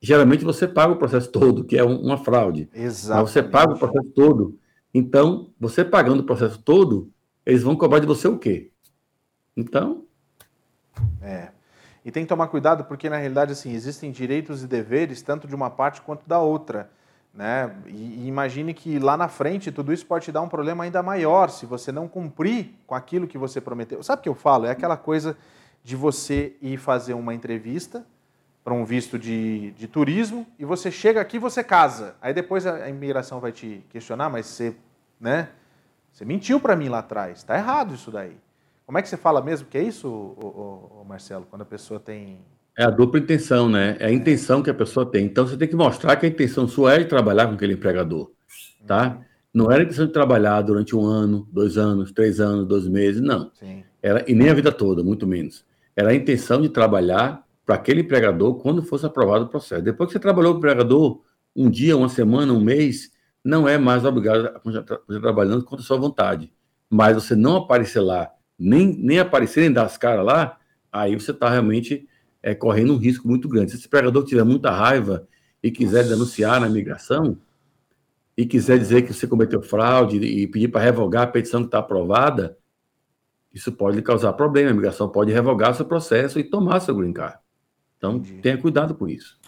geralmente 0.01 0.45
você 0.45 0.67
paga 0.67 0.95
o 0.95 0.99
processo 0.99 1.31
todo, 1.31 1.65
que 1.65 1.79
é 1.79 1.85
um, 1.85 2.01
uma 2.01 2.19
fraude. 2.19 2.69
Exato. 2.75 3.29
Você 3.29 3.41
paga 3.41 3.75
o 3.75 3.79
processo 3.79 4.11
todo. 4.11 4.59
Então, 4.93 5.51
você 5.59 5.85
pagando 5.85 6.21
o 6.21 6.27
processo 6.27 6.61
todo, 6.63 7.11
eles 7.45 7.63
vão 7.63 7.77
cobrar 7.77 7.99
de 7.99 8.07
você 8.07 8.27
o 8.27 8.39
quê? 8.39 8.71
Então. 9.57 10.05
É. 11.21 11.51
E 12.05 12.11
tem 12.11 12.23
que 12.23 12.29
tomar 12.29 12.49
cuidado 12.49 12.85
porque, 12.85 13.11
na 13.11 13.17
realidade, 13.17 13.53
assim, 13.53 13.73
existem 13.73 14.11
direitos 14.11 14.63
e 14.63 14.67
deveres 14.67 15.21
tanto 15.21 15.47
de 15.47 15.55
uma 15.55 15.69
parte 15.69 16.01
quanto 16.01 16.27
da 16.27 16.39
outra. 16.39 16.91
Né? 17.35 17.75
E, 17.87 18.25
e, 18.25 18.27
imagine 18.27 18.73
que 18.73 18.99
lá 18.99 19.17
na 19.17 19.29
frente 19.29 19.71
tudo 19.71 19.93
isso 19.93 20.07
pode 20.07 20.25
te 20.25 20.33
dar 20.33 20.41
um 20.41 20.49
problema 20.49 20.85
ainda 20.85 21.03
maior 21.03 21.51
se 21.51 21.67
você 21.67 21.93
não 21.93 22.09
cumprir 22.09 22.75
com 22.87 22.95
aquilo 22.95 23.29
que 23.29 23.39
você 23.39 23.61
prometeu. 23.61 24.03
Sabe 24.03 24.21
o 24.21 24.23
que 24.23 24.29
eu 24.29 24.35
falo? 24.35 24.67
É 24.67 24.71
aquela 24.71 24.97
coisa 24.97 25.37
de 25.85 25.95
você 25.95 26.57
ir 26.61 26.79
fazer 26.79 27.15
uma 27.15 27.35
entrevista 27.35 28.05
para 28.69 28.75
um 28.75 28.85
visto 28.85 29.19
de, 29.19 29.71
de 29.71 29.89
turismo 29.89 30.47
e 30.59 30.65
você 30.67 30.91
chega 30.91 31.23
aqui 31.23 31.37
e 31.37 31.41
você 31.41 31.65
casa. 31.65 32.17
Aí 32.21 32.35
depois 32.35 32.67
a, 32.67 32.87
imigração 32.91 33.41
vai 33.41 33.51
te 33.51 33.83
questionar, 33.89 34.29
mas 34.29 34.45
você, 34.45 34.77
né? 35.19 35.49
Você 36.13 36.23
mentiu 36.23 36.61
para 36.61 36.77
mim 36.77 36.91
lá 36.91 36.99
atrás. 36.99 37.39
Está 37.39 37.57
errado 37.57 37.95
isso 37.95 38.11
daí. 38.11 38.37
Como 38.85 38.99
é 38.99 39.03
que 39.03 39.09
você 39.09 39.17
fala 39.17 39.41
mesmo 39.41 39.69
que 39.69 39.79
é 39.79 39.83
isso, 39.83 40.37
Marcelo, 41.09 41.47
quando 41.49 41.63
a 41.63 41.65
pessoa 41.65 41.99
tem 41.99 42.41
é 42.77 42.85
a 42.85 42.91
dupla 42.91 43.19
intenção, 43.19 43.71
né? 43.71 43.97
É 43.99 44.07
a 44.07 44.13
intenção 44.13 44.63
que 44.63 44.69
a 44.69 44.75
pessoa 44.75 45.11
tem. 45.11 45.25
Então 45.25 45.47
você 45.47 45.57
tem 45.57 45.67
que 45.67 45.75
mostrar 45.75 46.15
que 46.17 46.27
a 46.27 46.29
intenção 46.29 46.69
sua 46.69 46.95
é 46.95 46.99
de 46.99 47.07
trabalhar 47.07 47.47
com 47.47 47.55
aquele 47.55 47.73
empregador, 47.73 48.31
tá? 48.87 49.19
Não 49.53 49.73
era 49.73 49.81
a 49.81 49.85
intenção 49.85 50.07
de 50.07 50.13
trabalhar 50.13 50.61
durante 50.61 50.95
um 50.95 51.07
ano, 51.07 51.49
dois 51.51 51.79
anos, 51.79 52.13
três 52.13 52.39
anos, 52.39 52.69
dois 52.69 52.87
meses, 52.87 53.23
não. 53.23 53.51
Sim. 53.55 53.83
Era, 54.03 54.31
e 54.31 54.35
nem 54.35 54.51
a 54.51 54.55
vida 54.55 54.71
toda, 54.71 55.03
muito 55.03 55.27
menos. 55.27 55.65
Era 55.97 56.11
a 56.11 56.15
intenção 56.15 56.61
de 56.61 56.69
trabalhar 56.69 57.48
para 57.69 57.75
aquele 57.75 58.01
empregador 58.01 58.55
quando 58.55 58.83
fosse 58.83 59.05
aprovado 59.05 59.45
o 59.45 59.49
processo. 59.49 59.83
Depois 59.83 60.07
que 60.07 60.15
você 60.15 60.19
trabalhou 60.19 60.53
com 60.53 60.57
o 60.57 60.59
empregador 60.61 61.21
um 61.55 61.69
dia, 61.69 61.95
uma 61.99 62.09
semana, 62.09 62.51
um 62.51 62.63
mês, 62.63 63.13
não 63.45 63.69
é 63.69 63.77
mais 63.77 64.07
obrigado 64.07 64.47
a 64.47 64.59
continuar 64.59 64.85
trabalhando 65.21 65.63
contra 65.63 65.85
a 65.85 65.87
sua 65.87 65.99
vontade. 65.99 66.51
Mas 66.89 67.15
você 67.15 67.37
não 67.37 67.57
aparecer 67.57 68.01
lá, 68.01 68.31
nem, 68.59 68.97
nem 68.97 69.19
aparecer, 69.19 69.61
nem 69.61 69.71
dar 69.71 69.85
as 69.85 69.99
caras 69.99 70.25
lá, 70.25 70.57
aí 70.91 71.15
você 71.15 71.31
está 71.31 71.51
realmente 71.51 72.09
é, 72.43 72.55
correndo 72.55 72.95
um 72.95 72.97
risco 72.97 73.29
muito 73.29 73.47
grande. 73.47 73.73
Se 73.73 73.77
esse 73.77 73.89
pregador 73.89 74.25
tiver 74.25 74.45
muita 74.45 74.71
raiva 74.71 75.29
e 75.63 75.71
quiser 75.71 76.05
denunciar 76.09 76.59
na 76.63 76.71
migração, 76.71 77.37
e 78.35 78.47
quiser 78.47 78.79
dizer 78.79 79.03
que 79.03 79.13
você 79.13 79.27
cometeu 79.27 79.61
fraude 79.61 80.17
e 80.17 80.47
pedir 80.47 80.69
para 80.69 80.81
revogar 80.81 81.25
a 81.25 81.27
petição 81.27 81.61
que 81.61 81.67
está 81.67 81.81
aprovada, 81.81 82.57
isso 83.53 83.71
pode 83.73 83.97
lhe 83.97 84.03
causar 84.03 84.33
problema. 84.33 84.71
A 84.71 84.75
migração 84.75 85.07
pode 85.07 85.33
revogar 85.33 85.75
seu 85.75 85.85
processo 85.85 86.39
e 86.39 86.45
tomar 86.45 86.81
seu 86.81 86.95
green 86.95 87.13
card. 87.13 87.37
Então, 87.99 88.17
Entendi. 88.17 88.41
tenha 88.41 88.57
cuidado 88.57 88.95
com 88.95 89.07
isso. 89.09 89.39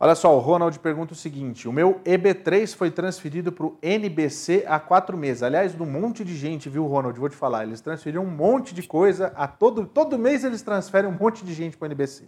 Olha 0.00 0.16
só, 0.16 0.36
o 0.36 0.40
Ronald 0.40 0.76
pergunta 0.80 1.12
o 1.12 1.16
seguinte: 1.16 1.68
o 1.68 1.72
meu 1.72 2.00
EB3 2.04 2.74
foi 2.74 2.90
transferido 2.90 3.52
para 3.52 3.66
o 3.66 3.78
NBC 3.80 4.64
há 4.66 4.80
quatro 4.80 5.16
meses. 5.16 5.44
Aliás, 5.44 5.78
um 5.80 5.86
monte 5.86 6.24
de 6.24 6.36
gente, 6.36 6.68
viu, 6.68 6.84
Ronald? 6.86 7.16
Vou 7.20 7.28
te 7.28 7.36
falar, 7.36 7.62
eles 7.62 7.80
transferiram 7.80 8.24
um 8.24 8.30
monte 8.30 8.74
de 8.74 8.82
coisa. 8.82 9.32
A 9.36 9.46
todo, 9.46 9.86
todo 9.86 10.18
mês 10.18 10.42
eles 10.42 10.60
transferem 10.60 11.08
um 11.08 11.16
monte 11.16 11.44
de 11.44 11.54
gente 11.54 11.76
para 11.76 11.86
o 11.86 11.88
NBC. 11.88 12.24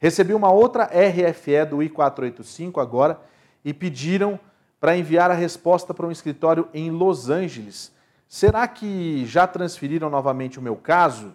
Recebi 0.00 0.34
uma 0.34 0.50
outra 0.50 0.84
RFE 0.84 1.64
do 1.70 1.76
I485 1.76 2.82
agora 2.82 3.20
e 3.64 3.72
pediram 3.72 4.40
para 4.80 4.96
enviar 4.96 5.30
a 5.30 5.34
resposta 5.34 5.94
para 5.94 6.06
um 6.06 6.10
escritório 6.10 6.68
em 6.74 6.90
Los 6.90 7.30
Angeles. 7.30 7.92
Será 8.28 8.66
que 8.66 9.24
já 9.26 9.46
transferiram 9.46 10.10
novamente 10.10 10.58
o 10.58 10.62
meu 10.62 10.74
caso? 10.74 11.34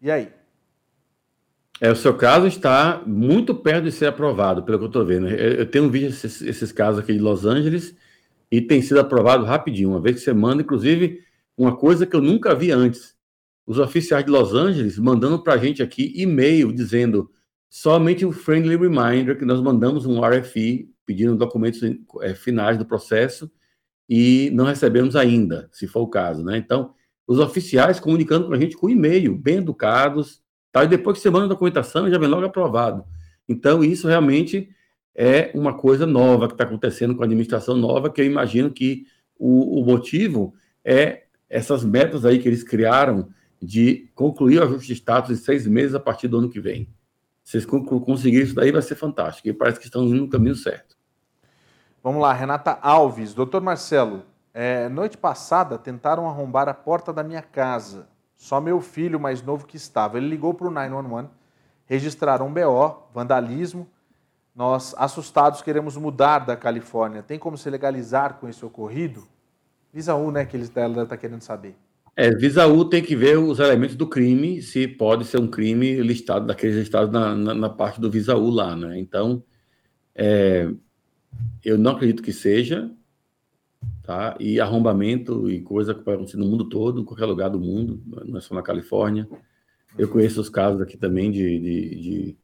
E 0.00 0.10
aí? 0.10 0.32
É, 1.80 1.90
o 1.90 1.96
seu 1.96 2.14
caso 2.14 2.46
está 2.46 3.02
muito 3.04 3.54
perto 3.54 3.84
de 3.84 3.92
ser 3.92 4.06
aprovado, 4.06 4.62
pelo 4.62 4.78
que 4.78 4.84
eu 4.84 4.88
estou 4.88 5.04
vendo. 5.04 5.28
Eu 5.28 5.66
tenho 5.66 5.90
visto 5.90 6.24
esses, 6.24 6.40
esses, 6.42 6.72
casos 6.72 7.00
aqui 7.00 7.12
de 7.12 7.18
Los 7.18 7.44
Angeles 7.44 7.94
e 8.50 8.60
tem 8.60 8.80
sido 8.80 9.00
aprovado 9.00 9.44
rapidinho, 9.44 9.90
uma 9.90 10.00
vez 10.00 10.16
que 10.16 10.22
você 10.22 10.32
manda, 10.32 10.62
inclusive, 10.62 11.20
uma 11.56 11.76
coisa 11.76 12.06
que 12.06 12.14
eu 12.14 12.20
nunca 12.20 12.54
vi 12.54 12.70
antes. 12.70 13.14
Os 13.66 13.78
oficiais 13.78 14.24
de 14.24 14.30
Los 14.30 14.54
Angeles 14.54 14.98
mandando 14.98 15.42
para 15.42 15.54
a 15.54 15.58
gente 15.58 15.82
aqui 15.82 16.12
e-mail 16.14 16.72
dizendo 16.72 17.30
somente 17.68 18.24
um 18.24 18.30
friendly 18.30 18.76
reminder 18.76 19.36
que 19.36 19.44
nós 19.44 19.60
mandamos 19.60 20.06
um 20.06 20.20
RFI 20.24 20.88
pedindo 21.04 21.34
documentos 21.34 21.80
é, 22.22 22.34
finais 22.34 22.78
do 22.78 22.86
processo 22.86 23.50
e 24.08 24.50
não 24.52 24.66
recebemos 24.66 25.16
ainda, 25.16 25.68
se 25.72 25.88
for 25.88 26.02
o 26.02 26.08
caso, 26.08 26.44
né? 26.44 26.56
Então, 26.56 26.94
os 27.26 27.38
oficiais 27.38 27.98
comunicando 27.98 28.46
com 28.46 28.52
a 28.52 28.58
gente 28.58 28.76
com 28.76 28.88
e-mail, 28.88 29.36
bem 29.36 29.56
educados, 29.56 30.43
Tá? 30.74 30.82
E 30.82 30.88
depois 30.88 31.16
que 31.16 31.22
você 31.22 31.30
manda 31.30 31.44
a 31.44 31.48
documentação, 31.48 32.10
já 32.10 32.18
vem 32.18 32.28
logo 32.28 32.44
aprovado. 32.44 33.04
Então, 33.48 33.84
isso 33.84 34.08
realmente 34.08 34.68
é 35.14 35.52
uma 35.54 35.72
coisa 35.72 36.04
nova 36.04 36.48
que 36.48 36.54
está 36.54 36.64
acontecendo 36.64 37.14
com 37.14 37.22
a 37.22 37.26
administração 37.26 37.76
nova, 37.76 38.10
que 38.10 38.20
eu 38.20 38.24
imagino 38.24 38.68
que 38.72 39.06
o, 39.38 39.80
o, 39.80 39.86
motivo 39.86 40.52
é 40.84 41.26
essas 41.48 41.84
metas 41.84 42.24
aí 42.24 42.40
que 42.40 42.48
eles 42.48 42.64
criaram 42.64 43.28
de 43.62 44.10
concluir 44.16 44.58
o 44.58 44.64
ajuste 44.64 44.88
de 44.88 44.94
status 44.94 45.30
em 45.30 45.40
seis 45.40 45.64
meses 45.64 45.94
a 45.94 46.00
partir 46.00 46.26
do 46.26 46.38
ano 46.38 46.50
que 46.50 46.58
vem. 46.58 46.88
Se 47.44 47.56
eles 47.56 47.66
conseguirem 47.66 48.44
isso 48.44 48.56
daí, 48.56 48.72
vai 48.72 48.82
ser 48.82 48.96
fantástico. 48.96 49.46
E 49.46 49.52
parece 49.52 49.78
que 49.78 49.86
estão 49.86 50.02
indo 50.02 50.22
no 50.22 50.28
caminho 50.28 50.56
certo. 50.56 50.96
Vamos 52.02 52.20
lá, 52.20 52.32
Renata 52.32 52.80
Alves. 52.82 53.32
Doutor 53.32 53.62
Marcelo, 53.62 54.24
é, 54.52 54.88
noite 54.88 55.16
passada 55.16 55.78
tentaram 55.78 56.28
arrombar 56.28 56.68
a 56.68 56.74
porta 56.74 57.12
da 57.12 57.22
minha 57.22 57.42
casa. 57.42 58.12
Só 58.44 58.60
meu 58.60 58.78
filho 58.78 59.18
mais 59.18 59.42
novo 59.42 59.66
que 59.66 59.74
estava. 59.74 60.18
Ele 60.18 60.28
ligou 60.28 60.52
para 60.52 60.68
o 60.68 60.70
911, 60.70 61.30
registraram 61.86 62.46
um 62.46 62.52
BO, 62.52 63.08
vandalismo. 63.14 63.88
Nós, 64.54 64.94
assustados, 64.98 65.62
queremos 65.62 65.96
mudar 65.96 66.40
da 66.40 66.54
Califórnia. 66.54 67.22
Tem 67.22 67.38
como 67.38 67.56
se 67.56 67.70
legalizar 67.70 68.34
com 68.34 68.46
esse 68.46 68.62
ocorrido? 68.62 69.26
Visa 69.90 70.14
U, 70.14 70.30
né, 70.30 70.44
que 70.44 70.58
ele 70.58 70.64
está 70.64 71.16
querendo 71.16 71.40
saber. 71.40 71.74
É, 72.14 72.32
Visa 72.32 72.66
U 72.66 72.84
tem 72.84 73.02
que 73.02 73.16
ver 73.16 73.38
os 73.38 73.60
elementos 73.60 73.96
do 73.96 74.06
crime, 74.06 74.60
se 74.60 74.86
pode 74.86 75.24
ser 75.24 75.40
um 75.40 75.48
crime 75.48 76.02
listado, 76.02 76.46
daqueles 76.46 76.76
listados 76.76 77.10
na, 77.10 77.34
na, 77.34 77.54
na 77.54 77.70
parte 77.70 77.98
do 77.98 78.10
Visa 78.10 78.36
U 78.36 78.50
lá, 78.50 78.76
né? 78.76 78.98
Então, 78.98 79.42
é, 80.14 80.68
eu 81.64 81.78
não 81.78 81.92
acredito 81.92 82.22
que 82.22 82.30
seja, 82.30 82.90
tá? 84.04 84.36
E 84.38 84.60
arrombamento 84.60 85.50
e 85.50 85.60
coisa 85.60 85.94
que 85.94 86.02
pode 86.02 86.16
acontecer 86.16 86.36
no 86.36 86.46
mundo 86.46 86.68
todo, 86.68 87.00
em 87.00 87.04
qualquer 87.04 87.24
lugar 87.24 87.48
do 87.48 87.58
mundo, 87.58 88.00
não 88.26 88.38
é 88.38 88.40
só 88.40 88.54
na 88.54 88.62
Califórnia. 88.62 89.26
Eu 89.98 90.08
conheço 90.08 90.40
os 90.40 90.48
casos 90.48 90.80
aqui 90.80 90.96
também 90.96 91.30
de, 91.30 91.58
de, 91.58 92.00
de, 92.00 92.36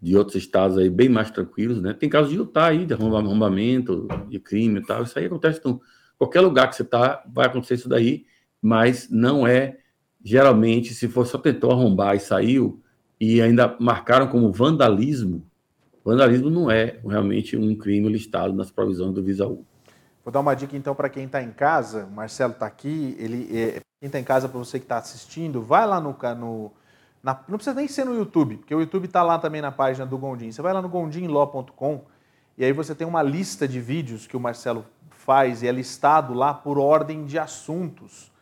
de 0.00 0.16
outros 0.16 0.36
estados 0.36 0.76
aí 0.76 0.90
bem 0.90 1.08
mais 1.08 1.30
tranquilos, 1.30 1.80
né? 1.80 1.94
Tem 1.94 2.08
casos 2.08 2.30
de 2.30 2.36
Utah 2.36 2.66
aí, 2.66 2.84
de 2.84 2.92
arrombamento, 2.92 4.06
de 4.28 4.38
crime 4.38 4.80
e 4.80 4.82
tal. 4.82 5.02
Isso 5.02 5.18
aí 5.18 5.26
acontece 5.26 5.60
em 5.66 5.80
qualquer 6.18 6.42
lugar 6.42 6.68
que 6.68 6.76
você 6.76 6.82
está, 6.82 7.24
vai 7.32 7.46
acontecer 7.46 7.74
isso 7.74 7.88
daí, 7.88 8.26
mas 8.60 9.08
não 9.10 9.46
é, 9.46 9.78
geralmente, 10.22 10.92
se 10.92 11.08
for 11.08 11.26
só 11.26 11.38
tentou 11.38 11.70
arrombar 11.70 12.16
e 12.16 12.20
saiu, 12.20 12.82
e 13.18 13.40
ainda 13.40 13.74
marcaram 13.80 14.28
como 14.28 14.52
vandalismo, 14.52 15.46
vandalismo 16.04 16.50
não 16.50 16.70
é 16.70 17.00
realmente 17.02 17.56
um 17.56 17.74
crime 17.74 18.10
listado 18.10 18.52
nas 18.52 18.70
provisões 18.70 19.14
do 19.14 19.22
Visa 19.22 19.46
U. 19.46 19.64
Vou 20.26 20.32
dar 20.32 20.40
uma 20.40 20.56
dica 20.56 20.76
então 20.76 20.92
para 20.92 21.08
quem 21.08 21.26
está 21.26 21.40
em 21.40 21.52
casa. 21.52 22.04
O 22.04 22.10
Marcelo 22.10 22.52
está 22.52 22.66
aqui. 22.66 23.16
Ele, 23.16 23.48
é, 23.56 23.80
quem 24.00 24.08
está 24.08 24.18
em 24.18 24.24
casa, 24.24 24.48
para 24.48 24.58
você 24.58 24.80
que 24.80 24.84
está 24.84 24.98
assistindo, 24.98 25.62
vai 25.62 25.86
lá 25.86 26.00
no, 26.00 26.16
no 26.36 26.72
na, 27.22 27.38
não 27.46 27.56
precisa 27.56 27.76
nem 27.76 27.86
ser 27.86 28.04
no 28.04 28.12
YouTube, 28.12 28.56
porque 28.56 28.74
o 28.74 28.80
YouTube 28.80 29.04
está 29.04 29.22
lá 29.22 29.38
também 29.38 29.62
na 29.62 29.70
página 29.70 30.04
do 30.04 30.18
Gondim. 30.18 30.50
Você 30.50 30.60
vai 30.60 30.72
lá 30.72 30.82
no 30.82 30.88
gondimlaw.com 30.88 32.04
E 32.58 32.64
aí 32.64 32.72
você 32.72 32.92
tem 32.92 33.06
uma 33.06 33.22
lista 33.22 33.68
de 33.68 33.80
vídeos 33.80 34.26
que 34.26 34.36
o 34.36 34.40
Marcelo 34.40 34.84
faz 35.10 35.62
e 35.62 35.68
é 35.68 35.70
listado 35.70 36.34
lá 36.34 36.52
por 36.52 36.76
ordem 36.76 37.24
de 37.24 37.38
assuntos. 37.38 38.32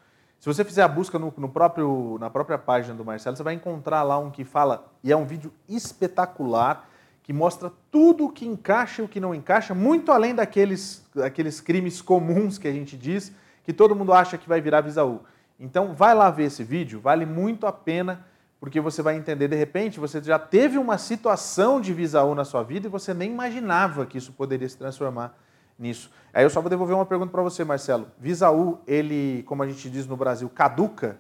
Se 0.41 0.47
você 0.47 0.64
fizer 0.64 0.85
a 0.85 0.89
busca 0.89 1.18
no, 1.18 1.35
no, 1.37 1.51
próprio, 1.51 2.16
na 2.18 2.30
própria 2.30 2.57
página 2.57 2.95
do 2.95 3.05
Marcelo, 3.05 3.37
você 3.37 3.43
vai 3.43 3.53
encontrar 3.53 4.03
lá 4.05 4.18
um 4.18 4.30
que 4.30 4.43
fala, 4.43 4.91
e 5.03 5.12
é 5.12 5.16
um 5.16 5.26
vídeo 5.26 5.53
espetacular, 5.68 6.89
que 7.25 7.33
mostra 7.33 7.72
tudo 7.91 8.27
o 8.27 8.31
que 8.31 8.47
encaixa 8.47 9.01
e 9.01 9.05
o 9.05 9.09
que 9.09 9.18
não 9.18 9.35
encaixa, 9.35 9.75
muito 9.75 10.12
além 10.12 10.35
daqueles, 10.35 11.05
daqueles 11.14 11.59
crimes 11.59 12.03
comuns 12.03 12.59
que 12.59 12.68
a 12.68 12.72
gente 12.72 12.99
diz, 12.99 13.33
que 13.64 13.72
todo 13.72 13.97
mundo 13.97 14.12
acha 14.12 14.37
que 14.37 14.47
vai 14.47 14.61
virar 14.61 14.83
Visaú. 14.83 15.20
Então, 15.59 15.95
vai 15.95 16.14
lá 16.14 16.31
ver 16.31 16.45
esse 16.45 16.62
vídeo, 16.62 17.01
vale 17.01 17.25
muito 17.25 17.66
a 17.66 17.72
pena, 17.72 18.27
porque 18.61 18.79
você 18.79 19.01
vai 19.01 19.16
entender, 19.16 19.49
de 19.49 19.57
repente, 19.57 19.99
você 19.99 20.22
já 20.22 20.39
teve 20.39 20.77
uma 20.77 20.99
situação 20.99 21.81
de 21.81 21.95
Visaú 21.95 22.35
na 22.35 22.45
sua 22.45 22.62
vida 22.62 22.89
e 22.89 22.91
você 22.91 23.14
nem 23.14 23.31
imaginava 23.31 24.05
que 24.05 24.18
isso 24.18 24.33
poderia 24.33 24.68
se 24.68 24.77
transformar 24.77 25.35
nisso. 25.79 26.11
Aí 26.33 26.45
eu 26.45 26.51
só 26.51 26.61
vou 26.61 26.68
devolver 26.68 26.95
uma 26.95 27.07
pergunta 27.07 27.33
para 27.33 27.43
você, 27.43 27.64
Marcelo. 27.64 28.07
Visaú, 28.18 28.81
ele, 28.87 29.43
como 29.47 29.62
a 29.62 29.66
gente 29.66 29.89
diz 29.89 30.07
no 30.07 30.16
Brasil, 30.16 30.51
caduca? 30.51 31.18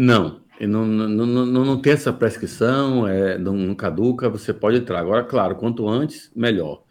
Não, 0.00 0.40
não, 0.60 0.86
não, 0.86 1.26
não, 1.26 1.64
não 1.64 1.82
tem 1.82 1.92
essa 1.92 2.12
prescrição, 2.12 3.08
é, 3.08 3.36
não, 3.36 3.54
não, 3.54 3.74
caduca, 3.74 4.28
você 4.30 4.54
pode 4.54 4.76
entrar. 4.76 5.00
Agora, 5.00 5.24
claro, 5.24 5.56
quanto 5.56 5.88
antes, 5.88 6.30
melhor. 6.36 6.84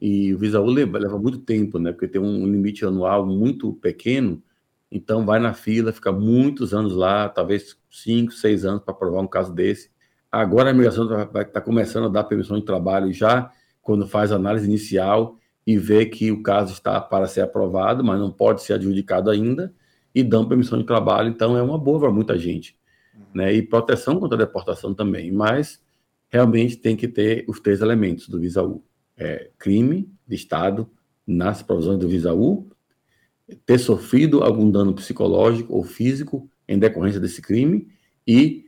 E 0.00 0.32
o 0.32 0.38
Visaú 0.38 0.64
leva, 0.64 0.98
leva 0.98 1.18
muito 1.18 1.40
tempo, 1.40 1.78
né? 1.78 1.92
Porque 1.92 2.08
tem 2.08 2.22
um 2.22 2.46
limite 2.46 2.82
anual 2.86 3.26
muito 3.26 3.74
pequeno, 3.74 4.42
então 4.90 5.26
vai 5.26 5.38
na 5.38 5.52
fila, 5.52 5.92
fica 5.92 6.10
muitos 6.10 6.72
anos 6.72 6.94
lá, 6.94 7.28
talvez 7.28 7.76
cinco, 7.90 8.32
seis 8.32 8.64
anos 8.64 8.82
para 8.82 8.94
aprovar 8.94 9.20
um 9.20 9.28
caso 9.28 9.52
desse. 9.52 9.90
Agora 10.32 10.70
a 10.70 10.72
imigração 10.72 11.04
está 11.04 11.44
tá 11.44 11.60
começando 11.60 12.06
a 12.06 12.08
dar 12.08 12.24
permissão 12.24 12.58
de 12.58 12.64
trabalho 12.64 13.12
já 13.12 13.50
quando 13.82 14.06
faz 14.08 14.32
a 14.32 14.36
análise 14.36 14.66
inicial 14.66 15.36
e 15.66 15.76
vê 15.76 16.06
que 16.06 16.32
o 16.32 16.42
caso 16.42 16.72
está 16.72 16.98
para 16.98 17.26
ser 17.26 17.42
aprovado, 17.42 18.02
mas 18.02 18.18
não 18.18 18.32
pode 18.32 18.62
ser 18.62 18.72
adjudicado 18.72 19.28
ainda, 19.30 19.74
e 20.14 20.22
dão 20.22 20.46
permissão 20.46 20.78
de 20.78 20.84
trabalho, 20.84 21.28
então 21.28 21.56
é 21.56 21.62
uma 21.62 21.76
boa 21.76 22.00
para 22.00 22.10
muita 22.10 22.38
gente. 22.38 22.76
Né? 23.34 23.52
E 23.54 23.62
proteção 23.62 24.20
contra 24.20 24.36
a 24.36 24.44
deportação 24.46 24.94
também, 24.94 25.32
mas 25.32 25.82
realmente 26.28 26.76
tem 26.76 26.96
que 26.96 27.08
ter 27.08 27.44
os 27.48 27.60
três 27.60 27.80
elementos 27.80 28.28
do 28.28 28.38
Visa-U. 28.38 28.82
É, 29.16 29.50
crime 29.58 30.08
de 30.26 30.34
Estado 30.34 30.88
nas 31.26 31.62
provisões 31.62 31.98
do 31.98 32.08
Visa-U, 32.08 32.68
ter 33.64 33.78
sofrido 33.78 34.42
algum 34.42 34.70
dano 34.70 34.94
psicológico 34.94 35.74
ou 35.74 35.84
físico 35.84 36.48
em 36.66 36.78
decorrência 36.78 37.20
desse 37.20 37.42
crime 37.42 37.88
e 38.26 38.64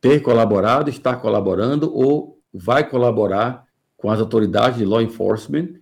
ter 0.00 0.20
colaborado, 0.20 0.90
estar 0.90 1.16
colaborando 1.16 1.94
ou 1.94 2.40
vai 2.52 2.88
colaborar 2.88 3.66
com 3.96 4.10
as 4.10 4.20
autoridades 4.20 4.78
de 4.78 4.84
law 4.84 5.00
enforcement 5.00 5.74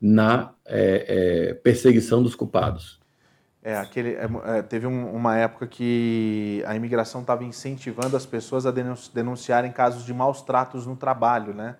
na 0.00 0.54
é, 0.66 1.50
é, 1.50 1.54
perseguição 1.54 2.22
dos 2.22 2.34
culpados. 2.34 3.00
É, 3.64 3.78
aquele, 3.78 4.10
é, 4.10 4.28
é 4.58 4.62
teve 4.62 4.86
um, 4.86 5.10
uma 5.10 5.38
época 5.38 5.66
que 5.66 6.62
a 6.66 6.76
imigração 6.76 7.22
estava 7.22 7.42
incentivando 7.44 8.14
as 8.14 8.26
pessoas 8.26 8.66
a 8.66 8.70
denunciarem 8.70 9.72
casos 9.72 10.04
de 10.04 10.12
maus 10.12 10.42
tratos 10.42 10.86
no 10.86 10.94
trabalho, 10.94 11.54
né? 11.54 11.76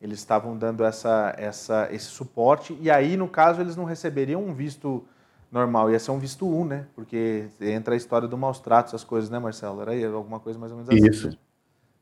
Eles 0.00 0.18
estavam 0.18 0.56
dando 0.56 0.82
essa, 0.82 1.34
essa, 1.36 1.88
esse 1.92 2.06
suporte 2.06 2.76
e 2.80 2.90
aí, 2.90 3.18
no 3.18 3.28
caso, 3.28 3.60
eles 3.60 3.76
não 3.76 3.84
receberiam 3.84 4.42
um 4.42 4.54
visto 4.54 5.06
normal, 5.52 5.90
ia 5.90 5.98
ser 5.98 6.10
um 6.10 6.18
visto 6.18 6.48
1, 6.48 6.64
né? 6.64 6.86
Porque 6.94 7.48
entra 7.60 7.92
a 7.92 7.96
história 7.98 8.26
do 8.26 8.38
maus 8.38 8.58
tratos, 8.58 8.94
as 8.94 9.04
coisas, 9.04 9.28
né, 9.28 9.38
Marcelo? 9.38 9.82
Era 9.82 9.92
aí, 9.92 10.04
alguma 10.04 10.40
coisa 10.40 10.58
mais 10.58 10.72
ou 10.72 10.78
menos 10.78 10.90
assim. 10.90 11.06
Isso. 11.06 11.38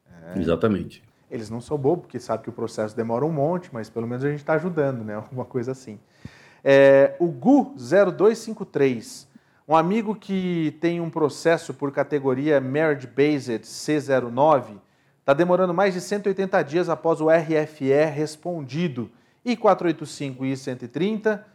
Né? 0.09 0.35
Exatamente. 0.37 1.03
Eles 1.29 1.51
não 1.51 1.61
são 1.61 1.77
bobos, 1.77 2.03
porque 2.03 2.21
sabe 2.21 2.45
que 2.45 2.51
o 2.51 2.53
processo 2.53 2.95
demora 2.95 3.25
um 3.25 3.33
monte, 3.33 3.69
mas 3.73 3.91
pelo 3.91 4.07
menos 4.07 4.25
a 4.25 4.31
gente 4.31 4.41
está 4.41 4.55
ajudando, 4.55 5.03
né? 5.03 5.15
Alguma 5.19 5.45
coisa 5.45 5.73
assim. 5.73 5.99
É, 6.65 7.15
o 7.21 7.29
GU0253, 7.29 9.27
um 9.69 9.77
amigo 9.77 10.15
que 10.15 10.75
tem 10.81 10.99
um 10.99 11.11
processo 11.11 11.75
por 11.75 11.93
categoria 11.93 12.59
Marriage 12.61 13.07
Based 13.07 13.61
C09, 13.61 14.79
está 15.21 15.35
demorando 15.35 15.75
mais 15.75 15.93
de 15.93 16.01
180 16.01 16.63
dias 16.63 16.89
após 16.89 17.21
o 17.21 17.29
RFE 17.29 18.05
respondido. 18.07 19.11
E 19.45 19.55
485 19.57 20.47
e 20.47 20.57
130, 20.57 21.47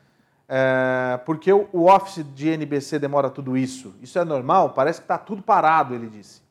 é, 0.48 1.20
porque 1.26 1.52
o, 1.52 1.68
o 1.74 1.86
Office 1.86 2.24
de 2.36 2.50
NBC 2.50 3.00
demora 3.00 3.32
tudo 3.32 3.58
isso? 3.58 3.96
Isso 4.00 4.20
é 4.20 4.24
normal? 4.24 4.74
Parece 4.74 5.00
que 5.00 5.06
está 5.06 5.18
tudo 5.18 5.42
parado, 5.42 5.96
ele 5.96 6.08
disse. 6.08 6.42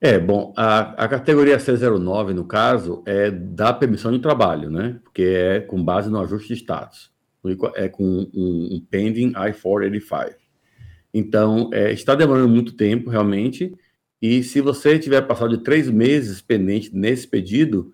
É, 0.00 0.18
bom, 0.18 0.54
a, 0.56 1.04
a 1.04 1.08
categoria 1.08 1.58
C09, 1.58 2.32
no 2.32 2.44
caso, 2.44 3.02
é 3.04 3.30
da 3.30 3.70
permissão 3.72 4.10
de 4.10 4.18
trabalho, 4.18 4.70
né? 4.70 4.98
Porque 5.04 5.22
é 5.22 5.60
com 5.60 5.84
base 5.84 6.08
no 6.08 6.18
ajuste 6.18 6.48
de 6.48 6.54
status. 6.54 7.12
É 7.74 7.88
com 7.88 8.04
um, 8.04 8.76
um 8.76 8.86
pending 8.90 9.28
I-485. 9.30 10.36
Então, 11.12 11.68
é, 11.72 11.92
está 11.92 12.14
demorando 12.14 12.48
muito 12.48 12.72
tempo, 12.72 13.10
realmente, 13.10 13.76
e 14.22 14.42
se 14.42 14.60
você 14.60 14.98
tiver 14.98 15.22
passado 15.22 15.56
de 15.56 15.64
três 15.64 15.90
meses 15.90 16.40
pendente 16.40 16.94
nesse 16.94 17.26
pedido, 17.26 17.92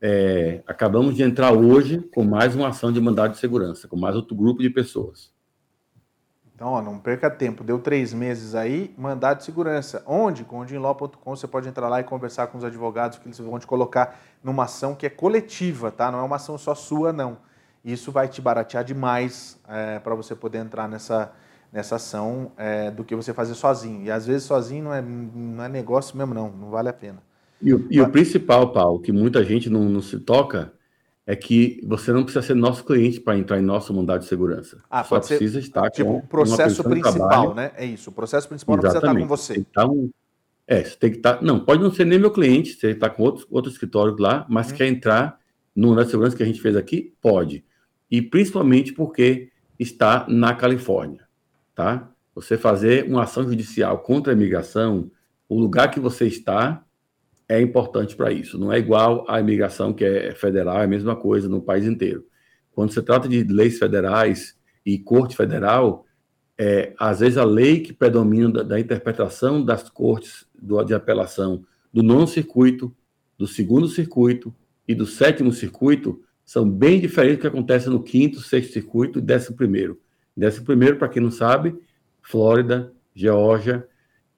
é, 0.00 0.62
acabamos 0.66 1.14
de 1.14 1.22
entrar 1.22 1.52
hoje 1.52 2.00
com 2.12 2.24
mais 2.24 2.54
uma 2.54 2.68
ação 2.68 2.92
de 2.92 3.00
mandado 3.00 3.32
de 3.32 3.38
segurança, 3.38 3.86
com 3.86 3.96
mais 3.96 4.16
outro 4.16 4.34
grupo 4.36 4.62
de 4.62 4.70
pessoas. 4.70 5.32
Então, 6.54 6.68
ó, 6.68 6.80
não 6.80 6.98
perca 6.98 7.28
tempo. 7.28 7.64
Deu 7.64 7.80
três 7.80 8.14
meses 8.14 8.54
aí, 8.54 8.94
mandado 8.96 9.38
de 9.38 9.44
segurança. 9.44 10.04
Onde? 10.06 10.44
Com 10.44 10.60
ondinlaw.com 10.60 11.36
você 11.36 11.48
pode 11.48 11.68
entrar 11.68 11.88
lá 11.88 12.00
e 12.00 12.04
conversar 12.04 12.46
com 12.46 12.58
os 12.58 12.64
advogados 12.64 13.18
que 13.18 13.26
eles 13.26 13.38
vão 13.38 13.58
te 13.58 13.66
colocar 13.66 14.20
numa 14.42 14.64
ação 14.64 14.94
que 14.94 15.04
é 15.04 15.10
coletiva, 15.10 15.90
tá? 15.90 16.12
Não 16.12 16.20
é 16.20 16.22
uma 16.22 16.36
ação 16.36 16.56
só 16.56 16.74
sua, 16.74 17.12
não. 17.12 17.38
Isso 17.84 18.12
vai 18.12 18.28
te 18.28 18.40
baratear 18.40 18.84
demais 18.84 19.60
é, 19.68 19.98
para 19.98 20.14
você 20.14 20.34
poder 20.34 20.58
entrar 20.58 20.88
nessa, 20.88 21.32
nessa 21.72 21.96
ação 21.96 22.52
é, 22.56 22.88
do 22.90 23.02
que 23.02 23.16
você 23.16 23.34
fazer 23.34 23.54
sozinho. 23.54 24.04
E 24.04 24.10
às 24.10 24.24
vezes 24.24 24.44
sozinho 24.44 24.84
não 24.84 24.94
é, 24.94 25.02
não 25.02 25.64
é 25.64 25.68
negócio 25.68 26.16
mesmo, 26.16 26.34
não. 26.34 26.50
Não 26.50 26.70
vale 26.70 26.88
a 26.88 26.92
pena. 26.92 27.18
E 27.60 27.74
o, 27.74 27.86
e 27.90 28.00
o 28.00 28.08
principal, 28.10 28.72
Paulo, 28.72 29.00
que 29.00 29.10
muita 29.10 29.42
gente 29.42 29.68
não, 29.68 29.84
não 29.84 30.00
se 30.00 30.20
toca, 30.20 30.72
é 31.26 31.34
que 31.34 31.80
você 31.86 32.12
não 32.12 32.22
precisa 32.22 32.44
ser 32.44 32.54
nosso 32.54 32.84
cliente 32.84 33.18
para 33.20 33.38
entrar 33.38 33.58
em 33.58 33.62
nosso 33.62 33.94
mandado 33.94 34.20
de 34.20 34.26
segurança. 34.26 34.82
Ah, 34.90 35.02
Só 35.02 35.18
precisa 35.18 35.60
ser, 35.60 35.66
estar 35.66 35.90
tipo, 35.90 36.10
com 36.10 36.18
o 36.18 36.26
processo 36.26 36.84
principal, 36.84 37.54
né? 37.54 37.72
É 37.76 37.86
isso. 37.86 38.10
O 38.10 38.12
processo 38.12 38.46
principal 38.46 38.76
Exatamente. 38.76 39.20
não 39.20 39.28
precisa 39.28 39.60
estar 39.60 39.84
com 39.84 39.88
você. 39.88 40.00
Então, 40.00 40.10
é, 40.66 40.84
você 40.84 40.96
tem 40.96 41.10
que 41.10 41.16
estar. 41.16 41.42
Não, 41.42 41.60
pode 41.60 41.82
não 41.82 41.90
ser 41.90 42.04
nem 42.04 42.18
meu 42.18 42.30
cliente, 42.30 42.74
você 42.74 42.90
está 42.90 43.08
com 43.08 43.22
outro, 43.22 43.46
outro 43.50 43.70
escritório 43.70 44.14
lá, 44.18 44.44
mas 44.48 44.70
hum. 44.70 44.74
quer 44.74 44.86
entrar 44.86 45.38
no 45.74 45.88
mandado 45.88 46.04
de 46.04 46.10
segurança 46.10 46.36
que 46.36 46.42
a 46.42 46.46
gente 46.46 46.60
fez 46.60 46.76
aqui? 46.76 47.14
Pode. 47.22 47.64
E 48.10 48.20
principalmente 48.20 48.92
porque 48.92 49.50
está 49.78 50.26
na 50.28 50.54
Califórnia, 50.54 51.26
tá? 51.74 52.10
Você 52.34 52.58
fazer 52.58 53.08
uma 53.08 53.22
ação 53.22 53.44
judicial 53.44 53.98
contra 53.98 54.32
a 54.32 54.36
imigração, 54.36 55.10
o 55.48 55.58
lugar 55.58 55.90
que 55.90 56.00
você 56.00 56.26
está 56.26 56.84
é 57.48 57.60
importante 57.60 58.16
para 58.16 58.32
isso. 58.32 58.58
Não 58.58 58.72
é 58.72 58.78
igual 58.78 59.24
à 59.28 59.40
imigração 59.40 59.92
que 59.92 60.04
é 60.04 60.34
federal, 60.34 60.80
é 60.80 60.84
a 60.84 60.88
mesma 60.88 61.14
coisa 61.14 61.48
no 61.48 61.60
país 61.60 61.84
inteiro. 61.84 62.24
Quando 62.72 62.92
se 62.92 63.02
trata 63.02 63.28
de 63.28 63.44
leis 63.44 63.78
federais 63.78 64.56
e 64.84 64.98
corte 64.98 65.36
federal, 65.36 66.04
é, 66.58 66.94
às 66.98 67.20
vezes 67.20 67.36
a 67.36 67.44
lei 67.44 67.80
que 67.80 67.92
predomina 67.92 68.50
da, 68.50 68.62
da 68.62 68.80
interpretação 68.80 69.64
das 69.64 69.88
cortes 69.88 70.46
do, 70.60 70.82
de 70.82 70.94
apelação 70.94 71.64
do 71.92 72.02
nono 72.02 72.26
circuito, 72.26 72.94
do 73.36 73.46
segundo 73.46 73.88
circuito 73.88 74.54
e 74.86 74.94
do 74.94 75.06
sétimo 75.06 75.52
circuito 75.52 76.20
são 76.44 76.68
bem 76.68 77.00
diferentes 77.00 77.38
do 77.38 77.40
que 77.40 77.46
acontece 77.46 77.88
no 77.88 78.02
quinto, 78.02 78.40
sexto 78.40 78.72
circuito 78.72 79.18
e 79.18 79.22
décimo 79.22 79.56
primeiro. 79.56 80.00
Décimo 80.36 80.66
primeiro, 80.66 80.96
para 80.96 81.08
quem 81.08 81.22
não 81.22 81.30
sabe, 81.30 81.74
Flórida, 82.20 82.92
Geórgia, 83.14 83.86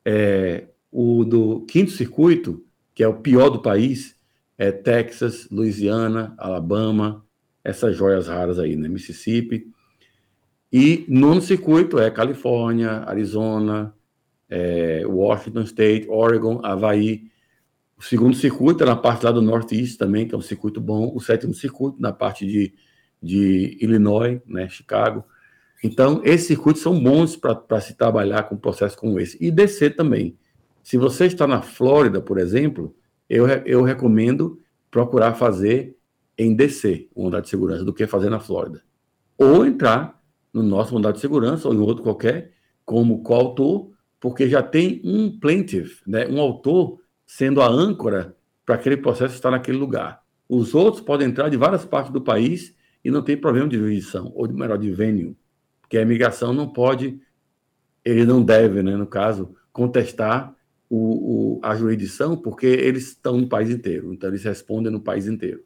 é, 0.04 0.68
o 0.92 1.24
do 1.24 1.62
quinto 1.62 1.90
circuito 1.90 2.65
que 2.96 3.04
é 3.04 3.08
o 3.08 3.20
pior 3.20 3.50
do 3.50 3.60
país, 3.60 4.16
é 4.56 4.72
Texas, 4.72 5.46
Louisiana, 5.50 6.34
Alabama, 6.38 7.22
essas 7.62 7.94
joias 7.94 8.26
raras 8.26 8.58
aí, 8.58 8.74
né? 8.74 8.88
Mississippi. 8.88 9.66
E 10.72 11.04
nono 11.06 11.42
circuito 11.42 11.98
é 11.98 12.10
Califórnia, 12.10 13.02
Arizona, 13.06 13.94
é, 14.48 15.06
Washington 15.06 15.60
State, 15.60 16.08
Oregon, 16.08 16.58
Havaí. 16.64 17.24
O 17.98 18.02
segundo 18.02 18.34
circuito 18.34 18.82
é 18.82 18.86
na 18.86 18.96
parte 18.96 19.26
lá 19.26 19.30
do 19.30 19.42
Northeast 19.42 19.98
também, 19.98 20.26
que 20.26 20.34
é 20.34 20.38
um 20.38 20.42
circuito 20.42 20.80
bom. 20.80 21.12
O 21.14 21.20
sétimo 21.20 21.52
circuito 21.52 22.00
na 22.00 22.14
parte 22.14 22.46
de, 22.46 22.72
de 23.22 23.76
Illinois, 23.78 24.40
né, 24.46 24.70
Chicago. 24.70 25.22
Então, 25.84 26.22
esses 26.24 26.46
circuitos 26.46 26.80
são 26.80 26.98
bons 26.98 27.36
para 27.36 27.78
se 27.78 27.94
trabalhar 27.94 28.44
com 28.44 28.54
um 28.54 28.58
processo 28.58 28.96
como 28.96 29.20
esse. 29.20 29.36
E 29.38 29.50
descer 29.50 29.94
também. 29.94 30.38
Se 30.86 30.96
você 30.96 31.26
está 31.26 31.48
na 31.48 31.62
Flórida, 31.62 32.20
por 32.20 32.38
exemplo, 32.38 32.94
eu, 33.28 33.44
eu 33.48 33.82
recomendo 33.82 34.60
procurar 34.88 35.34
fazer 35.34 35.96
em 36.38 36.54
DC, 36.54 37.08
o 37.12 37.24
mandado 37.24 37.42
de 37.42 37.48
segurança, 37.48 37.84
do 37.84 37.92
que 37.92 38.06
fazer 38.06 38.30
na 38.30 38.38
Flórida. 38.38 38.84
Ou 39.36 39.66
entrar 39.66 40.22
no 40.54 40.62
nosso 40.62 40.94
mandado 40.94 41.16
de 41.16 41.20
segurança 41.20 41.66
ou 41.66 41.74
em 41.74 41.78
outro 41.78 42.04
qualquer, 42.04 42.52
como 42.84 43.24
coautor, 43.24 43.90
porque 44.20 44.48
já 44.48 44.62
tem 44.62 45.00
um 45.02 45.36
plaintiff, 45.40 46.08
né, 46.08 46.28
um 46.28 46.40
autor 46.40 47.00
sendo 47.26 47.60
a 47.60 47.66
âncora 47.66 48.36
para 48.64 48.76
aquele 48.76 48.96
processo 48.96 49.34
estar 49.34 49.50
naquele 49.50 49.78
lugar. 49.78 50.22
Os 50.48 50.72
outros 50.72 51.02
podem 51.02 51.26
entrar 51.26 51.48
de 51.48 51.56
várias 51.56 51.84
partes 51.84 52.12
do 52.12 52.20
país 52.20 52.76
e 53.04 53.10
não 53.10 53.22
tem 53.22 53.36
problema 53.36 53.68
de 53.68 53.76
jurisdição, 53.76 54.30
ou 54.36 54.48
melhor, 54.52 54.78
de 54.78 54.92
venue, 54.92 55.36
porque 55.80 55.98
a 55.98 56.02
imigração 56.02 56.52
não 56.52 56.68
pode, 56.68 57.20
ele 58.04 58.24
não 58.24 58.40
deve, 58.40 58.84
né, 58.84 58.96
no 58.96 59.08
caso, 59.08 59.52
contestar 59.72 60.54
o, 60.88 61.58
o, 61.58 61.60
a 61.62 61.74
jurisdição, 61.74 62.36
porque 62.36 62.66
eles 62.66 63.08
estão 63.08 63.38
no 63.38 63.48
país 63.48 63.70
inteiro, 63.70 64.12
então 64.12 64.30
eles 64.30 64.44
respondem 64.44 64.90
no 64.90 65.00
país 65.00 65.26
inteiro. 65.26 65.64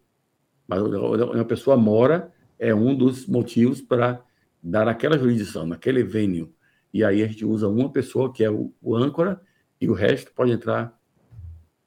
Mas 0.66 0.80
uma 0.80 1.44
pessoa 1.44 1.76
mora 1.76 2.32
é 2.58 2.74
um 2.74 2.94
dos 2.94 3.26
motivos 3.26 3.80
para 3.80 4.22
dar 4.62 4.86
naquela 4.86 5.18
jurisdição, 5.18 5.66
naquele 5.66 6.02
venue. 6.02 6.52
E 6.92 7.02
aí 7.04 7.22
a 7.22 7.26
gente 7.26 7.44
usa 7.44 7.68
uma 7.68 7.90
pessoa 7.90 8.32
que 8.32 8.44
é 8.44 8.50
o, 8.50 8.72
o 8.80 8.96
âncora 8.96 9.40
e 9.80 9.88
o 9.88 9.92
resto 9.92 10.32
pode 10.32 10.52
entrar 10.52 10.96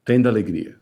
tendo 0.04 0.28
alegria. 0.28 0.76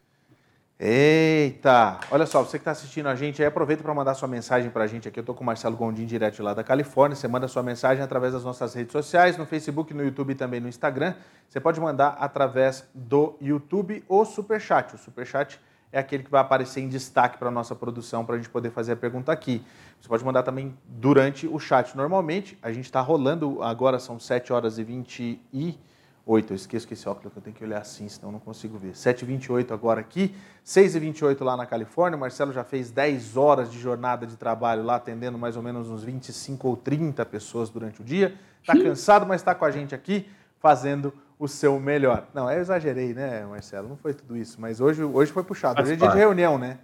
Eita! 0.85 2.01
Olha 2.11 2.27
só, 2.27 2.43
você 2.43 2.59
que 2.59 2.63
está 2.63 2.73
assistindo 2.73 3.09
a 3.09 3.15
gente 3.15 3.41
aí, 3.41 3.47
aproveita 3.47 3.85
para 3.85 3.95
mandar 3.95 4.15
sua 4.15 4.27
mensagem 4.27 4.69
para 4.69 4.83
a 4.83 4.87
gente 4.89 5.07
aqui. 5.07 5.17
Eu 5.17 5.23
estou 5.23 5.33
com 5.33 5.45
o 5.45 5.47
Marcelo 5.47 5.77
Gondim, 5.77 6.05
direto 6.05 6.43
lá 6.43 6.55
da 6.55 6.65
Califórnia. 6.65 7.15
Você 7.15 7.29
manda 7.29 7.47
sua 7.47 7.63
mensagem 7.63 8.03
através 8.03 8.33
das 8.33 8.43
nossas 8.43 8.75
redes 8.75 8.91
sociais, 8.91 9.37
no 9.37 9.47
Facebook, 9.47 9.95
no 9.95 10.03
YouTube 10.03 10.33
e 10.33 10.35
também 10.35 10.59
no 10.59 10.67
Instagram. 10.67 11.15
Você 11.49 11.61
pode 11.61 11.81
mandar 11.81 12.17
através 12.19 12.85
do 12.93 13.37
YouTube 13.41 14.03
ou 14.09 14.25
Superchat. 14.25 14.97
O 14.97 14.99
Superchat 14.99 15.61
é 15.93 16.01
aquele 16.01 16.25
que 16.25 16.31
vai 16.33 16.41
aparecer 16.41 16.81
em 16.81 16.89
destaque 16.89 17.39
para 17.39 17.47
a 17.47 17.53
nossa 17.53 17.77
produção, 17.77 18.27
para 18.27 18.35
a 18.35 18.39
gente 18.39 18.51
poder 18.51 18.73
fazer 18.73 18.91
a 18.91 18.97
pergunta 18.97 19.31
aqui. 19.31 19.65
Você 20.01 20.09
pode 20.09 20.25
mandar 20.25 20.43
também 20.43 20.77
durante 20.85 21.47
o 21.47 21.61
chat. 21.61 21.97
Normalmente, 21.97 22.59
a 22.61 22.73
gente 22.73 22.87
está 22.87 23.01
rolando, 23.01 23.63
agora 23.63 24.01
são 24.01 24.19
7 24.19 24.53
horas 24.53 24.79
e 24.79 24.83
20 24.83 25.41
e 25.53 25.79
8. 26.25 26.53
Eu 26.53 26.57
esqueço 26.57 26.87
que 26.87 26.95
esse 26.95 27.09
óculos 27.09 27.33
eu 27.35 27.43
tenho 27.43 27.55
que 27.55 27.65
olhar 27.65 27.81
assim, 27.81 28.09
senão 28.09 28.29
eu 28.29 28.33
não 28.33 28.41
consigo 28.41 28.79
ver. 28.79 28.93
7h28 28.93 29.73
agora 29.73 30.01
aqui, 30.01 30.35
6h28 30.65 31.43
lá 31.43 31.57
na 31.57 31.67
Califórnia. 31.67 32.17
O 32.17 32.21
Marcelo 32.21 32.53
já 32.53 32.65
fez 32.65 32.91
10 32.91 33.37
horas 33.37 33.71
de 33.71 33.79
jornada 33.79 34.27
de 34.27 34.37
trabalho 34.37 34.83
lá, 34.83 34.97
atendendo 34.97 35.37
mais 35.37 35.57
ou 35.57 35.63
menos 35.63 35.91
uns 35.91 36.05
25 36.05 36.69
ou 36.69 36.77
30 36.77 37.25
pessoas 37.27 37.71
durante 37.71 38.01
o 38.01 38.05
dia. 38.05 38.35
Está 38.61 38.75
cansado, 38.75 39.27
mas 39.27 39.41
está 39.41 39.55
com 39.55 39.65
a 39.65 39.71
gente 39.71 39.95
aqui 39.95 40.29
fazendo 40.61 41.13
o 41.39 41.49
seu 41.49 41.81
melhor. 41.81 42.29
Não, 42.33 42.49
eu 42.49 42.61
exagerei, 42.61 43.13
né, 43.13 43.45
Marcelo? 43.45 43.89
Não 43.89 43.97
foi 43.97 44.15
tudo 44.15 44.37
isso, 44.37 44.61
mas 44.61 44.81
hoje, 44.81 45.03
hoje 45.03 45.33
foi 45.33 45.43
puxado. 45.43 45.83
Hoje 45.83 45.95
é 45.95 45.97
dia 45.97 46.09
de 46.09 46.17
reunião, 46.17 46.57
né? 46.57 46.79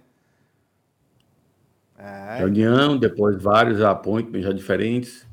É. 1.97 2.37
Reunião, 2.39 2.97
depois 2.97 3.41
vários 3.41 3.81
appointments 3.81 4.45
já 4.45 4.53
diferentes. 4.53 5.28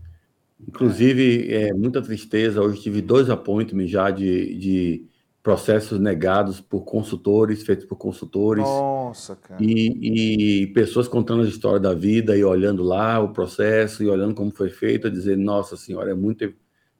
Inclusive, 0.61 1.52
é. 1.52 1.72
muita 1.72 2.00
tristeza. 2.00 2.62
Hoje 2.62 2.80
tive 2.80 3.02
dois 3.02 3.28
appointments 3.28 3.90
já 3.90 4.11
de, 4.11 4.54
de 4.59 5.07
processos 5.42 6.00
negados 6.00 6.61
por 6.61 6.84
consultores, 6.84 7.62
feitos 7.62 7.84
por 7.84 7.96
consultores. 7.96 8.64
Nossa, 8.64 9.36
cara. 9.36 9.62
E, 9.62 10.62
e, 10.62 10.66
pessoas 10.68 11.07
contando 11.07 11.42
a 11.44 11.48
história 11.48 11.78
da 11.78 11.94
vida 11.94 12.36
e 12.36 12.42
olhando 12.42 12.82
lá 12.82 13.20
o 13.20 13.32
processo 13.32 14.02
e 14.02 14.09
olhando 14.09 14.34
como 14.34 14.50
foi 14.50 14.70
feito, 14.70 15.07
a 15.07 15.11
dizer, 15.11 15.36
nossa 15.36 15.76
senhora, 15.76 16.11
é, 16.11 16.14
muito, 16.14 16.52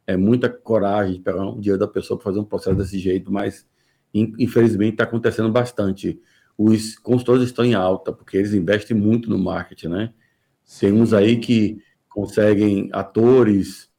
é 0.07 0.17
muita 0.17 0.49
coragem 0.49 1.15
de 1.15 1.21
pegar 1.21 1.45
um 1.45 1.59
dinheiro 1.59 1.81
da 1.81 1.89
pessoa 1.89 2.17
para 2.17 2.25
fazer 2.25 2.39
um 2.39 2.45
processo 2.45 2.77
desse 2.77 2.99
jeito, 2.99 3.33
mas 3.33 3.67
infelizmente 4.15 4.93
está 4.93 5.03
acontecendo 5.05 5.51
bastante. 5.51 6.21
Os 6.57 6.97
consultores 6.97 7.43
estão 7.43 7.65
em 7.65 7.75
alta, 7.75 8.13
porque 8.13 8.37
eles 8.37 8.55
investem 8.55 8.97
muito 8.97 9.29
no 9.29 9.39
marketing, 9.39 9.89
né? 9.89 10.15
Sim. 10.65 10.87
Tem 10.87 11.01
uns 11.01 11.13
aí 11.13 11.39
que 11.39 11.83
conseguem 12.17 12.89
atores. 12.93 13.91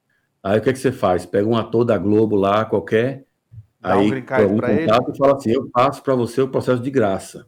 Aí 0.42 0.58
o 0.58 0.62
que, 0.62 0.72
é 0.72 0.74
que 0.74 0.80
você 0.80 0.92
faz? 0.92 1.24
Pega 1.24 1.48
um 1.48 1.56
ator 1.56 1.86
da 1.86 2.00
Globo 2.00 2.36
lá, 2.36 2.66
qualquer, 2.66 3.28
Dá 3.80 3.94
aí 3.94 4.12
um 4.12 4.60
contato 4.60 5.12
e 5.14 5.18
fala 5.18 5.36
assim: 5.36 5.52
eu 5.52 5.70
faço 5.72 6.02
para 6.02 6.16
você 6.16 6.42
o 6.42 6.50
processo 6.50 6.82
de 6.82 6.90
graça. 6.90 7.48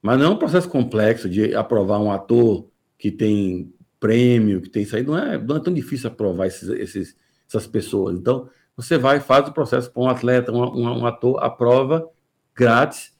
Mas 0.00 0.18
não 0.18 0.26
é 0.26 0.28
um 0.30 0.38
processo 0.38 0.68
complexo 0.68 1.28
de 1.28 1.52
aprovar 1.54 1.98
um 1.98 2.12
ator 2.12 2.68
que 2.96 3.10
tem 3.10 3.74
prêmio, 3.98 4.62
que 4.62 4.70
tem 4.70 4.84
isso 4.84 4.94
aí. 4.94 5.02
Não 5.02 5.18
é, 5.18 5.36
não 5.36 5.56
é 5.56 5.60
tão 5.60 5.74
difícil 5.74 6.08
aprovar 6.08 6.46
esses, 6.46 6.68
esses, 6.68 7.16
essas 7.46 7.66
pessoas. 7.66 8.16
Então, 8.16 8.48
você 8.76 8.96
vai 8.96 9.16
e 9.16 9.20
faz 9.20 9.46
o 9.48 9.52
processo 9.52 9.90
para 9.90 10.02
um 10.02 10.08
atleta, 10.08 10.52
um, 10.52 10.62
um, 10.62 11.00
um 11.00 11.06
ator, 11.06 11.42
aprova 11.42 12.08
grátis 12.54 13.12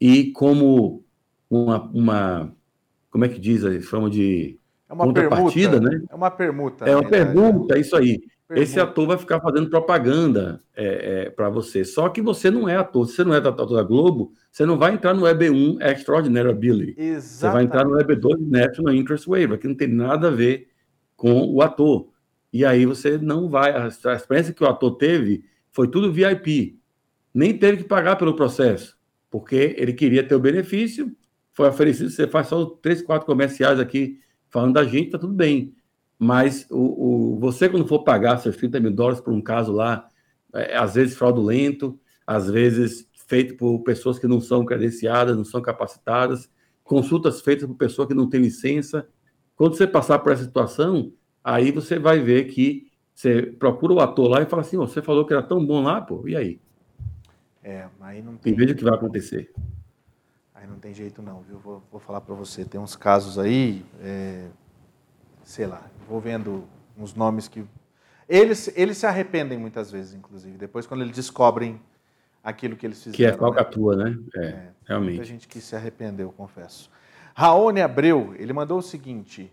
e 0.00 0.32
como 0.32 1.04
uma, 1.48 1.82
uma 1.90 2.52
como 3.08 3.24
é 3.24 3.28
que 3.30 3.38
diz, 3.38 3.64
a 3.64 3.80
forma 3.80 4.10
de 4.10 4.58
é 4.88 4.92
uma 4.92 5.04
contrapartida, 5.04 5.80
né? 5.80 6.02
É 6.08 6.14
uma 6.14 6.30
permuta. 6.30 6.84
É 6.84 6.94
uma 6.94 7.08
pergunta, 7.08 7.76
é 7.76 7.80
isso 7.80 7.96
aí. 7.96 8.18
Permuta. 8.48 8.62
Esse 8.62 8.78
ator 8.78 9.08
vai 9.08 9.18
ficar 9.18 9.40
fazendo 9.40 9.68
propaganda 9.68 10.62
é, 10.76 11.24
é, 11.26 11.30
para 11.30 11.50
você. 11.50 11.84
Só 11.84 12.08
que 12.08 12.22
você 12.22 12.48
não 12.48 12.68
é 12.68 12.76
ator. 12.76 13.06
Se 13.06 13.16
você 13.16 13.24
não 13.24 13.34
é 13.34 13.38
ator 13.38 13.74
da 13.74 13.82
Globo, 13.82 14.32
você 14.52 14.64
não 14.64 14.78
vai 14.78 14.94
entrar 14.94 15.14
no 15.14 15.22
EB1 15.22 15.82
Extraordinary 15.82 16.50
Ability. 16.50 16.94
Exatamente. 16.96 17.24
Você 17.24 17.50
vai 17.50 17.64
entrar 17.64 17.84
no 17.84 17.98
EB2 17.98 18.48
National 18.48 18.94
Interest 18.94 19.28
Waiver, 19.28 19.58
que 19.58 19.66
não 19.66 19.74
tem 19.74 19.88
nada 19.88 20.28
a 20.28 20.30
ver 20.30 20.68
com 21.16 21.52
o 21.52 21.60
ator. 21.60 22.08
E 22.52 22.64
aí 22.64 22.86
você 22.86 23.18
não 23.18 23.48
vai. 23.48 23.72
A 23.74 23.88
experiência 23.88 24.54
que 24.54 24.62
o 24.62 24.68
ator 24.68 24.96
teve 24.96 25.44
foi 25.72 25.88
tudo 25.88 26.12
VIP. 26.12 26.78
Nem 27.34 27.58
teve 27.58 27.78
que 27.78 27.84
pagar 27.84 28.14
pelo 28.14 28.36
processo, 28.36 28.96
porque 29.28 29.74
ele 29.76 29.92
queria 29.92 30.22
ter 30.22 30.34
o 30.36 30.40
benefício, 30.40 31.14
foi 31.52 31.68
oferecido. 31.68 32.08
Você 32.08 32.26
faz 32.28 32.46
só 32.46 32.64
três, 32.64 33.02
quatro 33.02 33.26
comerciais 33.26 33.80
aqui 33.80 34.20
falando 34.56 34.72
da 34.72 34.84
gente, 34.84 35.10
tá 35.10 35.18
tudo 35.18 35.34
bem. 35.34 35.74
Mas 36.18 36.66
o, 36.70 37.34
o, 37.34 37.38
você, 37.38 37.68
quando 37.68 37.86
for 37.86 38.02
pagar 38.02 38.38
seus 38.38 38.56
30 38.56 38.80
mil 38.80 38.90
dólares 38.90 39.20
por 39.20 39.34
um 39.34 39.42
caso 39.42 39.70
lá, 39.70 40.08
é, 40.54 40.74
às 40.78 40.94
vezes 40.94 41.14
fraudulento, 41.14 42.00
às 42.26 42.48
vezes 42.48 43.06
feito 43.28 43.54
por 43.58 43.80
pessoas 43.80 44.18
que 44.18 44.26
não 44.26 44.40
são 44.40 44.64
credenciadas, 44.64 45.36
não 45.36 45.44
são 45.44 45.60
capacitadas, 45.60 46.50
consultas 46.82 47.42
feitas 47.42 47.68
por 47.68 47.74
pessoa 47.74 48.08
que 48.08 48.14
não 48.14 48.30
tem 48.30 48.40
licença. 48.40 49.06
Quando 49.54 49.76
você 49.76 49.86
passar 49.86 50.20
por 50.20 50.32
essa 50.32 50.44
situação, 50.44 51.12
aí 51.44 51.70
você 51.70 51.98
vai 51.98 52.20
ver 52.20 52.44
que 52.44 52.90
você 53.14 53.42
procura 53.42 53.92
o 53.92 54.00
ator 54.00 54.26
lá 54.26 54.40
e 54.40 54.46
fala 54.46 54.62
assim: 54.62 54.78
oh, 54.78 54.86
você 54.86 55.02
falou 55.02 55.26
que 55.26 55.34
era 55.34 55.42
tão 55.42 55.64
bom 55.66 55.82
lá, 55.82 56.00
pô, 56.00 56.26
e 56.26 56.34
aí? 56.34 56.60
É, 57.62 57.86
aí 58.00 58.22
não 58.22 58.38
tem. 58.38 58.54
E 58.54 58.56
veja 58.56 58.72
o 58.72 58.76
que 58.76 58.84
vai 58.84 58.94
acontecer. 58.94 59.52
Aí 60.66 60.70
não 60.70 60.80
tem 60.80 60.92
jeito 60.92 61.22
não, 61.22 61.42
viu? 61.42 61.58
Vou, 61.58 61.82
vou 61.90 62.00
falar 62.00 62.20
para 62.20 62.34
você. 62.34 62.64
Tem 62.64 62.80
uns 62.80 62.96
casos 62.96 63.38
aí, 63.38 63.86
é, 64.00 64.48
sei 65.44 65.64
lá, 65.64 65.82
vou 66.08 66.20
vendo 66.20 66.64
uns 66.98 67.14
nomes 67.14 67.46
que... 67.46 67.64
Eles, 68.28 68.72
eles 68.76 68.98
se 68.98 69.06
arrependem 69.06 69.56
muitas 69.56 69.92
vezes, 69.92 70.12
inclusive, 70.12 70.58
depois 70.58 70.84
quando 70.84 71.02
eles 71.02 71.14
descobrem 71.14 71.80
aquilo 72.42 72.74
que 72.74 72.84
eles 72.84 72.98
fizeram. 72.98 73.16
Que 73.16 73.24
é 73.24 73.32
falcatrua, 73.32 73.94
né? 73.94 74.10
né? 74.10 74.18
É, 74.34 74.46
é, 74.46 74.68
realmente. 74.86 75.10
Muita 75.10 75.24
gente 75.24 75.46
que 75.46 75.60
se 75.60 75.76
arrependeu, 75.76 76.32
confesso. 76.32 76.90
Raoni 77.32 77.80
Abreu, 77.80 78.34
ele 78.36 78.52
mandou 78.52 78.78
o 78.78 78.82
seguinte... 78.82 79.52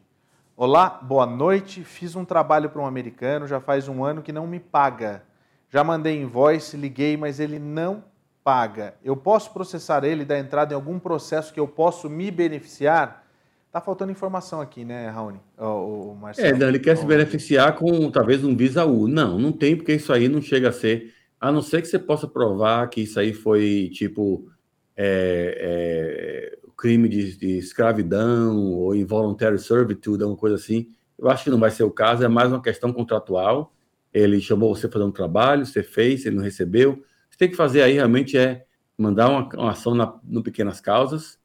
Olá, 0.55 0.87
boa 0.87 1.25
noite. 1.25 1.83
Fiz 1.83 2.15
um 2.15 2.23
trabalho 2.23 2.69
para 2.69 2.79
um 2.79 2.85
americano 2.85 3.47
já 3.47 3.59
faz 3.59 3.87
um 3.87 4.03
ano 4.03 4.21
que 4.21 4.31
não 4.31 4.45
me 4.45 4.59
paga. 4.59 5.23
Já 5.67 5.83
mandei 5.83 6.21
invoice, 6.21 6.77
liguei, 6.77 7.17
mas 7.17 7.39
ele 7.39 7.57
não 7.57 8.03
paga, 8.43 8.95
eu 9.03 9.15
posso 9.15 9.51
processar 9.53 10.03
ele 10.03 10.25
da 10.25 10.37
entrada 10.37 10.73
em 10.73 10.75
algum 10.75 10.99
processo 10.99 11.53
que 11.53 11.59
eu 11.59 11.67
posso 11.67 12.09
me 12.09 12.29
beneficiar? 12.29 13.23
Tá 13.71 13.79
faltando 13.81 14.11
informação 14.11 14.61
aqui, 14.61 14.83
né, 14.85 15.09
Raoni? 15.09 15.39
O, 15.57 16.11
o 16.11 16.15
Marcelo. 16.15 16.63
É, 16.63 16.67
ele 16.67 16.79
quer 16.79 16.95
se 16.97 17.05
beneficiar 17.05 17.75
com 17.75 18.11
talvez 18.11 18.43
um 18.43 18.55
Visa 18.55 18.85
U. 18.85 19.07
Não, 19.07 19.39
não 19.39 19.51
tem, 19.51 19.75
porque 19.75 19.93
isso 19.93 20.13
aí 20.13 20.27
não 20.27 20.41
chega 20.41 20.69
a 20.69 20.71
ser. 20.71 21.13
A 21.39 21.51
não 21.51 21.61
ser 21.61 21.81
que 21.81 21.87
você 21.87 21.97
possa 21.97 22.27
provar 22.27 22.87
que 22.89 23.01
isso 23.01 23.19
aí 23.19 23.33
foi 23.33 23.89
tipo 23.91 24.47
é, 24.95 26.53
é, 26.55 26.57
crime 26.77 27.09
de, 27.09 27.35
de, 27.35 27.57
escravidão 27.57 28.73
ou 28.73 28.95
involuntary 28.95 29.57
servitude, 29.57 30.21
alguma 30.21 30.39
coisa 30.39 30.55
assim. 30.55 30.89
Eu 31.17 31.29
acho 31.29 31.45
que 31.45 31.49
não 31.49 31.59
vai 31.59 31.71
ser 31.71 31.83
o 31.83 31.91
caso, 31.91 32.23
é 32.23 32.27
mais 32.27 32.51
uma 32.51 32.61
questão 32.61 32.93
contratual. 32.93 33.73
Ele 34.13 34.39
chamou 34.39 34.75
você 34.75 34.87
para 34.87 34.99
fazer 34.99 35.05
um 35.05 35.11
trabalho, 35.11 35.65
você 35.65 35.81
fez, 35.81 36.25
ele 36.25 36.35
não 36.35 36.43
recebeu 36.43 37.03
você 37.33 37.37
tem 37.39 37.49
que 37.49 37.55
fazer 37.55 37.81
aí 37.81 37.93
realmente 37.93 38.37
é 38.37 38.63
mandar 38.95 39.27
uma, 39.27 39.49
uma 39.55 39.71
ação 39.71 39.95
na, 39.95 40.19
no 40.23 40.43
Pequenas 40.43 40.79
Causas 40.79 41.39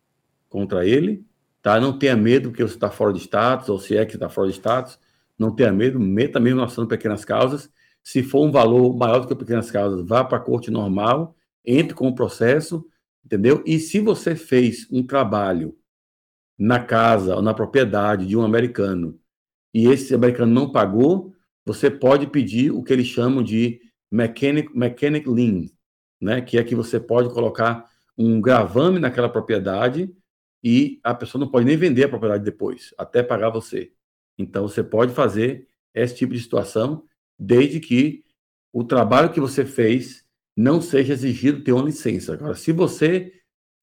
contra 0.47 0.87
ele, 0.87 1.25
tá? 1.63 1.81
Não 1.81 1.99
tenha 1.99 2.15
medo 2.15 2.53
que 2.53 2.63
você 2.63 2.75
está 2.75 2.91
fora 2.91 3.11
de 3.11 3.21
status, 3.21 3.71
ou 3.71 3.79
se 3.79 3.97
é 3.97 4.05
que 4.05 4.13
está 4.13 4.29
fora 4.29 4.49
de 4.49 4.53
status, 4.53 4.99
não 5.39 5.51
tenha 5.51 5.73
medo, 5.73 5.99
meta 5.99 6.39
mesmo 6.39 6.61
uma 6.61 6.67
ação 6.67 6.85
no 6.85 6.89
Pequenas 6.89 7.25
Causas. 7.25 7.71
Se 8.05 8.23
for 8.23 8.47
um 8.47 8.51
valor 8.51 8.95
maior 8.95 9.21
do 9.21 9.29
que 9.29 9.35
Pequenas 9.35 9.71
Causas, 9.71 10.07
vá 10.07 10.23
para 10.23 10.37
a 10.37 10.41
corte 10.43 10.71
normal, 10.71 11.35
entre 11.65 11.95
com 11.95 12.07
o 12.07 12.15
processo, 12.15 12.85
entendeu? 13.25 13.63
E 13.65 13.79
se 13.79 13.99
você 13.99 14.37
fez 14.37 14.87
um 14.93 15.03
trabalho 15.03 15.75
na 16.59 16.81
casa 16.81 17.35
ou 17.35 17.41
na 17.41 17.55
propriedade 17.55 18.27
de 18.27 18.37
um 18.37 18.43
americano 18.43 19.19
e 19.73 19.87
esse 19.87 20.15
americano 20.15 20.53
não 20.53 20.71
pagou, 20.71 21.33
você 21.65 21.91
pode 21.91 22.27
pedir 22.27 22.73
o 22.73 22.83
que 22.83 22.93
eles 22.93 23.07
chamam 23.07 23.43
de 23.43 23.81
mechanic, 24.11 24.77
mechanic 24.77 25.27
lien, 25.27 25.71
né? 26.21 26.41
Que 26.41 26.59
é 26.59 26.65
que 26.65 26.75
você 26.75 26.99
pode 27.01 27.29
colocar 27.31 27.89
um 28.17 28.41
gravame 28.41 28.99
naquela 28.99 29.29
propriedade 29.29 30.13
e 30.63 30.99
a 31.05 31.15
pessoa 31.15 31.41
não 31.41 31.51
pode 31.51 31.67
nem 31.67 31.77
vender 31.77 32.05
a 32.05 32.09
propriedade 32.09 32.45
depois, 32.45 32.93
até 32.99 33.23
pagar 33.23 33.51
você. 33.51 33.93
Então 34.37 34.67
você 34.69 34.83
pode 34.83 35.13
fazer 35.13 35.69
esse 35.95 36.17
tipo 36.17 36.33
de 36.35 36.41
situação, 36.41 37.05
desde 37.39 37.81
que 37.81 38.25
o 38.73 38.85
trabalho 38.85 39.31
que 39.31 39.41
você 39.41 39.65
fez 39.65 40.25
não 40.57 40.81
seja 40.81 41.13
exigido 41.13 41.63
ter 41.63 41.73
uma 41.73 41.85
licença. 41.85 42.35
Agora, 42.35 42.55
se 42.55 42.73
você 42.73 43.33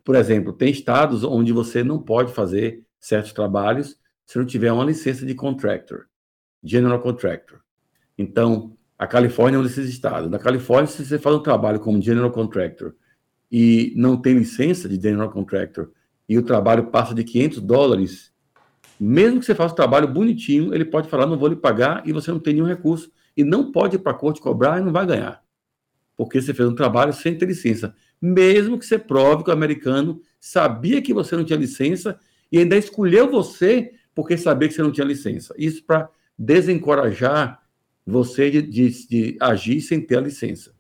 Por 0.06 0.16
exemplo, 0.16 0.54
tem 0.54 0.70
estados 0.70 1.24
onde 1.24 1.52
você 1.52 1.84
não 1.84 2.00
pode 2.00 2.32
fazer 2.32 2.86
certos 3.00 3.34
trabalhos 3.34 4.00
se 4.24 4.38
não 4.38 4.46
tiver 4.46 4.72
uma 4.72 4.86
licença 4.86 5.26
de 5.26 5.34
contractor, 5.34 6.06
general 6.64 7.02
contractor. 7.02 7.60
Então, 8.16 8.78
a 8.98 9.06
Califórnia 9.06 9.58
é 9.58 9.60
um 9.60 9.64
desses 9.64 9.90
estados. 9.90 10.30
Na 10.30 10.40
Califórnia, 10.40 10.88
se 10.88 11.06
você 11.06 11.20
faz 11.20 11.36
um 11.36 11.44
trabalho 11.44 11.80
como 11.80 12.02
general 12.02 12.32
contractor 12.32 12.94
e 13.52 13.94
não 13.96 14.18
tem 14.18 14.38
licença 14.38 14.88
de 14.88 15.02
general 15.02 15.30
contractor 15.30 15.92
e 16.28 16.38
o 16.38 16.44
trabalho 16.44 16.88
passa 16.88 17.14
de 17.14 17.24
500 17.24 17.62
dólares, 17.62 18.34
mesmo 19.00 19.40
que 19.40 19.46
você 19.46 19.54
faça 19.54 19.74
um 19.74 19.76
trabalho 19.76 20.08
bonitinho, 20.08 20.74
ele 20.74 20.86
pode 20.86 21.10
falar, 21.10 21.26
não 21.26 21.38
vou 21.38 21.50
lhe 21.50 21.56
pagar, 21.56 22.08
e 22.08 22.14
você 22.14 22.32
não 22.32 22.40
tem 22.40 22.54
nenhum 22.54 22.66
recurso, 22.66 23.12
e 23.36 23.44
não 23.44 23.72
pode 23.72 23.98
ir 23.98 24.00
para 24.00 24.14
a 24.14 24.16
corte 24.16 24.40
cobrar 24.40 24.80
e 24.80 24.84
não 24.84 24.92
vai 24.92 25.06
ganhar. 25.06 25.44
Porque 26.16 26.42
você 26.42 26.54
fez 26.54 26.68
um 26.70 26.76
trabalho 26.76 27.12
sem 27.12 27.38
ter 27.38 27.46
licença. 27.46 27.94
Mesmo 28.22 28.80
que 28.80 28.86
você 28.86 28.98
prove 28.98 29.44
que 29.44 29.50
o 29.50 29.54
americano 29.54 30.22
sabia 30.40 31.02
que 31.02 31.14
você 31.14 31.36
não 31.36 31.44
tinha 31.44 31.60
licença 31.60 32.18
e 32.50 32.58
ainda 32.58 32.78
escolheu 32.78 33.30
você 33.30 33.92
porque 34.16 34.38
sabia 34.38 34.70
que 34.70 34.74
você 34.74 34.82
não 34.82 34.94
tinha 34.94 35.06
licença. 35.06 35.54
Isso 35.58 35.84
para 35.84 36.10
desencorajar 36.40 37.65
você 38.06 38.52
de, 38.52 38.62
de, 38.62 39.08
de, 39.08 39.38
agir 39.42 39.82
sem 39.82 40.00
ter 40.00 40.18
a 40.18 40.22
licença. 40.22 40.74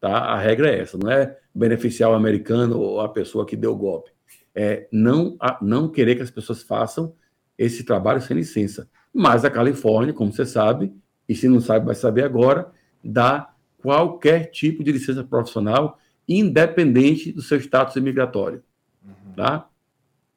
Tá? 0.00 0.16
A 0.18 0.38
regra 0.38 0.70
é 0.70 0.80
essa, 0.80 0.96
não 0.96 1.10
é 1.10 1.36
beneficiar 1.54 2.10
o 2.10 2.14
americano 2.14 2.78
ou 2.78 3.00
a 3.00 3.08
pessoa 3.08 3.44
que 3.44 3.56
deu 3.56 3.72
o 3.72 3.76
golpe. 3.76 4.10
É 4.54 4.86
não, 4.92 5.36
não 5.60 5.88
querer 5.88 6.14
que 6.14 6.22
as 6.22 6.30
pessoas 6.30 6.62
façam 6.62 7.14
esse 7.56 7.82
trabalho 7.82 8.20
sem 8.20 8.36
licença. 8.36 8.88
Mas 9.12 9.44
a 9.44 9.50
Califórnia, 9.50 10.14
como 10.14 10.32
você 10.32 10.46
sabe, 10.46 10.92
e 11.28 11.34
se 11.34 11.48
não 11.48 11.60
sabe, 11.60 11.86
vai 11.86 11.94
saber 11.94 12.24
agora, 12.24 12.70
dá 13.02 13.52
qualquer 13.78 14.50
tipo 14.50 14.84
de 14.84 14.92
licença 14.92 15.24
profissional, 15.24 15.98
independente 16.28 17.32
do 17.32 17.42
seu 17.42 17.58
status 17.58 17.96
imigratório. 17.96 18.62
Uhum. 19.04 19.32
Tá? 19.34 19.68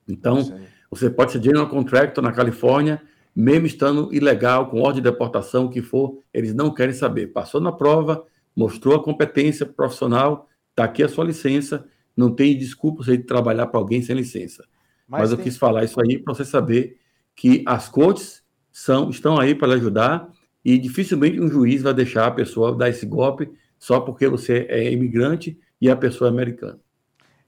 Então, 0.07 0.59
você 0.89 1.09
pode 1.09 1.31
ser 1.31 1.41
general 1.41 1.69
contractor 1.69 2.23
na 2.23 2.31
Califórnia, 2.31 3.01
mesmo 3.35 3.65
estando 3.65 4.13
ilegal, 4.13 4.69
com 4.69 4.81
ordem 4.81 5.01
de 5.01 5.09
deportação, 5.09 5.65
o 5.65 5.69
que 5.69 5.81
for, 5.81 6.19
eles 6.33 6.53
não 6.53 6.73
querem 6.73 6.93
saber. 6.93 7.27
Passou 7.27 7.61
na 7.61 7.71
prova, 7.71 8.25
mostrou 8.55 8.95
a 8.95 9.03
competência 9.03 9.65
profissional, 9.65 10.49
está 10.69 10.83
aqui 10.83 11.03
a 11.03 11.09
sua 11.09 11.23
licença, 11.23 11.85
não 12.15 12.33
tem 12.33 12.57
desculpa 12.57 13.03
você 13.03 13.17
de 13.17 13.23
trabalhar 13.23 13.67
para 13.67 13.79
alguém 13.79 14.01
sem 14.01 14.15
licença. 14.15 14.65
Mas, 15.07 15.21
Mas 15.21 15.29
tem... 15.29 15.39
eu 15.39 15.43
quis 15.43 15.57
falar 15.57 15.83
isso 15.83 15.99
aí 16.01 16.19
para 16.19 16.33
você 16.33 16.45
saber 16.45 16.97
que 17.35 17.63
as 17.65 17.87
cortes 17.87 18.43
são, 18.71 19.09
estão 19.09 19.39
aí 19.39 19.55
para 19.55 19.73
ajudar 19.73 20.29
e 20.63 20.77
dificilmente 20.77 21.39
um 21.39 21.47
juiz 21.47 21.81
vai 21.81 21.93
deixar 21.93 22.27
a 22.27 22.31
pessoa 22.31 22.75
dar 22.75 22.89
esse 22.89 23.05
golpe 23.05 23.49
só 23.79 23.99
porque 23.99 24.27
você 24.27 24.67
é 24.69 24.91
imigrante 24.91 25.57
e 25.79 25.89
a 25.89 25.95
pessoa 25.95 26.29
é 26.29 26.31
americana. 26.31 26.79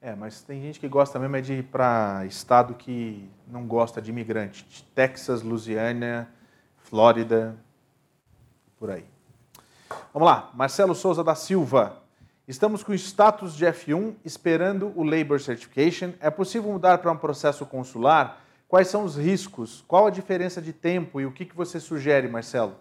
É, 0.05 0.13
mas 0.17 0.41
tem 0.41 0.61
gente 0.61 0.81
que 0.81 0.87
gosta 0.89 1.17
mesmo 1.17 1.37
é 1.37 1.39
de 1.39 1.53
ir 1.53 1.63
para 1.63 2.25
estado 2.25 2.73
que 2.73 3.25
não 3.47 3.65
gosta 3.65 4.01
de 4.01 4.11
imigrante. 4.11 4.85
Texas, 4.93 5.41
Louisiana, 5.41 6.29
Flórida, 6.75 7.55
por 8.77 8.91
aí. 8.91 9.05
Vamos 10.13 10.27
lá, 10.27 10.51
Marcelo 10.53 10.93
Souza 10.93 11.23
da 11.23 11.35
Silva. 11.35 12.03
Estamos 12.45 12.83
com 12.83 12.91
o 12.91 12.95
status 12.95 13.55
de 13.55 13.65
F1 13.65 14.15
esperando 14.25 14.91
o 14.93 15.03
Labor 15.03 15.39
Certification. 15.39 16.11
É 16.19 16.29
possível 16.29 16.69
mudar 16.69 16.97
para 16.97 17.09
um 17.09 17.15
processo 17.15 17.65
consular? 17.65 18.45
Quais 18.67 18.89
são 18.89 19.05
os 19.05 19.15
riscos? 19.15 19.85
Qual 19.87 20.05
a 20.05 20.09
diferença 20.09 20.61
de 20.61 20.73
tempo 20.73 21.21
e 21.21 21.25
o 21.25 21.31
que, 21.31 21.45
que 21.45 21.55
você 21.55 21.79
sugere, 21.79 22.27
Marcelo? 22.27 22.75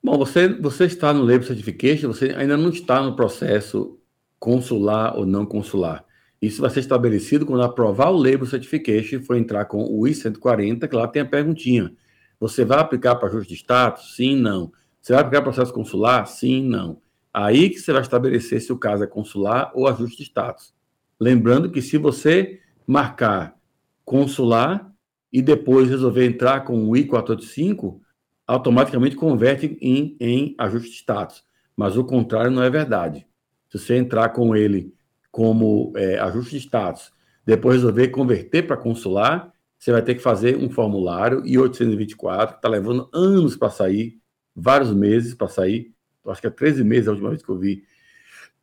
Bom, 0.00 0.16
você, 0.16 0.46
você 0.46 0.84
está 0.84 1.12
no 1.12 1.22
Labor 1.24 1.42
Certification, 1.42 2.12
você 2.12 2.26
ainda 2.26 2.56
não 2.56 2.68
está 2.68 3.02
no 3.02 3.16
processo 3.16 3.98
consular 4.44 5.16
ou 5.16 5.24
não 5.24 5.46
consular. 5.46 6.04
Isso 6.40 6.60
vai 6.60 6.68
ser 6.68 6.80
estabelecido 6.80 7.46
quando 7.46 7.62
aprovar 7.62 8.10
o 8.10 8.16
Labor 8.18 8.46
Certification 8.46 9.22
for 9.22 9.38
entrar 9.38 9.64
com 9.64 9.82
o 9.82 10.06
I-140, 10.06 10.86
que 10.86 10.94
lá 10.94 11.08
tem 11.08 11.22
a 11.22 11.24
perguntinha. 11.24 11.94
Você 12.38 12.62
vai 12.62 12.78
aplicar 12.78 13.14
para 13.14 13.28
ajuste 13.28 13.54
de 13.54 13.54
status? 13.54 14.14
Sim, 14.14 14.36
não. 14.36 14.70
Você 15.00 15.14
vai 15.14 15.22
aplicar 15.22 15.40
processo 15.40 15.72
consular? 15.72 16.26
Sim, 16.26 16.62
não. 16.68 17.00
Aí 17.32 17.70
que 17.70 17.78
você 17.78 17.90
vai 17.90 18.02
estabelecer 18.02 18.60
se 18.60 18.70
o 18.70 18.78
caso 18.78 19.02
é 19.02 19.06
consular 19.06 19.72
ou 19.74 19.88
ajuste 19.88 20.18
de 20.18 20.24
status. 20.24 20.74
Lembrando 21.18 21.70
que 21.70 21.80
se 21.80 21.96
você 21.96 22.60
marcar 22.86 23.56
consular 24.04 24.92
e 25.32 25.40
depois 25.40 25.88
resolver 25.88 26.26
entrar 26.26 26.66
com 26.66 26.86
o 26.86 26.94
I-485, 26.94 27.98
automaticamente 28.46 29.16
converte 29.16 29.78
em, 29.80 30.18
em 30.20 30.54
ajuste 30.58 30.90
de 30.90 30.96
status. 30.96 31.42
Mas 31.74 31.96
o 31.96 32.04
contrário 32.04 32.50
não 32.50 32.62
é 32.62 32.68
verdade. 32.68 33.26
Se 33.74 33.78
você 33.86 33.96
entrar 33.96 34.28
com 34.28 34.54
ele 34.54 34.94
como 35.32 35.92
é, 35.96 36.16
ajuste 36.20 36.52
de 36.52 36.58
status, 36.58 37.12
depois 37.44 37.74
resolver 37.74 38.06
converter 38.08 38.64
para 38.64 38.76
consular, 38.76 39.52
você 39.76 39.90
vai 39.90 40.00
ter 40.00 40.14
que 40.14 40.22
fazer 40.22 40.56
um 40.56 40.70
formulário 40.70 41.44
I-824, 41.44 42.50
que 42.50 42.54
está 42.54 42.68
levando 42.68 43.10
anos 43.12 43.56
para 43.56 43.70
sair, 43.70 44.20
vários 44.54 44.94
meses 44.94 45.34
para 45.34 45.48
sair, 45.48 45.92
acho 46.28 46.40
que 46.40 46.46
é 46.46 46.50
13 46.50 46.84
meses 46.84 47.08
a 47.08 47.10
última 47.10 47.30
vez 47.30 47.42
que 47.42 47.48
eu 47.48 47.58
vi. 47.58 47.82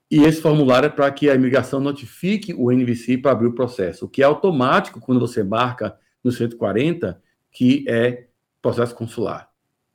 E 0.09 0.23
esse 0.23 0.41
formulário 0.41 0.87
é 0.87 0.89
para 0.89 1.11
que 1.11 1.29
a 1.29 1.35
imigração 1.35 1.81
notifique 1.81 2.53
o 2.53 2.71
NVC 2.71 3.17
para 3.17 3.33
abrir 3.33 3.47
o 3.47 3.53
processo, 3.53 4.05
o 4.05 4.09
que 4.09 4.21
é 4.21 4.25
automático 4.25 5.01
quando 5.01 5.19
você 5.19 5.43
marca 5.43 5.93
no 6.23 6.31
140, 6.31 7.21
que 7.51 7.83
é 7.85 8.27
processo 8.61 8.95
consular. 8.95 9.49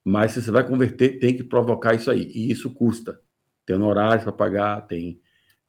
Mas 0.05 0.33
se 0.33 0.43
você 0.43 0.51
vai 0.51 0.67
converter, 0.67 1.19
tem 1.19 1.35
que 1.35 1.43
provocar 1.43 1.95
isso 1.95 2.11
aí. 2.11 2.31
E 2.35 2.51
isso 2.51 2.69
custa. 2.71 3.19
Tem 3.67 3.75
honorários 3.75 4.23
para 4.23 4.33
pagar, 4.33 4.83
tem, 4.83 5.21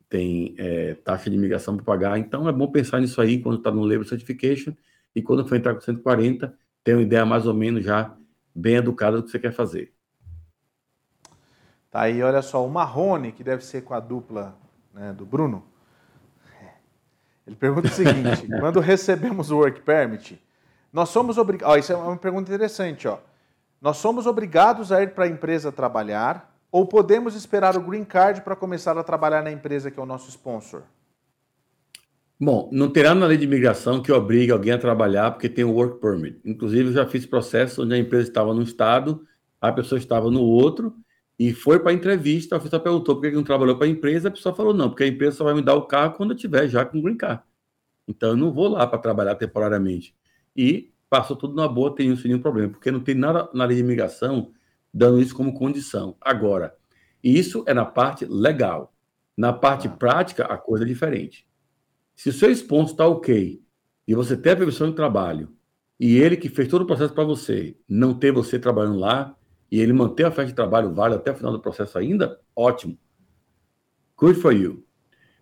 tem 0.08 0.56
é, 0.58 0.94
taxa 0.94 1.30
de 1.30 1.36
imigração 1.36 1.76
para 1.76 1.84
pagar. 1.84 2.18
Então 2.20 2.48
é 2.48 2.52
bom 2.52 2.72
pensar 2.72 3.02
nisso 3.02 3.20
aí 3.20 3.42
quando 3.42 3.58
está 3.58 3.72
no 3.72 3.84
Labor 3.84 4.06
Certification 4.06 4.74
e 5.16 5.22
quando 5.22 5.46
for 5.48 5.56
entrar 5.56 5.74
com 5.74 5.82
140, 5.82 6.56
ter 6.84 6.94
uma 6.94 7.02
ideia 7.02 7.26
mais 7.26 7.48
ou 7.48 7.54
menos 7.54 7.84
já 7.84 8.16
bem 8.54 8.76
educada 8.76 9.18
do 9.18 9.24
que 9.24 9.32
você 9.32 9.40
quer 9.40 9.52
fazer. 9.52 9.92
Tá 11.90 12.02
aí, 12.02 12.22
olha 12.22 12.42
só, 12.42 12.64
o 12.64 12.70
Marrone, 12.70 13.32
que 13.32 13.44
deve 13.44 13.66
ser 13.66 13.82
com 13.82 13.94
a 13.94 14.00
dupla 14.00 14.56
né, 14.94 15.12
do 15.14 15.26
Bruno. 15.26 15.64
Ele 17.46 17.56
pergunta 17.56 17.88
o 17.88 17.92
seguinte: 17.92 18.48
quando 18.60 18.80
recebemos 18.80 19.50
o 19.50 19.58
work 19.58 19.82
permit, 19.82 20.40
nós 20.94 21.10
somos 21.10 21.38
obrigados. 21.38 21.78
Isso 21.78 21.94
é 21.94 21.96
uma 21.96 22.18
pergunta 22.18 22.52
interessante, 22.52 23.08
ó. 23.08 23.20
Nós 23.82 23.98
somos 23.98 24.26
obrigados 24.26 24.92
a 24.92 25.02
ir 25.02 25.14
para 25.14 25.26
a 25.26 25.28
empresa 25.28 25.72
trabalhar 25.72 26.57
ou 26.72 26.86
podemos 26.86 27.36
esperar 27.36 27.76
o 27.78 27.82
green 27.82 28.04
card 28.04 28.42
para 28.42 28.56
começar 28.56 28.98
a 28.98 29.04
trabalhar 29.04 29.42
na 29.42 29.52
empresa 29.52 29.90
que 29.90 30.00
é 30.00 30.04
o 30.04 30.06
nosso 30.06 30.30
sponsor? 30.30 30.84
Bom, 32.40 32.70
não 32.72 32.90
terá 32.90 33.16
na 33.16 33.26
lei 33.26 33.38
de 33.38 33.46
imigração 33.46 34.02
que 34.02 34.12
obrigue 34.12 34.52
alguém 34.52 34.72
a 34.72 34.78
trabalhar 34.78 35.32
porque 35.32 35.50
tem 35.50 35.64
o 35.64 35.74
work 35.74 36.00
permit. 36.00 36.40
Inclusive, 36.46 36.90
eu 36.90 36.94
já 36.94 37.08
fiz 37.08 37.26
processo 37.26 37.84
onde 37.84 37.96
a 37.96 37.98
empresa 37.98 38.28
estava 38.28 38.54
num 38.54 38.62
estado, 38.62 39.26
a 39.60 39.72
pessoa 39.72 39.98
estava 39.98 40.30
no 40.30 40.44
outro 40.44 40.96
e 41.40 41.52
foi 41.52 41.80
para 41.80 41.90
a 41.90 41.94
entrevista. 41.94 42.56
A 42.56 42.60
pessoa 42.60 42.80
perguntou 42.80 43.16
por 43.16 43.24
que 43.24 43.32
não 43.32 43.44
trabalhou 43.44 43.76
para 43.76 43.88
a 43.88 43.90
empresa. 43.90 44.28
A 44.28 44.32
pessoa 44.32 44.54
falou: 44.54 44.72
não, 44.72 44.90
porque 44.90 45.04
a 45.04 45.08
empresa 45.08 45.38
só 45.38 45.44
vai 45.44 45.56
me 45.56 45.64
dar 45.64 45.74
o 45.74 45.88
carro 45.88 46.14
quando 46.14 46.32
eu 46.32 46.38
tiver 46.38 46.68
já 46.68 46.86
com 46.86 47.00
o 47.00 47.02
green 47.02 47.18
card. 47.18 47.42
Então, 48.08 48.30
eu 48.30 48.38
não 48.38 48.54
vou 48.54 48.68
lá 48.68 48.86
para 48.86 49.00
trabalhar 49.00 49.34
temporariamente. 49.36 50.16
E 50.56 50.92
passou 51.10 51.36
tudo 51.36 51.56
na 51.56 51.68
boa, 51.68 51.96
tem 51.96 52.16
sem 52.16 52.30
nenhum 52.30 52.42
problema, 52.42 52.70
porque 52.70 52.92
não 52.92 53.00
tem 53.00 53.16
nada 53.16 53.50
na 53.54 53.66
lei 53.66 53.78
de 53.78 53.84
imigração 53.84 54.52
dando 54.94 55.22
isso 55.22 55.36
como 55.36 55.54
condição. 55.54 56.16
Agora, 56.22 56.76
isso 57.24 57.64
é 57.68 57.74
na 57.74 57.86
parte 57.86 58.26
legal. 58.26 58.94
Na 59.36 59.54
parte 59.54 59.88
ah. 59.88 59.92
prática, 59.92 60.46
a 60.46 60.58
coisa 60.58 60.84
é 60.84 60.88
diferente. 60.88 61.48
Se 62.16 62.30
o 62.30 62.34
seu 62.34 62.52
sponsor 62.52 62.92
está 62.92 63.08
ok 63.08 63.62
e 64.08 64.16
você 64.16 64.36
tem 64.36 64.54
a 64.54 64.56
permissão 64.56 64.90
de 64.90 64.96
trabalho 64.96 65.54
e 66.00 66.18
ele 66.18 66.38
que 66.38 66.50
fez 66.50 66.68
todo 66.68 66.82
o 66.82 66.88
processo 66.88 67.14
para 67.14 67.24
você 67.24 67.78
não 67.88 68.14
ter 68.14 68.32
você 68.32 68.58
trabalhando 68.58 69.00
lá 69.00 69.36
e 69.72 69.80
ele 69.80 69.94
manter 69.94 70.24
a 70.24 70.30
oferta 70.30 70.50
de 70.50 70.56
trabalho 70.56 70.94
válido 70.94 71.20
até 71.20 71.32
o 71.32 71.36
final 71.36 71.52
do 71.52 71.60
processo 71.60 71.98
ainda, 71.98 72.40
ótimo. 72.56 72.98
Good 74.16 74.40
for 74.40 74.54
you. 74.54 74.84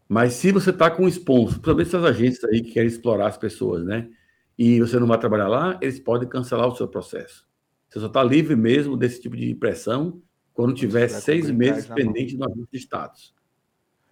Mas 0.07 0.33
se 0.33 0.51
você 0.51 0.71
está 0.71 0.91
com 0.91 1.03
um 1.03 1.07
sponsor, 1.07 1.59
principalmente 1.59 1.87
essas 1.87 2.03
agências 2.03 2.43
aí 2.45 2.61
que 2.61 2.71
querem 2.71 2.87
explorar 2.87 3.27
as 3.27 3.37
pessoas, 3.37 3.85
né? 3.85 4.09
e 4.57 4.79
você 4.79 4.99
não 4.99 5.07
vai 5.07 5.17
trabalhar 5.17 5.47
lá, 5.47 5.77
eles 5.81 5.99
podem 5.99 6.27
cancelar 6.27 6.67
o 6.67 6.75
seu 6.75 6.87
processo. 6.87 7.45
Você 7.95 8.01
só 8.01 8.07
está 8.07 8.21
livre 8.21 8.57
mesmo 8.57 8.97
desse 8.97 9.21
tipo 9.21 9.37
de 9.37 9.55
pressão 9.55 10.21
quando 10.53 10.73
tiver 10.73 11.07
seis 11.07 11.49
meses 11.49 11.87
pendente 11.87 12.35
no 12.35 12.43
ajuste 12.43 12.67
de 12.73 12.77
status. 12.77 13.33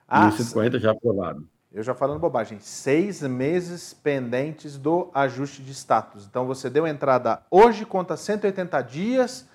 Ah, 0.07 0.27
e 0.27 0.29
o 0.29 0.31
140 0.31 0.79
já 0.79 0.91
aprovado. 0.91 1.45
Eu 1.69 1.83
já 1.83 1.93
falando 1.93 2.17
bobagem. 2.17 2.59
Seis 2.61 3.21
meses 3.23 3.93
pendentes 3.93 4.77
do 4.77 5.11
ajuste 5.13 5.61
de 5.61 5.73
status. 5.73 6.25
Então 6.25 6.47
você 6.47 6.69
deu 6.69 6.87
entrada 6.87 7.43
hoje, 7.51 7.85
conta 7.85 8.15
180 8.15 8.81
dias, 8.83 9.49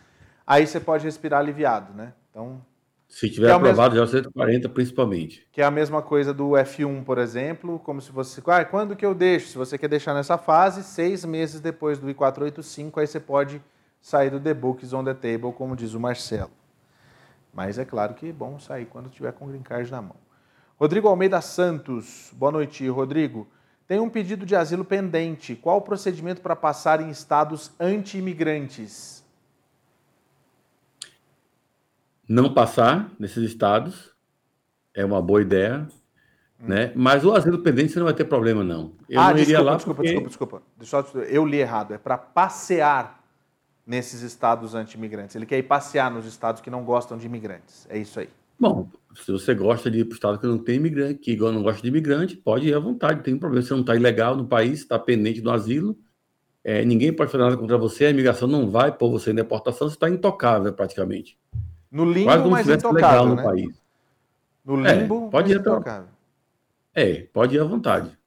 aí 0.47 0.67
você 0.67 0.79
pode 0.79 1.07
respirar 1.07 1.41
aliviado, 1.41 1.95
né? 1.95 2.13
Então 2.31 2.61
se 3.09 3.31
tiver 3.31 3.49
é 3.49 3.53
aprovado, 3.53 3.95
mesmo... 3.95 4.07
já 4.09 4.19
é 4.19 4.23
140 4.23 4.69
principalmente. 4.69 5.49
Que 5.51 5.63
é 5.63 5.65
a 5.65 5.71
mesma 5.71 6.03
coisa 6.03 6.35
do 6.35 6.51
F1, 6.51 7.03
por 7.03 7.17
exemplo, 7.17 7.79
como 7.79 8.03
se 8.03 8.13
você. 8.13 8.43
Ah, 8.49 8.63
quando 8.63 8.95
que 8.95 9.07
eu 9.07 9.15
deixo? 9.15 9.49
Se 9.49 9.57
você 9.57 9.79
quer 9.79 9.89
deixar 9.89 10.13
nessa 10.13 10.37
fase, 10.37 10.85
seis 10.85 11.25
meses 11.25 11.63
depois 11.63 11.99
do 11.99 12.09
I485, 12.09 12.99
aí 12.99 13.07
você 13.07 13.19
pode 13.19 13.63
sair 14.01 14.31
do 14.31 14.41
The 14.41 14.55
Books 14.55 14.93
on 14.93 15.05
the 15.05 15.15
Table, 15.15 15.53
como 15.53 15.77
diz 15.77 15.95
o 15.95 16.01
Marcelo. 16.01 16.51
Mas 17.53 17.79
é 17.79 17.85
claro 17.85 18.15
que 18.15 18.29
é 18.29 18.33
bom 18.33 18.59
sair 18.59 18.87
quando 18.87 19.09
tiver 19.09 19.33
com 19.33 19.47
o 19.47 19.49
green 19.49 19.63
card 19.63 19.91
na 19.91 20.01
mão. 20.01 20.17
Rodrigo 20.79 21.09
Almeida 21.09 21.41
Santos, 21.41 22.33
boa 22.35 22.53
noite, 22.53 22.87
Rodrigo. 22.89 23.49
Tem 23.87 23.99
um 23.99 24.09
pedido 24.09 24.47
de 24.47 24.55
asilo 24.55 24.85
pendente. 24.85 25.57
Qual 25.57 25.79
o 25.79 25.81
procedimento 25.81 26.41
para 26.41 26.55
passar 26.55 27.01
em 27.01 27.11
estados 27.11 27.73
anti-imigrantes? 27.81 29.25
Não 32.29 32.53
passar 32.53 33.11
nesses 33.19 33.43
estados 33.43 34.15
é 34.95 35.05
uma 35.05 35.23
boa 35.23 35.41
ideia, 35.41 35.89
hum. 36.61 36.69
né? 36.69 36.93
Mas 36.95 37.25
o 37.25 37.33
asilo 37.33 37.61
pendente 37.61 37.93
você 37.93 37.99
não 37.99 38.07
vai 38.07 38.15
ter 38.15 38.27
problema, 38.27 38.63
não. 38.63 38.93
Eu 39.09 39.21
ah, 39.21 39.31
não 39.31 39.35
desculpa, 39.37 39.63
lá 39.63 39.77
desculpa, 39.77 40.03
porque... 40.03 40.21
desculpa, 40.21 40.63
desculpa. 40.77 41.19
Eu 41.21 41.47
li 41.47 41.57
errado. 41.57 41.95
É 41.95 41.99
para 41.99 42.19
passear 42.19 43.18
nesses 43.89 44.21
estados 44.21 44.75
anti-imigrantes. 44.75 45.35
Ele 45.35 45.47
quer 45.47 45.57
ir 45.57 45.63
passear 45.63 46.11
nos 46.11 46.27
estados 46.27 46.61
que 46.61 46.69
não 46.69 46.85
gostam 46.85 47.17
de 47.17 47.25
imigrantes. 47.25 47.87
É 47.89 47.97
isso 47.97 48.21
aí. 48.21 48.29
Bom, 48.61 48.87
se 49.17 49.33
você 49.33 49.55
gosta 49.55 49.91
de 49.91 50.01
ir 50.01 50.05
para 50.05 50.13
o 50.13 50.15
estado 50.15 50.39
que 50.39 50.47
não 50.47 50.59
tem 50.59 50.77
imigrante, 50.77 51.15
que 51.15 51.37
não 51.37 51.63
gosta 51.63 51.81
de 51.81 51.89
imigrante, 51.89 52.37
pode 52.37 52.69
ir 52.69 52.75
à 52.75 52.79
vontade, 52.79 53.23
tem 53.23 53.39
problema. 53.39 53.65
Você 53.65 53.73
não 53.73 53.81
está 53.81 53.97
ilegal 53.97 54.37
no 54.37 54.47
país, 54.47 54.81
está 54.81 54.99
pendente 54.99 55.41
do 55.41 55.51
asilo, 55.51 55.97
é, 56.63 56.85
ninguém 56.85 57.13
pode 57.13 57.31
fazer 57.33 57.45
nada 57.45 57.57
contra 57.57 57.79
você, 57.79 58.05
a 58.05 58.11
imigração 58.11 58.47
não 58.47 58.69
vai 58.69 58.93
pôr 58.93 59.11
você 59.11 59.31
em 59.31 59.35
deportação, 59.35 59.89
você 59.89 59.95
está 59.95 60.11
intocável 60.11 60.71
praticamente. 60.73 61.39
No 61.91 62.05
limbo, 62.05 62.51
mas 62.51 62.69
intocável, 62.69 63.27
né? 63.27 63.35
no 63.37 63.43
país. 63.43 63.83
No 64.63 64.87
é, 64.87 64.95
limbo, 64.97 65.27
é, 65.29 65.31
pode 65.31 65.53
ir 65.53 65.59
intocável. 65.61 66.09
É, 66.95 67.15
pode 67.33 67.57
ir 67.57 67.61
à 67.61 67.65
vontade. 67.65 68.19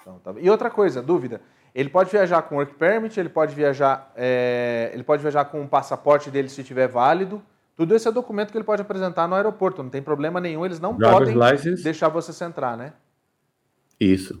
Então, 0.00 0.18
tá... 0.20 0.34
E 0.40 0.48
outra 0.48 0.70
coisa, 0.70 1.02
dúvida. 1.02 1.42
Ele 1.74 1.88
pode 1.88 2.10
viajar 2.10 2.42
com 2.42 2.56
work 2.56 2.74
permit, 2.74 3.18
ele 3.18 3.28
pode 3.28 3.54
viajar, 3.54 4.12
é... 4.14 4.90
ele 4.94 5.02
pode 5.02 5.22
viajar 5.22 5.44
com 5.46 5.62
o 5.62 5.68
passaporte 5.68 6.30
dele 6.30 6.48
se 6.48 6.62
tiver 6.62 6.86
válido. 6.86 7.42
Tudo 7.76 7.96
isso 7.96 8.08
é 8.08 8.12
documento 8.12 8.52
que 8.52 8.56
ele 8.56 8.64
pode 8.64 8.80
apresentar 8.80 9.26
no 9.26 9.34
aeroporto, 9.34 9.82
não 9.82 9.90
tem 9.90 10.00
problema 10.00 10.40
nenhum, 10.40 10.64
eles 10.64 10.78
não 10.78 10.94
Driver's 10.94 11.34
podem 11.34 11.50
license. 11.50 11.82
deixar 11.82 12.08
você 12.08 12.44
entrar, 12.44 12.76
né? 12.76 12.92
Isso. 13.98 14.40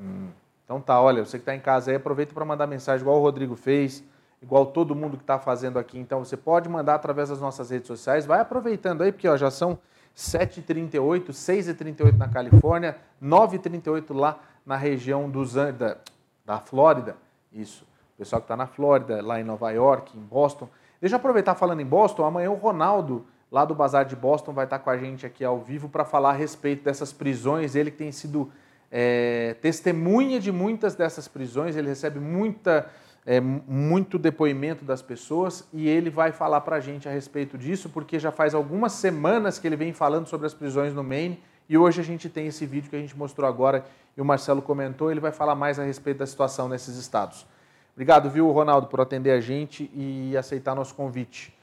Hum. 0.00 0.28
Então 0.64 0.80
tá, 0.80 1.00
olha, 1.00 1.24
você 1.24 1.38
que 1.38 1.42
está 1.42 1.54
em 1.54 1.60
casa 1.60 1.90
aí, 1.90 1.96
aproveita 1.96 2.32
para 2.32 2.44
mandar 2.44 2.66
mensagem 2.66 3.02
igual 3.02 3.18
o 3.18 3.22
Rodrigo 3.22 3.54
fez, 3.54 4.02
igual 4.42 4.66
todo 4.66 4.94
mundo 4.94 5.18
que 5.18 5.22
está 5.22 5.38
fazendo 5.38 5.78
aqui. 5.78 5.98
Então 5.98 6.24
você 6.24 6.36
pode 6.36 6.68
mandar 6.68 6.94
através 6.94 7.28
das 7.28 7.40
nossas 7.40 7.68
redes 7.68 7.86
sociais, 7.86 8.24
vai 8.24 8.40
aproveitando 8.40 9.02
aí, 9.02 9.12
porque 9.12 9.28
ó, 9.28 9.36
já 9.36 9.50
são 9.50 9.78
7h38, 10.16 11.28
6h38 11.28 12.16
na 12.16 12.28
Califórnia, 12.28 12.96
9h38 13.22 14.14
lá 14.14 14.40
na 14.64 14.76
região 14.76 15.28
dos, 15.28 15.52
da, 15.52 15.98
da 16.46 16.60
Flórida. 16.60 17.16
Isso, 17.52 17.84
o 18.14 18.18
pessoal 18.18 18.40
que 18.40 18.44
está 18.44 18.56
na 18.56 18.68
Flórida, 18.68 19.20
lá 19.20 19.40
em 19.40 19.44
Nova 19.44 19.70
York, 19.72 20.16
em 20.16 20.22
Boston. 20.22 20.68
Deixa 21.00 21.16
eu 21.16 21.18
aproveitar 21.18 21.56
falando 21.56 21.80
em 21.80 21.86
Boston, 21.86 22.24
amanhã 22.24 22.50
o 22.50 22.54
Ronaldo, 22.54 23.26
lá 23.50 23.64
do 23.64 23.74
Bazar 23.74 24.04
de 24.04 24.14
Boston, 24.14 24.52
vai 24.52 24.64
estar 24.64 24.78
com 24.78 24.88
a 24.88 24.96
gente 24.96 25.26
aqui 25.26 25.44
ao 25.44 25.58
vivo 25.58 25.88
para 25.88 26.04
falar 26.04 26.30
a 26.30 26.34
respeito 26.34 26.84
dessas 26.84 27.12
prisões. 27.12 27.74
Ele 27.74 27.90
que 27.90 27.98
tem 27.98 28.12
sido 28.12 28.50
é, 28.90 29.56
testemunha 29.60 30.38
de 30.38 30.52
muitas 30.52 30.94
dessas 30.94 31.26
prisões, 31.26 31.76
ele 31.76 31.88
recebe 31.88 32.20
muita, 32.20 32.88
é, 33.26 33.40
muito 33.40 34.18
depoimento 34.18 34.84
das 34.84 35.02
pessoas 35.02 35.68
e 35.72 35.88
ele 35.88 36.10
vai 36.10 36.32
falar 36.32 36.60
para 36.60 36.76
a 36.76 36.80
gente 36.80 37.08
a 37.08 37.12
respeito 37.12 37.58
disso, 37.58 37.88
porque 37.88 38.18
já 38.18 38.30
faz 38.30 38.54
algumas 38.54 38.92
semanas 38.92 39.58
que 39.58 39.66
ele 39.66 39.76
vem 39.76 39.92
falando 39.92 40.26
sobre 40.28 40.46
as 40.46 40.54
prisões 40.54 40.94
no 40.94 41.02
Maine 41.02 41.42
e 41.68 41.76
hoje 41.76 42.00
a 42.00 42.04
gente 42.04 42.28
tem 42.28 42.46
esse 42.46 42.64
vídeo 42.64 42.88
que 42.88 42.96
a 42.96 42.98
gente 42.98 43.16
mostrou 43.16 43.48
agora 43.48 43.84
e 44.16 44.20
o 44.20 44.24
Marcelo 44.24 44.62
comentou, 44.62 45.10
ele 45.10 45.20
vai 45.20 45.32
falar 45.32 45.54
mais 45.54 45.78
a 45.78 45.84
respeito 45.84 46.18
da 46.18 46.26
situação 46.26 46.68
nesses 46.68 46.96
estados. 46.96 47.46
Obrigado, 47.94 48.28
viu, 48.30 48.50
Ronaldo, 48.50 48.86
por 48.88 49.00
atender 49.00 49.30
a 49.30 49.40
gente 49.40 49.90
e 49.94 50.36
aceitar 50.36 50.74
nosso 50.74 50.94
convite. 50.94 51.56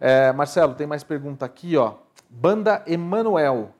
É, 0.00 0.32
Marcelo, 0.32 0.74
tem 0.74 0.86
mais 0.86 1.02
pergunta 1.02 1.44
aqui, 1.44 1.76
ó. 1.76 1.94
Banda 2.30 2.82
Emanuel. 2.86 3.70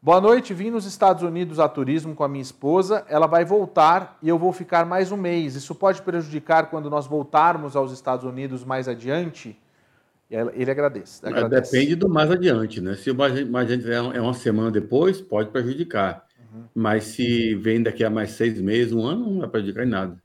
Boa 0.00 0.20
noite, 0.20 0.54
vim 0.54 0.70
nos 0.70 0.86
Estados 0.86 1.22
Unidos 1.22 1.58
a 1.60 1.68
turismo 1.68 2.14
com 2.14 2.24
a 2.24 2.28
minha 2.28 2.42
esposa. 2.42 3.04
Ela 3.08 3.26
vai 3.26 3.44
voltar 3.44 4.16
e 4.22 4.28
eu 4.28 4.38
vou 4.38 4.52
ficar 4.52 4.86
mais 4.86 5.12
um 5.12 5.16
mês. 5.16 5.56
Isso 5.56 5.74
pode 5.74 6.02
prejudicar 6.02 6.70
quando 6.70 6.88
nós 6.88 7.06
voltarmos 7.06 7.76
aos 7.76 7.92
Estados 7.92 8.24
Unidos 8.24 8.64
mais 8.64 8.88
adiante? 8.88 9.60
Ele 10.30 10.70
agradece. 10.70 11.24
É, 11.24 11.28
agradece. 11.28 11.72
Depende 11.72 11.94
do 11.94 12.08
mais 12.08 12.30
adiante, 12.30 12.80
né? 12.80 12.94
Se 12.94 13.10
o 13.10 13.14
mais, 13.14 13.48
mais 13.48 13.70
adiante 13.70 14.16
é 14.16 14.20
uma 14.20 14.34
semana 14.34 14.70
depois, 14.70 15.20
pode 15.20 15.50
prejudicar. 15.50 16.26
Uhum. 16.52 16.64
Mas 16.74 17.04
se 17.04 17.54
vem 17.54 17.82
daqui 17.82 18.04
a 18.04 18.10
mais 18.10 18.32
seis 18.32 18.60
meses, 18.60 18.92
um 18.92 19.06
ano, 19.06 19.30
não 19.30 19.40
vai 19.40 19.48
prejudicar 19.48 19.84
em 19.84 19.88
nada. 19.88 20.22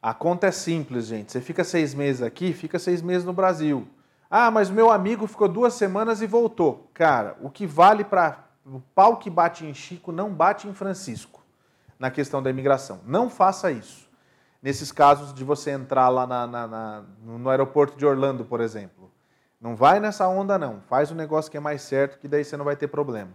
A 0.00 0.12
conta 0.12 0.46
é 0.46 0.50
simples, 0.52 1.06
gente. 1.06 1.32
Você 1.32 1.40
fica 1.40 1.64
seis 1.64 1.94
meses 1.94 2.22
aqui, 2.22 2.52
fica 2.52 2.78
seis 2.78 3.02
meses 3.02 3.24
no 3.24 3.32
Brasil. 3.32 3.88
Ah, 4.30 4.50
mas 4.50 4.68
meu 4.70 4.90
amigo 4.90 5.26
ficou 5.26 5.48
duas 5.48 5.74
semanas 5.74 6.20
e 6.20 6.26
voltou. 6.26 6.90
Cara, 6.92 7.36
o 7.40 7.50
que 7.50 7.66
vale 7.66 8.04
para. 8.04 8.44
O 8.66 8.80
pau 8.94 9.18
que 9.18 9.28
bate 9.28 9.64
em 9.64 9.74
Chico 9.74 10.10
não 10.10 10.32
bate 10.32 10.68
em 10.68 10.74
Francisco 10.74 11.44
na 11.98 12.10
questão 12.10 12.42
da 12.42 12.50
imigração. 12.50 13.00
Não 13.06 13.30
faça 13.30 13.70
isso. 13.70 14.08
Nesses 14.62 14.90
casos 14.90 15.32
de 15.34 15.44
você 15.44 15.70
entrar 15.70 16.08
lá 16.08 16.26
na, 16.26 16.46
na, 16.46 16.66
na, 16.66 17.02
no 17.22 17.48
aeroporto 17.48 17.96
de 17.96 18.06
Orlando, 18.06 18.44
por 18.44 18.60
exemplo. 18.60 19.03
Não 19.64 19.74
vai 19.74 19.98
nessa 19.98 20.28
onda, 20.28 20.58
não. 20.58 20.82
Faz 20.90 21.10
o 21.10 21.14
um 21.14 21.16
negócio 21.16 21.50
que 21.50 21.56
é 21.56 21.60
mais 21.60 21.80
certo, 21.80 22.18
que 22.18 22.28
daí 22.28 22.44
você 22.44 22.54
não 22.54 22.66
vai 22.66 22.76
ter 22.76 22.86
problema. 22.86 23.30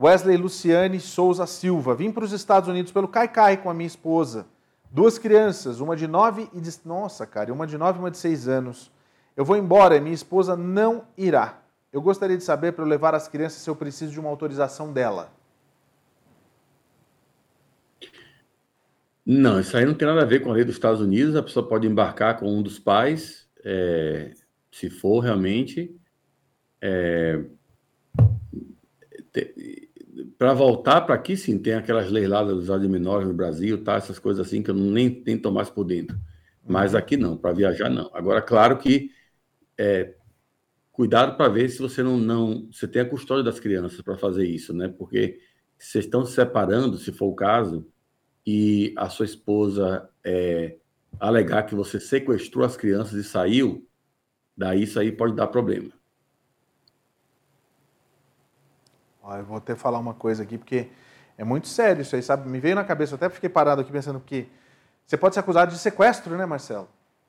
Wesley 0.00 0.38
Luciane 0.38 0.98
Souza 0.98 1.46
Silva. 1.46 1.94
Vim 1.94 2.10
para 2.10 2.24
os 2.24 2.32
Estados 2.32 2.70
Unidos 2.70 2.90
pelo 2.90 3.06
Caicai 3.06 3.58
com 3.58 3.68
a 3.68 3.74
minha 3.74 3.86
esposa. 3.86 4.46
Duas 4.90 5.18
crianças, 5.18 5.78
uma 5.78 5.94
de 5.94 6.08
nove 6.08 6.48
e 6.54 6.60
de. 6.62 6.70
Nossa, 6.86 7.26
cara, 7.26 7.52
uma 7.52 7.66
de 7.66 7.76
nove 7.76 7.98
e 7.98 8.00
uma 8.00 8.10
de 8.10 8.16
seis 8.16 8.48
anos. 8.48 8.90
Eu 9.36 9.44
vou 9.44 9.54
embora 9.54 9.94
e 9.94 10.00
minha 10.00 10.14
esposa 10.14 10.56
não 10.56 11.04
irá. 11.18 11.58
Eu 11.92 12.00
gostaria 12.00 12.38
de 12.38 12.44
saber 12.44 12.72
para 12.72 12.82
eu 12.82 12.88
levar 12.88 13.14
as 13.14 13.28
crianças 13.28 13.60
se 13.60 13.68
eu 13.68 13.76
preciso 13.76 14.10
de 14.10 14.18
uma 14.18 14.30
autorização 14.30 14.90
dela. 14.90 15.30
Não, 19.26 19.60
isso 19.60 19.76
aí 19.76 19.84
não 19.84 19.92
tem 19.92 20.08
nada 20.08 20.22
a 20.22 20.26
ver 20.26 20.40
com 20.40 20.48
a 20.48 20.54
lei 20.54 20.64
dos 20.64 20.76
Estados 20.76 21.02
Unidos. 21.02 21.36
A 21.36 21.42
pessoa 21.42 21.68
pode 21.68 21.86
embarcar 21.86 22.38
com 22.38 22.46
um 22.46 22.62
dos 22.62 22.78
pais, 22.78 23.46
é, 23.62 24.32
se 24.72 24.90
for 24.90 25.20
realmente. 25.20 25.94
É, 26.80 27.44
para 30.36 30.52
voltar 30.54 31.02
para 31.02 31.14
aqui, 31.14 31.36
sim, 31.36 31.58
tem 31.58 31.74
aquelas 31.74 32.10
leis 32.10 32.28
lá 32.28 32.42
dos 32.42 32.68
menores 32.88 33.28
no 33.28 33.34
Brasil, 33.34 33.84
tá? 33.84 33.94
essas 33.94 34.18
coisas 34.18 34.44
assim 34.44 34.62
que 34.62 34.70
eu 34.70 34.74
nem, 34.74 35.22
nem 35.24 35.38
tô 35.38 35.52
mais 35.52 35.70
por 35.70 35.84
dentro. 35.84 36.18
Mas 36.66 36.92
uhum. 36.92 36.98
aqui 36.98 37.16
não, 37.16 37.36
para 37.36 37.52
viajar 37.52 37.88
não. 37.88 38.10
Agora, 38.12 38.42
claro 38.42 38.78
que 38.78 39.10
é, 39.78 40.14
cuidado 40.90 41.36
para 41.36 41.48
ver 41.48 41.68
se 41.68 41.78
você 41.78 42.02
não, 42.02 42.16
não. 42.16 42.68
Você 42.72 42.88
tem 42.88 43.02
a 43.02 43.08
custódia 43.08 43.44
das 43.44 43.60
crianças 43.60 44.00
para 44.00 44.16
fazer 44.16 44.46
isso, 44.46 44.72
né? 44.72 44.88
Porque 44.88 45.40
vocês 45.78 46.04
estão 46.04 46.24
se 46.24 46.32
separando, 46.32 46.96
se 46.98 47.12
for 47.12 47.26
o 47.26 47.34
caso, 47.34 47.86
e 48.46 48.94
a 48.96 49.08
sua 49.08 49.26
esposa 49.26 50.08
é, 50.24 50.76
alegar 51.18 51.64
que 51.64 51.74
você 51.74 51.98
sequestrou 51.98 52.64
as 52.64 52.76
crianças 52.76 53.14
e 53.14 53.24
saiu, 53.24 53.86
daí 54.56 54.82
isso 54.82 54.98
aí 54.98 55.12
pode 55.12 55.34
dar 55.34 55.46
problema. 55.46 55.90
Ó, 59.22 59.36
eu 59.36 59.44
vou 59.44 59.56
até 59.56 59.74
falar 59.74 59.98
uma 59.98 60.14
coisa 60.14 60.42
aqui, 60.42 60.58
porque 60.58 60.88
é 61.38 61.44
muito 61.44 61.68
sério 61.68 62.02
isso 62.02 62.16
aí, 62.16 62.22
sabe? 62.22 62.48
Me 62.48 62.58
veio 62.58 62.74
na 62.74 62.84
cabeça, 62.84 63.14
eu 63.14 63.16
até 63.16 63.28
fiquei 63.28 63.48
parado 63.48 63.80
aqui 63.80 63.92
pensando 63.92 64.20
que 64.20 64.48
você 65.06 65.16
pode 65.16 65.34
ser 65.34 65.40
acusado 65.40 65.72
de 65.72 65.78
sequestro, 65.78 66.36
né, 66.36 66.46
Marcelo? 66.46 66.88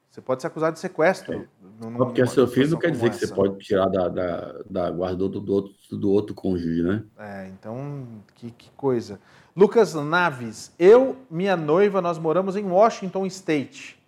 Você 0.09 0.21
pode 0.21 0.41
ser 0.41 0.47
acusado 0.47 0.73
de 0.73 0.79
sequestro. 0.79 1.33
É. 1.33 1.47
Num, 1.81 1.97
porque 1.97 2.21
é 2.21 2.25
seu 2.27 2.47
filho 2.47 2.69
não 2.69 2.79
quer 2.79 2.91
dizer 2.91 3.07
essa. 3.07 3.19
que 3.19 3.25
você 3.25 3.33
pode 3.33 3.57
tirar 3.57 3.87
da, 3.87 4.07
da, 4.07 4.55
da 4.69 4.91
guarda 4.91 5.17
do, 5.17 5.39
do, 5.39 5.53
outro, 5.53 5.73
do 5.97 6.11
outro 6.11 6.35
cônjuge, 6.35 6.83
né? 6.83 7.03
É, 7.17 7.47
então, 7.47 8.05
que, 8.35 8.51
que 8.51 8.69
coisa. 8.77 9.19
Lucas 9.55 9.95
Naves, 9.95 10.71
eu, 10.77 11.17
minha 11.29 11.57
noiva, 11.57 11.99
nós 11.99 12.19
moramos 12.19 12.55
em 12.55 12.63
Washington 12.63 13.25
State. 13.25 13.99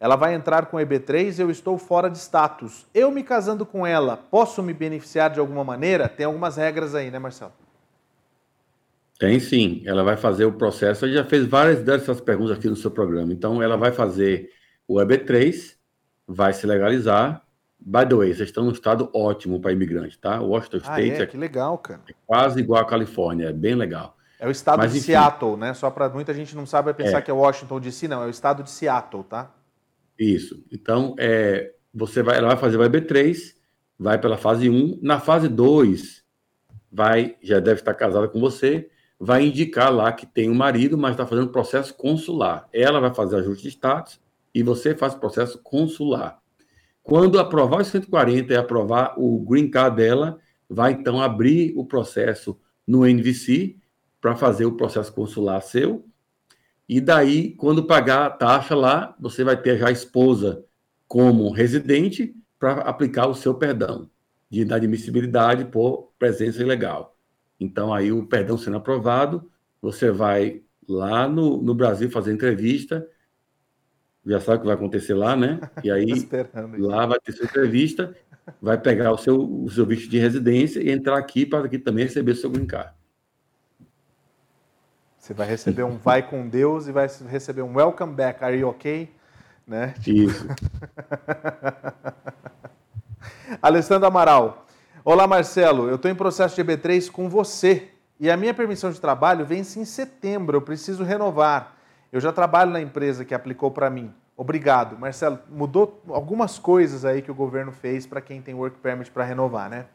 Ela 0.00 0.16
vai 0.16 0.34
entrar 0.34 0.66
com 0.66 0.78
EB3, 0.78 1.38
eu 1.38 1.50
estou 1.50 1.76
fora 1.76 2.08
de 2.08 2.16
status. 2.16 2.86
Eu 2.94 3.10
me 3.10 3.22
casando 3.22 3.66
com 3.66 3.86
ela, 3.86 4.16
posso 4.16 4.62
me 4.62 4.72
beneficiar 4.72 5.28
de 5.28 5.38
alguma 5.38 5.62
maneira? 5.62 6.08
Tem 6.08 6.24
algumas 6.24 6.56
regras 6.56 6.94
aí, 6.94 7.10
né, 7.10 7.18
Marcelo? 7.18 7.52
Tem 9.18 9.38
sim. 9.38 9.82
Ela 9.84 10.02
vai 10.02 10.16
fazer 10.16 10.46
o 10.46 10.52
processo. 10.52 11.04
Ela 11.04 11.12
já 11.12 11.24
fez 11.26 11.46
várias 11.46 11.82
dessas 11.82 12.18
perguntas 12.18 12.56
aqui 12.56 12.66
no 12.66 12.76
seu 12.76 12.90
programa. 12.90 13.30
Então, 13.30 13.62
ela 13.62 13.76
vai 13.76 13.92
fazer 13.92 14.48
o 14.88 14.94
EB3, 14.94 15.74
vai 16.26 16.54
se 16.54 16.66
legalizar. 16.66 17.42
By 17.78 18.06
the 18.08 18.14
way, 18.14 18.32
vocês 18.32 18.48
estão 18.48 18.64
num 18.64 18.72
estado 18.72 19.10
ótimo 19.14 19.60
para 19.60 19.72
imigrante, 19.72 20.18
tá? 20.18 20.40
Washington 20.40 20.78
ah, 20.78 20.98
State 20.98 21.20
é, 21.20 21.22
é, 21.22 21.26
que 21.26 21.36
legal, 21.36 21.76
cara. 21.76 22.00
É 22.08 22.14
quase 22.26 22.60
igual 22.60 22.80
à 22.80 22.86
Califórnia, 22.86 23.48
é 23.48 23.52
bem 23.52 23.74
legal. 23.74 24.16
É 24.38 24.48
o 24.48 24.50
estado 24.50 24.78
Mas, 24.78 24.92
de 24.92 24.98
enfim, 24.98 25.08
Seattle, 25.08 25.58
né? 25.58 25.74
Só 25.74 25.90
para 25.90 26.08
muita 26.08 26.32
gente 26.32 26.56
não 26.56 26.64
sabe 26.64 26.94
pensar 26.94 27.18
é. 27.18 27.22
que 27.22 27.30
é 27.30 27.34
Washington 27.34 27.78
DC, 27.78 28.08
não. 28.08 28.22
É 28.22 28.26
o 28.26 28.30
estado 28.30 28.62
de 28.62 28.70
Seattle, 28.70 29.24
tá? 29.24 29.50
Isso. 30.20 30.62
Então, 30.70 31.14
é, 31.18 31.72
você 31.94 32.22
vai, 32.22 32.36
ela 32.36 32.48
vai 32.48 32.56
fazer 32.58 32.76
o 32.76 32.80
EB3, 32.80 33.54
vai 33.98 34.20
pela 34.20 34.36
fase 34.36 34.68
1. 34.68 34.98
Na 35.00 35.18
fase 35.18 35.48
2, 35.48 36.22
vai, 36.92 37.36
já 37.42 37.58
deve 37.58 37.80
estar 37.80 37.94
casada 37.94 38.28
com 38.28 38.38
você, 38.38 38.90
vai 39.18 39.46
indicar 39.46 39.90
lá 39.90 40.12
que 40.12 40.26
tem 40.26 40.50
um 40.50 40.54
marido, 40.54 40.98
mas 40.98 41.12
está 41.12 41.26
fazendo 41.26 41.48
processo 41.48 41.94
consular. 41.94 42.68
Ela 42.70 43.00
vai 43.00 43.14
fazer 43.14 43.36
ajuste 43.36 43.62
de 43.62 43.70
status 43.70 44.20
e 44.54 44.62
você 44.62 44.94
faz 44.94 45.14
processo 45.14 45.58
consular. 45.62 46.38
Quando 47.02 47.38
aprovar 47.38 47.80
os 47.80 47.86
140 47.86 48.52
e 48.52 48.56
aprovar 48.56 49.14
o 49.16 49.40
green 49.40 49.70
card 49.70 49.96
dela, 49.96 50.38
vai 50.68 50.92
então 50.92 51.20
abrir 51.22 51.72
o 51.76 51.84
processo 51.86 52.60
no 52.86 53.06
NVC 53.06 53.76
para 54.20 54.36
fazer 54.36 54.66
o 54.66 54.76
processo 54.76 55.10
consular 55.14 55.62
seu. 55.62 56.04
E 56.92 57.00
daí, 57.00 57.54
quando 57.54 57.84
pagar 57.84 58.26
a 58.26 58.30
taxa 58.30 58.74
lá, 58.74 59.14
você 59.20 59.44
vai 59.44 59.56
ter 59.56 59.78
já 59.78 59.86
a 59.86 59.92
esposa 59.92 60.64
como 61.06 61.48
residente 61.52 62.34
para 62.58 62.80
aplicar 62.80 63.28
o 63.28 63.34
seu 63.34 63.54
perdão 63.54 64.10
de 64.50 64.62
inadmissibilidade 64.62 65.66
por 65.66 66.10
presença 66.18 66.60
ilegal. 66.60 67.16
Então, 67.60 67.94
aí 67.94 68.10
o 68.10 68.26
perdão 68.26 68.58
sendo 68.58 68.78
aprovado, 68.78 69.48
você 69.80 70.10
vai 70.10 70.62
lá 70.88 71.28
no, 71.28 71.62
no 71.62 71.76
Brasil 71.76 72.10
fazer 72.10 72.32
entrevista, 72.32 73.06
já 74.26 74.40
sabe 74.40 74.58
o 74.58 74.60
que 74.62 74.66
vai 74.66 74.74
acontecer 74.74 75.14
lá, 75.14 75.36
né? 75.36 75.60
E 75.84 75.92
aí 75.92 76.28
lá 76.76 77.06
vai 77.06 77.20
ter 77.20 77.30
sua 77.30 77.46
entrevista, 77.46 78.16
vai 78.60 78.76
pegar 78.76 79.12
o 79.12 79.16
seu, 79.16 79.40
o 79.40 79.70
seu 79.70 79.86
visto 79.86 80.10
de 80.10 80.18
residência 80.18 80.80
e 80.80 80.90
entrar 80.90 81.18
aqui 81.18 81.46
para 81.46 81.66
aqui 81.66 81.78
também 81.78 82.02
receber 82.02 82.34
seu 82.34 82.50
green 82.50 82.66
card. 82.66 82.92
Você 85.30 85.34
vai 85.34 85.46
receber 85.46 85.84
um 85.84 85.96
vai 85.96 86.28
com 86.28 86.48
Deus 86.48 86.88
e 86.88 86.92
vai 86.92 87.06
receber 87.28 87.62
um 87.62 87.76
welcome 87.76 88.12
back, 88.12 88.42
are 88.42 88.58
you 88.58 88.68
okay? 88.68 89.14
Né? 89.64 89.94
Isso. 90.04 90.48
Alessandro 93.62 94.08
Amaral. 94.08 94.66
Olá, 95.04 95.28
Marcelo. 95.28 95.88
Eu 95.88 95.94
estou 95.94 96.10
em 96.10 96.16
processo 96.16 96.56
de 96.56 96.64
EB3 96.64 97.08
com 97.12 97.28
você 97.28 97.90
e 98.18 98.28
a 98.28 98.36
minha 98.36 98.52
permissão 98.52 98.90
de 98.90 99.00
trabalho 99.00 99.46
vence 99.46 99.78
em 99.78 99.84
setembro. 99.84 100.56
Eu 100.56 100.62
preciso 100.62 101.04
renovar. 101.04 101.76
Eu 102.10 102.20
já 102.20 102.32
trabalho 102.32 102.72
na 102.72 102.80
empresa 102.80 103.24
que 103.24 103.32
aplicou 103.32 103.70
para 103.70 103.88
mim. 103.88 104.12
Obrigado. 104.36 104.98
Marcelo, 104.98 105.38
mudou 105.48 106.02
algumas 106.08 106.58
coisas 106.58 107.04
aí 107.04 107.22
que 107.22 107.30
o 107.30 107.36
governo 107.36 107.70
fez 107.70 108.04
para 108.04 108.20
quem 108.20 108.42
tem 108.42 108.52
work 108.52 108.78
permit 108.78 109.08
para 109.12 109.22
renovar, 109.22 109.70
né? 109.70 109.86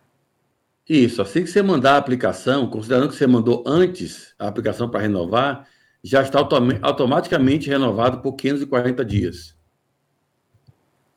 Isso. 0.88 1.22
Assim 1.22 1.44
que 1.44 1.50
você 1.50 1.62
mandar 1.62 1.94
a 1.94 1.98
aplicação, 1.98 2.70
considerando 2.70 3.10
que 3.10 3.16
você 3.16 3.26
mandou 3.26 3.64
antes 3.66 4.34
a 4.38 4.48
aplicação 4.48 4.90
para 4.90 5.02
renovar, 5.02 5.68
já 6.04 6.22
está 6.22 6.40
automaticamente 6.84 7.68
renovado 7.70 8.20
por 8.20 8.34
540 8.34 9.04
dias. 9.04 9.56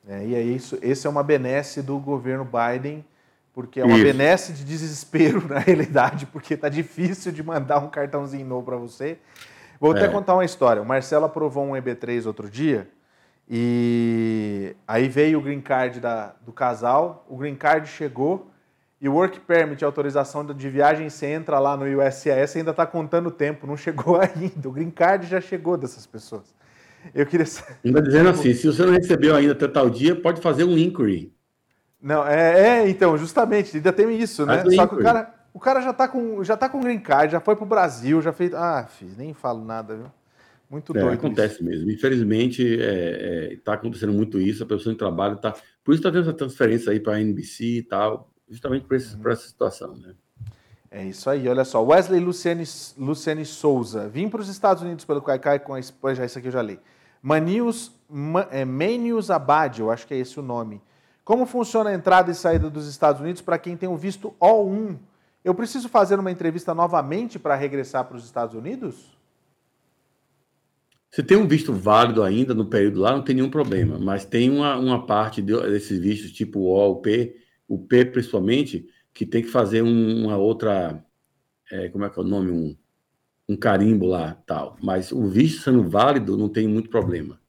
É, 0.07 0.25
e 0.25 0.33
é 0.33 0.41
isso, 0.41 0.79
esse 0.81 1.05
é 1.05 1.09
uma 1.09 1.21
benesse 1.21 1.83
do 1.83 1.99
governo 1.99 2.43
Biden, 2.43 3.05
porque 3.53 3.79
é 3.79 3.85
uma 3.85 3.95
isso. 3.95 4.03
benesse 4.03 4.53
de 4.53 4.65
desespero 4.65 5.45
na 5.47 5.59
realidade, 5.59 6.25
porque 6.25 6.55
está 6.55 6.67
difícil 6.67 7.31
de 7.31 7.43
mandar 7.43 7.77
um 7.77 7.89
cartãozinho 7.89 8.47
novo 8.47 8.65
para 8.65 8.77
você. 8.77 9.19
Vou 9.79 9.91
até 9.91 10.05
é. 10.05 10.07
contar 10.07 10.33
uma 10.33 10.43
história. 10.43 10.81
O 10.81 10.85
Marcelo 10.85 11.25
aprovou 11.25 11.63
um 11.63 11.73
EB3 11.73 12.25
outro 12.25 12.49
dia, 12.49 12.89
e 13.47 14.75
aí 14.87 15.07
veio 15.07 15.37
o 15.37 15.41
green 15.43 15.61
card 15.61 15.99
da, 15.99 16.33
do 16.43 16.51
casal, 16.51 17.23
o 17.29 17.37
green 17.37 17.55
card 17.55 17.87
chegou, 17.87 18.49
e 19.01 19.07
o 19.07 19.13
work 19.13 19.39
permit, 19.41 19.83
autorização 19.83 20.45
de 20.45 20.69
viagem, 20.69 21.09
você 21.09 21.27
entra 21.27 21.57
lá 21.57 21.77
no 21.77 21.85
USCIS 21.85 22.57
ainda 22.57 22.71
está 22.71 22.85
contando 22.85 23.27
o 23.27 23.31
tempo, 23.31 23.65
não 23.65 23.77
chegou 23.77 24.19
ainda. 24.21 24.67
O 24.67 24.71
green 24.71 24.91
card 24.91 25.25
já 25.25 25.39
chegou 25.39 25.77
dessas 25.77 26.05
pessoas. 26.05 26.53
Eu 27.15 27.25
queria 27.25 27.45
Ainda 27.83 28.01
dizendo 28.01 28.29
assim, 28.29 28.53
se 28.53 28.67
você 28.67 28.85
não 28.85 28.91
recebeu 28.91 29.35
ainda 29.35 29.53
até 29.53 29.67
tal 29.67 29.89
dia, 29.89 30.15
pode 30.15 30.41
fazer 30.41 30.65
um 30.65 30.77
inquiry. 30.77 31.33
Não, 32.01 32.27
é, 32.27 32.79
é 32.81 32.89
então, 32.89 33.17
justamente, 33.17 33.77
ainda 33.77 33.93
tem 33.93 34.17
isso, 34.17 34.45
né? 34.45 34.63
Só 34.69 34.87
que 34.87 34.95
o 34.95 34.99
cara, 34.99 35.33
o 35.53 35.59
cara 35.59 35.81
já 35.81 35.93
tá 35.93 36.07
com 36.07 36.43
já 36.43 36.55
tá 36.55 36.69
com 36.69 36.81
green 36.81 36.99
card, 36.99 37.31
já 37.31 37.39
foi 37.39 37.55
pro 37.55 37.65
Brasil, 37.65 38.21
já 38.21 38.31
fez. 38.31 38.53
Ah, 38.53 38.85
fiz, 38.89 39.17
nem 39.17 39.33
falo 39.33 39.63
nada, 39.63 39.95
viu? 39.95 40.05
Muito 40.69 40.95
é, 40.95 41.01
doido. 41.01 41.15
Acontece 41.15 41.55
isso. 41.55 41.63
mesmo. 41.65 41.89
Infelizmente, 41.89 42.63
está 42.63 42.85
é, 42.85 43.53
é, 43.53 43.57
tá 43.57 43.73
acontecendo 43.73 44.13
muito 44.13 44.39
isso. 44.39 44.63
A 44.63 44.67
pessoa 44.67 44.93
em 44.93 44.97
trabalho 44.97 45.35
está. 45.35 45.53
Por 45.83 45.93
isso 45.93 45.99
está 45.99 46.11
tendo 46.11 46.21
essa 46.21 46.33
transferência 46.33 46.91
aí 46.91 46.99
para 46.99 47.13
a 47.15 47.21
NBC 47.21 47.65
e 47.65 47.83
tal, 47.83 48.28
justamente 48.49 48.85
por, 48.85 48.95
esse, 48.95 49.15
por 49.15 49.31
essa 49.31 49.47
situação, 49.47 49.95
né? 49.95 50.13
É 50.91 51.05
isso 51.05 51.29
aí, 51.29 51.47
olha 51.47 51.63
só. 51.63 51.83
Wesley 51.83 52.19
Luciane, 52.19 52.63
Luciane 52.97 53.45
Souza. 53.45 54.09
Vim 54.09 54.27
para 54.27 54.41
os 54.41 54.49
Estados 54.49 54.81
Unidos 54.81 55.05
pelo 55.05 55.21
Caicai 55.21 55.59
com 55.59 55.73
a 55.73 55.79
esposa, 55.79 56.15
já 56.15 56.25
isso 56.25 56.39
aqui 56.39 56.47
eu 56.47 56.51
já 56.51 56.61
li. 56.61 56.79
Manius, 57.21 57.91
Man, 58.09 58.47
é, 58.49 58.65
Manius 58.65 59.29
Abad, 59.29 59.79
eu 59.79 59.91
acho 59.91 60.07
que 60.07 60.13
é 60.13 60.17
esse 60.17 60.39
o 60.39 60.43
nome. 60.43 60.81
Como 61.23 61.45
funciona 61.45 61.91
a 61.91 61.93
entrada 61.93 62.31
e 62.31 62.35
saída 62.35 62.71
dos 62.71 62.87
Estados 62.87 63.21
Unidos 63.21 63.41
para 63.41 63.59
quem 63.59 63.77
tem 63.77 63.87
o 63.87 63.95
visto 63.95 64.33
O1? 64.41 64.97
Eu 65.43 65.53
preciso 65.53 65.87
fazer 65.87 66.17
uma 66.17 66.31
entrevista 66.31 66.73
novamente 66.73 67.37
para 67.37 67.55
regressar 67.55 68.05
para 68.05 68.17
os 68.17 68.25
Estados 68.25 68.55
Unidos? 68.55 69.15
Se 71.11 71.21
tem 71.21 71.37
um 71.37 71.47
visto 71.47 71.71
válido 71.71 72.23
ainda 72.23 72.53
no 72.53 72.65
período 72.65 72.99
lá, 72.99 73.11
não 73.11 73.23
tem 73.23 73.35
nenhum 73.35 73.49
problema. 73.49 73.99
Mas 73.99 74.25
tem 74.25 74.49
uma, 74.49 74.75
uma 74.77 75.05
parte 75.05 75.41
desses 75.41 75.99
vistos, 75.99 76.31
tipo 76.31 76.61
O, 76.61 76.91
o 76.91 76.95
P, 76.97 77.35
o 77.69 77.77
P 77.77 78.03
principalmente, 78.03 78.87
que 79.13 79.25
tem 79.25 79.43
que 79.43 79.47
fazer 79.47 79.83
um, 79.83 80.25
uma 80.25 80.35
outra, 80.35 81.05
é, 81.71 81.87
como 81.89 82.03
é 82.03 82.09
que 82.09 82.19
é 82.19 82.23
o 82.23 82.25
nome, 82.25 82.49
um, 82.51 82.75
um 83.47 83.55
carimbo 83.55 84.07
lá, 84.07 84.33
tal. 84.45 84.75
Mas 84.81 85.11
o 85.11 85.27
visto 85.27 85.61
sendo 85.61 85.87
válido, 85.87 86.35
não 86.35 86.49
tem 86.49 86.67
muito 86.67 86.89
problema. 86.89 87.39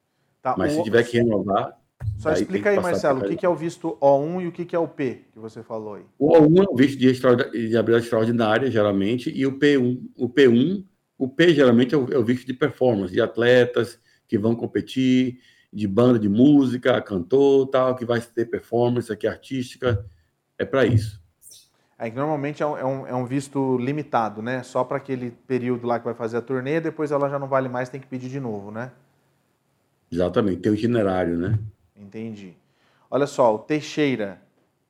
Tá, 0.43 0.55
Mas 0.57 0.75
o... 0.75 0.77
se 0.77 0.85
tiver 0.85 1.03
que 1.05 1.17
renovar... 1.17 1.79
Só 2.17 2.33
explica 2.33 2.71
aí, 2.71 2.81
Marcelo, 2.81 3.21
o 3.21 3.29
que, 3.29 3.37
que 3.37 3.45
é 3.45 3.49
o 3.49 3.55
visto 3.55 3.99
O1 4.01 4.43
e 4.43 4.47
o 4.47 4.53
que, 4.53 4.65
que 4.65 4.75
é 4.75 4.79
o 4.79 4.89
P, 4.89 5.27
que 5.33 5.39
você 5.39 5.63
falou 5.63 5.95
aí. 5.95 6.05
O 6.19 6.33
O1 6.33 6.65
é 6.65 6.71
o 6.71 6.77
visto 6.77 6.99
de, 6.99 7.69
de 7.69 7.77
habilidade 7.77 8.05
extraordinária, 8.05 8.71
geralmente, 8.71 9.31
e 9.31 9.47
o 9.47 9.59
P1, 9.59 10.01
o 10.17 10.29
P1, 10.29 10.85
o 11.19 11.29
P 11.29 11.53
geralmente 11.53 11.95
é 11.95 11.99
o, 11.99 12.11
é 12.11 12.17
o 12.17 12.25
visto 12.25 12.47
de 12.47 12.55
performance, 12.55 13.13
de 13.13 13.21
atletas 13.21 14.01
que 14.27 14.39
vão 14.39 14.55
competir, 14.55 15.41
de 15.73 15.87
banda 15.87 16.19
de 16.19 16.29
música, 16.29 17.01
cantor, 17.01 17.69
tal, 17.69 17.95
que 17.95 18.05
vai 18.05 18.21
ter 18.21 18.47
performance 18.47 19.13
aqui 19.13 19.27
artística, 19.27 20.05
é 20.59 20.65
para 20.65 20.85
isso. 20.85 21.21
É 21.99 22.09
que 22.09 22.17
normalmente 22.17 22.63
é 22.63 22.67
um, 22.67 22.77
é 22.79 22.85
um, 22.85 23.07
é 23.07 23.15
um 23.15 23.27
visto 23.27 23.77
limitado, 23.77 24.41
né? 24.41 24.63
Só 24.63 24.83
para 24.83 24.97
aquele 24.97 25.31
período 25.47 25.87
lá 25.87 25.99
que 25.99 26.05
vai 26.07 26.15
fazer 26.15 26.39
a 26.39 26.43
turnê, 26.43 26.81
depois 26.81 27.11
ela 27.11 27.29
já 27.29 27.39
não 27.39 27.47
vale 27.47 27.69
mais, 27.69 27.89
tem 27.89 28.01
que 28.01 28.07
pedir 28.07 28.31
de 28.31 28.41
novo, 28.41 28.71
né? 28.71 28.91
Exatamente, 30.11 30.63
tem 30.63 30.73
o 30.73 30.75
itinerário, 30.75 31.37
né? 31.37 31.59
Entendi. 31.95 32.57
Olha 33.11 33.27
só, 33.27 33.55
o 33.55 33.59
Teixeira 33.59 34.41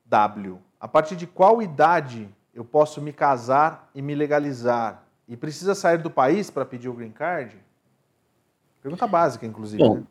W. 0.07 0.59
A 0.79 0.87
partir 0.87 1.17
de 1.17 1.27
qual 1.27 1.61
idade 1.61 2.29
eu 2.55 2.65
posso 2.65 3.03
me 3.03 3.13
casar 3.13 3.91
e 3.95 4.01
me 4.01 4.15
legalizar? 4.15 5.05
E 5.29 5.37
precisa 5.37 5.75
sair 5.75 5.99
do 5.99 6.11
país 6.11 6.49
para 6.49 6.65
pedir 6.65 6.89
o 6.89 6.95
green 6.95 7.11
card? 7.11 7.57
Pergunta 8.81 9.07
básica, 9.07 9.45
inclusive. 9.45 9.83
Bom, 9.83 9.97
né? 9.97 10.03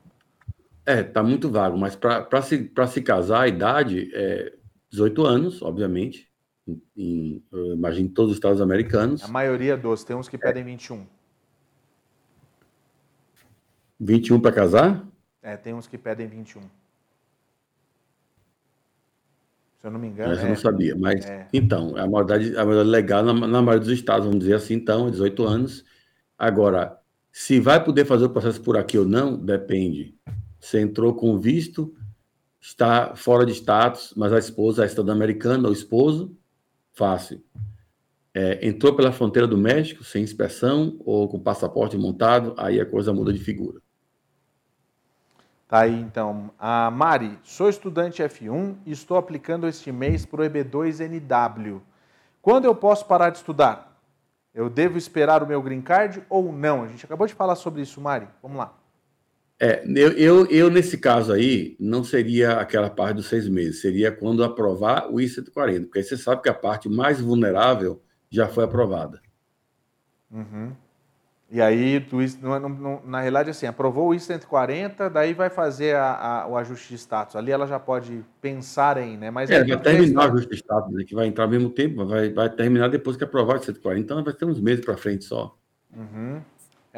É, 0.86 1.04
tá 1.04 1.22
muito 1.22 1.50
vago, 1.50 1.78
mas 1.78 1.96
para 1.96 2.42
se, 2.42 2.72
se 2.90 3.02
casar, 3.02 3.42
a 3.42 3.48
idade 3.48 4.10
é 4.14 4.54
18 4.90 5.26
anos, 5.26 5.62
obviamente 5.62 6.30
em, 6.96 7.44
eu 7.52 7.74
imagino, 7.74 8.10
todos 8.10 8.32
os 8.32 8.38
estados 8.38 8.62
americanos. 8.62 9.24
A 9.24 9.28
maioria 9.28 9.76
dos, 9.78 10.04
tem 10.04 10.16
uns 10.16 10.30
que 10.30 10.38
pedem 10.38 10.64
21. 10.64 11.06
21 14.00 14.40
para 14.40 14.52
casar? 14.52 15.08
É, 15.42 15.58
tem 15.58 15.74
uns 15.74 15.88
que 15.88 15.98
pedem 15.98 16.28
21. 16.28 16.62
Se 16.62 16.68
eu 19.88 19.92
não 19.92 20.00
me 20.00 20.08
engano. 20.08 20.34
Essa 20.34 20.42
é, 20.42 20.46
eu 20.46 20.50
não 20.50 20.56
sabia, 20.56 20.96
mas 20.96 21.26
é. 21.26 21.48
então, 21.54 21.96
a 21.96 22.08
maioridade, 22.08 22.58
a 22.58 22.66
maioridade 22.66 22.90
legal 22.90 23.24
na, 23.24 23.34
na 23.34 23.62
maioria 23.62 23.80
dos 23.80 23.90
estados, 23.90 24.26
vamos 24.26 24.40
dizer 24.40 24.56
assim, 24.56 24.76
então, 24.76 25.10
18 25.10 25.44
anos. 25.44 25.86
Agora, 26.38 27.00
se 27.32 27.60
vai 27.60 27.84
poder 27.84 28.06
fazer 28.06 28.26
o 28.26 28.30
processo 28.30 28.62
por 28.62 28.78
aqui 28.78 28.98
ou 28.98 29.06
não, 29.06 29.38
depende. 29.38 30.16
Você 30.60 30.82
entrou 30.82 31.14
com 31.14 31.40
visto, 31.40 31.94
está 32.60 33.16
fora 33.16 33.46
de 33.46 33.54
status, 33.54 34.14
mas 34.16 34.34
a 34.34 34.40
esposa 34.40 34.84
é 34.84 34.88
cidadã 34.88 35.14
americana, 35.14 35.68
ou 35.68 35.74
esposo, 35.74 36.36
Fácil. 37.00 37.42
É, 38.34 38.68
entrou 38.68 38.94
pela 38.94 39.14
fronteira 39.14 39.48
do 39.48 39.58
México 39.58 40.04
sem 40.04 40.22
inspeção 40.22 40.98
ou 41.06 41.30
com 41.30 41.40
passaporte 41.40 41.98
montado, 41.98 42.54
aí 42.58 42.78
a 42.78 42.86
coisa 42.86 43.14
muda 43.14 43.32
de 43.32 43.40
figura. 43.40 43.80
Tá 45.66 45.80
aí 45.80 45.98
então. 45.98 46.52
A 46.60 46.92
Mari, 46.92 47.40
sou 47.42 47.70
estudante 47.70 48.22
F1 48.22 48.76
e 48.86 48.92
estou 48.92 49.16
aplicando 49.16 49.66
este 49.66 49.94
mês 49.94 50.26
para 50.26 50.42
o 50.42 50.44
EB2NW. 50.44 51.80
Quando 52.42 52.66
eu 52.66 52.76
posso 52.76 53.06
parar 53.06 53.30
de 53.30 53.38
estudar? 53.38 53.98
Eu 54.54 54.70
devo 54.70 54.98
esperar 54.98 55.42
o 55.42 55.48
meu 55.48 55.62
green 55.62 55.82
card 55.82 56.22
ou 56.28 56.52
não? 56.52 56.84
A 56.84 56.88
gente 56.90 57.06
acabou 57.06 57.28
de 57.28 57.34
falar 57.34 57.56
sobre 57.56 57.82
isso, 57.82 58.02
Mari. 58.02 58.28
Vamos 58.44 58.58
lá. 58.58 58.74
É, 59.62 59.84
eu, 59.86 60.12
eu, 60.14 60.46
eu, 60.46 60.70
nesse 60.70 60.98
caso 60.98 61.34
aí, 61.34 61.76
não 61.78 62.02
seria 62.02 62.54
aquela 62.54 62.90
parte 62.90 63.18
dos 63.18 63.28
seis 63.28 63.48
meses, 63.50 63.82
seria 63.82 64.10
quando 64.10 64.42
aprovar 64.42 65.12
o 65.12 65.20
I-140, 65.20 65.82
porque 65.82 66.00
aí 66.00 66.04
você 66.04 66.16
sabe 66.16 66.42
que 66.42 66.48
a 66.48 66.54
parte 66.54 66.88
mais 66.88 67.20
vulnerável 67.20 68.02
já 68.30 68.48
foi 68.48 68.64
aprovada. 68.64 69.22
Uhum. 70.32 70.72
E 71.52 71.60
aí, 71.60 72.06
na 73.04 73.22
realidade, 73.22 73.50
assim, 73.50 73.66
aprovou 73.66 74.10
o 74.10 74.14
I-140, 74.14 75.10
daí 75.10 75.34
vai 75.34 75.50
fazer 75.50 75.96
a, 75.96 76.44
a, 76.44 76.48
o 76.48 76.56
ajuste 76.56 76.90
de 76.90 76.96
status. 76.96 77.36
Ali 77.36 77.52
ela 77.52 77.66
já 77.66 77.80
pode 77.80 78.24
pensar 78.40 78.98
em, 78.98 79.18
né? 79.18 79.32
Mas 79.32 79.50
é, 79.50 79.64
vai 79.64 79.82
terminar 79.82 80.30
o 80.30 80.34
ajuste 80.34 80.52
de 80.52 80.56
status, 80.58 80.94
né, 80.94 81.04
que 81.04 81.16
vai 81.16 81.26
entrar 81.26 81.46
ao 81.46 81.50
mesmo 81.50 81.72
tempo, 81.72 82.06
vai, 82.06 82.32
vai 82.32 82.50
terminar 82.50 82.88
depois 82.88 83.18
que 83.18 83.24
aprovar 83.24 83.56
o 83.56 83.58
I-140. 83.58 83.98
Então 83.98 84.24
vai 84.24 84.34
ter 84.34 84.46
uns 84.46 84.62
meses 84.62 84.86
para 84.86 84.96
frente 84.96 85.26
só. 85.26 85.58
Uhum. 85.92 86.40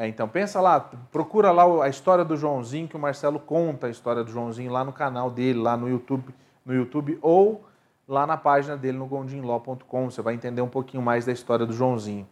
É, 0.02 0.08
então 0.08 0.26
pensa 0.26 0.60
lá, 0.60 0.80
procura 1.12 1.52
lá 1.52 1.84
a 1.84 1.88
história 1.88 2.24
do 2.24 2.36
Joãozinho, 2.36 2.88
que 2.88 2.96
o 2.96 2.98
Marcelo 2.98 3.38
conta 3.38 3.86
a 3.86 3.90
história 3.90 4.24
do 4.24 4.32
Joãozinho 4.32 4.72
lá 4.72 4.82
no 4.82 4.92
canal 4.92 5.30
dele, 5.30 5.60
lá 5.60 5.76
no 5.76 5.88
YouTube, 5.88 6.34
no 6.66 6.74
YouTube 6.74 7.16
ou 7.22 7.64
lá 8.08 8.26
na 8.26 8.36
página 8.36 8.76
dele 8.76 8.98
no 8.98 9.06
gondinlaw.com. 9.06 10.10
Você 10.10 10.20
vai 10.20 10.34
entender 10.34 10.60
um 10.60 10.68
pouquinho 10.68 11.00
mais 11.00 11.24
da 11.24 11.30
história 11.30 11.64
do 11.64 11.72
Joãozinho. 11.72 12.26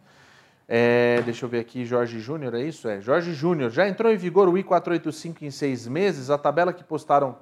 É, 0.67 1.21
deixa 1.21 1.45
eu 1.45 1.49
ver 1.49 1.59
aqui, 1.59 1.85
Jorge 1.85 2.19
Júnior, 2.19 2.55
é 2.55 2.61
isso? 2.61 2.89
É, 2.89 2.99
Jorge 2.99 3.33
Júnior. 3.33 3.71
Já 3.71 3.87
entrou 3.87 4.11
em 4.11 4.17
vigor 4.17 4.49
o 4.49 4.57
I-485 4.57 5.43
em 5.43 5.49
seis 5.49 5.87
meses? 5.87 6.29
A 6.29 6.37
tabela 6.37 6.73
que 6.73 6.83
postaram 6.83 7.37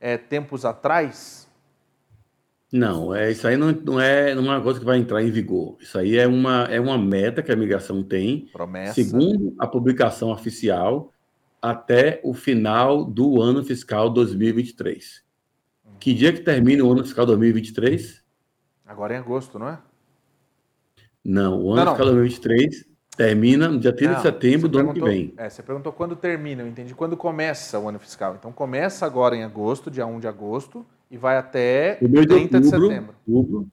é, 0.00 0.16
tempos 0.16 0.64
atrás? 0.64 1.47
Não, 2.70 3.14
é, 3.14 3.30
isso 3.30 3.48
aí 3.48 3.56
não, 3.56 3.72
não, 3.72 3.98
é, 3.98 4.34
não 4.34 4.44
é 4.44 4.56
uma 4.56 4.60
coisa 4.60 4.78
que 4.78 4.84
vai 4.84 4.98
entrar 4.98 5.22
em 5.22 5.30
vigor. 5.30 5.76
Isso 5.80 5.98
aí 5.98 6.18
é 6.18 6.26
uma, 6.26 6.64
é 6.64 6.78
uma 6.78 6.98
meta 6.98 7.42
que 7.42 7.50
a 7.50 7.56
migração 7.56 8.02
tem, 8.02 8.46
Promessa. 8.52 8.94
segundo 8.94 9.54
a 9.58 9.66
publicação 9.66 10.30
oficial, 10.30 11.10
até 11.62 12.20
o 12.22 12.34
final 12.34 13.04
do 13.04 13.40
ano 13.40 13.64
fiscal 13.64 14.10
2023. 14.10 15.24
Que 15.98 16.12
dia 16.12 16.32
que 16.32 16.40
termina 16.40 16.84
o 16.84 16.92
ano 16.92 17.02
fiscal 17.02 17.24
2023? 17.26 18.22
Agora 18.86 19.14
é 19.14 19.16
em 19.16 19.20
agosto, 19.20 19.58
não 19.58 19.68
é? 19.68 19.78
Não, 21.24 21.62
o 21.62 21.72
ano 21.72 21.84
não, 21.84 21.92
fiscal 21.92 22.06
2023 22.06 22.86
termina 23.16 23.68
no 23.68 23.80
dia 23.80 23.92
30 23.92 24.12
não, 24.12 24.16
de 24.18 24.22
setembro 24.22 24.68
do 24.68 24.78
ano 24.78 24.94
que 24.94 25.02
vem. 25.02 25.34
É, 25.36 25.50
você 25.50 25.62
perguntou 25.62 25.92
quando 25.92 26.14
termina, 26.14 26.62
eu 26.62 26.68
entendi 26.68 26.94
quando 26.94 27.16
começa 27.16 27.78
o 27.78 27.88
ano 27.88 27.98
fiscal. 27.98 28.36
Então 28.38 28.52
começa 28.52 29.04
agora 29.04 29.34
em 29.34 29.42
agosto, 29.42 29.90
dia 29.90 30.06
1 30.06 30.20
de 30.20 30.28
agosto, 30.28 30.86
e 31.10 31.16
vai 31.16 31.36
até 31.36 31.94
30 31.96 32.08
de, 32.08 32.32
outubro, 32.34 32.60
de 32.60 32.68
setembro. 32.68 33.14
Outubro, 33.26 33.68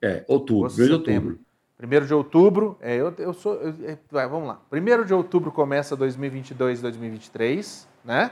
é, 0.00 0.24
outubro, 0.26 0.64
agosto, 0.66 0.84
de 0.84 0.92
outubro. 0.92 1.40
Primeiro 1.76 2.06
de 2.06 2.14
outubro, 2.14 2.78
é, 2.80 2.96
eu, 2.96 3.12
eu 3.18 3.32
sou. 3.32 3.54
Eu, 3.54 3.74
é, 3.84 3.98
vai, 4.10 4.28
vamos 4.28 4.48
lá. 4.48 4.60
Primeiro 4.70 5.04
de 5.04 5.12
outubro 5.12 5.50
começa 5.50 5.96
2022 5.96 6.80
2023, 6.80 7.88
né? 8.04 8.30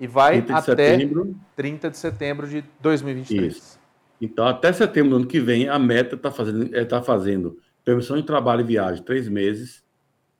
E 0.00 0.06
vai 0.06 0.38
até 0.38 0.60
setembro. 0.62 1.34
30 1.56 1.90
de 1.90 1.96
setembro 1.96 2.48
de 2.48 2.64
2023. 2.80 3.56
Isso. 3.56 3.78
Então, 4.20 4.46
até 4.46 4.72
setembro 4.72 5.10
do 5.10 5.16
ano 5.16 5.26
que 5.26 5.40
vem, 5.40 5.68
a 5.68 5.78
meta 5.78 6.14
está 6.14 6.30
fazendo, 6.30 6.74
é, 6.74 6.84
tá 6.84 7.02
fazendo 7.02 7.58
permissão 7.84 8.16
de 8.16 8.22
trabalho 8.22 8.60
e 8.60 8.64
viagem, 8.64 9.02
três 9.02 9.28
meses, 9.28 9.82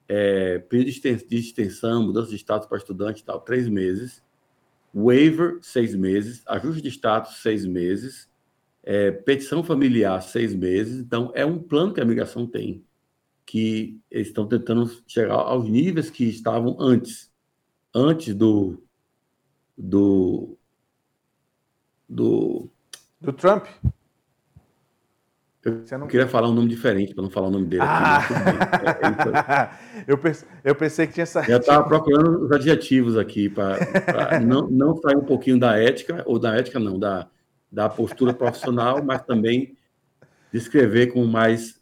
é, 0.08 0.58
período 0.58 0.90
de 0.90 1.36
extensão, 1.36 2.02
mudança 2.02 2.30
de 2.30 2.36
status 2.36 2.68
para 2.68 2.78
estudante 2.78 3.22
e 3.22 3.24
tal, 3.24 3.40
três 3.40 3.68
meses, 3.68 4.22
waiver, 4.94 5.58
seis 5.62 5.94
meses, 5.94 6.42
ajuste 6.46 6.82
de 6.82 6.88
status, 6.88 7.42
seis 7.42 7.64
meses, 7.64 8.28
é, 8.82 9.10
petição 9.10 9.62
familiar, 9.62 10.20
seis 10.22 10.54
meses. 10.54 10.98
Então, 10.98 11.30
é 11.34 11.44
um 11.44 11.58
plano 11.58 11.92
que 11.92 12.00
a 12.00 12.04
migração 12.04 12.46
tem, 12.46 12.84
que 13.44 14.00
eles 14.10 14.28
estão 14.28 14.46
tentando 14.46 14.90
chegar 15.06 15.34
aos 15.34 15.68
níveis 15.68 16.10
que 16.10 16.24
estavam 16.24 16.76
antes, 16.80 17.30
antes 17.94 18.34
do, 18.34 18.82
do, 19.76 20.56
do, 22.08 22.68
do 23.20 23.32
Trump. 23.32 23.66
Eu 25.90 25.98
não... 25.98 26.06
queria 26.06 26.26
falar 26.26 26.48
um 26.48 26.52
nome 26.52 26.68
diferente 26.68 27.14
para 27.14 27.22
não 27.22 27.30
falar 27.30 27.48
o 27.48 27.50
nome 27.50 27.66
dele. 27.66 27.82
Ah. 27.84 28.18
Aqui, 28.18 30.04
eu, 30.06 30.18
pensei, 30.18 30.48
eu 30.64 30.74
pensei 30.74 31.06
que 31.06 31.14
tinha 31.14 31.26
saído. 31.26 31.50
Eu 31.50 31.58
estava 31.58 31.86
procurando 31.86 32.44
os 32.44 32.52
adjetivos 32.52 33.16
aqui 33.16 33.48
para 33.48 34.40
não, 34.40 34.68
não 34.68 34.96
sair 34.96 35.16
um 35.16 35.24
pouquinho 35.24 35.58
da 35.58 35.78
ética, 35.78 36.22
ou 36.26 36.38
da 36.38 36.56
ética 36.56 36.78
não, 36.78 36.98
da, 36.98 37.26
da 37.70 37.88
postura 37.88 38.32
profissional, 38.34 39.02
mas 39.02 39.22
também 39.22 39.76
descrever 40.52 41.08
com 41.08 41.24
mais 41.26 41.78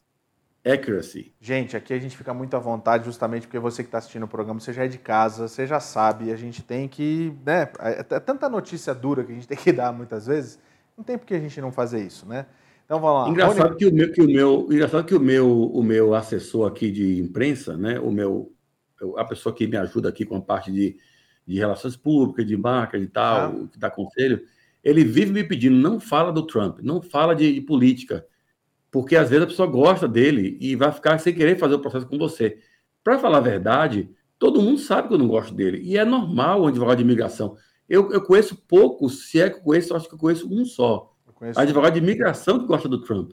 accuracy. 0.67 1.33
Gente, 1.41 1.77
aqui 1.77 1.95
a 1.95 1.99
gente 1.99 2.17
fica 2.17 2.35
muito 2.35 2.57
à 2.57 2.59
vontade, 2.59 3.05
justamente 3.05 3.47
porque 3.47 3.59
você 3.59 3.83
que 3.83 3.89
está 3.89 3.99
assistindo 3.99 4.25
o 4.25 4.29
programa, 4.29 4.59
você 4.59 4.73
já 4.73 4.85
é 4.85 4.89
de 4.89 4.99
casa, 4.99 5.47
você 5.47 5.67
já 5.67 5.79
sabe, 5.79 6.33
a 6.33 6.37
gente 6.37 6.63
tem 6.63 6.89
que. 6.89 7.33
Né, 7.45 7.69
é, 7.79 8.01
é 8.01 8.21
tanta 8.21 8.49
notícia 8.49 8.93
dura 8.93 9.23
que 9.23 9.31
a 9.31 9.35
gente 9.35 9.47
tem 9.47 9.57
que 9.57 9.71
dar 9.73 9.93
muitas 9.93 10.27
vezes, 10.27 10.59
não 10.97 11.05
tem 11.05 11.17
por 11.17 11.27
que 11.27 11.35
a 11.35 11.41
gente 11.41 11.61
não 11.61 11.71
fazer 11.71 12.01
isso, 12.01 12.27
né? 12.27 12.47
Então 12.87 13.01
vamos 13.01 13.23
lá. 13.23 13.29
Engraçado 13.29 13.77
que 13.77 13.85
o 13.85 13.93
meu, 13.93 14.13
que 14.13 14.23
o 14.23 14.27
meu, 14.27 14.69
engraçado 14.71 15.05
que 15.05 15.15
o 15.15 15.21
meu, 15.21 15.51
o 15.51 15.83
meu 15.83 16.15
assessor 16.15 16.69
aqui 16.69 16.91
de 16.91 17.19
imprensa, 17.19 17.77
né, 17.77 17.99
o 17.99 18.13
meu, 18.13 18.53
a 19.17 19.25
pessoa 19.25 19.53
que 19.53 19.67
me 19.67 19.77
ajuda 19.77 20.09
aqui 20.09 20.25
com 20.25 20.37
a 20.37 20.41
parte 20.41 20.71
de, 20.71 20.97
de 21.45 21.59
relações 21.59 21.97
públicas, 21.97 22.47
de 22.47 22.57
marca 22.57 22.97
e 22.97 23.09
tal, 23.09 23.51
ah. 23.51 23.69
que 23.73 23.77
dá 23.77 23.91
conselho, 23.91 24.41
ele 24.85 25.03
vive 25.03 25.33
me 25.33 25.43
pedindo, 25.43 25.77
não 25.77 25.99
fala 25.99 26.33
do 26.33 26.47
Trump, 26.47 26.79
não 26.81 27.03
fala 27.03 27.35
de, 27.35 27.55
de, 27.55 27.61
política, 27.61 28.25
porque 28.89 29.17
às 29.17 29.31
vezes 29.31 29.43
a 29.43 29.49
pessoa 29.49 29.69
gosta 29.69 30.07
dele 30.07 30.57
e 30.61 30.77
vai 30.77 30.93
ficar 30.93 31.19
sem 31.19 31.35
querer 31.35 31.59
fazer 31.59 31.75
o 31.75 31.81
processo 31.81 32.07
com 32.07 32.17
você. 32.17 32.59
Para 33.03 33.19
falar 33.19 33.39
a 33.39 33.41
verdade, 33.41 34.09
todo 34.39 34.63
mundo 34.63 34.79
sabe 34.79 35.09
que 35.09 35.15
eu 35.15 35.19
não 35.19 35.27
gosto 35.27 35.53
dele, 35.53 35.81
e 35.83 35.99
é 35.99 36.05
normal 36.05 36.63
o 36.63 36.67
advogado 36.69 36.99
de 36.99 37.03
imigração. 37.03 37.57
Eu, 37.89 38.13
eu 38.13 38.23
conheço 38.23 38.57
poucos, 38.69 39.29
se 39.29 39.41
é 39.41 39.51
que 39.51 39.57
eu 39.57 39.63
conheço, 39.63 39.93
acho 39.93 40.09
que 40.09 40.15
eu 40.15 40.19
conheço 40.19 40.49
um 40.49 40.65
só 40.65 41.16
advogado 41.57 41.95
de 41.95 41.99
imigração 41.99 42.59
que 42.59 42.67
gosta 42.67 42.89
do 42.89 43.01
Trump. 43.01 43.33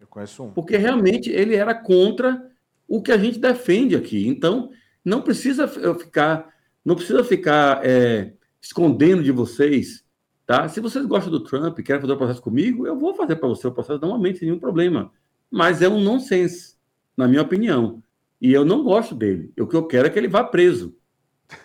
Eu 0.00 0.06
conheço 0.06 0.44
um. 0.44 0.50
Porque 0.50 0.76
realmente 0.76 1.30
ele 1.30 1.54
era 1.54 1.74
contra 1.74 2.50
o 2.88 3.02
que 3.02 3.12
a 3.12 3.18
gente 3.18 3.38
defende 3.38 3.96
aqui. 3.96 4.26
Então, 4.26 4.70
não 5.04 5.22
precisa 5.22 5.66
ficar, 5.66 6.48
não 6.84 6.94
precisa 6.94 7.24
ficar 7.24 7.80
é, 7.84 8.32
escondendo 8.60 9.22
de 9.22 9.32
vocês, 9.32 10.04
tá? 10.46 10.68
Se 10.68 10.80
vocês 10.80 11.04
gostam 11.06 11.30
do 11.30 11.40
Trump 11.40 11.78
e 11.78 11.82
querem 11.82 12.00
fazer 12.00 12.12
o 12.12 12.18
processo 12.18 12.42
comigo, 12.42 12.86
eu 12.86 12.98
vou 12.98 13.14
fazer 13.14 13.36
para 13.36 13.48
você 13.48 13.66
o 13.66 13.72
processo 13.72 14.00
normalmente, 14.00 14.38
sem 14.38 14.48
nenhum 14.48 14.60
problema. 14.60 15.10
Mas 15.50 15.82
é 15.82 15.88
um 15.88 16.00
nonsense, 16.00 16.76
na 17.16 17.28
minha 17.28 17.42
opinião. 17.42 18.02
E 18.40 18.52
eu 18.52 18.64
não 18.64 18.82
gosto 18.82 19.14
dele. 19.14 19.52
O 19.58 19.66
que 19.66 19.76
eu 19.76 19.86
quero 19.86 20.06
é 20.06 20.10
que 20.10 20.18
ele 20.18 20.28
vá 20.28 20.42
preso. 20.42 20.96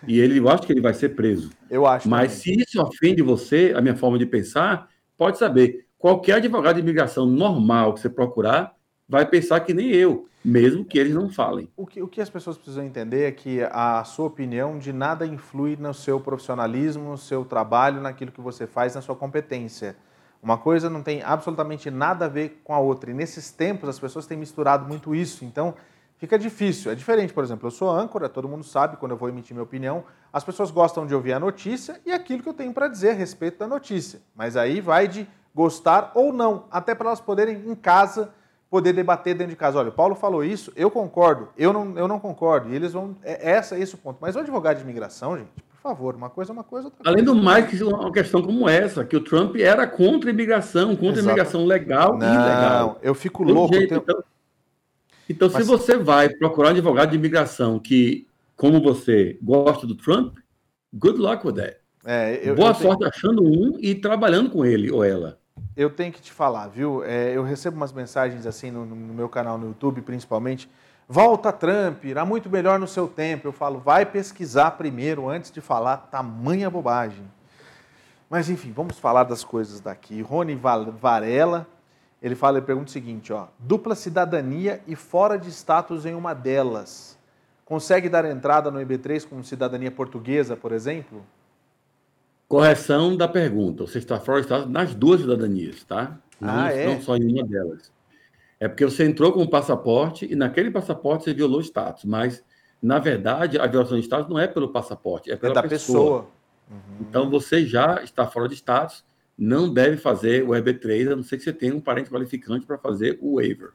E 0.06 0.18
ele, 0.18 0.38
eu 0.38 0.48
acho 0.48 0.62
que 0.64 0.72
ele 0.72 0.80
vai 0.80 0.94
ser 0.94 1.10
preso. 1.10 1.50
Eu 1.70 1.86
acho. 1.86 2.08
Mas 2.08 2.42
também. 2.42 2.58
se 2.58 2.62
isso 2.62 2.80
ofende 2.80 3.22
você, 3.22 3.72
a 3.74 3.80
minha 3.80 3.96
forma 3.96 4.18
de 4.18 4.26
pensar, 4.26 4.88
pode 5.18 5.36
saber, 5.36 5.86
qualquer 5.98 6.36
advogado 6.36 6.76
de 6.76 6.80
imigração 6.80 7.26
normal 7.26 7.92
que 7.92 8.00
você 8.00 8.08
procurar 8.08 8.74
vai 9.08 9.26
pensar 9.26 9.60
que 9.60 9.74
nem 9.74 9.88
eu, 9.88 10.28
mesmo 10.44 10.84
que 10.84 10.98
eles 10.98 11.14
não 11.14 11.28
falem. 11.28 11.68
O 11.76 11.86
que, 11.86 12.00
o 12.00 12.06
que 12.06 12.20
as 12.20 12.30
pessoas 12.30 12.56
precisam 12.56 12.84
entender 12.84 13.24
é 13.24 13.32
que 13.32 13.60
a 13.70 14.04
sua 14.04 14.26
opinião 14.26 14.78
de 14.78 14.92
nada 14.92 15.26
influi 15.26 15.76
no 15.76 15.92
seu 15.92 16.20
profissionalismo, 16.20 17.10
no 17.10 17.18
seu 17.18 17.44
trabalho, 17.44 18.00
naquilo 18.00 18.30
que 18.30 18.40
você 18.40 18.66
faz, 18.66 18.94
na 18.94 19.02
sua 19.02 19.16
competência. 19.16 19.96
Uma 20.40 20.56
coisa 20.56 20.88
não 20.88 21.02
tem 21.02 21.20
absolutamente 21.22 21.90
nada 21.90 22.26
a 22.26 22.28
ver 22.28 22.60
com 22.62 22.72
a 22.72 22.78
outra. 22.78 23.10
E 23.10 23.14
nesses 23.14 23.50
tempos 23.50 23.88
as 23.88 23.98
pessoas 23.98 24.26
têm 24.26 24.38
misturado 24.38 24.86
muito 24.86 25.14
isso. 25.14 25.44
Então 25.44 25.74
fica 26.18 26.38
difícil. 26.38 26.92
É 26.92 26.94
diferente, 26.94 27.32
por 27.32 27.42
exemplo, 27.42 27.66
eu 27.66 27.70
sou 27.70 27.90
âncora, 27.90 28.28
todo 28.28 28.48
mundo 28.48 28.64
sabe 28.64 28.96
quando 28.96 29.12
eu 29.12 29.16
vou 29.16 29.28
emitir 29.28 29.54
minha 29.54 29.62
opinião. 29.62 30.04
As 30.32 30.44
pessoas 30.44 30.70
gostam 30.70 31.06
de 31.06 31.14
ouvir 31.14 31.32
a 31.32 31.40
notícia 31.40 32.00
e 32.04 32.12
aquilo 32.12 32.42
que 32.42 32.48
eu 32.48 32.54
tenho 32.54 32.72
para 32.72 32.88
dizer 32.88 33.10
a 33.10 33.14
respeito 33.14 33.58
da 33.58 33.66
notícia. 33.66 34.20
Mas 34.36 34.56
aí 34.56 34.80
vai 34.80 35.08
de 35.08 35.26
gostar 35.54 36.12
ou 36.14 36.32
não, 36.32 36.64
até 36.70 36.94
para 36.94 37.08
elas 37.08 37.20
poderem 37.20 37.62
em 37.66 37.74
casa 37.74 38.30
poder 38.70 38.92
debater 38.92 39.34
dentro 39.34 39.50
de 39.50 39.56
casa. 39.56 39.78
Olha, 39.78 39.88
o 39.88 39.92
Paulo 39.92 40.14
falou 40.14 40.44
isso, 40.44 40.72
eu 40.76 40.90
concordo, 40.90 41.48
eu 41.56 41.72
não, 41.72 41.96
eu 41.96 42.06
não 42.06 42.20
concordo. 42.20 42.68
E 42.68 42.74
eles 42.74 42.92
vão. 42.92 43.16
É, 43.22 43.52
essa 43.52 43.76
é 43.76 43.80
esse 43.80 43.94
o 43.94 43.98
ponto. 43.98 44.18
Mas 44.20 44.36
o 44.36 44.40
advogado 44.40 44.76
de 44.76 44.82
imigração, 44.82 45.38
gente, 45.38 45.48
por 45.70 45.80
favor, 45.80 46.14
uma 46.14 46.28
coisa 46.28 46.52
é 46.52 46.54
uma 46.54 46.64
coisa, 46.64 46.88
outra 46.88 47.00
Além 47.04 47.24
coisa. 47.24 47.40
do 47.40 47.44
mais, 47.44 47.66
que 47.66 47.82
uma 47.82 48.12
questão 48.12 48.42
como 48.42 48.68
essa, 48.68 49.04
que 49.04 49.16
o 49.16 49.20
Trump 49.24 49.56
era 49.56 49.86
contra 49.86 50.28
a 50.28 50.32
imigração, 50.32 50.94
contra 50.96 51.20
Exato. 51.20 51.20
a 51.20 51.32
imigração 51.32 51.64
legal 51.64 52.18
não, 52.18 52.26
e 52.26 52.34
ilegal. 52.34 52.98
Eu 53.02 53.14
fico 53.14 53.42
louco. 53.42 53.74
Jeito, 53.74 53.88
tenho... 53.88 54.02
Então, 54.02 54.22
então 55.28 55.48
Mas... 55.52 55.62
se 55.62 55.68
você 55.68 55.96
vai 55.96 56.28
procurar 56.28 56.68
um 56.68 56.72
advogado 56.72 57.10
de 57.10 57.16
imigração 57.16 57.78
que, 57.78 58.26
como 58.56 58.80
você, 58.80 59.38
gosta 59.42 59.86
do 59.86 59.94
Trump, 59.94 60.38
good 60.92 61.18
luck 61.18 61.46
with 61.46 61.54
that. 61.54 61.76
É, 62.04 62.40
eu, 62.42 62.54
Boa 62.54 62.70
eu 62.70 62.74
sorte 62.74 62.98
tenho... 63.00 63.10
achando 63.10 63.42
um 63.44 63.78
e 63.80 63.94
trabalhando 63.94 64.50
com 64.50 64.64
ele 64.64 64.90
ou 64.90 65.04
ela. 65.04 65.38
Eu 65.76 65.90
tenho 65.90 66.12
que 66.12 66.20
te 66.20 66.32
falar, 66.32 66.68
viu? 66.68 67.04
É, 67.04 67.36
eu 67.36 67.42
recebo 67.42 67.76
umas 67.76 67.92
mensagens 67.92 68.46
assim 68.46 68.70
no, 68.70 68.86
no, 68.86 69.14
meu 69.14 69.28
canal 69.28 69.58
no 69.58 69.68
YouTube, 69.68 70.00
principalmente. 70.02 70.68
Volta 71.08 71.52
Trump, 71.52 72.04
irá 72.04 72.24
muito 72.24 72.50
melhor 72.50 72.78
no 72.78 72.86
seu 72.86 73.06
tempo. 73.06 73.46
Eu 73.46 73.52
falo, 73.52 73.78
vai 73.78 74.04
pesquisar 74.04 74.72
primeiro 74.72 75.28
antes 75.28 75.50
de 75.50 75.60
falar 75.60 75.96
tamanha 75.96 76.70
bobagem. 76.70 77.24
Mas 78.28 78.50
enfim, 78.50 78.72
vamos 78.72 78.98
falar 78.98 79.24
das 79.24 79.42
coisas 79.42 79.80
daqui. 79.80 80.20
Rony 80.20 80.58
Varela, 81.00 81.66
ele 82.22 82.34
fala, 82.34 82.58
ele 82.58 82.66
pergunta 82.66 82.88
o 82.88 82.92
seguinte, 82.92 83.32
ó: 83.32 83.46
dupla 83.58 83.94
cidadania 83.94 84.80
e 84.86 84.96
fora 84.96 85.38
de 85.38 85.48
status 85.50 86.04
em 86.04 86.14
uma 86.14 86.34
delas. 86.34 87.16
Consegue 87.64 88.08
dar 88.08 88.24
entrada 88.24 88.70
no 88.70 88.80
IB3 88.80 89.28
com 89.28 89.42
cidadania 89.42 89.90
portuguesa, 89.90 90.56
por 90.56 90.72
exemplo? 90.72 91.24
Correção 92.48 93.14
da 93.14 93.28
pergunta. 93.28 93.86
Você 93.86 93.98
está 93.98 94.18
fora 94.18 94.40
do 94.40 94.44
Estado 94.44 94.70
nas 94.70 94.94
duas 94.94 95.20
cidadanias, 95.20 95.84
tá? 95.84 96.18
Não, 96.40 96.48
ah, 96.48 96.72
é? 96.72 96.86
não 96.86 97.00
só 97.02 97.14
em 97.16 97.30
uma 97.30 97.46
delas. 97.46 97.92
É 98.58 98.66
porque 98.66 98.84
você 98.84 99.04
entrou 99.04 99.32
com 99.32 99.42
um 99.42 99.46
passaporte 99.46 100.26
e 100.30 100.34
naquele 100.34 100.70
passaporte 100.70 101.24
você 101.24 101.34
violou 101.34 101.58
o 101.58 101.62
status. 101.62 102.04
Mas, 102.04 102.42
na 102.82 102.98
verdade, 102.98 103.58
a 103.58 103.66
violação 103.66 103.98
de 103.98 104.04
status 104.04 104.28
não 104.28 104.38
é 104.38 104.48
pelo 104.48 104.70
passaporte, 104.70 105.30
é 105.30 105.36
pela 105.36 105.52
é 105.52 105.54
da 105.54 105.62
pessoa. 105.62 106.22
pessoa. 106.22 106.26
Uhum. 106.70 106.96
Então, 107.00 107.30
você 107.30 107.66
já 107.66 108.02
está 108.02 108.26
fora 108.26 108.48
de 108.48 108.54
status, 108.54 109.04
não 109.38 109.72
deve 109.72 109.96
fazer 109.96 110.42
o 110.42 110.48
EB3, 110.48 111.12
a 111.12 111.16
não 111.16 111.22
ser 111.22 111.38
que 111.38 111.44
você 111.44 111.52
tenha 111.52 111.74
um 111.74 111.80
parente 111.80 112.10
qualificante 112.10 112.66
para 112.66 112.76
fazer 112.76 113.18
o 113.22 113.36
waiver. 113.36 113.70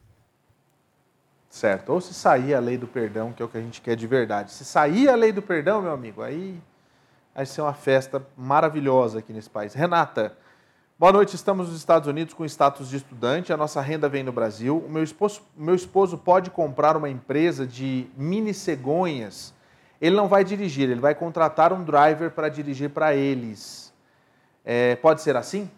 Certo. 1.49 1.93
Ou 1.93 2.01
se 2.01 2.13
sair 2.13 2.53
a 2.53 2.59
lei 2.59 2.77
do 2.77 2.87
perdão, 2.87 3.31
que 3.31 3.41
é 3.41 3.45
o 3.45 3.47
que 3.47 3.57
a 3.57 3.61
gente 3.61 3.79
quer 3.79 3.95
de 3.95 4.05
verdade. 4.05 4.51
Se 4.51 4.65
sair 4.65 5.07
a 5.07 5.15
lei 5.15 5.31
do 5.31 5.41
perdão, 5.41 5.81
meu 5.81 5.91
amigo, 5.91 6.21
aí 6.21 6.59
vai 7.33 7.45
ser 7.45 7.61
uma 7.61 7.73
festa 7.73 8.25
maravilhosa 8.35 9.19
aqui 9.19 9.31
nesse 9.31 9.49
país. 9.49 9.73
Renata, 9.73 10.35
Boa 11.03 11.11
noite, 11.11 11.35
estamos 11.35 11.67
nos 11.67 11.77
Estados 11.77 12.07
Unidos 12.07 12.35
com 12.35 12.45
status 12.45 12.87
de 12.87 12.97
estudante, 12.97 13.51
a 13.51 13.57
nossa 13.57 13.81
renda 13.81 14.07
vem 14.07 14.23
no 14.23 14.31
Brasil. 14.31 14.77
O 14.77 14.89
meu 14.89 15.03
esposo, 15.03 15.41
meu 15.57 15.73
esposo 15.73 16.19
pode 16.19 16.51
comprar 16.51 16.95
uma 16.95 17.09
empresa 17.09 17.65
de 17.65 18.07
mini 18.15 18.53
cegonhas. 18.53 19.53
Ele 19.99 20.15
não 20.15 20.27
vai 20.27 20.43
dirigir, 20.43 20.89
ele 20.89 21.01
vai 21.01 21.15
contratar 21.15 21.73
um 21.73 21.83
driver 21.83 22.29
para 22.31 22.47
dirigir 22.47 22.91
para 22.91 23.15
eles. 23.15 23.82
É, 24.63 24.95
pode 24.95 25.21
ser 25.21 25.35
assim? 25.35 25.69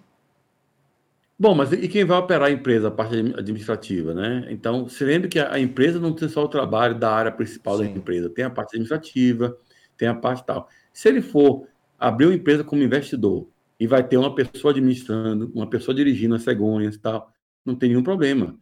Bom, 1.37 1.53
mas 1.53 1.73
e 1.73 1.87
quem 1.89 2.05
vai 2.05 2.17
operar 2.17 2.47
a 2.47 2.51
empresa, 2.51 2.87
a 2.87 2.91
parte 2.91 3.17
administrativa, 3.17 4.13
né? 4.13 4.47
Então, 4.49 4.87
se 4.87 5.03
lembre 5.03 5.27
que 5.27 5.37
a 5.37 5.59
empresa 5.59 5.99
não 5.99 6.13
tem 6.13 6.29
só 6.29 6.45
o 6.45 6.47
trabalho 6.47 6.97
da 6.97 7.11
área 7.11 7.31
principal 7.31 7.77
Sim. 7.77 7.83
da 7.83 7.89
empresa, 7.89 8.29
tem 8.29 8.45
a 8.45 8.49
parte 8.49 8.69
administrativa, 8.69 9.57
tem 9.97 10.07
a 10.07 10.15
parte 10.15 10.45
tal. 10.45 10.69
Se 10.93 11.09
ele 11.09 11.21
for 11.21 11.67
abrir 11.99 12.27
uma 12.27 12.35
empresa 12.35 12.63
como 12.63 12.83
investidor 12.83 13.49
e 13.77 13.85
vai 13.85 14.01
ter 14.07 14.15
uma 14.15 14.33
pessoa 14.33 14.71
administrando, 14.71 15.51
uma 15.53 15.69
pessoa 15.69 15.93
dirigindo 15.93 16.35
as 16.35 16.43
cegonhas 16.43 16.95
e 16.95 16.99
tal, 16.99 17.29
não 17.65 17.75
tem 17.75 17.89
nenhum 17.89 18.03
problema. 18.03 18.57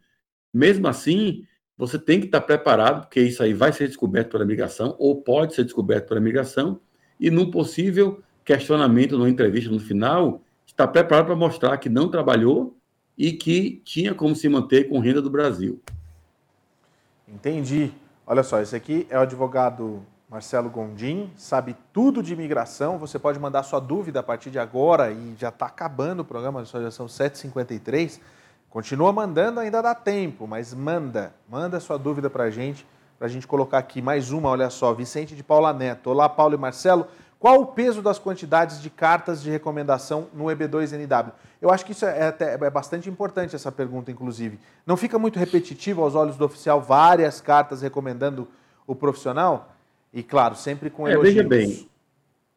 Mesmo 0.52 0.88
assim, 0.88 1.46
você 1.76 1.96
tem 1.96 2.18
que 2.18 2.26
estar 2.26 2.40
preparado, 2.40 3.02
porque 3.02 3.20
isso 3.20 3.42
aí 3.42 3.52
vai 3.52 3.72
ser 3.72 3.86
descoberto 3.86 4.30
pela 4.30 4.44
migração, 4.44 4.96
ou 4.98 5.22
pode 5.22 5.54
ser 5.54 5.62
descoberto 5.64 6.08
pela 6.08 6.20
migração, 6.20 6.80
e 7.20 7.30
num 7.30 7.50
possível 7.50 8.20
questionamento, 8.44 9.16
numa 9.16 9.28
entrevista 9.28 9.70
no 9.70 9.80
final, 9.80 10.40
está 10.66 10.86
preparado 10.86 11.26
para 11.26 11.36
mostrar 11.36 11.76
que 11.78 11.88
não 11.88 12.08
trabalhou 12.08 12.76
e 13.16 13.32
que 13.32 13.80
tinha 13.84 14.14
como 14.14 14.34
se 14.34 14.48
manter 14.48 14.88
com 14.88 14.98
renda 14.98 15.22
do 15.22 15.30
Brasil. 15.30 15.80
Entendi. 17.28 17.92
Olha 18.26 18.42
só, 18.42 18.60
esse 18.60 18.74
aqui 18.74 19.06
é 19.10 19.18
o 19.18 19.22
advogado 19.22 20.02
Marcelo 20.28 20.68
Gondim, 20.68 21.30
sabe 21.36 21.76
tudo 21.92 22.22
de 22.22 22.32
imigração. 22.32 22.98
Você 22.98 23.18
pode 23.18 23.38
mandar 23.38 23.62
sua 23.62 23.78
dúvida 23.78 24.20
a 24.20 24.22
partir 24.22 24.50
de 24.50 24.58
agora 24.58 25.12
e 25.12 25.34
já 25.38 25.48
está 25.48 25.66
acabando 25.66 26.20
o 26.20 26.24
programa, 26.24 26.64
já 26.64 26.90
são 26.90 27.06
7h53. 27.06 28.18
Continua 28.68 29.12
mandando, 29.12 29.60
ainda 29.60 29.80
dá 29.80 29.94
tempo, 29.94 30.48
mas 30.48 30.74
manda, 30.74 31.32
manda 31.48 31.78
sua 31.78 31.96
dúvida 31.96 32.28
para 32.28 32.44
a 32.44 32.50
gente, 32.50 32.84
para 33.16 33.28
a 33.28 33.30
gente 33.30 33.46
colocar 33.46 33.78
aqui 33.78 34.02
mais 34.02 34.32
uma, 34.32 34.48
olha 34.48 34.68
só, 34.70 34.92
Vicente 34.92 35.36
de 35.36 35.44
Paula 35.44 35.72
Neto. 35.72 36.10
Olá, 36.10 36.28
Paulo 36.28 36.54
e 36.54 36.58
Marcelo. 36.58 37.06
Qual 37.44 37.60
o 37.60 37.66
peso 37.66 38.00
das 38.00 38.18
quantidades 38.18 38.80
de 38.80 38.88
cartas 38.88 39.42
de 39.42 39.50
recomendação 39.50 40.28
no 40.32 40.44
EB2NW? 40.44 41.30
Eu 41.60 41.70
acho 41.70 41.84
que 41.84 41.92
isso 41.92 42.06
é, 42.06 42.28
até, 42.28 42.54
é 42.54 42.70
bastante 42.70 43.10
importante, 43.10 43.54
essa 43.54 43.70
pergunta, 43.70 44.10
inclusive. 44.10 44.58
Não 44.86 44.96
fica 44.96 45.18
muito 45.18 45.38
repetitivo 45.38 46.02
aos 46.02 46.14
olhos 46.14 46.38
do 46.38 46.46
oficial 46.46 46.80
várias 46.80 47.42
cartas 47.42 47.82
recomendando 47.82 48.48
o 48.86 48.94
profissional? 48.94 49.76
E 50.10 50.22
claro, 50.22 50.54
sempre 50.54 50.88
com 50.88 51.06
elogios. 51.06 51.36
É, 51.36 51.42
veja 51.42 51.46
bem. 51.46 51.88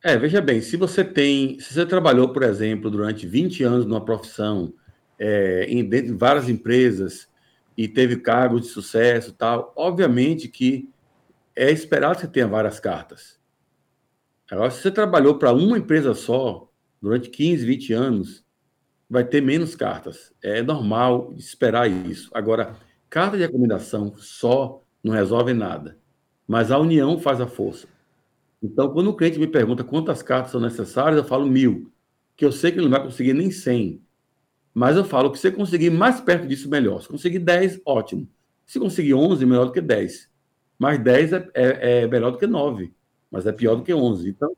É, 0.01 0.17
veja 0.17 0.39
bem, 0.39 0.61
se 0.61 0.77
você 0.77 1.03
tem, 1.03 1.59
se 1.59 1.73
você 1.73 1.85
trabalhou, 1.85 2.29
por 2.29 2.43
exemplo, 2.43 2.89
durante 2.89 3.27
20 3.27 3.65
anos 3.65 3.85
numa 3.85 4.05
profissão, 4.05 4.71
é, 5.19 5.65
em, 5.67 5.83
dentro 5.83 6.13
de 6.13 6.17
várias 6.17 6.47
empresas 6.47 7.27
e 7.75 7.89
teve 7.89 8.15
cargos 8.15 8.61
de 8.61 8.67
sucesso 8.69 9.33
tal, 9.33 9.73
obviamente 9.75 10.47
que 10.47 10.89
é 11.53 11.69
esperado 11.71 12.15
que 12.15 12.21
você 12.21 12.27
tenha 12.27 12.47
várias 12.47 12.79
cartas. 12.79 13.36
Agora, 14.49 14.71
se 14.71 14.81
você 14.81 14.91
trabalhou 14.91 15.37
para 15.37 15.53
uma 15.53 15.77
empresa 15.77 16.13
só 16.13 16.69
durante 17.01 17.29
15, 17.29 17.65
20 17.65 17.93
anos, 17.93 18.45
vai 19.09 19.23
ter 19.23 19.41
menos 19.41 19.75
cartas. 19.75 20.33
É 20.41 20.61
normal 20.61 21.33
esperar 21.37 21.89
isso. 21.89 22.29
Agora, 22.33 22.75
carta 23.09 23.37
de 23.37 23.43
recomendação 23.43 24.13
só 24.17 24.81
não 25.03 25.13
resolve 25.13 25.53
nada 25.53 25.97
mas 26.47 26.71
a 26.71 26.79
união 26.79 27.19
faz 27.19 27.41
a 27.41 27.47
força. 27.47 27.87
Então, 28.63 28.89
quando 28.91 29.09
o 29.09 29.15
cliente 29.15 29.37
me 29.37 29.47
pergunta 29.47 29.83
quantas 29.83 30.23
cartas 30.23 30.51
são 30.51 30.61
necessárias, 30.61 31.17
eu 31.17 31.25
falo 31.27 31.45
mil, 31.45 31.91
que 32.35 32.45
eu 32.45 32.51
sei 32.51 32.71
que 32.71 32.77
ele 32.77 32.85
não 32.85 32.91
vai 32.91 33.03
conseguir 33.03 33.33
nem 33.33 33.51
100. 33.51 34.01
Mas 34.73 34.95
eu 34.95 35.03
falo 35.03 35.31
que 35.31 35.37
se 35.37 35.49
você 35.49 35.51
conseguir 35.51 35.89
mais 35.89 36.21
perto 36.21 36.47
disso, 36.47 36.69
melhor. 36.69 37.01
Se 37.01 37.07
conseguir 37.07 37.39
10, 37.39 37.81
ótimo. 37.85 38.27
Se 38.65 38.79
conseguir 38.79 39.13
11, 39.13 39.45
melhor 39.45 39.65
do 39.65 39.71
que 39.71 39.81
10. 39.81 40.29
Mas 40.79 40.99
10 40.99 41.33
é, 41.33 41.49
é, 41.53 42.01
é 42.01 42.07
melhor 42.07 42.31
do 42.31 42.37
que 42.37 42.47
9, 42.47 42.93
mas 43.31 43.45
é 43.45 43.51
pior 43.51 43.75
do 43.75 43.83
que 43.83 43.93
11. 43.93 44.29
Então, 44.29 44.55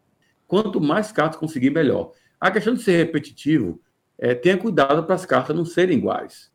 quanto 0.47 0.79
mais 0.81 1.11
cartas 1.11 1.39
conseguir, 1.39 1.69
melhor. 1.69 2.11
A 2.39 2.49
questão 2.51 2.73
de 2.73 2.81
ser 2.81 2.97
repetitivo, 2.97 3.81
é, 4.17 4.35
tenha 4.35 4.57
cuidado 4.57 5.03
para 5.03 5.15
as 5.15 5.25
cartas 5.25 5.55
não 5.55 5.65
serem 5.65 5.97
iguais. 5.97 6.51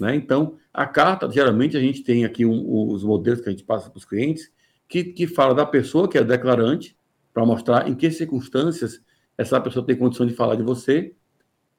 Né? 0.00 0.14
Então, 0.14 0.56
a 0.72 0.86
carta, 0.86 1.30
geralmente 1.30 1.76
a 1.76 1.80
gente 1.80 2.02
tem 2.02 2.24
aqui 2.24 2.44
um, 2.44 2.90
os 2.90 3.02
modelos 3.02 3.40
que 3.40 3.48
a 3.48 3.52
gente 3.52 3.64
passa 3.64 3.90
para 3.90 3.98
os 3.98 4.04
clientes, 4.04 4.50
que, 4.88 5.04
que 5.04 5.26
fala 5.26 5.54
da 5.54 5.66
pessoa 5.66 6.08
que 6.08 6.16
é 6.16 6.24
declarante, 6.24 6.96
para 7.32 7.44
mostrar 7.44 7.88
em 7.88 7.94
que 7.94 8.10
circunstâncias 8.10 9.00
essa 9.36 9.60
pessoa 9.60 9.86
tem 9.86 9.96
condição 9.96 10.26
de 10.26 10.34
falar 10.34 10.56
de 10.56 10.62
você, 10.62 11.14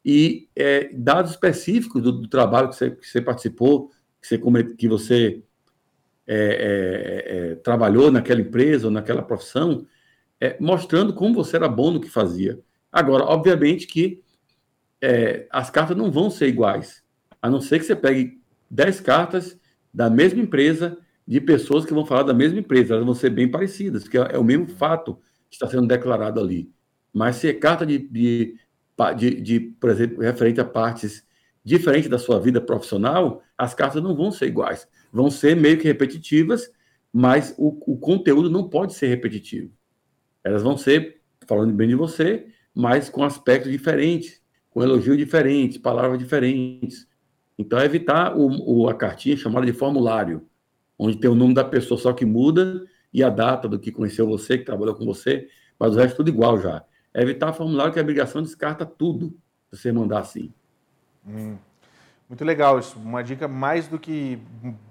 e 0.03 0.47
é, 0.56 0.89
dados 0.93 1.31
específicos 1.31 2.01
do, 2.01 2.11
do 2.11 2.27
trabalho 2.27 2.69
que 2.69 2.76
você, 2.76 2.91
que 2.91 3.07
você, 3.07 3.22
participou, 3.22 3.91
que 4.22 4.38
você, 4.38 4.64
que 4.76 4.88
você 4.88 5.43
é, 6.31 6.35
é, 6.35 7.51
é, 7.51 7.56
trabalhou 7.56 8.11
naquela 8.11 8.39
empresa 8.39 8.85
ou 8.85 8.91
naquela 8.91 9.23
profissão, 9.23 9.88
é, 10.39 10.56
mostrando 10.60 11.11
como 11.11 11.34
você 11.34 11.56
era 11.56 11.68
bom 11.68 11.89
no 11.89 11.99
que 11.99 12.07
fazia. 12.07 12.60
Agora, 12.91 13.23
obviamente 13.23 13.88
que 13.88 14.22
é, 15.01 15.47
as 15.49 15.72
cartas 15.72 15.97
não 15.97 16.11
vão 16.11 16.30
ser 16.30 16.47
iguais, 16.47 17.03
a 17.41 17.49
não 17.49 17.60
ser 17.60 17.80
que 17.80 17.85
você 17.85 17.95
pegue 17.95 18.39
10 18.69 18.99
cartas 18.99 19.60
da 19.91 20.07
mesma 20.07 20.39
empresa 20.39 20.99
de 21.27 21.41
pessoas 21.41 21.84
que 21.84 21.93
vão 21.95 22.06
falar 22.06 22.22
da 22.22 22.34
mesma 22.34 22.60
empresa, 22.60 22.93
elas 22.93 23.06
vão 23.06 23.15
ser 23.15 23.31
bem 23.31 23.49
parecidas, 23.49 24.03
porque 24.03 24.19
é 24.19 24.38
o 24.38 24.43
mesmo 24.43 24.68
fato 24.68 25.15
que 25.49 25.56
está 25.56 25.68
sendo 25.68 25.88
declarado 25.88 26.39
ali. 26.39 26.72
Mas 27.11 27.38
se 27.38 27.47
é 27.47 27.53
carta 27.53 27.88
de, 27.88 27.97
de, 27.97 28.56
de, 29.18 29.41
de 29.41 29.60
por 29.60 29.89
exemplo, 29.89 30.22
referente 30.22 30.61
a 30.61 30.65
partes 30.65 31.26
diferentes 31.64 32.10
da 32.10 32.19
sua 32.19 32.39
vida 32.39 32.61
profissional, 32.61 33.41
as 33.57 33.73
cartas 33.73 34.01
não 34.03 34.15
vão 34.15 34.31
ser 34.31 34.45
iguais. 34.45 34.88
Vão 35.11 35.30
ser 35.31 35.56
meio 35.56 35.77
que 35.77 35.88
repetitivas, 35.88 36.72
mas 37.11 37.53
o, 37.57 37.77
o 37.94 37.98
conteúdo 37.98 38.49
não 38.49 38.69
pode 38.69 38.94
ser 38.94 39.07
repetitivo. 39.07 39.72
Elas 40.44 40.64
vão 40.64 40.77
ser 40.77 41.22
falando 41.48 41.73
bem 41.73 41.88
de 41.88 41.95
você, 41.95 42.48
mas 42.73 43.10
com 43.10 43.23
aspectos 43.23 43.72
diferentes, 43.72 44.41
com 44.69 44.84
elogios 44.84 45.18
diferentes, 45.18 45.77
palavras 45.77 46.19
diferentes. 46.19 47.07
Então, 47.57 47.80
é 47.80 47.86
evitar 47.86 48.38
o, 48.38 48.84
o, 48.84 48.90
a 48.90 48.94
cartinha 48.94 49.36
chamada 49.36 49.65
de 49.65 49.73
formulário 49.73 50.48
onde 50.99 51.18
tem 51.18 51.30
o 51.30 51.36
nome 51.36 51.53
da 51.53 51.64
pessoa 51.64 51.98
só 51.98 52.11
que 52.11 52.26
muda 52.26 52.86
e 53.14 53.23
a 53.23 53.30
data 53.30 53.69
do 53.69 53.80
que 53.80 53.91
conheceu 53.91 54.27
você, 54.27 54.57
que 54.57 54.65
trabalhou 54.65 54.94
com 54.94 55.06
você, 55.06 55.48
mas 55.80 55.95
o 55.95 55.98
resto 55.98 56.18
tudo 56.18 56.30
igual 56.30 56.61
já. 56.61 56.84
É 57.14 57.22
evitar 57.22 57.53
formulário 57.53 57.94
que 57.94 57.99
a 57.99 58.02
obrigação 58.02 58.44
descarta 58.44 58.86
tudo, 58.86 59.34
se 59.72 59.77
você 59.77 59.91
mandar 59.91 60.19
assim. 60.19 60.53
Hum. 61.26 61.57
Muito 62.30 62.45
legal 62.45 62.77
isso, 62.77 62.99
uma 62.99 63.23
dica 63.23 63.47
mais 63.47 63.88
do 63.88 63.97
que 63.97 64.38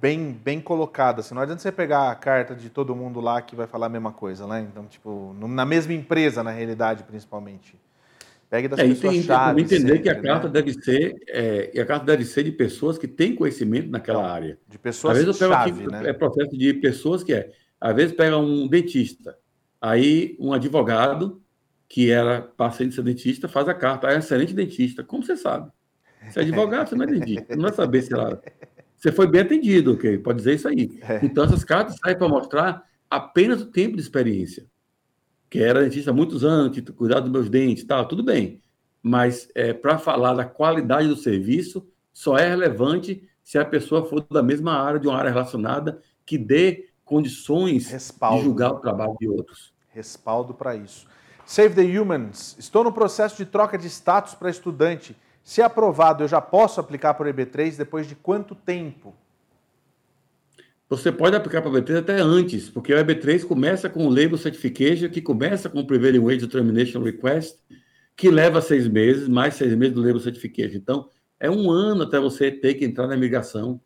bem, 0.00 0.32
bem 0.32 0.60
colocada. 0.60 1.20
Assim, 1.20 1.36
não 1.36 1.42
adianta 1.42 1.62
você 1.62 1.70
pegar 1.70 2.10
a 2.10 2.14
carta 2.16 2.52
de 2.52 2.68
todo 2.68 2.96
mundo 2.96 3.20
lá 3.20 3.40
que 3.40 3.54
vai 3.54 3.68
falar 3.68 3.86
a 3.86 3.88
mesma 3.88 4.10
coisa, 4.10 4.44
né? 4.44 4.66
Então, 4.68 4.84
tipo, 4.86 5.32
na 5.38 5.64
mesma 5.64 5.92
empresa, 5.92 6.42
na 6.42 6.50
realidade, 6.50 7.04
principalmente. 7.04 7.78
Pegue 8.50 8.66
das 8.66 8.80
é, 8.80 8.88
pessoas 8.88 9.24
chave. 9.24 9.60
entender 9.60 9.80
sempre, 9.80 9.98
que 10.00 10.08
a 10.08 10.14
né? 10.14 10.22
carta 10.22 10.48
deve 10.48 10.72
ser, 10.72 11.14
é, 11.28 11.80
a 11.80 11.86
carta 11.86 12.06
deve 12.06 12.24
ser 12.24 12.42
de 12.42 12.50
pessoas 12.50 12.98
que 12.98 13.06
têm 13.06 13.36
conhecimento 13.36 13.88
naquela 13.88 14.22
Não, 14.22 14.28
área. 14.28 14.58
De 14.66 14.76
pessoas 14.76 15.18
às 15.18 15.24
vezes 15.24 15.40
eu 15.40 15.48
pego 15.48 15.60
chave, 15.60 15.82
aqui, 15.84 15.92
né? 15.92 16.10
É 16.10 16.12
processo 16.12 16.58
de 16.58 16.74
pessoas 16.74 17.22
que 17.22 17.32
é. 17.32 17.52
Às 17.80 17.94
vezes 17.94 18.16
pega 18.16 18.36
um 18.36 18.66
dentista, 18.66 19.38
aí 19.80 20.36
um 20.40 20.52
advogado 20.52 21.40
que 21.88 22.10
era 22.10 22.42
paciente 22.42 22.90
de 22.90 22.94
ser 22.96 23.02
dentista 23.02 23.46
faz 23.46 23.68
a 23.68 23.74
carta, 23.74 24.08
é 24.08 24.18
excelente 24.18 24.52
dentista. 24.52 25.04
Como 25.04 25.22
você 25.22 25.36
sabe? 25.36 25.70
Se 26.30 26.38
é 26.38 26.42
advogado, 26.42 26.88
você 26.88 26.94
não 26.94 27.04
é. 27.04 27.56
Não 27.56 27.62
vai 27.62 27.72
saber 27.72 28.02
se 28.02 28.12
ela, 28.12 28.42
você 28.96 29.12
foi 29.12 29.26
bem 29.26 29.42
atendido, 29.42 29.94
ok? 29.94 30.18
Pode 30.18 30.38
dizer 30.38 30.54
isso 30.54 30.68
aí. 30.68 30.98
É. 31.02 31.20
Então 31.22 31.44
essas 31.44 31.64
cartas 31.64 31.96
saem 31.96 32.16
para 32.16 32.28
mostrar 32.28 32.82
apenas 33.08 33.62
o 33.62 33.66
tempo 33.66 33.96
de 33.96 34.02
experiência 34.02 34.66
que 35.50 35.62
era 35.62 35.82
dentista 35.82 36.10
há 36.10 36.14
muitos 36.14 36.44
anos, 36.44 36.74
que 36.74 36.82
cuidava 36.92 37.22
dos 37.22 37.30
meus 37.30 37.48
dentes 37.48 37.84
tal, 37.84 38.06
tudo 38.06 38.22
bem. 38.22 38.60
Mas 39.02 39.48
é, 39.54 39.72
para 39.72 39.98
falar 39.98 40.34
da 40.34 40.44
qualidade 40.44 41.08
do 41.08 41.16
serviço, 41.16 41.86
só 42.12 42.36
é 42.36 42.48
relevante 42.48 43.26
se 43.42 43.58
a 43.58 43.64
pessoa 43.64 44.04
for 44.04 44.26
da 44.30 44.42
mesma 44.42 44.72
área, 44.72 45.00
de 45.00 45.08
uma 45.08 45.16
área 45.16 45.30
relacionada, 45.30 46.02
que 46.26 46.36
dê 46.36 46.88
condições 47.04 47.90
Respaldo. 47.90 48.38
de 48.38 48.44
julgar 48.44 48.72
o 48.72 48.80
trabalho 48.80 49.16
de 49.18 49.28
outros. 49.28 49.72
Respaldo 49.88 50.52
para 50.52 50.76
isso. 50.76 51.06
Save 51.46 51.74
the 51.74 51.98
Humans. 51.98 52.56
Estou 52.58 52.84
no 52.84 52.92
processo 52.92 53.36
de 53.36 53.46
troca 53.46 53.78
de 53.78 53.86
status 53.86 54.34
para 54.34 54.50
estudante. 54.50 55.16
Se 55.48 55.62
aprovado, 55.62 56.24
eu 56.24 56.28
já 56.28 56.42
posso 56.42 56.78
aplicar 56.78 57.14
para 57.14 57.26
o 57.26 57.32
EB3 57.32 57.78
depois 57.78 58.06
de 58.06 58.14
quanto 58.14 58.54
tempo? 58.54 59.14
Você 60.90 61.10
pode 61.10 61.36
aplicar 61.36 61.62
para 61.62 61.70
o 61.70 61.74
EB3 61.74 62.00
até 62.00 62.20
antes, 62.20 62.68
porque 62.68 62.92
o 62.92 62.96
EB3 62.98 63.46
começa 63.46 63.88
com 63.88 64.06
o 64.06 64.10
Label 64.10 64.36
Certification, 64.36 65.08
que 65.08 65.22
começa 65.22 65.70
com 65.70 65.80
o 65.80 65.86
Prevailing 65.86 66.18
Wage 66.18 66.40
Determination 66.40 67.02
Request, 67.02 67.56
que 68.14 68.30
leva 68.30 68.60
seis 68.60 68.86
meses, 68.86 69.26
mais 69.26 69.54
seis 69.54 69.74
meses 69.74 69.94
do 69.94 70.02
Label 70.02 70.20
Certification. 70.20 70.76
Então, 70.76 71.08
é 71.40 71.50
um 71.50 71.70
ano 71.70 72.02
até 72.02 72.20
você 72.20 72.50
ter 72.50 72.74
que 72.74 72.84
entrar 72.84 73.06
na 73.06 73.16
imigração. 73.16 73.80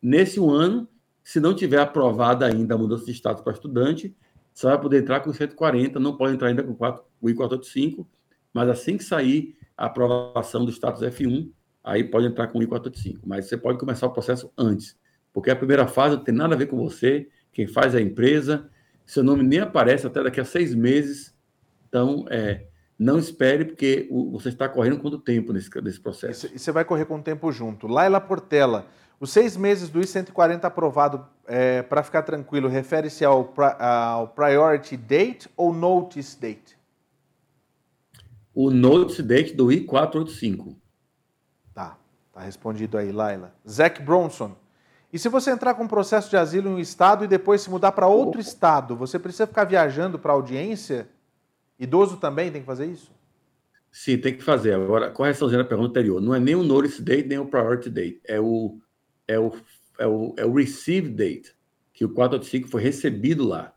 Nesse 0.00 0.38
um 0.38 0.48
ano, 0.48 0.86
se 1.24 1.40
não 1.40 1.52
tiver 1.52 1.80
aprovada 1.80 2.46
ainda 2.46 2.76
a 2.76 2.78
mudança 2.78 3.04
de 3.04 3.10
status 3.10 3.42
para 3.42 3.54
estudante, 3.54 4.14
você 4.54 4.68
vai 4.68 4.80
poder 4.80 5.00
entrar 5.00 5.18
com 5.18 5.32
140, 5.32 5.98
não 5.98 6.16
pode 6.16 6.34
entrar 6.34 6.46
ainda 6.46 6.62
com 6.62 6.76
4, 6.76 7.02
o 7.20 7.28
I-485, 7.28 8.06
mas 8.54 8.68
assim 8.68 8.96
que 8.96 9.02
sair 9.02 9.57
a 9.78 9.86
aprovação 9.86 10.64
do 10.64 10.72
status 10.72 11.00
F1, 11.02 11.48
aí 11.84 12.02
pode 12.02 12.26
entrar 12.26 12.48
com 12.48 12.58
o 12.58 12.62
I-485. 12.62 13.20
Mas 13.24 13.46
você 13.46 13.56
pode 13.56 13.78
começar 13.78 14.08
o 14.08 14.10
processo 14.10 14.52
antes, 14.58 14.96
porque 15.32 15.50
a 15.50 15.56
primeira 15.56 15.86
fase 15.86 16.16
não 16.16 16.24
tem 16.24 16.34
nada 16.34 16.56
a 16.56 16.58
ver 16.58 16.66
com 16.66 16.76
você, 16.76 17.28
quem 17.52 17.68
faz 17.68 17.94
é 17.94 17.98
a 17.98 18.00
empresa, 18.00 18.68
seu 19.06 19.22
nome 19.22 19.44
nem 19.44 19.60
aparece 19.60 20.06
até 20.06 20.22
daqui 20.22 20.40
a 20.40 20.44
seis 20.44 20.74
meses. 20.74 21.34
Então, 21.88 22.26
é, 22.28 22.66
não 22.98 23.18
espere, 23.18 23.64
porque 23.64 24.06
o, 24.10 24.32
você 24.32 24.48
está 24.48 24.68
correndo 24.68 24.98
quanto 24.98 25.18
tempo 25.18 25.52
nesse, 25.52 25.70
nesse 25.80 26.00
processo. 26.00 26.50
E 26.52 26.58
você 26.58 26.72
vai 26.72 26.84
correr 26.84 27.06
com 27.06 27.16
o 27.16 27.22
tempo 27.22 27.50
junto. 27.52 27.86
Laila 27.86 28.20
Portela, 28.20 28.86
os 29.20 29.30
seis 29.30 29.56
meses 29.56 29.88
do 29.88 30.00
I-140 30.00 30.64
aprovado, 30.64 31.26
é, 31.46 31.82
para 31.82 32.02
ficar 32.02 32.22
tranquilo, 32.22 32.68
refere-se 32.68 33.24
ao, 33.24 33.54
ao 33.78 34.28
Priority 34.28 34.96
Date 34.96 35.48
ou 35.56 35.72
Notice 35.72 36.38
Date? 36.38 36.77
O 38.60 38.72
Notice 38.72 39.22
Date 39.22 39.54
do 39.54 39.70
I-485. 39.70 40.74
Tá, 41.72 41.96
tá 42.32 42.40
respondido 42.40 42.98
aí, 42.98 43.12
Laila. 43.12 43.54
Zac 43.64 44.02
Bronson, 44.02 44.56
e 45.12 45.18
se 45.18 45.28
você 45.28 45.52
entrar 45.52 45.74
com 45.74 45.84
um 45.84 45.88
processo 45.88 46.28
de 46.28 46.36
asilo 46.36 46.68
em 46.68 46.72
um 46.72 46.78
estado 46.80 47.24
e 47.24 47.28
depois 47.28 47.60
se 47.60 47.70
mudar 47.70 47.92
para 47.92 48.08
outro 48.08 48.40
estado, 48.40 48.96
você 48.96 49.16
precisa 49.16 49.46
ficar 49.46 49.62
viajando 49.62 50.18
para 50.18 50.32
audiência? 50.32 51.08
Idoso 51.78 52.16
também 52.16 52.50
tem 52.50 52.60
que 52.60 52.66
fazer 52.66 52.86
isso? 52.86 53.12
Sim, 53.92 54.18
tem 54.18 54.36
que 54.36 54.42
fazer. 54.42 54.74
Agora, 54.74 55.12
correção 55.12 55.48
da 55.48 55.62
pergunta 55.62 55.90
anterior. 55.90 56.20
Não 56.20 56.34
é 56.34 56.40
nem 56.40 56.56
o 56.56 56.64
notice 56.64 57.00
date, 57.00 57.28
nem 57.28 57.38
o 57.38 57.46
priority 57.46 57.88
date. 57.88 58.20
É 58.24 58.40
o, 58.40 58.76
é 59.28 59.38
o, 59.38 59.52
é 60.00 60.06
o, 60.08 60.34
é 60.36 60.44
o 60.44 60.52
receive 60.52 61.10
date, 61.10 61.54
que 61.92 62.04
o 62.04 62.08
485 62.08 62.68
foi 62.68 62.82
recebido 62.82 63.46
lá. 63.46 63.72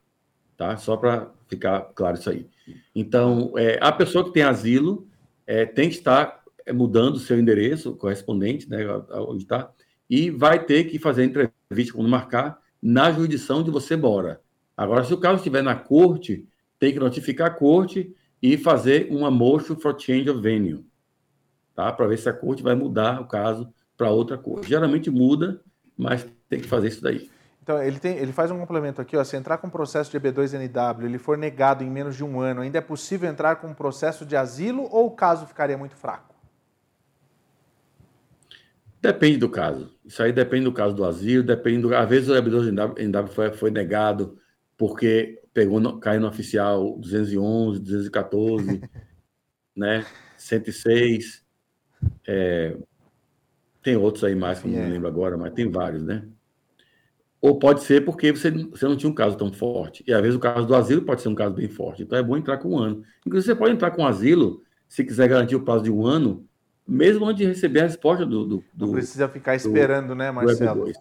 Tá? 0.58 0.76
Só 0.76 0.98
para 0.98 1.30
ficar 1.52 1.82
claro 1.94 2.18
isso 2.18 2.30
aí. 2.30 2.48
Então, 2.96 3.54
é, 3.58 3.78
a 3.82 3.92
pessoa 3.92 4.24
que 4.24 4.32
tem 4.32 4.44
asilo 4.44 5.06
é, 5.46 5.66
tem 5.66 5.90
que 5.90 5.96
estar 5.96 6.42
é, 6.66 6.72
mudando 6.72 7.16
o 7.16 7.20
seu 7.20 7.38
endereço 7.38 7.94
correspondente, 7.96 8.70
né, 8.70 8.80
onde 9.28 9.44
está, 9.44 9.70
e 10.10 10.30
vai 10.30 10.64
ter 10.64 10.86
que 10.86 10.98
fazer 10.98 11.26
entrevista 11.26 11.94
quando 11.94 12.08
marcar 12.08 12.60
na 12.82 13.12
jurisdição 13.12 13.62
de 13.62 13.70
você 13.70 13.98
mora. 13.98 14.42
Agora, 14.76 15.04
se 15.04 15.14
o 15.14 15.18
caso 15.18 15.38
estiver 15.38 15.62
na 15.62 15.76
corte, 15.76 16.48
tem 16.80 16.94
que 16.94 17.00
notificar 17.00 17.48
a 17.48 17.54
corte 17.54 18.16
e 18.42 18.58
fazer 18.58 19.08
uma 19.12 19.30
motion 19.30 19.76
for 19.76 20.00
change 20.00 20.30
of 20.30 20.42
venue, 20.42 20.86
tá? 21.76 21.92
Para 21.92 22.08
ver 22.08 22.18
se 22.18 22.30
a 22.30 22.34
corte 22.34 22.64
vai 22.64 22.74
mudar 22.74 23.22
o 23.22 23.28
caso 23.28 23.72
para 23.96 24.10
outra 24.10 24.38
corte. 24.38 24.70
Geralmente 24.70 25.12
muda, 25.12 25.62
mas 25.96 26.26
tem 26.50 26.60
que 26.60 26.68
fazer 26.68 26.88
isso 26.88 27.04
daí. 27.04 27.30
Então, 27.64 27.82
ele, 27.82 28.00
tem, 28.00 28.18
ele 28.18 28.34
faz 28.34 28.50
um 28.50 28.60
complemento 28.60 29.00
aqui, 29.00 29.16
ó, 29.16 29.24
se 29.24 29.38
entrar 29.38 29.60
com 29.60 29.70
processo 29.70 30.10
de 30.10 30.20
EB2NW, 30.20 31.04
ele 31.04 31.20
for 31.20 31.38
negado 31.38 31.84
em 31.84 31.90
menos 31.90 32.16
de 32.16 32.24
um 32.24 32.40
ano, 32.40 32.62
ainda 32.62 32.80
é 32.80 32.82
possível 32.82 33.30
entrar 33.30 33.58
com 33.58 33.68
um 33.68 33.74
processo 33.74 34.26
de 34.26 34.36
asilo 34.36 34.88
ou 34.92 35.08
o 35.08 35.12
caso 35.12 35.46
ficaria 35.46 35.78
muito 35.78 35.96
fraco? 35.96 36.34
Depende 39.00 39.38
do 39.38 39.50
caso. 39.50 39.92
Isso 40.06 40.22
aí 40.22 40.32
depende 40.32 40.66
do 40.66 40.74
caso 40.74 40.96
do 40.96 41.06
asilo, 41.06 41.44
depende 41.44 41.82
do. 41.82 41.96
Às 41.96 42.08
vezes 42.08 42.30
o 42.30 42.34
EB2NW 42.34 43.28
foi, 43.28 43.52
foi 43.52 43.72
negado 43.72 44.38
porque 44.78 45.42
pegou 45.54 45.80
no, 45.80 46.00
caiu 46.00 46.22
no 46.22 46.28
oficial 46.28 46.98
211, 46.98 47.80
214, 47.80 48.82
né? 49.76 50.06
106. 50.38 51.44
É, 52.28 52.78
tem 53.82 53.96
outros 53.96 54.24
aí 54.24 54.36
mais 54.36 54.60
que 54.60 54.68
eu 54.68 54.72
não 54.72 54.80
é. 54.82 54.88
lembro 54.88 55.08
agora, 55.08 55.38
mas 55.38 55.54
tem 55.54 55.70
vários, 55.70 56.04
né? 56.04 56.28
Ou 57.42 57.58
pode 57.58 57.82
ser 57.84 58.06
porque 58.06 58.32
você, 58.32 58.52
você 58.52 58.86
não 58.86 58.96
tinha 58.96 59.10
um 59.10 59.16
caso 59.16 59.36
tão 59.36 59.52
forte. 59.52 60.04
E 60.06 60.14
às 60.14 60.22
vezes 60.22 60.36
o 60.36 60.40
caso 60.40 60.68
do 60.68 60.76
asilo 60.76 61.02
pode 61.02 61.22
ser 61.22 61.30
um 61.30 61.36
caso 61.36 61.56
bem 61.56 61.68
forte. 61.68 62.04
Então 62.04 62.18
é 62.18 62.22
bom 62.22 62.38
entrar 62.38 62.58
com 62.58 62.76
um 62.76 62.78
ano. 62.78 63.04
Inclusive, 63.26 63.54
você 63.54 63.60
pode 63.60 63.74
entrar 63.74 63.92
com 63.92 64.06
asilo, 64.06 64.62
se 64.88 65.04
quiser 65.04 65.28
garantir 65.28 65.56
o 65.56 65.62
prazo 65.62 65.84
de 65.84 65.92
um 65.92 66.06
ano, 66.06 66.46
mesmo 66.88 67.26
antes 67.26 67.38
de 67.38 67.48
receber 67.48 67.80
a 67.80 67.84
resposta 67.84 68.26
do. 68.26 68.46
do, 68.46 68.64
do 68.74 68.86
não 68.86 68.94
precisa 68.94 69.28
ficar 69.28 69.56
esperando, 69.56 70.10
do, 70.10 70.16
né, 70.16 70.30
Marcelo? 70.30 70.92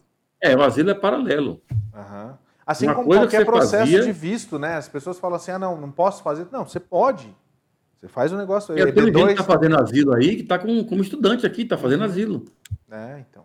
É, 0.41 0.57
o 0.57 0.63
asilo 0.63 0.91
é 0.91 0.95
paralelo. 0.95 1.61
Uhum. 1.71 2.35
Assim 2.67 2.87
Uma 2.87 2.95
como 2.95 3.09
qualquer 3.09 3.45
processo 3.45 3.85
fazia... 3.85 4.03
de 4.03 4.13
visto, 4.13 4.59
né? 4.59 4.77
As 4.77 4.89
pessoas 4.89 5.19
falam 5.19 5.37
assim: 5.37 5.51
ah, 5.51 5.59
não, 5.59 5.79
não 5.79 5.91
posso 5.91 6.23
fazer. 6.23 6.47
Não, 6.51 6.65
você 6.65 6.81
pode. 6.81 7.35
Você 8.01 8.09
faz 8.09 8.33
o 8.33 8.37
um 8.37 8.39
negócio 8.39 8.75
aí. 8.75 8.81
E 8.81 8.93
tem 8.93 9.05
gente 9.05 9.13
que 9.13 9.31
está 9.33 9.45
fazendo 9.45 9.79
asilo 9.79 10.15
aí, 10.15 10.37
que 10.37 10.43
está 10.43 10.59
como, 10.59 10.87
como 10.87 11.03
estudante 11.03 11.45
aqui, 11.45 11.63
está 11.63 11.77
fazendo 11.77 12.05
asilo. 12.05 12.47
É, 12.91 13.23
então. 13.29 13.45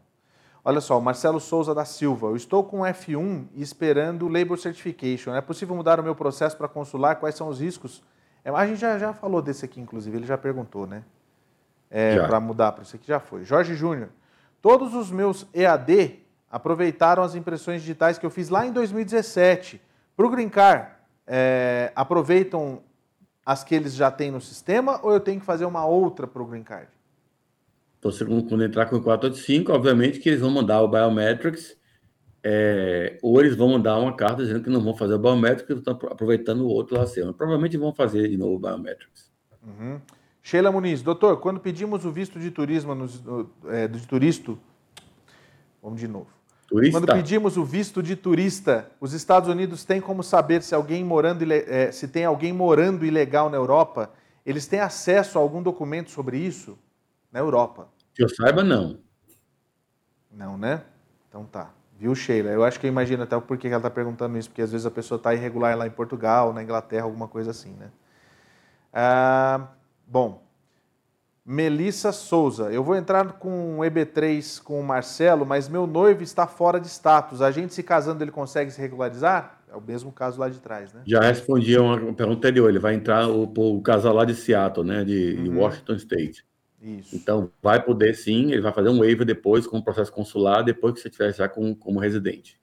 Olha 0.68 0.82
só, 0.82 1.00
Marcelo 1.00 1.40
Souza 1.40 1.74
da 1.76 1.86
Silva. 1.86 2.28
Eu 2.28 2.36
estou 2.36 2.64
com 2.64 2.80
F1 2.80 3.46
e 3.54 3.62
esperando 3.62 4.26
o 4.26 4.28
Labor 4.28 4.58
Certification. 4.58 5.36
É 5.36 5.42
possível 5.42 5.76
mudar 5.76 6.00
o 6.00 6.04
meu 6.04 6.16
processo 6.16 6.58
para 6.58 6.68
consular? 6.68 7.18
Quais 7.18 7.36
são 7.36 7.48
os 7.48 7.62
riscos? 7.62 8.04
É, 8.44 8.50
a 8.50 8.66
gente 8.66 8.80
já, 8.80 8.98
já 8.98 9.14
falou 9.14 9.42
desse 9.42 9.64
aqui, 9.64 9.80
inclusive, 9.80 10.18
ele 10.18 10.26
já 10.26 10.38
perguntou, 10.38 10.88
né? 10.88 11.04
é, 11.90 12.20
para 12.28 12.40
mudar 12.40 12.72
para 12.74 12.84
isso 12.84 12.96
aqui 12.96 13.08
já 13.08 13.20
foi. 13.20 13.44
Jorge 13.44 13.76
Júnior. 13.76 14.10
Todos 14.62 14.94
os 14.94 15.12
meus 15.12 15.48
EAD 15.54 16.20
aproveitaram 16.52 17.24
as 17.24 17.36
impressões 17.36 17.82
digitais 17.82 18.18
que 18.18 18.26
eu 18.26 18.30
fiz 18.30 18.50
lá 18.50 18.66
em 18.66 18.72
2017. 18.72 19.82
Para 20.16 20.26
o 20.26 20.30
Green 20.30 20.50
Car, 20.50 21.00
é, 21.28 21.92
aproveitam 21.96 22.82
as 23.46 23.64
que 23.64 23.76
eles 23.76 23.94
já 23.94 24.10
têm 24.10 24.32
no 24.32 24.42
sistema 24.42 25.00
ou 25.04 25.12
eu 25.12 25.20
tenho 25.20 25.40
que 25.40 25.46
fazer 25.46 25.66
uma 25.66 25.86
outra 25.86 26.26
para 26.26 26.42
o 26.42 26.46
Green 26.46 26.64
Card? 26.64 26.88
Então, 28.06 28.42
quando 28.48 28.64
entrar 28.64 28.86
com 28.86 28.98
o 28.98 29.02
485, 29.02 29.72
obviamente 29.72 30.20
que 30.20 30.30
eles 30.30 30.42
vão 30.42 30.52
mandar 30.52 30.82
o 30.82 30.88
Biometrics, 30.88 31.76
é, 32.44 33.18
ou 33.24 33.40
eles 33.40 33.56
vão 33.56 33.70
mandar 33.70 33.98
uma 33.98 34.16
carta 34.16 34.44
dizendo 34.44 34.64
que 34.64 34.70
não 34.70 34.82
vão 34.82 34.96
fazer 34.96 35.16
o 35.16 35.20
Biometrics, 35.20 35.78
estão 35.78 35.94
aproveitando 35.94 36.62
o 36.62 36.68
outro 36.68 36.96
lá 36.96 37.08
seu. 37.08 37.34
Provavelmente 37.34 37.78
vão 37.78 37.92
fazer 37.92 38.28
de 38.28 38.38
novo 38.38 38.56
o 38.56 38.60
Biometrics. 38.60 39.32
Uhum. 39.64 40.00
Sheila 40.44 40.72
Muniz, 40.72 41.02
doutor, 41.02 41.38
quando 41.38 41.60
pedimos 41.60 42.06
o 42.06 42.12
visto 42.12 42.40
de 42.40 42.52
turismo 42.52 42.94
no, 42.94 43.50
é, 43.68 43.88
de 43.88 44.06
turisto, 44.06 44.60
vamos 45.82 46.00
de 46.00 46.08
novo. 46.08 46.28
Turista. 46.68 47.00
Quando 47.00 47.12
pedimos 47.12 47.58
o 47.58 47.66
visto 47.66 48.04
de 48.04 48.16
turista, 48.16 48.92
os 49.02 49.14
Estados 49.14 49.50
Unidos 49.50 49.84
têm 49.84 50.00
como 50.00 50.22
saber 50.22 50.62
se 50.62 50.76
alguém 50.76 51.04
morando 51.04 51.44
é, 51.52 51.92
se 51.92 52.08
tem 52.08 52.26
alguém 52.26 52.54
morando 52.54 53.04
ilegal 53.04 53.50
na 53.50 53.58
Europa? 53.58 54.12
Eles 54.46 54.68
têm 54.68 54.80
acesso 54.80 55.40
a 55.40 55.42
algum 55.42 55.64
documento 55.64 56.12
sobre 56.12 56.38
isso 56.38 56.78
na 57.32 57.40
Europa? 57.40 57.95
Que 58.16 58.24
eu 58.24 58.30
saiba, 58.30 58.64
não. 58.64 58.98
Não, 60.32 60.58
né? 60.58 60.82
Então 61.30 61.46
tá. 61.46 61.72
Viu, 61.98 62.16
Sheila? 62.16 62.50
Eu 62.50 62.64
acho 62.64 62.80
que 62.80 62.88
eu 62.88 62.90
imagino 62.90 63.24
até 63.24 63.40
por 63.40 63.58
que 63.58 63.68
ela 63.68 63.78
está 63.78 63.90
perguntando 63.90 64.38
isso, 64.38 64.50
porque 64.50 64.62
às 64.62 64.72
vezes 64.72 64.86
a 64.86 64.92
pessoa 64.92 65.18
está 65.18 65.34
irregular 65.34 65.78
lá 65.78 65.88
em 65.88 65.92
Portugal, 65.92 66.54
na 66.54 66.64
Inglaterra, 66.64 67.04
alguma 67.04 67.28
coisa 67.28 67.52
assim, 67.52 67.74
né? 67.74 67.90
Ah, 68.92 69.68
Bom, 70.08 70.44
Melissa 71.46 72.12
Souza, 72.12 72.72
eu 72.72 72.84
vou 72.84 72.96
entrar 72.96 73.34
com 73.34 73.80
o 73.80 73.82
EB3 73.82 74.62
com 74.62 74.80
o 74.80 74.84
Marcelo, 74.84 75.46
mas 75.46 75.68
meu 75.68 75.88
noivo 75.88 76.24
está 76.24 76.48
fora 76.48 76.80
de 76.80 76.88
status. 76.88 77.42
A 77.42 77.52
gente 77.52 77.74
se 77.74 77.84
casando, 77.84 78.24
ele 78.24 78.32
consegue 78.32 78.72
se 78.72 78.80
regularizar? 78.80 79.62
É 79.72 79.76
o 79.76 79.82
mesmo 79.82 80.12
caso 80.12 80.40
lá 80.40 80.48
de 80.48 80.60
trás, 80.60 80.94
né? 80.94 81.02
Já 81.06 81.22
respondi 81.22 81.76
a 81.76 81.82
uma 81.82 81.98
pergunta 81.98 82.24
anterior. 82.24 82.70
Ele 82.70 82.80
vai 82.80 82.94
entrar 82.94 83.28
o, 83.28 83.44
o 83.44 83.82
casal 83.82 84.14
lá 84.14 84.26
de 84.26 84.34
Seattle, 84.34 84.86
né? 84.86 85.04
De, 85.04 85.36
uhum. 85.36 85.60
Washington 85.60 85.96
State. 85.96 86.46
Isso. 86.82 87.16
Então, 87.16 87.50
vai 87.62 87.82
poder 87.84 88.16
sim, 88.16 88.52
ele 88.52 88.62
vai 88.62 88.72
fazer 88.72 88.90
um 88.90 89.00
waiver 89.00 89.26
depois 89.26 89.66
com 89.66 89.78
o 89.78 89.84
processo 89.84 90.12
consular, 90.12 90.62
depois 90.62 90.94
que 90.94 91.00
você 91.00 91.08
estiver 91.08 91.34
já 91.34 91.48
com, 91.48 91.74
como 91.74 92.00
residente. 92.00 92.60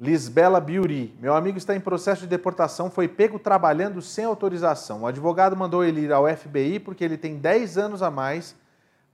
Lisbela 0.00 0.60
Biuri. 0.60 1.14
Meu 1.20 1.34
amigo 1.34 1.58
está 1.58 1.76
em 1.76 1.80
processo 1.80 2.22
de 2.22 2.26
deportação, 2.26 2.90
foi 2.90 3.06
pego 3.06 3.38
trabalhando 3.38 4.00
sem 4.00 4.24
autorização. 4.24 5.02
O 5.02 5.06
advogado 5.06 5.54
mandou 5.54 5.84
ele 5.84 6.00
ir 6.00 6.12
ao 6.12 6.26
FBI 6.26 6.80
porque 6.80 7.04
ele 7.04 7.18
tem 7.18 7.36
10 7.36 7.76
anos 7.76 8.02
a 8.02 8.10
mais 8.10 8.56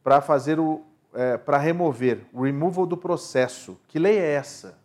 para 0.04 0.20
fazer 0.20 0.60
o. 0.60 0.82
É, 1.12 1.38
para 1.38 1.56
remover, 1.56 2.20
o 2.32 2.44
removal 2.44 2.86
do 2.86 2.96
processo. 2.96 3.78
Que 3.88 3.98
lei 3.98 4.18
é 4.18 4.34
essa? 4.34 4.78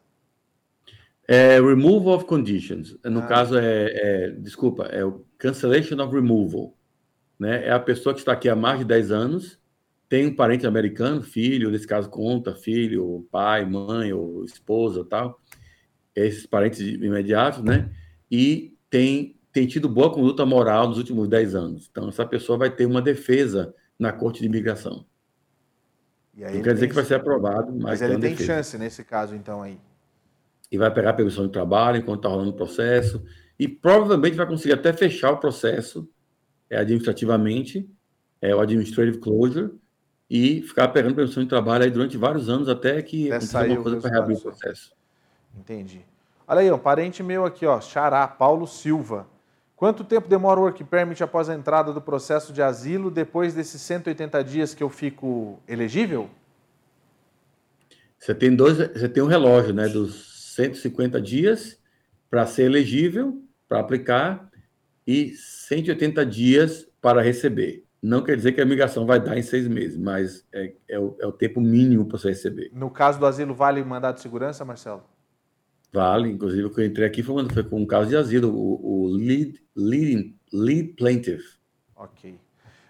É 1.27 1.59
removal 1.59 2.15
of 2.15 2.25
conditions. 2.25 2.97
No 3.03 3.19
ah. 3.19 3.27
caso, 3.27 3.57
é, 3.57 3.91
é, 3.93 4.29
desculpa, 4.31 4.85
é 4.85 5.03
o 5.03 5.23
cancellation 5.37 6.01
of 6.01 6.15
removal. 6.15 6.73
Né? 7.41 7.65
É 7.65 7.71
a 7.71 7.79
pessoa 7.79 8.13
que 8.13 8.19
está 8.19 8.33
aqui 8.33 8.47
há 8.47 8.55
mais 8.55 8.77
de 8.77 8.85
10 8.85 9.11
anos, 9.11 9.59
tem 10.07 10.27
um 10.27 10.35
parente 10.35 10.67
americano, 10.67 11.23
filho, 11.23 11.71
nesse 11.71 11.87
caso 11.87 12.07
conta, 12.07 12.53
filho, 12.53 13.27
pai, 13.31 13.65
mãe, 13.65 14.13
ou 14.13 14.45
esposa 14.45 15.03
tal 15.03 15.41
esses 16.15 16.45
parentes 16.45 16.79
imediatos, 16.79 17.63
né? 17.63 17.89
E 18.29 18.77
tem, 18.89 19.39
tem 19.51 19.65
tido 19.65 19.89
boa 19.89 20.13
conduta 20.13 20.45
moral 20.45 20.89
nos 20.89 20.97
últimos 20.97 21.27
10 21.27 21.55
anos. 21.55 21.87
Então, 21.89 22.09
essa 22.09 22.25
pessoa 22.25 22.59
vai 22.59 22.69
ter 22.69 22.85
uma 22.85 23.01
defesa 23.01 23.73
na 23.97 24.11
Corte 24.11 24.41
de 24.41 24.45
Imigração. 24.45 25.05
E 26.35 26.43
aí 26.43 26.57
Não 26.57 26.61
quer 26.61 26.73
dizer 26.73 26.89
que 26.89 26.93
vai 26.93 27.05
ser 27.05 27.15
aprovado, 27.15 27.71
mas, 27.71 27.81
mas 27.81 28.01
ele 28.01 28.19
tem 28.19 28.31
defesa. 28.31 28.55
chance 28.55 28.77
nesse 28.77 29.03
caso, 29.03 29.33
então, 29.33 29.63
aí. 29.63 29.79
E 30.71 30.77
vai 30.77 30.93
pegar 30.93 31.11
a 31.11 31.13
permissão 31.13 31.47
de 31.47 31.51
trabalho 31.51 31.97
enquanto 31.97 32.19
está 32.19 32.29
rolando 32.29 32.51
o 32.51 32.55
processo. 32.55 33.23
E 33.57 33.67
provavelmente 33.67 34.35
vai 34.35 34.45
conseguir 34.45 34.73
até 34.73 34.93
fechar 34.93 35.31
o 35.31 35.37
processo 35.37 36.07
é, 36.71 36.77
administrativamente, 36.77 37.87
é 38.41 38.55
o 38.55 38.61
administrative 38.61 39.19
closure, 39.19 39.71
e 40.29 40.61
ficar 40.61 40.87
pegando 40.87 41.13
permissão 41.13 41.43
de 41.43 41.49
trabalho 41.49 41.83
aí 41.83 41.91
durante 41.91 42.15
vários 42.15 42.47
anos 42.47 42.69
até 42.69 43.01
que 43.01 43.29
aconteça 43.29 43.59
alguma 43.59 43.83
coisa 43.83 43.99
para 43.99 44.09
reabrir 44.09 44.37
o 44.37 44.41
processo. 44.41 44.93
Entendi. 45.59 46.05
Olha 46.47 46.61
aí, 46.61 46.71
um 46.71 46.79
parente 46.79 47.21
meu 47.21 47.45
aqui, 47.45 47.65
ó, 47.65 47.81
Xará, 47.81 48.25
Paulo 48.25 48.65
Silva. 48.65 49.27
Quanto 49.75 50.05
tempo 50.05 50.29
demora 50.29 50.59
o 50.59 50.63
work 50.63 50.83
permit 50.85 51.21
após 51.21 51.49
a 51.49 51.55
entrada 51.55 51.91
do 51.91 51.99
processo 51.99 52.53
de 52.53 52.61
asilo, 52.61 53.11
depois 53.11 53.53
desses 53.53 53.81
180 53.81 54.43
dias 54.43 54.73
que 54.73 54.83
eu 54.83 54.89
fico 54.89 55.59
elegível? 55.67 56.29
Você 58.17 58.33
tem 58.33 58.55
dois, 58.55 58.77
você 58.77 59.09
tem 59.09 59.21
um 59.21 59.27
relógio, 59.27 59.73
né, 59.73 59.89
dos 59.89 60.53
150 60.55 61.19
dias 61.19 61.77
para 62.29 62.45
ser 62.45 62.63
elegível, 62.63 63.43
para 63.67 63.79
aplicar 63.79 64.50
e 65.05 65.33
180 65.35 66.25
dias 66.25 66.87
para 67.01 67.21
receber. 67.21 67.83
Não 68.01 68.23
quer 68.23 68.35
dizer 68.35 68.53
que 68.53 68.61
a 68.61 68.65
migração 68.65 69.05
vai 69.05 69.19
dar 69.19 69.37
em 69.37 69.43
seis 69.43 69.67
meses, 69.67 69.97
mas 69.97 70.45
é, 70.51 70.73
é, 70.87 70.99
o, 70.99 71.15
é 71.19 71.27
o, 71.27 71.31
tempo 71.31 71.61
mínimo 71.61 72.05
para 72.05 72.17
você 72.17 72.29
receber. 72.29 72.71
No 72.73 72.89
caso 72.89 73.19
do 73.19 73.25
asilo, 73.27 73.53
vale 73.53 73.83
mandado 73.83 74.15
de 74.15 74.21
segurança, 74.21 74.65
Marcelo? 74.65 75.03
Vale, 75.93 76.29
inclusive 76.29 76.65
o 76.65 76.69
que 76.71 76.81
eu 76.81 76.85
entrei 76.85 77.05
aqui 77.05 77.21
foi, 77.21 77.47
foi 77.49 77.63
com 77.63 77.81
um 77.81 77.85
caso 77.85 78.09
de 78.09 78.17
asilo, 78.17 78.49
o, 78.49 79.03
o 79.03 79.07
lead, 79.07 79.61
lead, 79.75 80.35
lead 80.51 80.93
plaintiff. 80.93 81.43
Ok. 81.95 82.39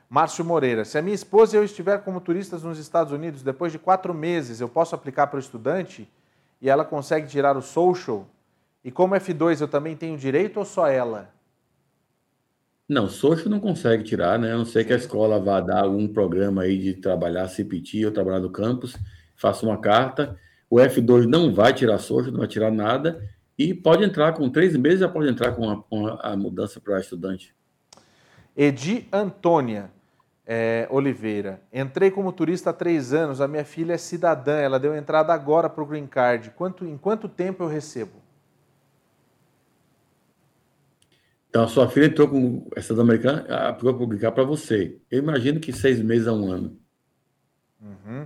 Márcio 0.09 0.45
Moreira, 0.45 0.85
se 0.85 0.97
a 0.97 1.01
minha 1.01 1.15
esposa 1.15 1.55
e 1.55 1.59
eu 1.59 1.63
estiver 1.63 1.97
como 2.03 2.21
turistas 2.21 2.63
nos 2.63 2.77
Estados 2.77 3.11
Unidos, 3.11 3.43
depois 3.43 3.71
de 3.71 3.79
quatro 3.79 4.13
meses, 4.13 4.61
eu 4.61 4.69
posso 4.69 4.93
aplicar 4.93 5.27
para 5.27 5.37
o 5.37 5.39
estudante 5.39 6.07
e 6.61 6.69
ela 6.69 6.85
consegue 6.85 7.27
tirar 7.27 7.57
o 7.57 7.61
social? 7.61 8.27
E 8.83 8.91
como 8.91 9.15
F2 9.15 9.61
eu 9.61 9.67
também 9.67 9.95
tenho 9.95 10.17
direito 10.17 10.57
ou 10.57 10.65
só 10.65 10.87
ela? 10.87 11.33
Não, 12.91 13.07
social 13.07 13.49
não 13.49 13.59
consegue 13.59 14.03
tirar, 14.03 14.37
né? 14.37 14.51
A 14.51 14.57
não 14.57 14.65
ser 14.65 14.85
que 14.85 14.93
a 14.93 14.97
escola 14.97 15.39
vá 15.39 15.61
dar 15.61 15.83
algum 15.83 16.07
programa 16.07 16.63
aí 16.63 16.77
de 16.77 16.93
trabalhar 16.95 17.47
CPT 17.47 18.05
ou 18.05 18.11
trabalhar 18.11 18.39
no 18.39 18.49
campus, 18.49 18.97
faça 19.35 19.65
uma 19.65 19.77
carta 19.77 20.37
o 20.71 20.77
F2 20.77 21.25
não 21.25 21.53
vai 21.53 21.73
tirar 21.73 21.97
social, 21.97 22.31
não 22.31 22.39
vai 22.39 22.47
tirar 22.47 22.71
nada, 22.71 23.21
e 23.57 23.73
pode 23.73 24.05
entrar 24.05 24.31
com 24.31 24.49
três 24.49 24.73
meses, 24.77 25.01
já 25.01 25.09
pode 25.09 25.29
entrar 25.29 25.51
com 25.51 25.69
a, 25.69 25.83
com 25.83 26.07
a 26.07 26.33
mudança 26.37 26.79
para 26.79 26.97
estudante. 27.01 27.53
Edi 28.55 29.05
Antônia 29.11 29.91
é, 30.47 30.87
Oliveira. 30.89 31.61
Entrei 31.73 32.09
como 32.09 32.31
turista 32.31 32.69
há 32.69 32.73
três 32.73 33.11
anos, 33.11 33.41
a 33.41 33.49
minha 33.49 33.65
filha 33.65 33.93
é 33.93 33.97
cidadã, 33.97 34.59
ela 34.59 34.79
deu 34.79 34.95
entrada 34.95 35.33
agora 35.33 35.69
para 35.69 35.83
o 35.83 35.85
Green 35.85 36.07
Card. 36.07 36.51
Quanto, 36.51 36.85
em 36.85 36.97
quanto 36.97 37.27
tempo 37.27 37.63
eu 37.63 37.67
recebo? 37.67 38.20
Então, 41.51 41.65
a 41.65 41.67
sua 41.67 41.89
filha 41.89 42.05
entrou 42.05 42.29
com 42.29 42.65
essa 42.77 42.93
americana, 42.93 43.43
aplicou 43.67 43.93
publicar 43.93 44.31
para 44.31 44.45
você. 44.45 44.97
Eu 45.11 45.19
imagino 45.19 45.59
que 45.59 45.73
seis 45.73 46.01
meses 46.01 46.25
a 46.25 46.31
um 46.31 46.49
ano. 46.49 46.77
Uhum. 47.81 48.25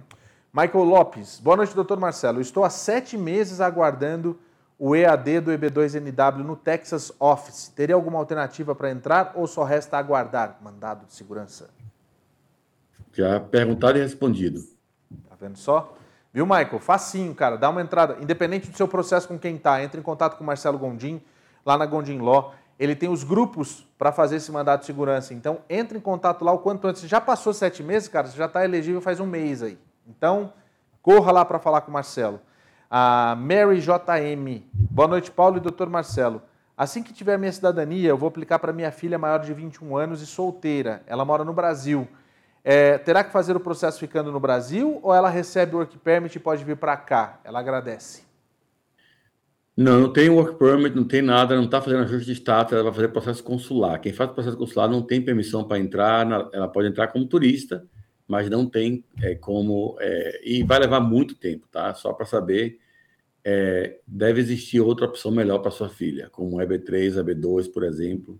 Michael 0.53 0.83
Lopes, 0.83 1.39
boa 1.39 1.57
noite, 1.57 1.73
doutor 1.73 1.99
Marcelo. 1.99 2.39
Estou 2.39 2.63
há 2.63 2.69
sete 2.69 3.17
meses 3.17 3.59
aguardando 3.59 4.39
o 4.77 4.95
EAD 4.95 5.39
do 5.39 5.51
EB2NW 5.51 6.43
no 6.43 6.55
Texas 6.55 7.11
Office. 7.19 7.69
Teria 7.69 7.95
alguma 7.95 8.19
alternativa 8.19 8.75
para 8.75 8.91
entrar 8.91 9.31
ou 9.33 9.47
só 9.47 9.63
resta 9.63 9.97
aguardar? 9.97 10.59
Mandado 10.61 11.07
de 11.07 11.13
segurança. 11.13 11.71
Já 13.11 13.39
perguntado 13.39 13.97
e 13.97 14.01
respondido. 14.01 14.59
Tá 15.27 15.35
vendo 15.39 15.57
só? 15.57 15.97
Viu, 16.31 16.45
Michael? 16.45 16.77
Facinho, 16.79 17.33
cara. 17.33 17.57
Dá 17.57 17.71
uma 17.71 17.81
entrada. 17.81 18.17
Independente 18.21 18.69
do 18.69 18.77
seu 18.77 18.87
processo 18.87 19.27
com 19.27 19.39
quem 19.39 19.57
tá, 19.57 19.81
entre 19.81 19.99
em 19.99 20.03
contato 20.03 20.37
com 20.37 20.43
o 20.43 20.47
Marcelo 20.47 20.77
Gondim, 20.77 21.19
lá 21.65 21.75
na 21.75 21.87
Gondim 21.87 22.19
Law. 22.19 22.53
Ele 22.77 22.95
tem 22.95 23.09
os 23.09 23.23
grupos 23.23 23.87
para 23.97 24.11
fazer 24.11 24.37
esse 24.37 24.51
mandato 24.51 24.81
de 24.81 24.87
segurança. 24.87 25.33
Então, 25.33 25.59
entre 25.69 25.97
em 25.97 26.01
contato 26.01 26.43
lá 26.43 26.51
o 26.51 26.59
quanto 26.59 26.87
antes. 26.87 27.07
Já 27.07 27.21
passou 27.21 27.53
sete 27.53 27.81
meses, 27.81 28.09
cara? 28.09 28.27
Você 28.27 28.37
já 28.37 28.45
está 28.45 28.65
elegível 28.65 29.01
faz 29.01 29.19
um 29.19 29.25
mês 29.25 29.63
aí. 29.63 29.77
Então, 30.07 30.51
corra 31.01 31.31
lá 31.31 31.45
para 31.45 31.57
falar 31.57 31.81
com 31.81 31.89
o 31.89 31.93
Marcelo. 31.93 32.41
A 32.89 33.35
Mary 33.37 33.79
JM. 33.79 34.63
Boa 34.73 35.07
noite, 35.07 35.31
Paulo 35.31 35.57
e 35.57 35.59
doutor 35.61 35.89
Marcelo. 35.89 36.41
Assim 36.77 37.01
que 37.01 37.13
tiver 37.13 37.37
minha 37.37 37.51
cidadania, 37.51 38.09
eu 38.09 38.17
vou 38.17 38.27
aplicar 38.27 38.59
para 38.59 38.73
minha 38.73 38.91
filha 38.91 39.17
maior 39.17 39.39
de 39.39 39.53
21 39.53 39.95
anos 39.95 40.21
e 40.21 40.25
solteira. 40.25 41.01
Ela 41.07 41.23
mora 41.23 41.45
no 41.45 41.53
Brasil. 41.53 42.05
É, 42.61 42.97
terá 42.97 43.23
que 43.23 43.31
fazer 43.31 43.55
o 43.55 43.59
processo 43.59 43.99
ficando 43.99 44.31
no 44.31 44.39
Brasil 44.39 44.99
ou 45.01 45.13
ela 45.13 45.29
recebe 45.29 45.75
o 45.75 45.77
work 45.77 45.97
permit 45.99 46.35
e 46.35 46.39
pode 46.39 46.65
vir 46.65 46.75
para 46.75 46.97
cá? 46.97 47.39
Ela 47.45 47.59
agradece. 47.59 48.24
Não, 49.77 49.99
não 49.99 50.13
tem 50.13 50.29
work 50.29 50.57
permit, 50.57 50.95
não 50.95 51.03
tem 51.03 51.21
nada, 51.21 51.55
não 51.55 51.65
está 51.65 51.81
fazendo 51.81 52.03
ajuste 52.03 52.27
de 52.27 52.31
status, 52.39 52.73
ela 52.73 52.83
vai 52.83 52.93
fazer 52.93 53.07
processo 53.09 53.43
consular. 53.43 53.99
Quem 53.99 54.13
faz 54.13 54.31
processo 54.31 54.55
consular 54.55 54.87
não 54.87 55.01
tem 55.01 55.21
permissão 55.21 55.65
para 55.65 55.77
entrar, 55.77 56.25
ela 56.53 56.67
pode 56.67 56.87
entrar 56.87 57.07
como 57.09 57.25
turista, 57.25 57.85
mas 58.25 58.49
não 58.49 58.65
tem 58.65 59.03
é, 59.21 59.35
como. 59.35 59.97
É, 59.99 60.41
e 60.45 60.63
vai 60.63 60.79
levar 60.79 61.01
muito 61.01 61.35
tempo, 61.35 61.67
tá? 61.69 61.93
Só 61.93 62.13
para 62.13 62.25
saber, 62.25 62.79
é, 63.43 63.99
deve 64.07 64.39
existir 64.39 64.79
outra 64.79 65.07
opção 65.07 65.29
melhor 65.29 65.59
para 65.59 65.71
sua 65.71 65.89
filha, 65.89 66.29
como 66.31 66.57
EB3, 66.57 67.21
EB2, 67.21 67.71
por 67.71 67.83
exemplo. 67.83 68.39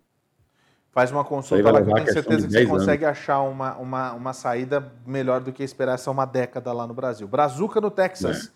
Faz 0.89 1.11
uma 1.11 1.25
consulta 1.25 1.69
lá 1.69 1.83
que 1.83 1.89
eu 1.89 1.95
tenho 1.95 2.13
certeza 2.13 2.47
que 2.47 2.53
você 2.53 2.65
consegue 2.65 3.03
anos. 3.03 3.19
achar 3.19 3.41
uma, 3.41 3.75
uma, 3.75 4.13
uma 4.13 4.31
saída 4.31 4.93
melhor 5.05 5.41
do 5.41 5.51
que 5.51 5.61
esperar 5.61 5.95
essa 5.95 6.09
uma 6.09 6.25
década 6.25 6.71
lá 6.71 6.87
no 6.87 6.93
Brasil. 6.93 7.27
Brazuca 7.27 7.81
no 7.81 7.91
Texas. 7.91 8.53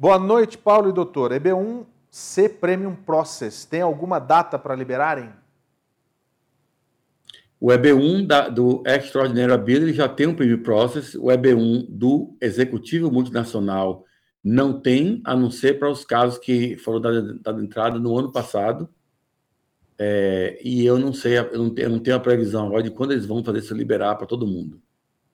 Boa 0.00 0.16
noite, 0.16 0.56
Paulo 0.56 0.90
e 0.90 0.92
doutor. 0.92 1.32
EB1C 1.32 2.60
Premium 2.60 2.94
Process, 2.94 3.64
tem 3.64 3.80
alguma 3.80 4.20
data 4.20 4.56
para 4.56 4.76
liberarem? 4.76 5.30
O 7.60 7.66
EB1 7.66 8.24
da, 8.24 8.48
do 8.48 8.80
Extraordinary 8.86 9.52
Ability 9.52 9.92
já 9.92 10.08
tem 10.08 10.28
um 10.28 10.36
preview 10.36 10.62
process, 10.62 11.16
o 11.16 11.24
EB1 11.24 11.88
do 11.88 12.36
Executivo 12.40 13.10
Multinacional 13.10 14.04
não 14.44 14.80
tem, 14.80 15.20
a 15.24 15.34
não 15.34 15.50
ser 15.50 15.80
para 15.80 15.90
os 15.90 16.04
casos 16.04 16.38
que 16.38 16.76
foram 16.76 17.00
dados 17.00 17.60
entrada 17.60 17.98
no 17.98 18.16
ano 18.16 18.30
passado. 18.30 18.88
É, 19.98 20.60
e 20.62 20.86
eu 20.86 20.96
não 20.96 21.12
sei, 21.12 21.38
eu 21.38 21.58
não, 21.58 21.70
tenho, 21.70 21.86
eu 21.86 21.90
não, 21.90 21.98
tenho, 21.98 22.16
a 22.16 22.20
previsão 22.20 22.68
agora 22.68 22.84
de 22.84 22.92
quando 22.92 23.10
eles 23.10 23.26
vão 23.26 23.42
fazer 23.42 23.58
isso 23.58 23.74
liberar 23.74 24.14
para 24.14 24.28
todo 24.28 24.46
mundo. 24.46 24.80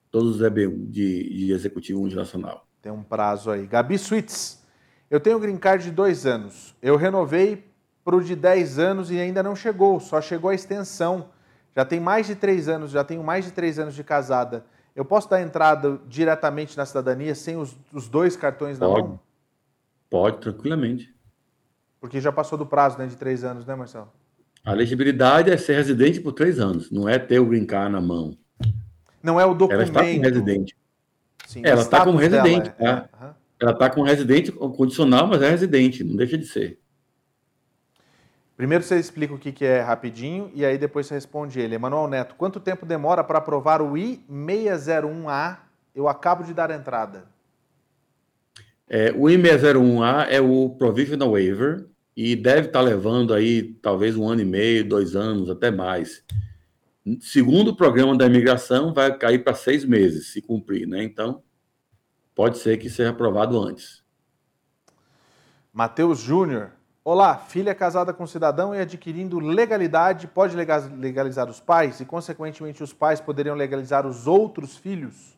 Todos 0.09 0.37
os 0.37 0.41
EB1 0.41 0.89
de, 0.89 1.29
de 1.29 1.51
Executivo 1.51 1.99
Multinacional. 1.99 2.67
Tem 2.85 2.91
um 2.91 3.01
prazo 3.01 3.49
aí. 3.49 3.65
Gabi 3.65 3.97
Suites, 3.97 4.63
eu 5.09 5.19
tenho 5.19 5.39
green 5.39 5.57
card 5.57 5.85
de 5.85 5.89
dois 5.89 6.27
anos. 6.27 6.75
Eu 6.83 6.95
renovei 6.95 7.65
para 8.03 8.15
o 8.15 8.21
de 8.23 8.35
10 8.35 8.77
anos 8.77 9.09
e 9.09 9.19
ainda 9.19 9.41
não 9.41 9.55
chegou, 9.55 9.99
só 9.99 10.21
chegou 10.21 10.51
a 10.51 10.53
extensão. 10.53 11.29
Já 11.75 11.83
tem 11.83 11.99
mais 11.99 12.27
de 12.27 12.35
três 12.35 12.69
anos, 12.69 12.91
já 12.91 13.03
tenho 13.03 13.23
mais 13.23 13.43
de 13.43 13.49
três 13.49 13.79
anos 13.79 13.95
de 13.95 14.03
casada. 14.03 14.67
Eu 14.95 15.03
posso 15.03 15.27
dar 15.27 15.41
entrada 15.41 15.99
diretamente 16.07 16.77
na 16.77 16.85
cidadania 16.85 17.33
sem 17.33 17.57
os, 17.57 17.75
os 17.91 18.07
dois 18.07 18.37
cartões 18.37 18.77
na 18.77 18.85
Pode. 18.85 19.07
mão? 19.07 19.19
Pode, 20.07 20.37
tranquilamente. 20.37 21.11
Porque 21.99 22.21
já 22.21 22.31
passou 22.31 22.55
do 22.55 22.67
prazo 22.67 22.99
né, 22.99 23.07
de 23.07 23.15
três 23.15 23.43
anos, 23.43 23.65
né, 23.65 23.73
Marcelo? 23.73 24.11
A 24.63 24.73
legibilidade 24.73 25.49
é 25.49 25.57
ser 25.57 25.73
residente 25.73 26.21
por 26.21 26.33
três 26.33 26.59
anos, 26.59 26.91
não 26.91 27.09
é 27.09 27.17
ter 27.17 27.39
o 27.39 27.47
green 27.47 27.65
card 27.65 27.91
na 27.91 27.99
mão. 27.99 28.37
Não 29.23 29.39
é 29.39 29.45
o 29.45 29.55
documento. 29.55 29.73
Ela 29.73 29.83
está 29.85 30.01
como 30.03 30.21
residente. 30.21 30.84
Sim, 31.47 31.61
ela 31.63 31.81
está 31.81 32.03
como 32.03 32.17
residente. 32.17 32.69
Dela, 32.77 33.01
tá? 33.01 33.17
é. 33.21 33.25
Uhum. 33.25 33.33
Ela 33.59 33.71
está 33.71 33.89
como 33.89 34.05
residente 34.05 34.51
condicional, 34.51 35.27
mas 35.27 35.41
é 35.41 35.49
residente, 35.49 36.03
não 36.03 36.15
deixa 36.15 36.37
de 36.37 36.45
ser. 36.45 36.79
Primeiro 38.57 38.83
você 38.83 38.97
explica 38.97 39.33
o 39.33 39.37
que 39.37 39.65
é 39.65 39.81
rapidinho 39.81 40.49
e 40.53 40.65
aí 40.65 40.77
depois 40.77 41.07
você 41.07 41.15
responde 41.15 41.59
ele. 41.59 41.75
Emanuel 41.75 42.07
Neto, 42.07 42.35
quanto 42.35 42.59
tempo 42.59 42.85
demora 42.85 43.23
para 43.23 43.37
aprovar 43.37 43.81
o 43.81 43.93
I601A? 43.93 45.57
Eu 45.93 46.07
acabo 46.07 46.43
de 46.43 46.53
dar 46.53 46.71
entrada. 46.71 47.25
É, 48.87 49.11
o 49.11 49.23
I601A 49.23 50.27
é 50.29 50.39
o 50.39 50.69
Provisional 50.69 51.31
Waiver 51.31 51.85
e 52.15 52.35
deve 52.35 52.67
estar 52.67 52.79
tá 52.79 52.85
levando 52.85 53.33
aí 53.33 53.75
talvez 53.81 54.15
um 54.15 54.27
ano 54.27 54.41
e 54.41 54.45
meio, 54.45 54.87
dois 54.87 55.15
anos, 55.15 55.49
até 55.49 55.69
mais. 55.69 56.23
Segundo 57.19 57.69
o 57.69 57.75
programa 57.75 58.17
da 58.17 58.25
imigração, 58.25 58.93
vai 58.93 59.15
cair 59.17 59.43
para 59.43 59.53
seis 59.53 59.85
meses, 59.85 60.33
se 60.33 60.41
cumprir, 60.41 60.87
né? 60.87 61.03
Então, 61.03 61.43
pode 62.33 62.57
ser 62.57 62.77
que 62.77 62.89
seja 62.89 63.11
aprovado 63.11 63.61
antes. 63.61 64.03
Matheus 65.71 66.19
Júnior, 66.19 66.71
Olá, 67.07 67.37
filha 67.37 67.75
casada 67.75 68.11
com 68.11 68.25
cidadão 68.25 68.73
e 68.73 68.79
adquirindo 68.79 69.37
legalidade 69.37 70.25
pode 70.25 70.55
legalizar 70.55 71.47
os 71.47 71.59
pais 71.59 71.99
e, 71.99 72.05
consequentemente, 72.05 72.81
os 72.81 72.93
pais 72.93 73.21
poderiam 73.21 73.55
legalizar 73.55 74.07
os 74.07 74.25
outros 74.25 74.75
filhos? 74.75 75.37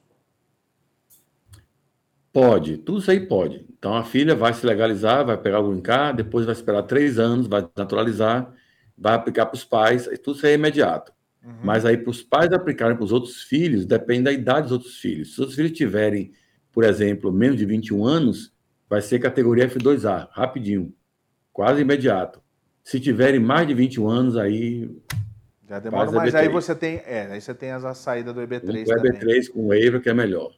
Pode, 2.31 2.77
tudo 2.77 2.99
isso 2.99 3.11
aí 3.11 3.19
pode. 3.19 3.65
Então 3.77 3.98
a 3.98 4.06
filha 4.06 4.34
vai 4.34 4.53
se 4.53 4.65
legalizar, 4.65 5.26
vai 5.26 5.35
pegar 5.35 5.60
o 5.60 5.69
green 5.69 5.84
depois 6.15 6.45
vai 6.45 6.56
esperar 6.56 6.84
três 6.84 7.19
anos, 7.19 7.48
vai 7.48 7.68
naturalizar, 7.76 8.49
vai 8.98 9.15
aplicar 9.15 9.48
para 9.48 9.56
os 9.56 9.65
pais, 9.65 10.07
tudo 10.23 10.38
isso 10.38 10.45
aí 10.45 10.53
é 10.53 10.56
imediato. 10.56 11.16
Uhum. 11.48 11.53
Mas 11.64 11.86
aí 11.86 11.95
para 11.95 12.11
os 12.11 12.22
pais 12.22 12.52
aplicarem 12.52 12.98
para 12.98 13.06
os 13.06 13.14
outros 13.14 13.41
filhos, 13.41 13.86
depende 13.86 14.24
da 14.24 14.34
idade 14.34 14.64
dos 14.64 14.74
outros 14.74 14.98
filhos. 14.98 15.30
Se 15.30 15.34
os 15.36 15.40
outros 15.40 15.56
filhos 15.56 15.72
tiverem, 15.72 16.34
por 16.74 16.84
exemplo, 16.84 17.32
menos 17.32 17.57
de 17.57 17.65
21 17.65 18.06
anos, 18.06 18.53
vai 18.90 19.02
ser 19.02 19.19
categoria 19.19 19.69
F2A, 19.69 20.28
rapidinho 20.32 20.94
quase 21.53 21.82
imediato. 21.82 22.41
Se 22.84 22.99
tiverem 22.99 23.40
mais 23.40 23.68
de 23.68 23.74
21 23.74 24.07
anos, 24.07 24.38
aí. 24.38 24.90
Já 25.68 25.80
demora, 25.80 26.11
mas 26.11 26.36
aí 26.36 26.48
você 26.49 26.76
tem. 26.76 27.02
É, 27.06 27.28
aí 27.32 27.41
você 27.41 27.53
tem 27.53 27.72
a 27.72 27.94
saída 27.94 28.32
do 28.34 28.41
EB3 28.41 28.88
o 28.88 28.94
EB3 28.94 29.49
com 29.52 29.65
o 29.65 29.68
waiver 29.69 30.02
que 30.02 30.10
é 30.10 30.14
melhor. 30.14 30.52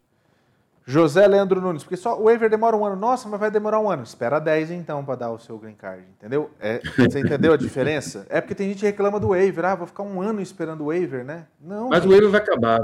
José 0.90 1.28
Leandro 1.28 1.61
Nunes, 1.61 1.84
porque 1.84 1.95
só 1.95 2.20
o 2.20 2.24
waiver 2.24 2.49
demora 2.49 2.76
um 2.76 2.84
ano. 2.84 2.95
Nossa, 2.95 3.30
mas 3.30 3.40
vai 3.40 3.52
demorar 3.52 3.80
um 3.80 3.91
ano. 3.91 4.02
Espera 4.02 4.40
10 4.40 4.72
então 4.72 5.06
para 5.06 5.16
dar 5.16 5.32
o 5.32 5.38
seu 5.38 5.56
green 5.60 5.76
card, 5.76 6.03
entendeu? 6.18 6.49
É, 6.60 6.82
você 6.98 7.20
entendeu 7.20 7.53
a 7.53 7.57
diferença? 7.57 8.26
É 8.28 8.41
porque 8.41 8.56
tem 8.56 8.70
gente 8.70 8.80
que 8.80 8.88
reclama 8.88 9.20
do 9.20 9.28
waiver. 9.30 9.66
Ah, 9.66 9.76
vou 9.76 9.86
ficar 9.86 10.02
um 10.02 10.20
ano 10.20 10.41
esperando 10.41 10.82
o 10.82 10.88
waiver, 10.88 11.24
né? 11.24 11.45
Não. 11.61 11.90
Mas 11.90 12.03
o 12.03 12.10
waiver 12.10 12.30
vai 12.32 12.41
acabar, 12.41 12.80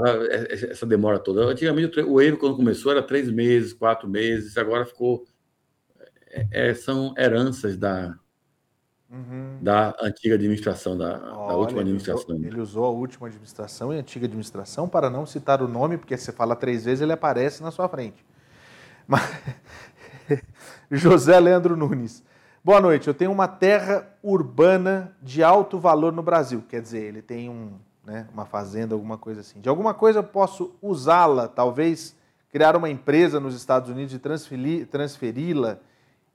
essa 0.48 0.86
demora 0.86 1.18
toda. 1.18 1.46
Antigamente 1.46 1.98
o 1.98 2.14
waiver, 2.14 2.38
quando 2.38 2.54
começou, 2.54 2.92
era 2.92 3.02
três 3.02 3.28
meses, 3.28 3.72
quatro 3.72 4.08
meses, 4.08 4.56
agora 4.56 4.86
ficou. 4.86 5.24
É, 6.30 6.70
é 6.70 6.74
são 6.74 7.12
heranças 7.18 7.76
da, 7.76 8.14
Uhum. 9.08 9.58
da 9.60 9.94
antiga 10.00 10.34
administração, 10.34 10.98
da, 10.98 11.12
Olha, 11.32 11.48
da 11.48 11.56
última 11.56 11.80
administração. 11.80 12.34
Ele 12.34 12.46
usou, 12.46 12.52
ele 12.52 12.60
usou, 12.60 12.84
a 12.84 12.90
última 12.90 13.28
administração 13.28 13.92
e 13.92 13.96
a 13.96 14.00
antiga 14.00 14.26
administração 14.26 14.88
para 14.88 15.08
não 15.08 15.24
citar 15.24 15.62
o 15.62 15.68
nome, 15.68 15.96
porque 15.96 16.16
você 16.16 16.32
fala 16.32 16.56
três 16.56 16.84
vezes 16.84 17.02
ele 17.02 17.12
aparece 17.12 17.62
na 17.62 17.70
sua 17.70 17.88
frente. 17.88 18.24
Mas... 19.06 19.22
José 20.90 21.38
Leandro 21.38 21.76
Nunes. 21.76 22.22
Boa 22.64 22.80
noite. 22.80 23.06
Eu 23.08 23.14
tenho 23.14 23.30
uma 23.30 23.46
terra 23.46 24.08
urbana 24.22 25.16
de 25.22 25.42
alto 25.42 25.78
valor 25.78 26.12
no 26.12 26.22
Brasil. 26.22 26.64
Quer 26.68 26.82
dizer, 26.82 27.02
ele 27.04 27.22
tem 27.22 27.48
um, 27.48 27.74
né, 28.04 28.26
uma 28.32 28.44
fazenda, 28.44 28.94
alguma 28.94 29.16
coisa 29.16 29.40
assim. 29.40 29.60
De 29.60 29.68
alguma 29.68 29.94
coisa 29.94 30.18
eu 30.20 30.24
posso 30.24 30.74
usá-la, 30.82 31.48
talvez 31.48 32.16
criar 32.50 32.76
uma 32.76 32.88
empresa 32.88 33.38
nos 33.38 33.54
Estados 33.54 33.90
Unidos 33.90 34.14
e 34.14 34.86
transferi-la. 34.86 35.78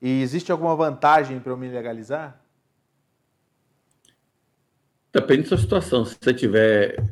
E 0.01 0.21
existe 0.21 0.51
alguma 0.51 0.75
vantagem 0.75 1.39
para 1.39 1.51
eu 1.51 1.57
me 1.57 1.67
legalizar? 1.67 2.39
Depende 5.13 5.43
da 5.43 5.49
sua 5.49 5.57
situação. 5.57 6.05
Se 6.05 6.17
você 6.19 6.33
tiver 6.33 7.03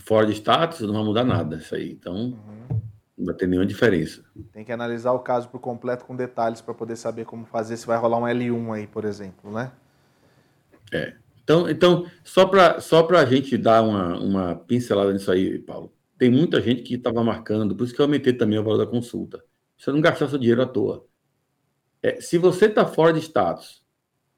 fora 0.00 0.26
de 0.26 0.32
status, 0.32 0.80
não 0.80 0.94
vai 0.94 1.04
mudar 1.04 1.24
nada 1.24 1.56
isso 1.56 1.74
aí. 1.74 1.92
Então, 1.92 2.14
uhum. 2.14 2.80
não 3.16 3.26
vai 3.26 3.34
ter 3.34 3.46
nenhuma 3.46 3.66
diferença. 3.66 4.24
Tem 4.52 4.64
que 4.64 4.72
analisar 4.72 5.12
o 5.12 5.20
caso 5.20 5.48
por 5.48 5.60
completo 5.60 6.04
com 6.04 6.16
detalhes 6.16 6.60
para 6.60 6.74
poder 6.74 6.96
saber 6.96 7.24
como 7.24 7.44
fazer, 7.44 7.76
se 7.76 7.86
vai 7.86 7.98
rolar 7.98 8.18
um 8.18 8.22
L1 8.22 8.74
aí, 8.74 8.86
por 8.86 9.04
exemplo, 9.04 9.52
né? 9.52 9.72
É. 10.92 11.14
Então, 11.42 11.68
então 11.68 12.06
só 12.22 12.46
para 12.46 12.80
só 12.80 13.06
a 13.06 13.24
gente 13.26 13.58
dar 13.58 13.82
uma, 13.82 14.18
uma 14.18 14.56
pincelada 14.56 15.12
nisso 15.12 15.30
aí, 15.30 15.58
Paulo, 15.58 15.92
tem 16.16 16.30
muita 16.30 16.60
gente 16.60 16.82
que 16.82 16.94
estava 16.94 17.22
marcando, 17.22 17.76
por 17.76 17.84
isso 17.84 17.94
que 17.94 18.00
eu 18.00 18.06
aumentei 18.06 18.32
também 18.32 18.58
o 18.58 18.64
valor 18.64 18.78
da 18.78 18.86
consulta. 18.86 19.44
Você 19.76 19.92
não 19.92 20.00
gastar 20.00 20.28
seu 20.28 20.38
dinheiro 20.38 20.62
à 20.62 20.66
toa. 20.66 21.04
É, 22.02 22.20
se 22.20 22.38
você 22.38 22.66
está 22.66 22.86
fora 22.86 23.12
de 23.12 23.20
status 23.20 23.83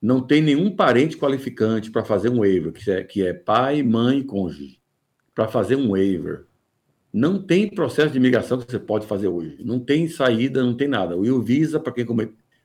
não 0.06 0.20
tem 0.20 0.40
nenhum 0.40 0.70
parente 0.70 1.16
qualificante 1.16 1.90
para 1.90 2.04
fazer 2.04 2.28
um 2.28 2.38
waiver, 2.38 2.72
que 2.72 2.88
é, 2.88 3.02
que 3.02 3.26
é 3.26 3.34
pai, 3.34 3.82
mãe 3.82 4.22
cônjuge, 4.22 4.78
para 5.34 5.48
fazer 5.48 5.74
um 5.74 5.90
waiver. 5.90 6.46
Não 7.12 7.42
tem 7.42 7.68
processo 7.68 8.12
de 8.12 8.18
imigração 8.18 8.56
que 8.56 8.70
você 8.70 8.78
pode 8.78 9.04
fazer 9.04 9.26
hoje. 9.26 9.56
Não 9.64 9.80
tem 9.80 10.06
saída, 10.06 10.62
não 10.62 10.76
tem 10.76 10.86
nada. 10.86 11.16
O 11.16 11.42
Visa 11.42 11.80
para 11.80 11.92
quem 11.92 12.06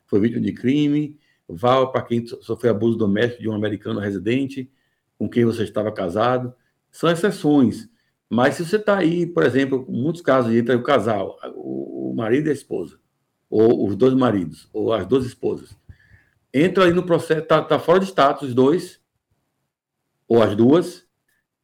foi 0.06 0.20
vítima 0.20 0.40
de 0.40 0.52
crime, 0.52 1.18
VAL 1.48 1.90
para 1.90 2.02
quem 2.02 2.24
sofreu 2.24 2.70
abuso 2.70 2.96
doméstico 2.96 3.42
de 3.42 3.48
um 3.48 3.54
americano 3.54 3.98
residente 3.98 4.70
com 5.18 5.28
quem 5.28 5.44
você 5.44 5.64
estava 5.64 5.90
casado. 5.90 6.54
São 6.92 7.10
exceções. 7.10 7.88
Mas 8.30 8.54
se 8.54 8.64
você 8.64 8.76
está 8.76 8.98
aí, 8.98 9.26
por 9.26 9.42
exemplo, 9.42 9.84
muitos 9.88 10.22
casos 10.22 10.54
entre 10.54 10.76
o 10.76 10.82
casal, 10.84 11.36
o 11.56 12.14
marido 12.16 12.46
e 12.46 12.50
a 12.50 12.54
esposa, 12.54 13.00
ou 13.50 13.84
os 13.84 13.96
dois 13.96 14.14
maridos, 14.14 14.68
ou 14.72 14.92
as 14.92 15.04
duas 15.08 15.26
esposas, 15.26 15.76
entra 16.52 16.84
aí 16.84 16.92
no 16.92 17.04
processo, 17.04 17.46
tá, 17.46 17.62
tá 17.62 17.78
fora 17.78 18.00
de 18.00 18.06
status 18.06 18.48
os 18.48 18.54
dois, 18.54 19.00
ou 20.28 20.42
as 20.42 20.56
duas, 20.56 21.06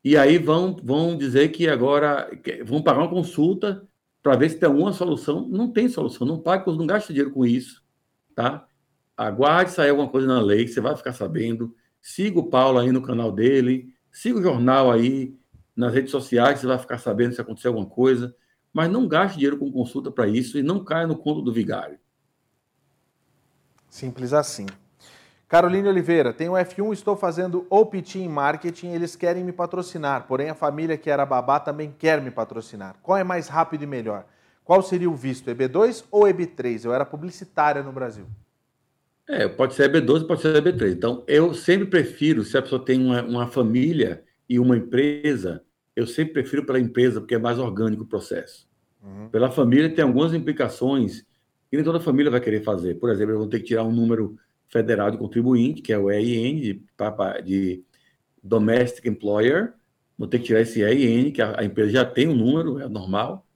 e 0.04 0.16
aí 0.16 0.38
vão, 0.38 0.76
vão 0.82 1.16
dizer 1.16 1.48
que 1.48 1.68
agora 1.68 2.30
vão 2.64 2.82
pagar 2.82 3.00
uma 3.00 3.10
consulta 3.10 3.86
para 4.22 4.36
ver 4.36 4.50
se 4.50 4.58
tem 4.58 4.68
alguma 4.68 4.92
solução. 4.92 5.48
Não 5.48 5.70
tem 5.70 5.88
solução, 5.88 6.26
não 6.26 6.38
pague, 6.38 6.66
não 6.66 6.86
gaste 6.86 7.12
dinheiro 7.12 7.30
com 7.30 7.44
isso, 7.44 7.82
tá? 8.34 8.66
Aguarde 9.16 9.72
sair 9.72 9.90
alguma 9.90 10.08
coisa 10.08 10.26
na 10.26 10.40
lei, 10.40 10.66
você 10.66 10.80
vai 10.80 10.96
ficar 10.96 11.12
sabendo. 11.12 11.74
Siga 12.00 12.38
o 12.38 12.48
Paulo 12.48 12.78
aí 12.78 12.92
no 12.92 13.02
canal 13.02 13.32
dele, 13.32 13.92
siga 14.12 14.38
o 14.38 14.42
jornal 14.42 14.90
aí 14.90 15.36
nas 15.74 15.92
redes 15.92 16.10
sociais, 16.10 16.60
você 16.60 16.66
vai 16.66 16.78
ficar 16.78 16.98
sabendo 16.98 17.34
se 17.34 17.40
acontecer 17.40 17.68
alguma 17.68 17.86
coisa. 17.86 18.34
Mas 18.72 18.90
não 18.90 19.08
gaste 19.08 19.36
dinheiro 19.36 19.58
com 19.58 19.72
consulta 19.72 20.10
para 20.10 20.28
isso 20.28 20.58
e 20.58 20.62
não 20.62 20.84
caia 20.84 21.06
no 21.06 21.16
conto 21.16 21.42
do 21.42 21.52
vigário. 21.52 21.98
Simples 23.88 24.32
assim. 24.32 24.66
Caroline 25.48 25.88
Oliveira, 25.88 26.32
tenho 26.32 26.52
F1, 26.52 26.92
estou 26.92 27.16
fazendo 27.16 27.66
OPT 27.70 28.18
em 28.18 28.28
marketing, 28.28 28.88
eles 28.88 29.16
querem 29.16 29.42
me 29.42 29.52
patrocinar, 29.52 30.26
porém 30.26 30.50
a 30.50 30.54
família 30.54 30.98
que 30.98 31.08
era 31.08 31.24
babá 31.24 31.58
também 31.58 31.94
quer 31.98 32.20
me 32.20 32.30
patrocinar. 32.30 32.96
Qual 33.02 33.16
é 33.16 33.24
mais 33.24 33.48
rápido 33.48 33.82
e 33.82 33.86
melhor? 33.86 34.26
Qual 34.62 34.82
seria 34.82 35.08
o 35.08 35.16
visto, 35.16 35.50
EB2 35.50 36.04
ou 36.10 36.24
EB3? 36.24 36.84
Eu 36.84 36.92
era 36.92 37.06
publicitária 37.06 37.82
no 37.82 37.90
Brasil. 37.90 38.26
É, 39.26 39.48
pode 39.48 39.72
ser 39.72 39.90
EB12, 39.90 40.26
pode 40.26 40.42
ser 40.42 40.62
EB3. 40.62 40.92
Então, 40.92 41.24
eu 41.26 41.54
sempre 41.54 41.86
prefiro, 41.86 42.44
se 42.44 42.58
a 42.58 42.62
pessoa 42.62 42.84
tem 42.84 43.02
uma, 43.02 43.22
uma 43.22 43.46
família 43.46 44.22
e 44.46 44.58
uma 44.58 44.76
empresa, 44.76 45.62
eu 45.96 46.06
sempre 46.06 46.34
prefiro 46.34 46.66
pela 46.66 46.78
empresa, 46.78 47.20
porque 47.20 47.34
é 47.34 47.38
mais 47.38 47.58
orgânico 47.58 48.02
o 48.02 48.06
processo. 48.06 48.68
Uhum. 49.02 49.28
Pela 49.30 49.50
família 49.50 49.88
tem 49.94 50.04
algumas 50.04 50.34
implicações 50.34 51.24
que 51.70 51.76
nem 51.76 51.84
toda 51.84 52.00
família 52.00 52.30
vai 52.30 52.40
querer 52.40 52.62
fazer. 52.62 52.94
Por 52.94 53.10
exemplo, 53.10 53.34
eu 53.34 53.38
vou 53.38 53.48
ter 53.48 53.60
que 53.60 53.66
tirar 53.66 53.84
um 53.84 53.92
número 53.92 54.36
federal 54.68 55.10
de 55.10 55.18
contribuinte, 55.18 55.82
que 55.82 55.92
é 55.92 55.98
o 55.98 56.10
EIN, 56.10 56.60
de, 56.60 56.82
de 57.44 57.82
Domestic 58.42 59.06
Employer, 59.06 59.74
vou 60.16 60.26
ter 60.26 60.38
que 60.38 60.46
tirar 60.46 60.60
esse 60.60 60.82
EIN, 60.82 61.30
que 61.30 61.40
a, 61.40 61.60
a 61.60 61.64
empresa 61.64 61.90
já 61.90 62.04
tem 62.04 62.28
um 62.28 62.34
número, 62.34 62.78
é 62.80 62.88
normal. 62.88 63.46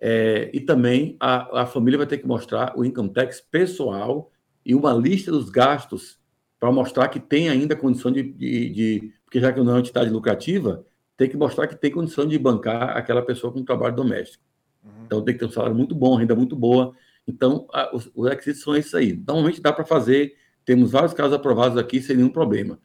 É, 0.00 0.50
e 0.52 0.60
também 0.60 1.16
a, 1.20 1.62
a 1.62 1.66
família 1.66 1.96
vai 1.96 2.06
ter 2.06 2.18
que 2.18 2.26
mostrar 2.26 2.76
o 2.76 2.84
income 2.84 3.12
tax 3.12 3.40
pessoal 3.40 4.32
e 4.66 4.74
uma 4.74 4.92
lista 4.92 5.30
dos 5.30 5.48
gastos 5.48 6.20
para 6.58 6.72
mostrar 6.72 7.08
que 7.08 7.20
tem 7.20 7.48
ainda 7.48 7.76
condição 7.76 8.10
de, 8.10 8.22
de, 8.22 8.70
de, 8.70 9.12
Porque 9.24 9.40
já 9.40 9.52
que 9.52 9.60
não 9.60 9.70
é 9.70 9.74
uma 9.74 9.80
entidade 9.80 10.10
lucrativa, 10.10 10.84
tem 11.16 11.28
que 11.28 11.36
mostrar 11.36 11.66
que 11.66 11.76
tem 11.76 11.90
condição 11.90 12.26
de 12.26 12.38
bancar 12.38 12.96
aquela 12.96 13.22
pessoa 13.22 13.52
com 13.52 13.64
trabalho 13.64 13.94
doméstico. 13.94 14.42
Uhum. 14.84 14.90
Então 15.06 15.22
tem 15.22 15.34
que 15.34 15.40
ter 15.40 15.46
um 15.46 15.50
salário 15.50 15.76
muito 15.76 15.94
bom, 15.94 16.16
renda 16.16 16.34
muito 16.34 16.56
boa, 16.56 16.94
então, 17.26 17.66
a, 17.72 17.94
os, 17.94 18.10
os 18.14 18.28
requisitos 18.28 18.62
são 18.62 18.76
esses 18.76 18.94
aí. 18.94 19.12
Normalmente 19.14 19.60
dá 19.60 19.72
para 19.72 19.84
fazer, 19.84 20.34
temos 20.64 20.90
vários 20.90 21.14
casos 21.14 21.34
aprovados 21.34 21.78
aqui 21.78 22.00
sem 22.00 22.16
nenhum 22.16 22.28
problema. 22.28 22.78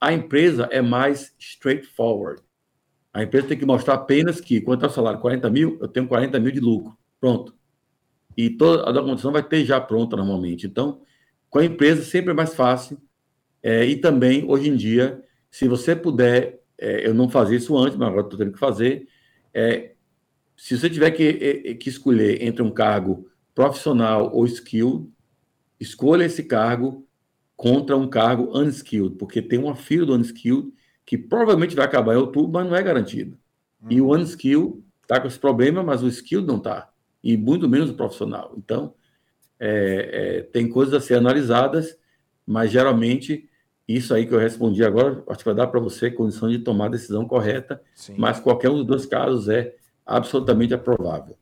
A 0.00 0.12
empresa 0.12 0.68
é 0.70 0.82
mais 0.82 1.34
straightforward. 1.38 2.42
A 3.12 3.22
empresa 3.22 3.48
tem 3.48 3.58
que 3.58 3.64
mostrar 3.64 3.94
apenas 3.94 4.40
que, 4.40 4.60
quanto 4.60 4.84
ao 4.84 4.90
salário, 4.90 5.20
40 5.20 5.48
mil, 5.48 5.78
eu 5.80 5.88
tenho 5.88 6.08
40 6.08 6.38
mil 6.40 6.50
de 6.50 6.60
lucro. 6.60 6.96
Pronto. 7.20 7.54
E 8.36 8.50
toda 8.50 8.88
a 8.88 8.92
documentação 8.92 9.30
vai 9.30 9.42
ter 9.42 9.64
já 9.64 9.80
pronta 9.80 10.16
normalmente. 10.16 10.66
Então, 10.66 11.00
com 11.48 11.60
a 11.60 11.64
empresa 11.64 12.02
sempre 12.02 12.32
é 12.32 12.34
mais 12.34 12.54
fácil. 12.54 12.98
É, 13.62 13.86
e 13.86 13.96
também, 13.96 14.44
hoje 14.46 14.68
em 14.68 14.76
dia, 14.76 15.22
se 15.50 15.68
você 15.68 15.94
puder, 15.94 16.60
é, 16.76 17.06
eu 17.06 17.14
não 17.14 17.30
fazia 17.30 17.56
isso 17.56 17.78
antes, 17.78 17.96
mas 17.96 18.08
agora 18.08 18.26
estou 18.26 18.38
tendo 18.38 18.52
que 18.52 18.58
fazer, 18.58 19.06
é, 19.54 19.92
se 20.56 20.76
você 20.76 20.90
tiver 20.90 21.10
que, 21.12 21.22
é, 21.66 21.74
que 21.74 21.88
escolher 21.88 22.42
entre 22.42 22.62
um 22.62 22.70
cargo 22.70 23.30
profissional 23.54 24.30
ou 24.34 24.44
skilled, 24.46 25.08
escolha 25.78 26.24
esse 26.24 26.42
cargo 26.42 27.06
contra 27.56 27.96
um 27.96 28.08
cargo 28.08 28.56
unskilled, 28.58 29.16
porque 29.16 29.40
tem 29.40 29.58
uma 29.58 29.76
fila 29.76 30.06
do 30.06 30.14
unskilled 30.14 30.72
que 31.06 31.16
provavelmente 31.16 31.76
vai 31.76 31.84
acabar 31.84 32.14
em 32.14 32.18
outubro, 32.18 32.52
mas 32.52 32.66
não 32.66 32.76
é 32.76 32.82
garantido. 32.82 33.38
Uhum. 33.82 33.88
E 33.90 34.00
o 34.00 34.06
uhum. 34.06 34.20
unskilled 34.20 34.82
está 35.02 35.20
com 35.20 35.28
esse 35.28 35.38
problema, 35.38 35.82
mas 35.82 36.02
o 36.02 36.08
skilled 36.08 36.46
não 36.46 36.56
está. 36.56 36.90
E 37.22 37.36
muito 37.36 37.68
menos 37.68 37.90
o 37.90 37.94
profissional. 37.94 38.54
Então, 38.56 38.94
é, 39.58 40.38
é, 40.38 40.42
tem 40.42 40.68
coisas 40.68 40.94
a 40.94 41.00
ser 41.00 41.14
analisadas, 41.14 41.96
mas 42.46 42.70
geralmente 42.70 43.48
isso 43.86 44.14
aí 44.14 44.26
que 44.26 44.34
eu 44.34 44.38
respondi 44.38 44.82
agora, 44.82 45.22
acho 45.28 45.38
que 45.38 45.44
vai 45.44 45.54
dar 45.54 45.66
para 45.66 45.78
você 45.78 46.10
condição 46.10 46.48
de 46.48 46.58
tomar 46.58 46.86
a 46.86 46.90
decisão 46.90 47.26
correta, 47.26 47.80
Sim. 47.94 48.14
mas 48.16 48.40
qualquer 48.40 48.70
um 48.70 48.76
dos 48.76 48.86
dois 48.86 49.06
casos 49.06 49.48
é 49.48 49.74
absolutamente 50.06 50.72
aprovável. 50.72 51.36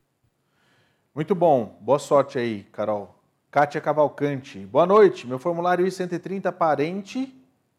Muito 1.15 1.35
bom. 1.35 1.77
Boa 1.79 1.99
sorte 1.99 2.39
aí, 2.39 2.63
Carol. 2.71 3.13
Kátia 3.51 3.79
Cavalcante. 3.79 4.57
Boa 4.65 4.87
noite. 4.87 5.27
Meu 5.27 5.37
formulário 5.37 5.85
I-130 5.85 6.51
parente 6.51 7.31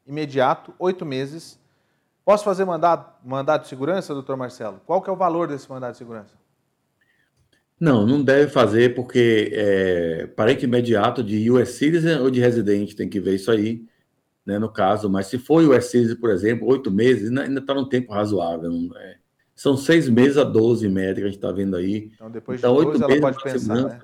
imediato, 0.07 0.73
oito 0.79 1.05
meses. 1.05 1.59
Posso 2.25 2.45
fazer 2.45 2.65
mandado, 2.65 3.13
mandado 3.25 3.63
de 3.63 3.69
segurança, 3.69 4.15
doutor 4.15 4.37
Marcelo? 4.37 4.81
Qual 4.87 5.03
que 5.03 5.11
é 5.11 5.13
o 5.13 5.17
valor 5.17 5.49
desse 5.49 5.69
mandado 5.69 5.93
de 5.93 5.99
segurança? 5.99 6.33
Não, 7.81 8.07
não 8.07 8.23
deve 8.23 8.53
fazer 8.53 8.95
porque 8.95 9.51
é, 9.53 10.27
parente 10.29 10.65
imediato 10.65 11.23
de 11.23 11.51
US 11.51 11.71
Citizen 11.71 12.21
ou 12.21 12.31
de 12.31 12.39
residente, 12.39 12.95
tem 12.95 13.09
que 13.09 13.19
ver 13.19 13.35
isso 13.35 13.51
aí, 13.51 13.85
né, 14.47 14.61
no 14.61 14.73
caso. 14.73 15.11
Mas 15.11 15.27
se 15.27 15.39
for 15.39 15.61
US 15.65 15.87
Citizen, 15.87 16.17
por 16.17 16.31
exemplo, 16.31 16.69
oito 16.69 16.89
meses, 16.89 17.37
ainda 17.37 17.59
está 17.59 17.75
num 17.75 17.89
tempo 17.89 18.13
razoável. 18.13 18.71
Não 18.71 18.97
é, 18.97 19.17
são 19.55 19.77
seis 19.77 20.09
meses 20.09 20.37
a 20.37 20.45
12 20.45 20.89
média 20.89 21.15
que 21.15 21.23
a 21.23 21.27
gente 21.27 21.37
está 21.37 21.53
vendo 21.53 21.77
aí. 21.77 22.11
Então, 22.15 22.31
depois 22.31 22.61
de 22.61 22.67
então, 22.67 22.83
12, 22.83 23.03
ela 23.03 23.21
pode 23.21 23.43
pensar, 23.43 23.75
né? 23.75 24.01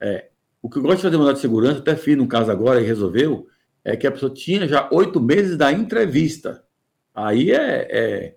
É. 0.00 0.28
O 0.62 0.68
que 0.68 0.78
eu 0.78 0.82
gosto 0.82 0.96
de 0.96 1.02
fazer 1.02 1.16
mandado 1.16 1.36
de 1.36 1.40
segurança, 1.40 1.78
até 1.78 1.96
fiz 1.96 2.16
no 2.16 2.26
caso 2.26 2.50
agora 2.50 2.80
e 2.80 2.84
resolveu, 2.84 3.46
é 3.84 3.96
que 3.96 4.06
a 4.06 4.12
pessoa 4.12 4.32
tinha 4.32 4.66
já 4.66 4.88
oito 4.92 5.20
meses 5.20 5.56
da 5.56 5.72
entrevista. 5.72 6.64
Aí 7.14 7.50
é. 7.52 7.88
é... 7.90 8.34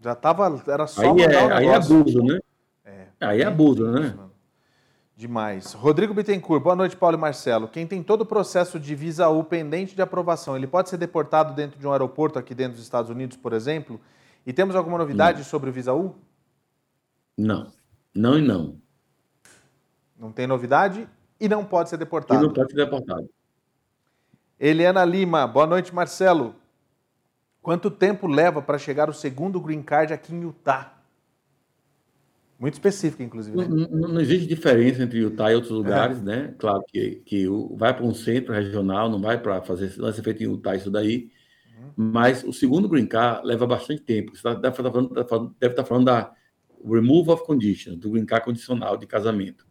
Já 0.00 0.12
estava. 0.12 0.62
Era 0.66 0.86
só 0.86 1.02
aí 1.02 1.22
é, 1.22 1.52
aí 1.52 1.66
é 1.66 1.74
abuso, 1.74 2.22
né? 2.22 2.38
É, 2.84 3.06
aí 3.20 3.40
é 3.40 3.46
abuso, 3.46 3.90
né? 3.90 4.14
Demais. 5.16 5.72
Rodrigo 5.72 6.12
Bittencourt, 6.12 6.60
boa 6.60 6.74
noite, 6.74 6.96
Paulo 6.96 7.16
e 7.16 7.20
Marcelo. 7.20 7.68
Quem 7.68 7.86
tem 7.86 8.02
todo 8.02 8.22
o 8.22 8.26
processo 8.26 8.80
de 8.80 8.94
visa 8.96 9.28
U 9.28 9.44
pendente 9.44 9.94
de 9.94 10.02
aprovação, 10.02 10.56
ele 10.56 10.66
pode 10.66 10.90
ser 10.90 10.96
deportado 10.96 11.54
dentro 11.54 11.78
de 11.78 11.86
um 11.86 11.92
aeroporto 11.92 12.36
aqui 12.36 12.52
dentro 12.52 12.72
dos 12.74 12.82
Estados 12.82 13.10
Unidos, 13.10 13.36
por 13.36 13.52
exemplo? 13.52 14.00
E 14.46 14.52
temos 14.52 14.76
alguma 14.76 14.98
novidade 14.98 15.38
não. 15.38 15.44
sobre 15.44 15.70
o 15.70 15.72
visa 15.72 15.94
U? 15.94 16.14
Não. 17.36 17.72
Não 18.14 18.38
e 18.38 18.42
não. 18.42 18.78
Não 20.18 20.30
tem 20.30 20.46
novidade 20.46 21.08
e 21.40 21.48
não 21.48 21.64
pode 21.64 21.90
ser 21.90 21.96
deportado. 21.96 22.42
E 22.42 22.46
não 22.46 22.52
pode 22.52 22.70
ser 22.70 22.76
deportado. 22.76 23.28
Eliana 24.58 25.04
Lima, 25.04 25.46
boa 25.46 25.66
noite, 25.66 25.94
Marcelo. 25.94 26.54
Quanto 27.60 27.90
tempo 27.90 28.26
leva 28.26 28.62
para 28.62 28.78
chegar 28.78 29.08
o 29.08 29.12
segundo 29.12 29.60
green 29.60 29.82
card 29.82 30.12
aqui 30.12 30.34
em 30.34 30.42
Utah? 30.42 30.94
Muito 32.58 32.74
específica, 32.74 33.22
inclusive. 33.22 33.56
Né? 33.56 33.66
Não, 33.66 33.76
não, 33.88 34.08
não, 34.10 34.20
existe 34.20 34.46
diferença 34.46 35.02
entre 35.02 35.18
Utah 35.18 35.50
e 35.50 35.54
outros 35.54 35.72
lugares, 35.72 36.18
é. 36.18 36.22
né? 36.22 36.54
Claro 36.58 36.84
que, 36.86 37.22
que 37.26 37.46
vai 37.72 37.92
para 37.92 38.04
um 38.04 38.14
centro 38.14 38.52
regional, 38.52 39.10
não 39.10 39.20
vai 39.20 39.40
para 39.40 39.60
fazer, 39.62 39.92
não 39.96 40.04
vai 40.04 40.12
ser 40.12 40.22
feito 40.22 40.42
em 40.42 40.46
Utah 40.46 40.76
isso 40.76 40.90
daí. 40.90 41.30
Mas 41.96 42.42
o 42.44 42.52
segundo 42.52 42.88
green 42.88 43.06
card 43.06 43.46
leva 43.46 43.66
bastante 43.66 44.02
tempo. 44.02 44.36
Você 44.36 44.42
tá, 44.42 44.54
deve, 44.54 44.76
estar 44.76 44.90
falando, 44.90 45.56
deve 45.58 45.72
estar 45.72 45.84
falando 45.84 46.06
da 46.06 46.32
remove 46.84 47.30
of 47.30 47.44
condition, 47.44 47.96
do 47.96 48.10
green 48.10 48.26
card 48.26 48.44
condicional 48.44 48.96
de 48.96 49.06
casamento. 49.06 49.66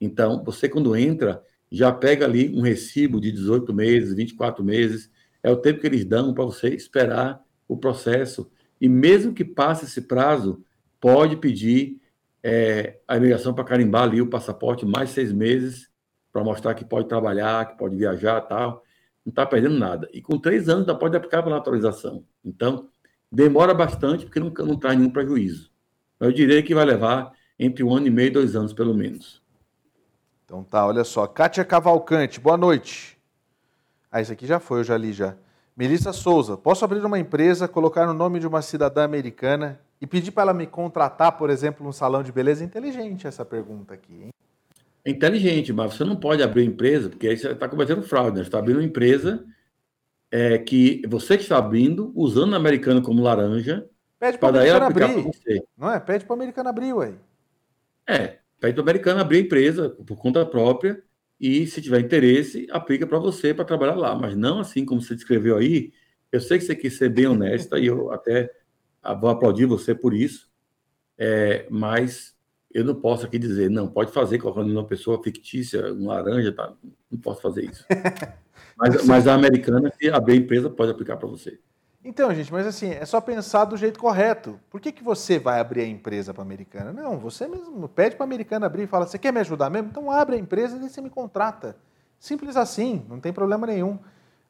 Então, 0.00 0.42
você 0.44 0.68
quando 0.68 0.96
entra, 0.96 1.42
já 1.70 1.92
pega 1.92 2.24
ali 2.24 2.54
um 2.54 2.62
recibo 2.62 3.20
de 3.20 3.32
18 3.32 3.72
meses, 3.72 4.14
24 4.14 4.64
meses, 4.64 5.10
é 5.42 5.50
o 5.50 5.56
tempo 5.56 5.80
que 5.80 5.86
eles 5.86 6.04
dão 6.04 6.34
para 6.34 6.44
você 6.44 6.68
esperar 6.68 7.42
o 7.66 7.76
processo. 7.76 8.50
E 8.80 8.88
mesmo 8.88 9.32
que 9.32 9.44
passe 9.44 9.84
esse 9.84 10.02
prazo, 10.02 10.62
pode 11.00 11.36
pedir 11.36 12.00
é, 12.42 12.98
a 13.06 13.16
imigração 13.16 13.54
para 13.54 13.64
carimbar 13.64 14.04
ali 14.04 14.20
o 14.20 14.30
passaporte 14.30 14.86
mais 14.86 15.10
seis 15.10 15.32
meses 15.32 15.88
para 16.32 16.44
mostrar 16.44 16.74
que 16.74 16.84
pode 16.84 17.08
trabalhar, 17.08 17.66
que 17.66 17.78
pode 17.78 17.96
viajar 17.96 18.40
tal. 18.42 18.84
Não 19.28 19.30
está 19.30 19.44
perdendo 19.44 19.78
nada. 19.78 20.08
E 20.10 20.22
com 20.22 20.38
três 20.38 20.70
anos 20.70 20.88
ainda 20.88 20.94
pode 20.94 21.14
aplicar 21.14 21.42
para 21.42 21.50
naturalização. 21.50 22.24
Então, 22.42 22.88
demora 23.30 23.74
bastante 23.74 24.24
porque 24.24 24.40
não, 24.40 24.50
não 24.66 24.74
traz 24.74 24.96
nenhum 24.96 25.10
prejuízo. 25.10 25.70
Eu 26.18 26.32
diria 26.32 26.62
que 26.62 26.74
vai 26.74 26.86
levar 26.86 27.32
entre 27.58 27.84
um 27.84 27.94
ano 27.94 28.06
e 28.06 28.10
meio 28.10 28.28
e 28.28 28.30
dois 28.30 28.56
anos, 28.56 28.72
pelo 28.72 28.94
menos. 28.94 29.42
Então 30.46 30.64
tá, 30.64 30.86
olha 30.86 31.04
só. 31.04 31.26
Kátia 31.26 31.62
Cavalcante, 31.62 32.40
boa 32.40 32.56
noite. 32.56 33.18
Ah, 34.10 34.22
isso 34.22 34.32
aqui 34.32 34.46
já 34.46 34.58
foi, 34.58 34.80
eu 34.80 34.84
já 34.84 34.96
li 34.96 35.12
já. 35.12 35.36
Melissa 35.76 36.10
Souza, 36.10 36.56
posso 36.56 36.82
abrir 36.82 37.04
uma 37.04 37.18
empresa, 37.18 37.68
colocar 37.68 38.06
no 38.06 38.14
nome 38.14 38.40
de 38.40 38.46
uma 38.46 38.62
cidadã 38.62 39.04
americana 39.04 39.78
e 40.00 40.06
pedir 40.06 40.30
para 40.30 40.44
ela 40.44 40.54
me 40.54 40.66
contratar, 40.66 41.32
por 41.32 41.50
exemplo, 41.50 41.86
um 41.86 41.92
salão 41.92 42.22
de 42.22 42.32
beleza? 42.32 42.64
Inteligente 42.64 43.26
essa 43.26 43.44
pergunta 43.44 43.92
aqui, 43.92 44.22
hein? 44.22 44.30
É 45.08 45.10
inteligente, 45.10 45.72
mas 45.72 45.94
você 45.94 46.04
não 46.04 46.14
pode 46.14 46.42
abrir 46.42 46.64
empresa, 46.64 47.08
porque 47.08 47.28
aí 47.28 47.34
você 47.34 47.50
está 47.50 47.66
cometendo 47.66 48.02
fraude, 48.02 48.36
né? 48.36 48.42
Você 48.42 48.48
está 48.48 48.58
abrindo 48.58 48.76
uma 48.76 48.84
empresa 48.84 49.42
é, 50.30 50.58
que 50.58 51.00
você 51.08 51.38
que 51.38 51.44
está 51.44 51.56
abrindo, 51.56 52.12
usando 52.14 52.52
o 52.52 52.56
americano 52.56 53.00
como 53.00 53.22
laranja, 53.22 53.88
pede 54.20 54.36
para 54.36 54.52
o 54.52 54.56
americano 54.58 54.84
abrir. 54.84 55.62
Não 55.78 55.90
é? 55.90 55.98
Pede 55.98 56.26
para 56.26 56.34
o 56.34 56.36
americano 56.36 56.68
abrir, 56.68 56.92
ué. 56.92 57.14
É, 58.06 58.36
pede 58.60 58.74
para 58.74 58.80
o 58.80 58.82
americano 58.82 59.20
abrir 59.20 59.38
a 59.38 59.40
empresa 59.40 59.88
por 59.88 60.18
conta 60.18 60.44
própria 60.44 61.02
e, 61.40 61.66
se 61.66 61.80
tiver 61.80 62.00
interesse, 62.00 62.66
aplica 62.70 63.06
para 63.06 63.18
você 63.18 63.54
para 63.54 63.64
trabalhar 63.64 63.94
lá. 63.94 64.14
Mas 64.14 64.36
não 64.36 64.60
assim 64.60 64.84
como 64.84 65.00
você 65.00 65.14
descreveu 65.14 65.56
aí. 65.56 65.90
Eu 66.30 66.42
sei 66.42 66.58
que 66.58 66.64
você 66.64 66.76
quis 66.76 66.98
ser 66.98 67.08
bem 67.08 67.28
honesta 67.28 67.78
e 67.78 67.86
eu 67.86 68.12
até 68.12 68.52
ah, 69.02 69.14
vou 69.14 69.30
aplaudir 69.30 69.64
você 69.64 69.94
por 69.94 70.12
isso, 70.12 70.50
é, 71.16 71.66
mas 71.70 72.36
eu 72.78 72.84
não 72.84 72.94
posso 72.94 73.26
aqui 73.26 73.38
dizer, 73.38 73.68
não, 73.68 73.88
pode 73.88 74.12
fazer 74.12 74.38
colocando 74.38 74.70
uma 74.70 74.84
pessoa 74.84 75.20
fictícia, 75.22 75.92
um 75.92 76.06
laranja, 76.06 76.52
tá? 76.52 76.72
Não 77.10 77.18
posso 77.18 77.42
fazer 77.42 77.64
isso. 77.64 77.84
mas, 78.76 79.04
mas 79.04 79.26
a 79.26 79.34
americana, 79.34 79.92
se 80.00 80.08
abrir 80.08 80.34
a 80.34 80.36
empresa, 80.36 80.70
pode 80.70 80.92
aplicar 80.92 81.16
para 81.16 81.28
você. 81.28 81.58
Então, 82.04 82.32
gente, 82.32 82.52
mas 82.52 82.66
assim, 82.66 82.90
é 82.90 83.04
só 83.04 83.20
pensar 83.20 83.64
do 83.64 83.76
jeito 83.76 83.98
correto. 83.98 84.60
Por 84.70 84.80
que, 84.80 84.92
que 84.92 85.02
você 85.02 85.38
vai 85.38 85.58
abrir 85.58 85.82
a 85.82 85.86
empresa 85.86 86.32
para 86.32 86.42
a 86.42 86.46
americana? 86.46 86.92
Não, 86.92 87.18
você 87.18 87.48
mesmo 87.48 87.88
pede 87.88 88.14
para 88.14 88.24
a 88.24 88.28
americana 88.28 88.66
abrir 88.66 88.84
e 88.84 88.86
fala: 88.86 89.06
você 89.06 89.18
quer 89.18 89.32
me 89.32 89.40
ajudar 89.40 89.68
mesmo? 89.68 89.88
Então 89.88 90.10
abre 90.10 90.36
a 90.36 90.38
empresa 90.38 90.76
e 90.76 90.88
você 90.88 91.00
me 91.00 91.10
contrata. 91.10 91.76
Simples 92.20 92.56
assim, 92.56 93.04
não 93.08 93.18
tem 93.18 93.32
problema 93.32 93.66
nenhum. 93.66 93.98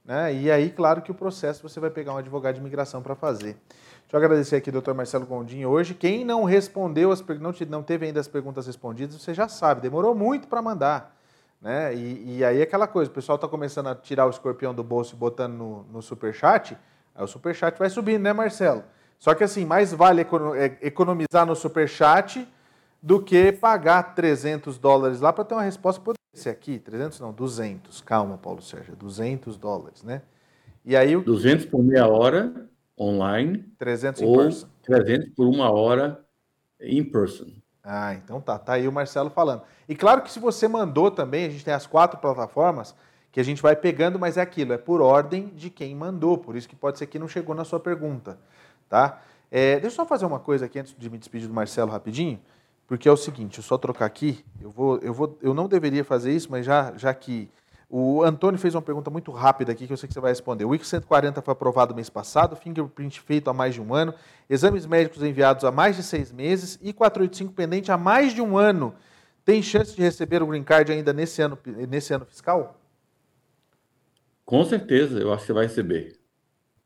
Né? 0.05 0.35
E 0.35 0.51
aí, 0.51 0.71
claro 0.71 1.03
que 1.03 1.11
o 1.11 1.15
processo 1.15 1.67
você 1.67 1.81
vai 1.81 1.91
pegar 1.91 2.15
um 2.15 2.19
advogado 2.19 2.55
de 2.55 2.61
imigração 2.61 3.03
para 3.03 3.15
fazer. 3.15 3.57
Deixa 4.09 4.17
eu 4.17 4.25
agradecer 4.25 4.57
aqui, 4.57 4.71
doutor 4.71 4.95
Marcelo 4.95 5.27
Gondim, 5.27 5.67
hoje. 5.67 5.93
Quem 5.93 6.25
não 6.25 6.43
respondeu, 6.45 7.13
as, 7.13 7.21
não, 7.21 7.53
não 7.69 7.83
teve 7.83 8.07
ainda 8.07 8.19
as 8.19 8.27
perguntas 8.27 8.67
respondidas, 8.67 9.21
você 9.21 9.35
já 9.35 9.49
sabe, 9.49 9.83
demorou 9.83 10.15
muito 10.15 10.49
para 10.49 10.63
mandar. 10.63 11.15
Né? 11.61 11.95
E, 11.95 12.39
e, 12.39 12.45
aí 12.45 12.63
aquela 12.63 12.87
coisa, 12.87 13.11
o 13.11 13.13
pessoal 13.15 13.37
está 13.37 13.47
começando 13.47 13.89
a 13.89 13.95
tirar 13.95 14.25
o 14.25 14.31
escorpião 14.31 14.73
do 14.73 14.83
bolso 14.83 15.15
e 15.15 15.19
botando 15.19 15.53
no, 15.53 15.83
no 15.93 16.01
superchat, 16.01 16.75
aí 17.15 17.23
o 17.23 17.27
superchat 17.27 17.79
vai 17.79 17.91
subindo, 17.91 18.23
né, 18.23 18.33
Marcelo? 18.33 18.83
Só 19.19 19.35
que 19.35 19.45
assim, 19.45 19.67
mais 19.67 19.93
vale 19.93 20.23
é, 20.23 20.79
economizar 20.87 21.45
no 21.45 21.55
superchat 21.55 22.49
do 23.03 23.21
que 23.21 23.53
pagar 23.53 24.15
300 24.15 24.79
dólares 24.79 25.21
lá 25.21 25.35
para 25.35 25.45
ter 25.45 25.55
uma 25.55 25.63
resposta. 25.63 26.01
Poderia 26.01 26.17
ser 26.33 26.49
aqui, 26.49 26.79
300 26.79 27.21
não, 27.21 27.31
200. 27.31 28.01
Calma, 28.01 28.39
Paulo 28.39 28.63
Sérgio, 28.63 28.97
200 28.97 29.59
dólares, 29.59 30.03
né? 30.03 30.23
E 30.83 30.97
aí 30.97 31.15
o... 31.15 31.21
200 31.23 31.67
por 31.67 31.83
meia 31.83 32.09
hora 32.09 32.68
online 32.99 33.65
300 33.79 34.23
ou 34.23 34.37
person. 34.37 34.69
300 34.83 35.29
por 35.31 35.47
uma 35.47 35.71
hora 35.71 36.25
in 36.81 37.05
person. 37.05 37.47
Ah, 37.83 38.15
então 38.15 38.41
tá. 38.41 38.59
Tá 38.59 38.75
aí 38.75 38.87
o 38.87 38.93
Marcelo 38.93 39.31
falando. 39.31 39.63
E 39.89 39.95
claro 39.95 40.23
que 40.23 40.31
se 40.31 40.39
você 40.39 40.69
mandou 40.69 41.11
também, 41.11 41.47
a 41.47 41.51
gente 41.51 41.65
tem 41.65 41.73
as 41.75 41.87
quatro 41.87 42.19
plataformas 42.19 42.95
que 43.33 43.41
a 43.41 43.43
gente 43.43 43.63
vai 43.63 43.77
pegando, 43.77 44.19
mas 44.19 44.37
é 44.37 44.41
aquilo, 44.41 44.73
é 44.73 44.79
por 44.79 45.01
ordem 45.01 45.49
de 45.49 45.71
quem 45.71 45.95
mandou. 45.95 46.37
Por 46.39 46.57
isso 46.57 46.69
que 46.69 46.77
pode 46.77 46.99
ser 46.99 47.07
que 47.07 47.19
não 47.19 47.29
chegou 47.29 47.55
na 47.55 47.65
sua 47.65 47.81
pergunta, 47.81 48.39
tá? 48.89 49.23
É, 49.51 49.75
deixa 49.75 49.87
eu 49.87 49.91
só 49.91 50.07
fazer 50.07 50.27
uma 50.27 50.39
coisa 50.39 50.67
aqui 50.67 50.79
antes 50.79 50.95
de 50.97 51.09
me 51.09 51.19
despedir 51.19 51.49
do 51.49 51.55
Marcelo 51.55 51.91
rapidinho, 51.91 52.39
porque 52.87 53.09
é 53.09 53.13
o 53.13 53.17
seguinte, 53.17 53.59
eu 53.59 53.65
só 53.65 53.79
trocar 53.79 54.07
aqui, 54.07 54.45
eu 54.61 54.71
vou, 54.71 54.99
eu 54.99 55.13
vou, 55.13 55.39
eu 55.41 55.55
não 55.55 55.69
deveria 55.69 56.05
fazer 56.05 56.33
isso, 56.33 56.51
mas 56.51 56.67
já, 56.67 56.93
já 56.97 57.13
que 57.15 57.51
o 57.91 58.23
Antônio 58.23 58.61
fez 58.61 58.75
uma 58.75 58.83
pergunta 58.83 59.11
muito 59.11 59.31
rápida 59.31 59.73
aqui 59.73 59.87
que 59.87 59.93
eu 59.93 59.97
sei 59.97 60.07
que 60.07 60.13
você 60.13 60.21
vai 60.21 60.31
responder. 60.31 60.67
O 60.67 60.75
IC 60.75 60.85
140 60.85 61.41
foi 61.41 61.53
aprovado 61.53 61.95
mês 61.95 62.11
passado, 62.11 62.55
fingerprint 62.55 63.21
feito 63.21 63.49
há 63.49 63.55
mais 63.55 63.75
de 63.75 63.81
um 63.81 63.95
ano, 63.95 64.13
exames 64.49 64.85
médicos 64.85 65.23
enviados 65.23 65.65
há 65.65 65.73
mais 65.73 65.97
de 65.97 66.03
seis 66.03 66.31
meses 66.31 66.79
e 66.83 66.93
485 66.93 67.55
pendente 67.55 67.91
há 67.91 67.97
mais 67.97 68.35
de 68.35 68.43
um 68.43 68.59
ano. 68.59 68.95
Tem 69.43 69.63
chance 69.63 69.97
de 69.97 70.03
receber 70.03 70.43
o 70.43 70.47
green 70.47 70.63
card 70.63 70.93
ainda 70.93 71.15
nesse 71.15 71.41
ano, 71.41 71.59
nesse 71.89 72.13
ano 72.13 72.27
fiscal? 72.27 72.79
Com 74.45 74.63
certeza, 74.67 75.19
eu 75.19 75.33
acho 75.33 75.43
que 75.43 75.47
você 75.47 75.53
vai 75.55 75.65
receber. 75.65 76.19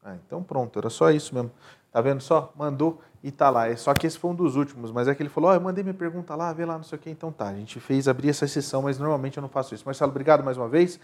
Ah, 0.04 0.16
então 0.24 0.42
pronto, 0.42 0.78
era 0.78 0.88
só 0.88 1.10
isso 1.10 1.34
mesmo. 1.34 1.50
Tá 1.90 2.00
vendo 2.00 2.20
só? 2.20 2.52
Mandou 2.56 3.00
e 3.22 3.30
tá 3.30 3.48
lá. 3.48 3.68
É 3.68 3.76
só 3.76 3.94
que 3.94 4.06
esse 4.06 4.18
foi 4.18 4.30
um 4.30 4.34
dos 4.34 4.56
últimos, 4.56 4.90
mas 4.90 5.06
é 5.06 5.14
que 5.14 5.22
ele 5.22 5.28
falou: 5.28 5.50
oh, 5.50 5.54
eu 5.54 5.60
mandei 5.60 5.84
minha 5.84 5.94
pergunta 5.94 6.34
lá, 6.34 6.52
vê 6.52 6.64
lá, 6.64 6.76
não 6.76 6.84
sei 6.84 6.98
o 6.98 7.00
quê. 7.00 7.10
Então 7.10 7.30
tá, 7.30 7.48
a 7.48 7.54
gente 7.54 7.78
fez 7.78 8.08
abrir 8.08 8.30
essa 8.30 8.46
sessão, 8.46 8.82
mas 8.82 8.98
normalmente 8.98 9.36
eu 9.36 9.42
não 9.42 9.48
faço 9.48 9.74
isso. 9.74 9.84
Marcelo, 9.84 10.10
obrigado 10.10 10.42
mais 10.42 10.56
uma 10.56 10.68
vez. 10.68 10.98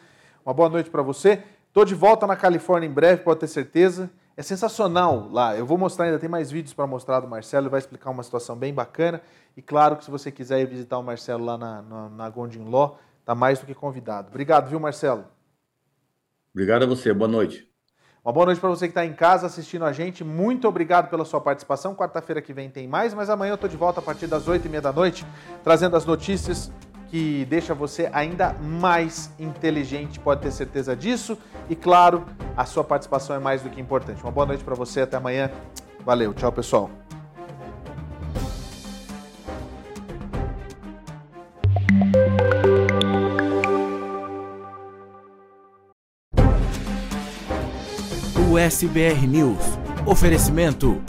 Uma 0.45 0.53
boa 0.53 0.69
noite 0.69 0.91
para 0.91 1.03
você. 1.03 1.43
Tô 1.73 1.85
de 1.85 1.95
volta 1.95 2.27
na 2.27 2.35
Califórnia 2.35 2.89
em 2.89 2.93
breve, 2.93 3.23
pode 3.23 3.41
ter 3.41 3.47
certeza. 3.47 4.11
É 4.37 4.43
sensacional 4.43 5.29
lá. 5.31 5.57
Eu 5.57 5.67
vou 5.67 5.77
mostrar, 5.77 6.07
ainda 6.07 6.19
tem 6.19 6.29
mais 6.29 6.51
vídeos 6.51 6.73
para 6.73 6.87
mostrar 6.87 7.21
do 7.21 7.29
Marcelo, 7.29 7.65
ele 7.65 7.71
vai 7.71 7.79
explicar 7.79 8.11
uma 8.11 8.23
situação 8.23 8.57
bem 8.57 8.73
bacana. 8.73 9.21
E 9.57 9.63
claro 9.63 9.97
que 9.97 10.05
se 10.05 10.11
você 10.11 10.31
quiser 10.31 10.61
ir 10.61 10.67
visitar 10.67 10.97
o 10.99 11.03
Marcelo 11.03 11.45
lá 11.45 11.59
na, 11.59 11.83
na, 11.83 12.09
na 12.09 12.31
Gondim 12.31 12.65
Law, 12.69 12.99
tá 13.25 13.35
mais 13.35 13.59
do 13.59 13.67
que 13.67 13.75
convidado. 13.75 14.29
Obrigado, 14.29 14.69
viu, 14.69 14.79
Marcelo? 14.79 15.25
Obrigado 16.55 16.85
a 16.85 16.87
você, 16.87 17.13
boa 17.13 17.29
noite. 17.29 17.68
Uma 18.29 18.33
boa 18.35 18.45
noite 18.45 18.61
para 18.61 18.69
você 18.69 18.87
que 18.87 18.91
está 18.91 19.07
em 19.07 19.15
casa 19.15 19.47
assistindo 19.47 19.87
a 19.87 19.91
gente. 19.91 20.23
Muito 20.23 20.69
obrigado 20.69 21.09
pela 21.09 21.25
sua 21.25 21.41
participação. 21.41 21.95
Quarta-feira 21.95 22.43
que 22.43 22.53
vem 22.53 22.69
tem 22.69 22.87
mais, 22.87 23.15
mas 23.15 23.31
amanhã 23.31 23.53
eu 23.53 23.55
estou 23.55 23.71
de 23.71 23.77
volta 23.79 24.01
a 24.01 24.03
partir 24.03 24.27
das 24.27 24.47
oito 24.49 24.67
e 24.67 24.69
meia 24.69 24.83
da 24.83 24.93
noite, 24.93 25.25
trazendo 25.65 25.97
as 25.97 26.05
notícias 26.05 26.71
que 27.07 27.47
deixa 27.47 27.73
você 27.73 28.11
ainda 28.13 28.53
mais 28.53 29.33
inteligente, 29.39 30.21
pode 30.21 30.43
ter 30.43 30.51
certeza 30.51 30.95
disso. 30.95 31.39
E 31.71 31.75
claro, 31.75 32.27
a 32.55 32.67
sua 32.67 32.85
participação 32.85 33.35
é 33.35 33.39
mais 33.39 33.63
do 33.63 33.71
que 33.71 33.81
importante. 33.81 34.23
Uma 34.23 34.31
boa 34.31 34.45
noite 34.45 34.63
para 34.63 34.75
você, 34.75 35.01
até 35.01 35.17
amanhã. 35.17 35.51
Valeu, 36.05 36.35
tchau 36.35 36.53
pessoal. 36.53 36.91
SBR 48.69 49.27
News. 49.27 49.79
Oferecimento: 50.05 51.01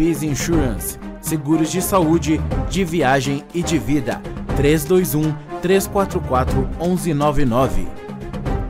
Easy 0.00 0.26
Insurance. 0.26 0.98
Seguros 1.20 1.70
de 1.70 1.82
saúde, 1.82 2.40
de 2.70 2.82
viagem 2.82 3.44
e 3.52 3.62
de 3.62 3.78
vida. 3.78 4.22
321 4.56 5.34
344 5.60 6.66
1199. 6.80 7.86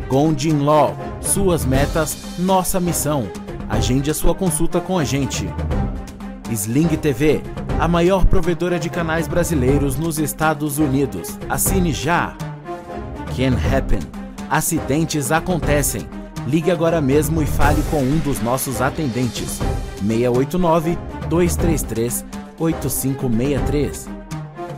Gondin 0.08 0.64
Law. 0.64 0.96
Suas 1.20 1.64
metas, 1.64 2.18
nossa 2.40 2.80
missão. 2.80 3.28
Agende 3.68 4.10
a 4.10 4.14
sua 4.14 4.34
consulta 4.34 4.80
com 4.80 4.98
a 4.98 5.04
gente. 5.04 5.48
Sling 6.50 6.88
TV 6.96 7.40
a 7.78 7.86
maior 7.86 8.24
provedora 8.26 8.80
de 8.80 8.90
canais 8.90 9.28
brasileiros 9.28 9.96
nos 9.96 10.18
Estados 10.18 10.78
Unidos. 10.78 11.38
Assine 11.48 11.92
já! 11.92 12.36
Can 13.36 13.54
happen. 13.54 14.00
Acidentes 14.50 15.30
acontecem. 15.30 16.17
Ligue 16.46 16.70
agora 16.70 17.00
mesmo 17.00 17.42
e 17.42 17.46
fale 17.46 17.82
com 17.90 18.00
um 18.00 18.18
dos 18.18 18.40
nossos 18.40 18.80
atendentes. 18.80 19.58
689 20.00 20.96
233 21.28 22.24
8563 22.58 24.17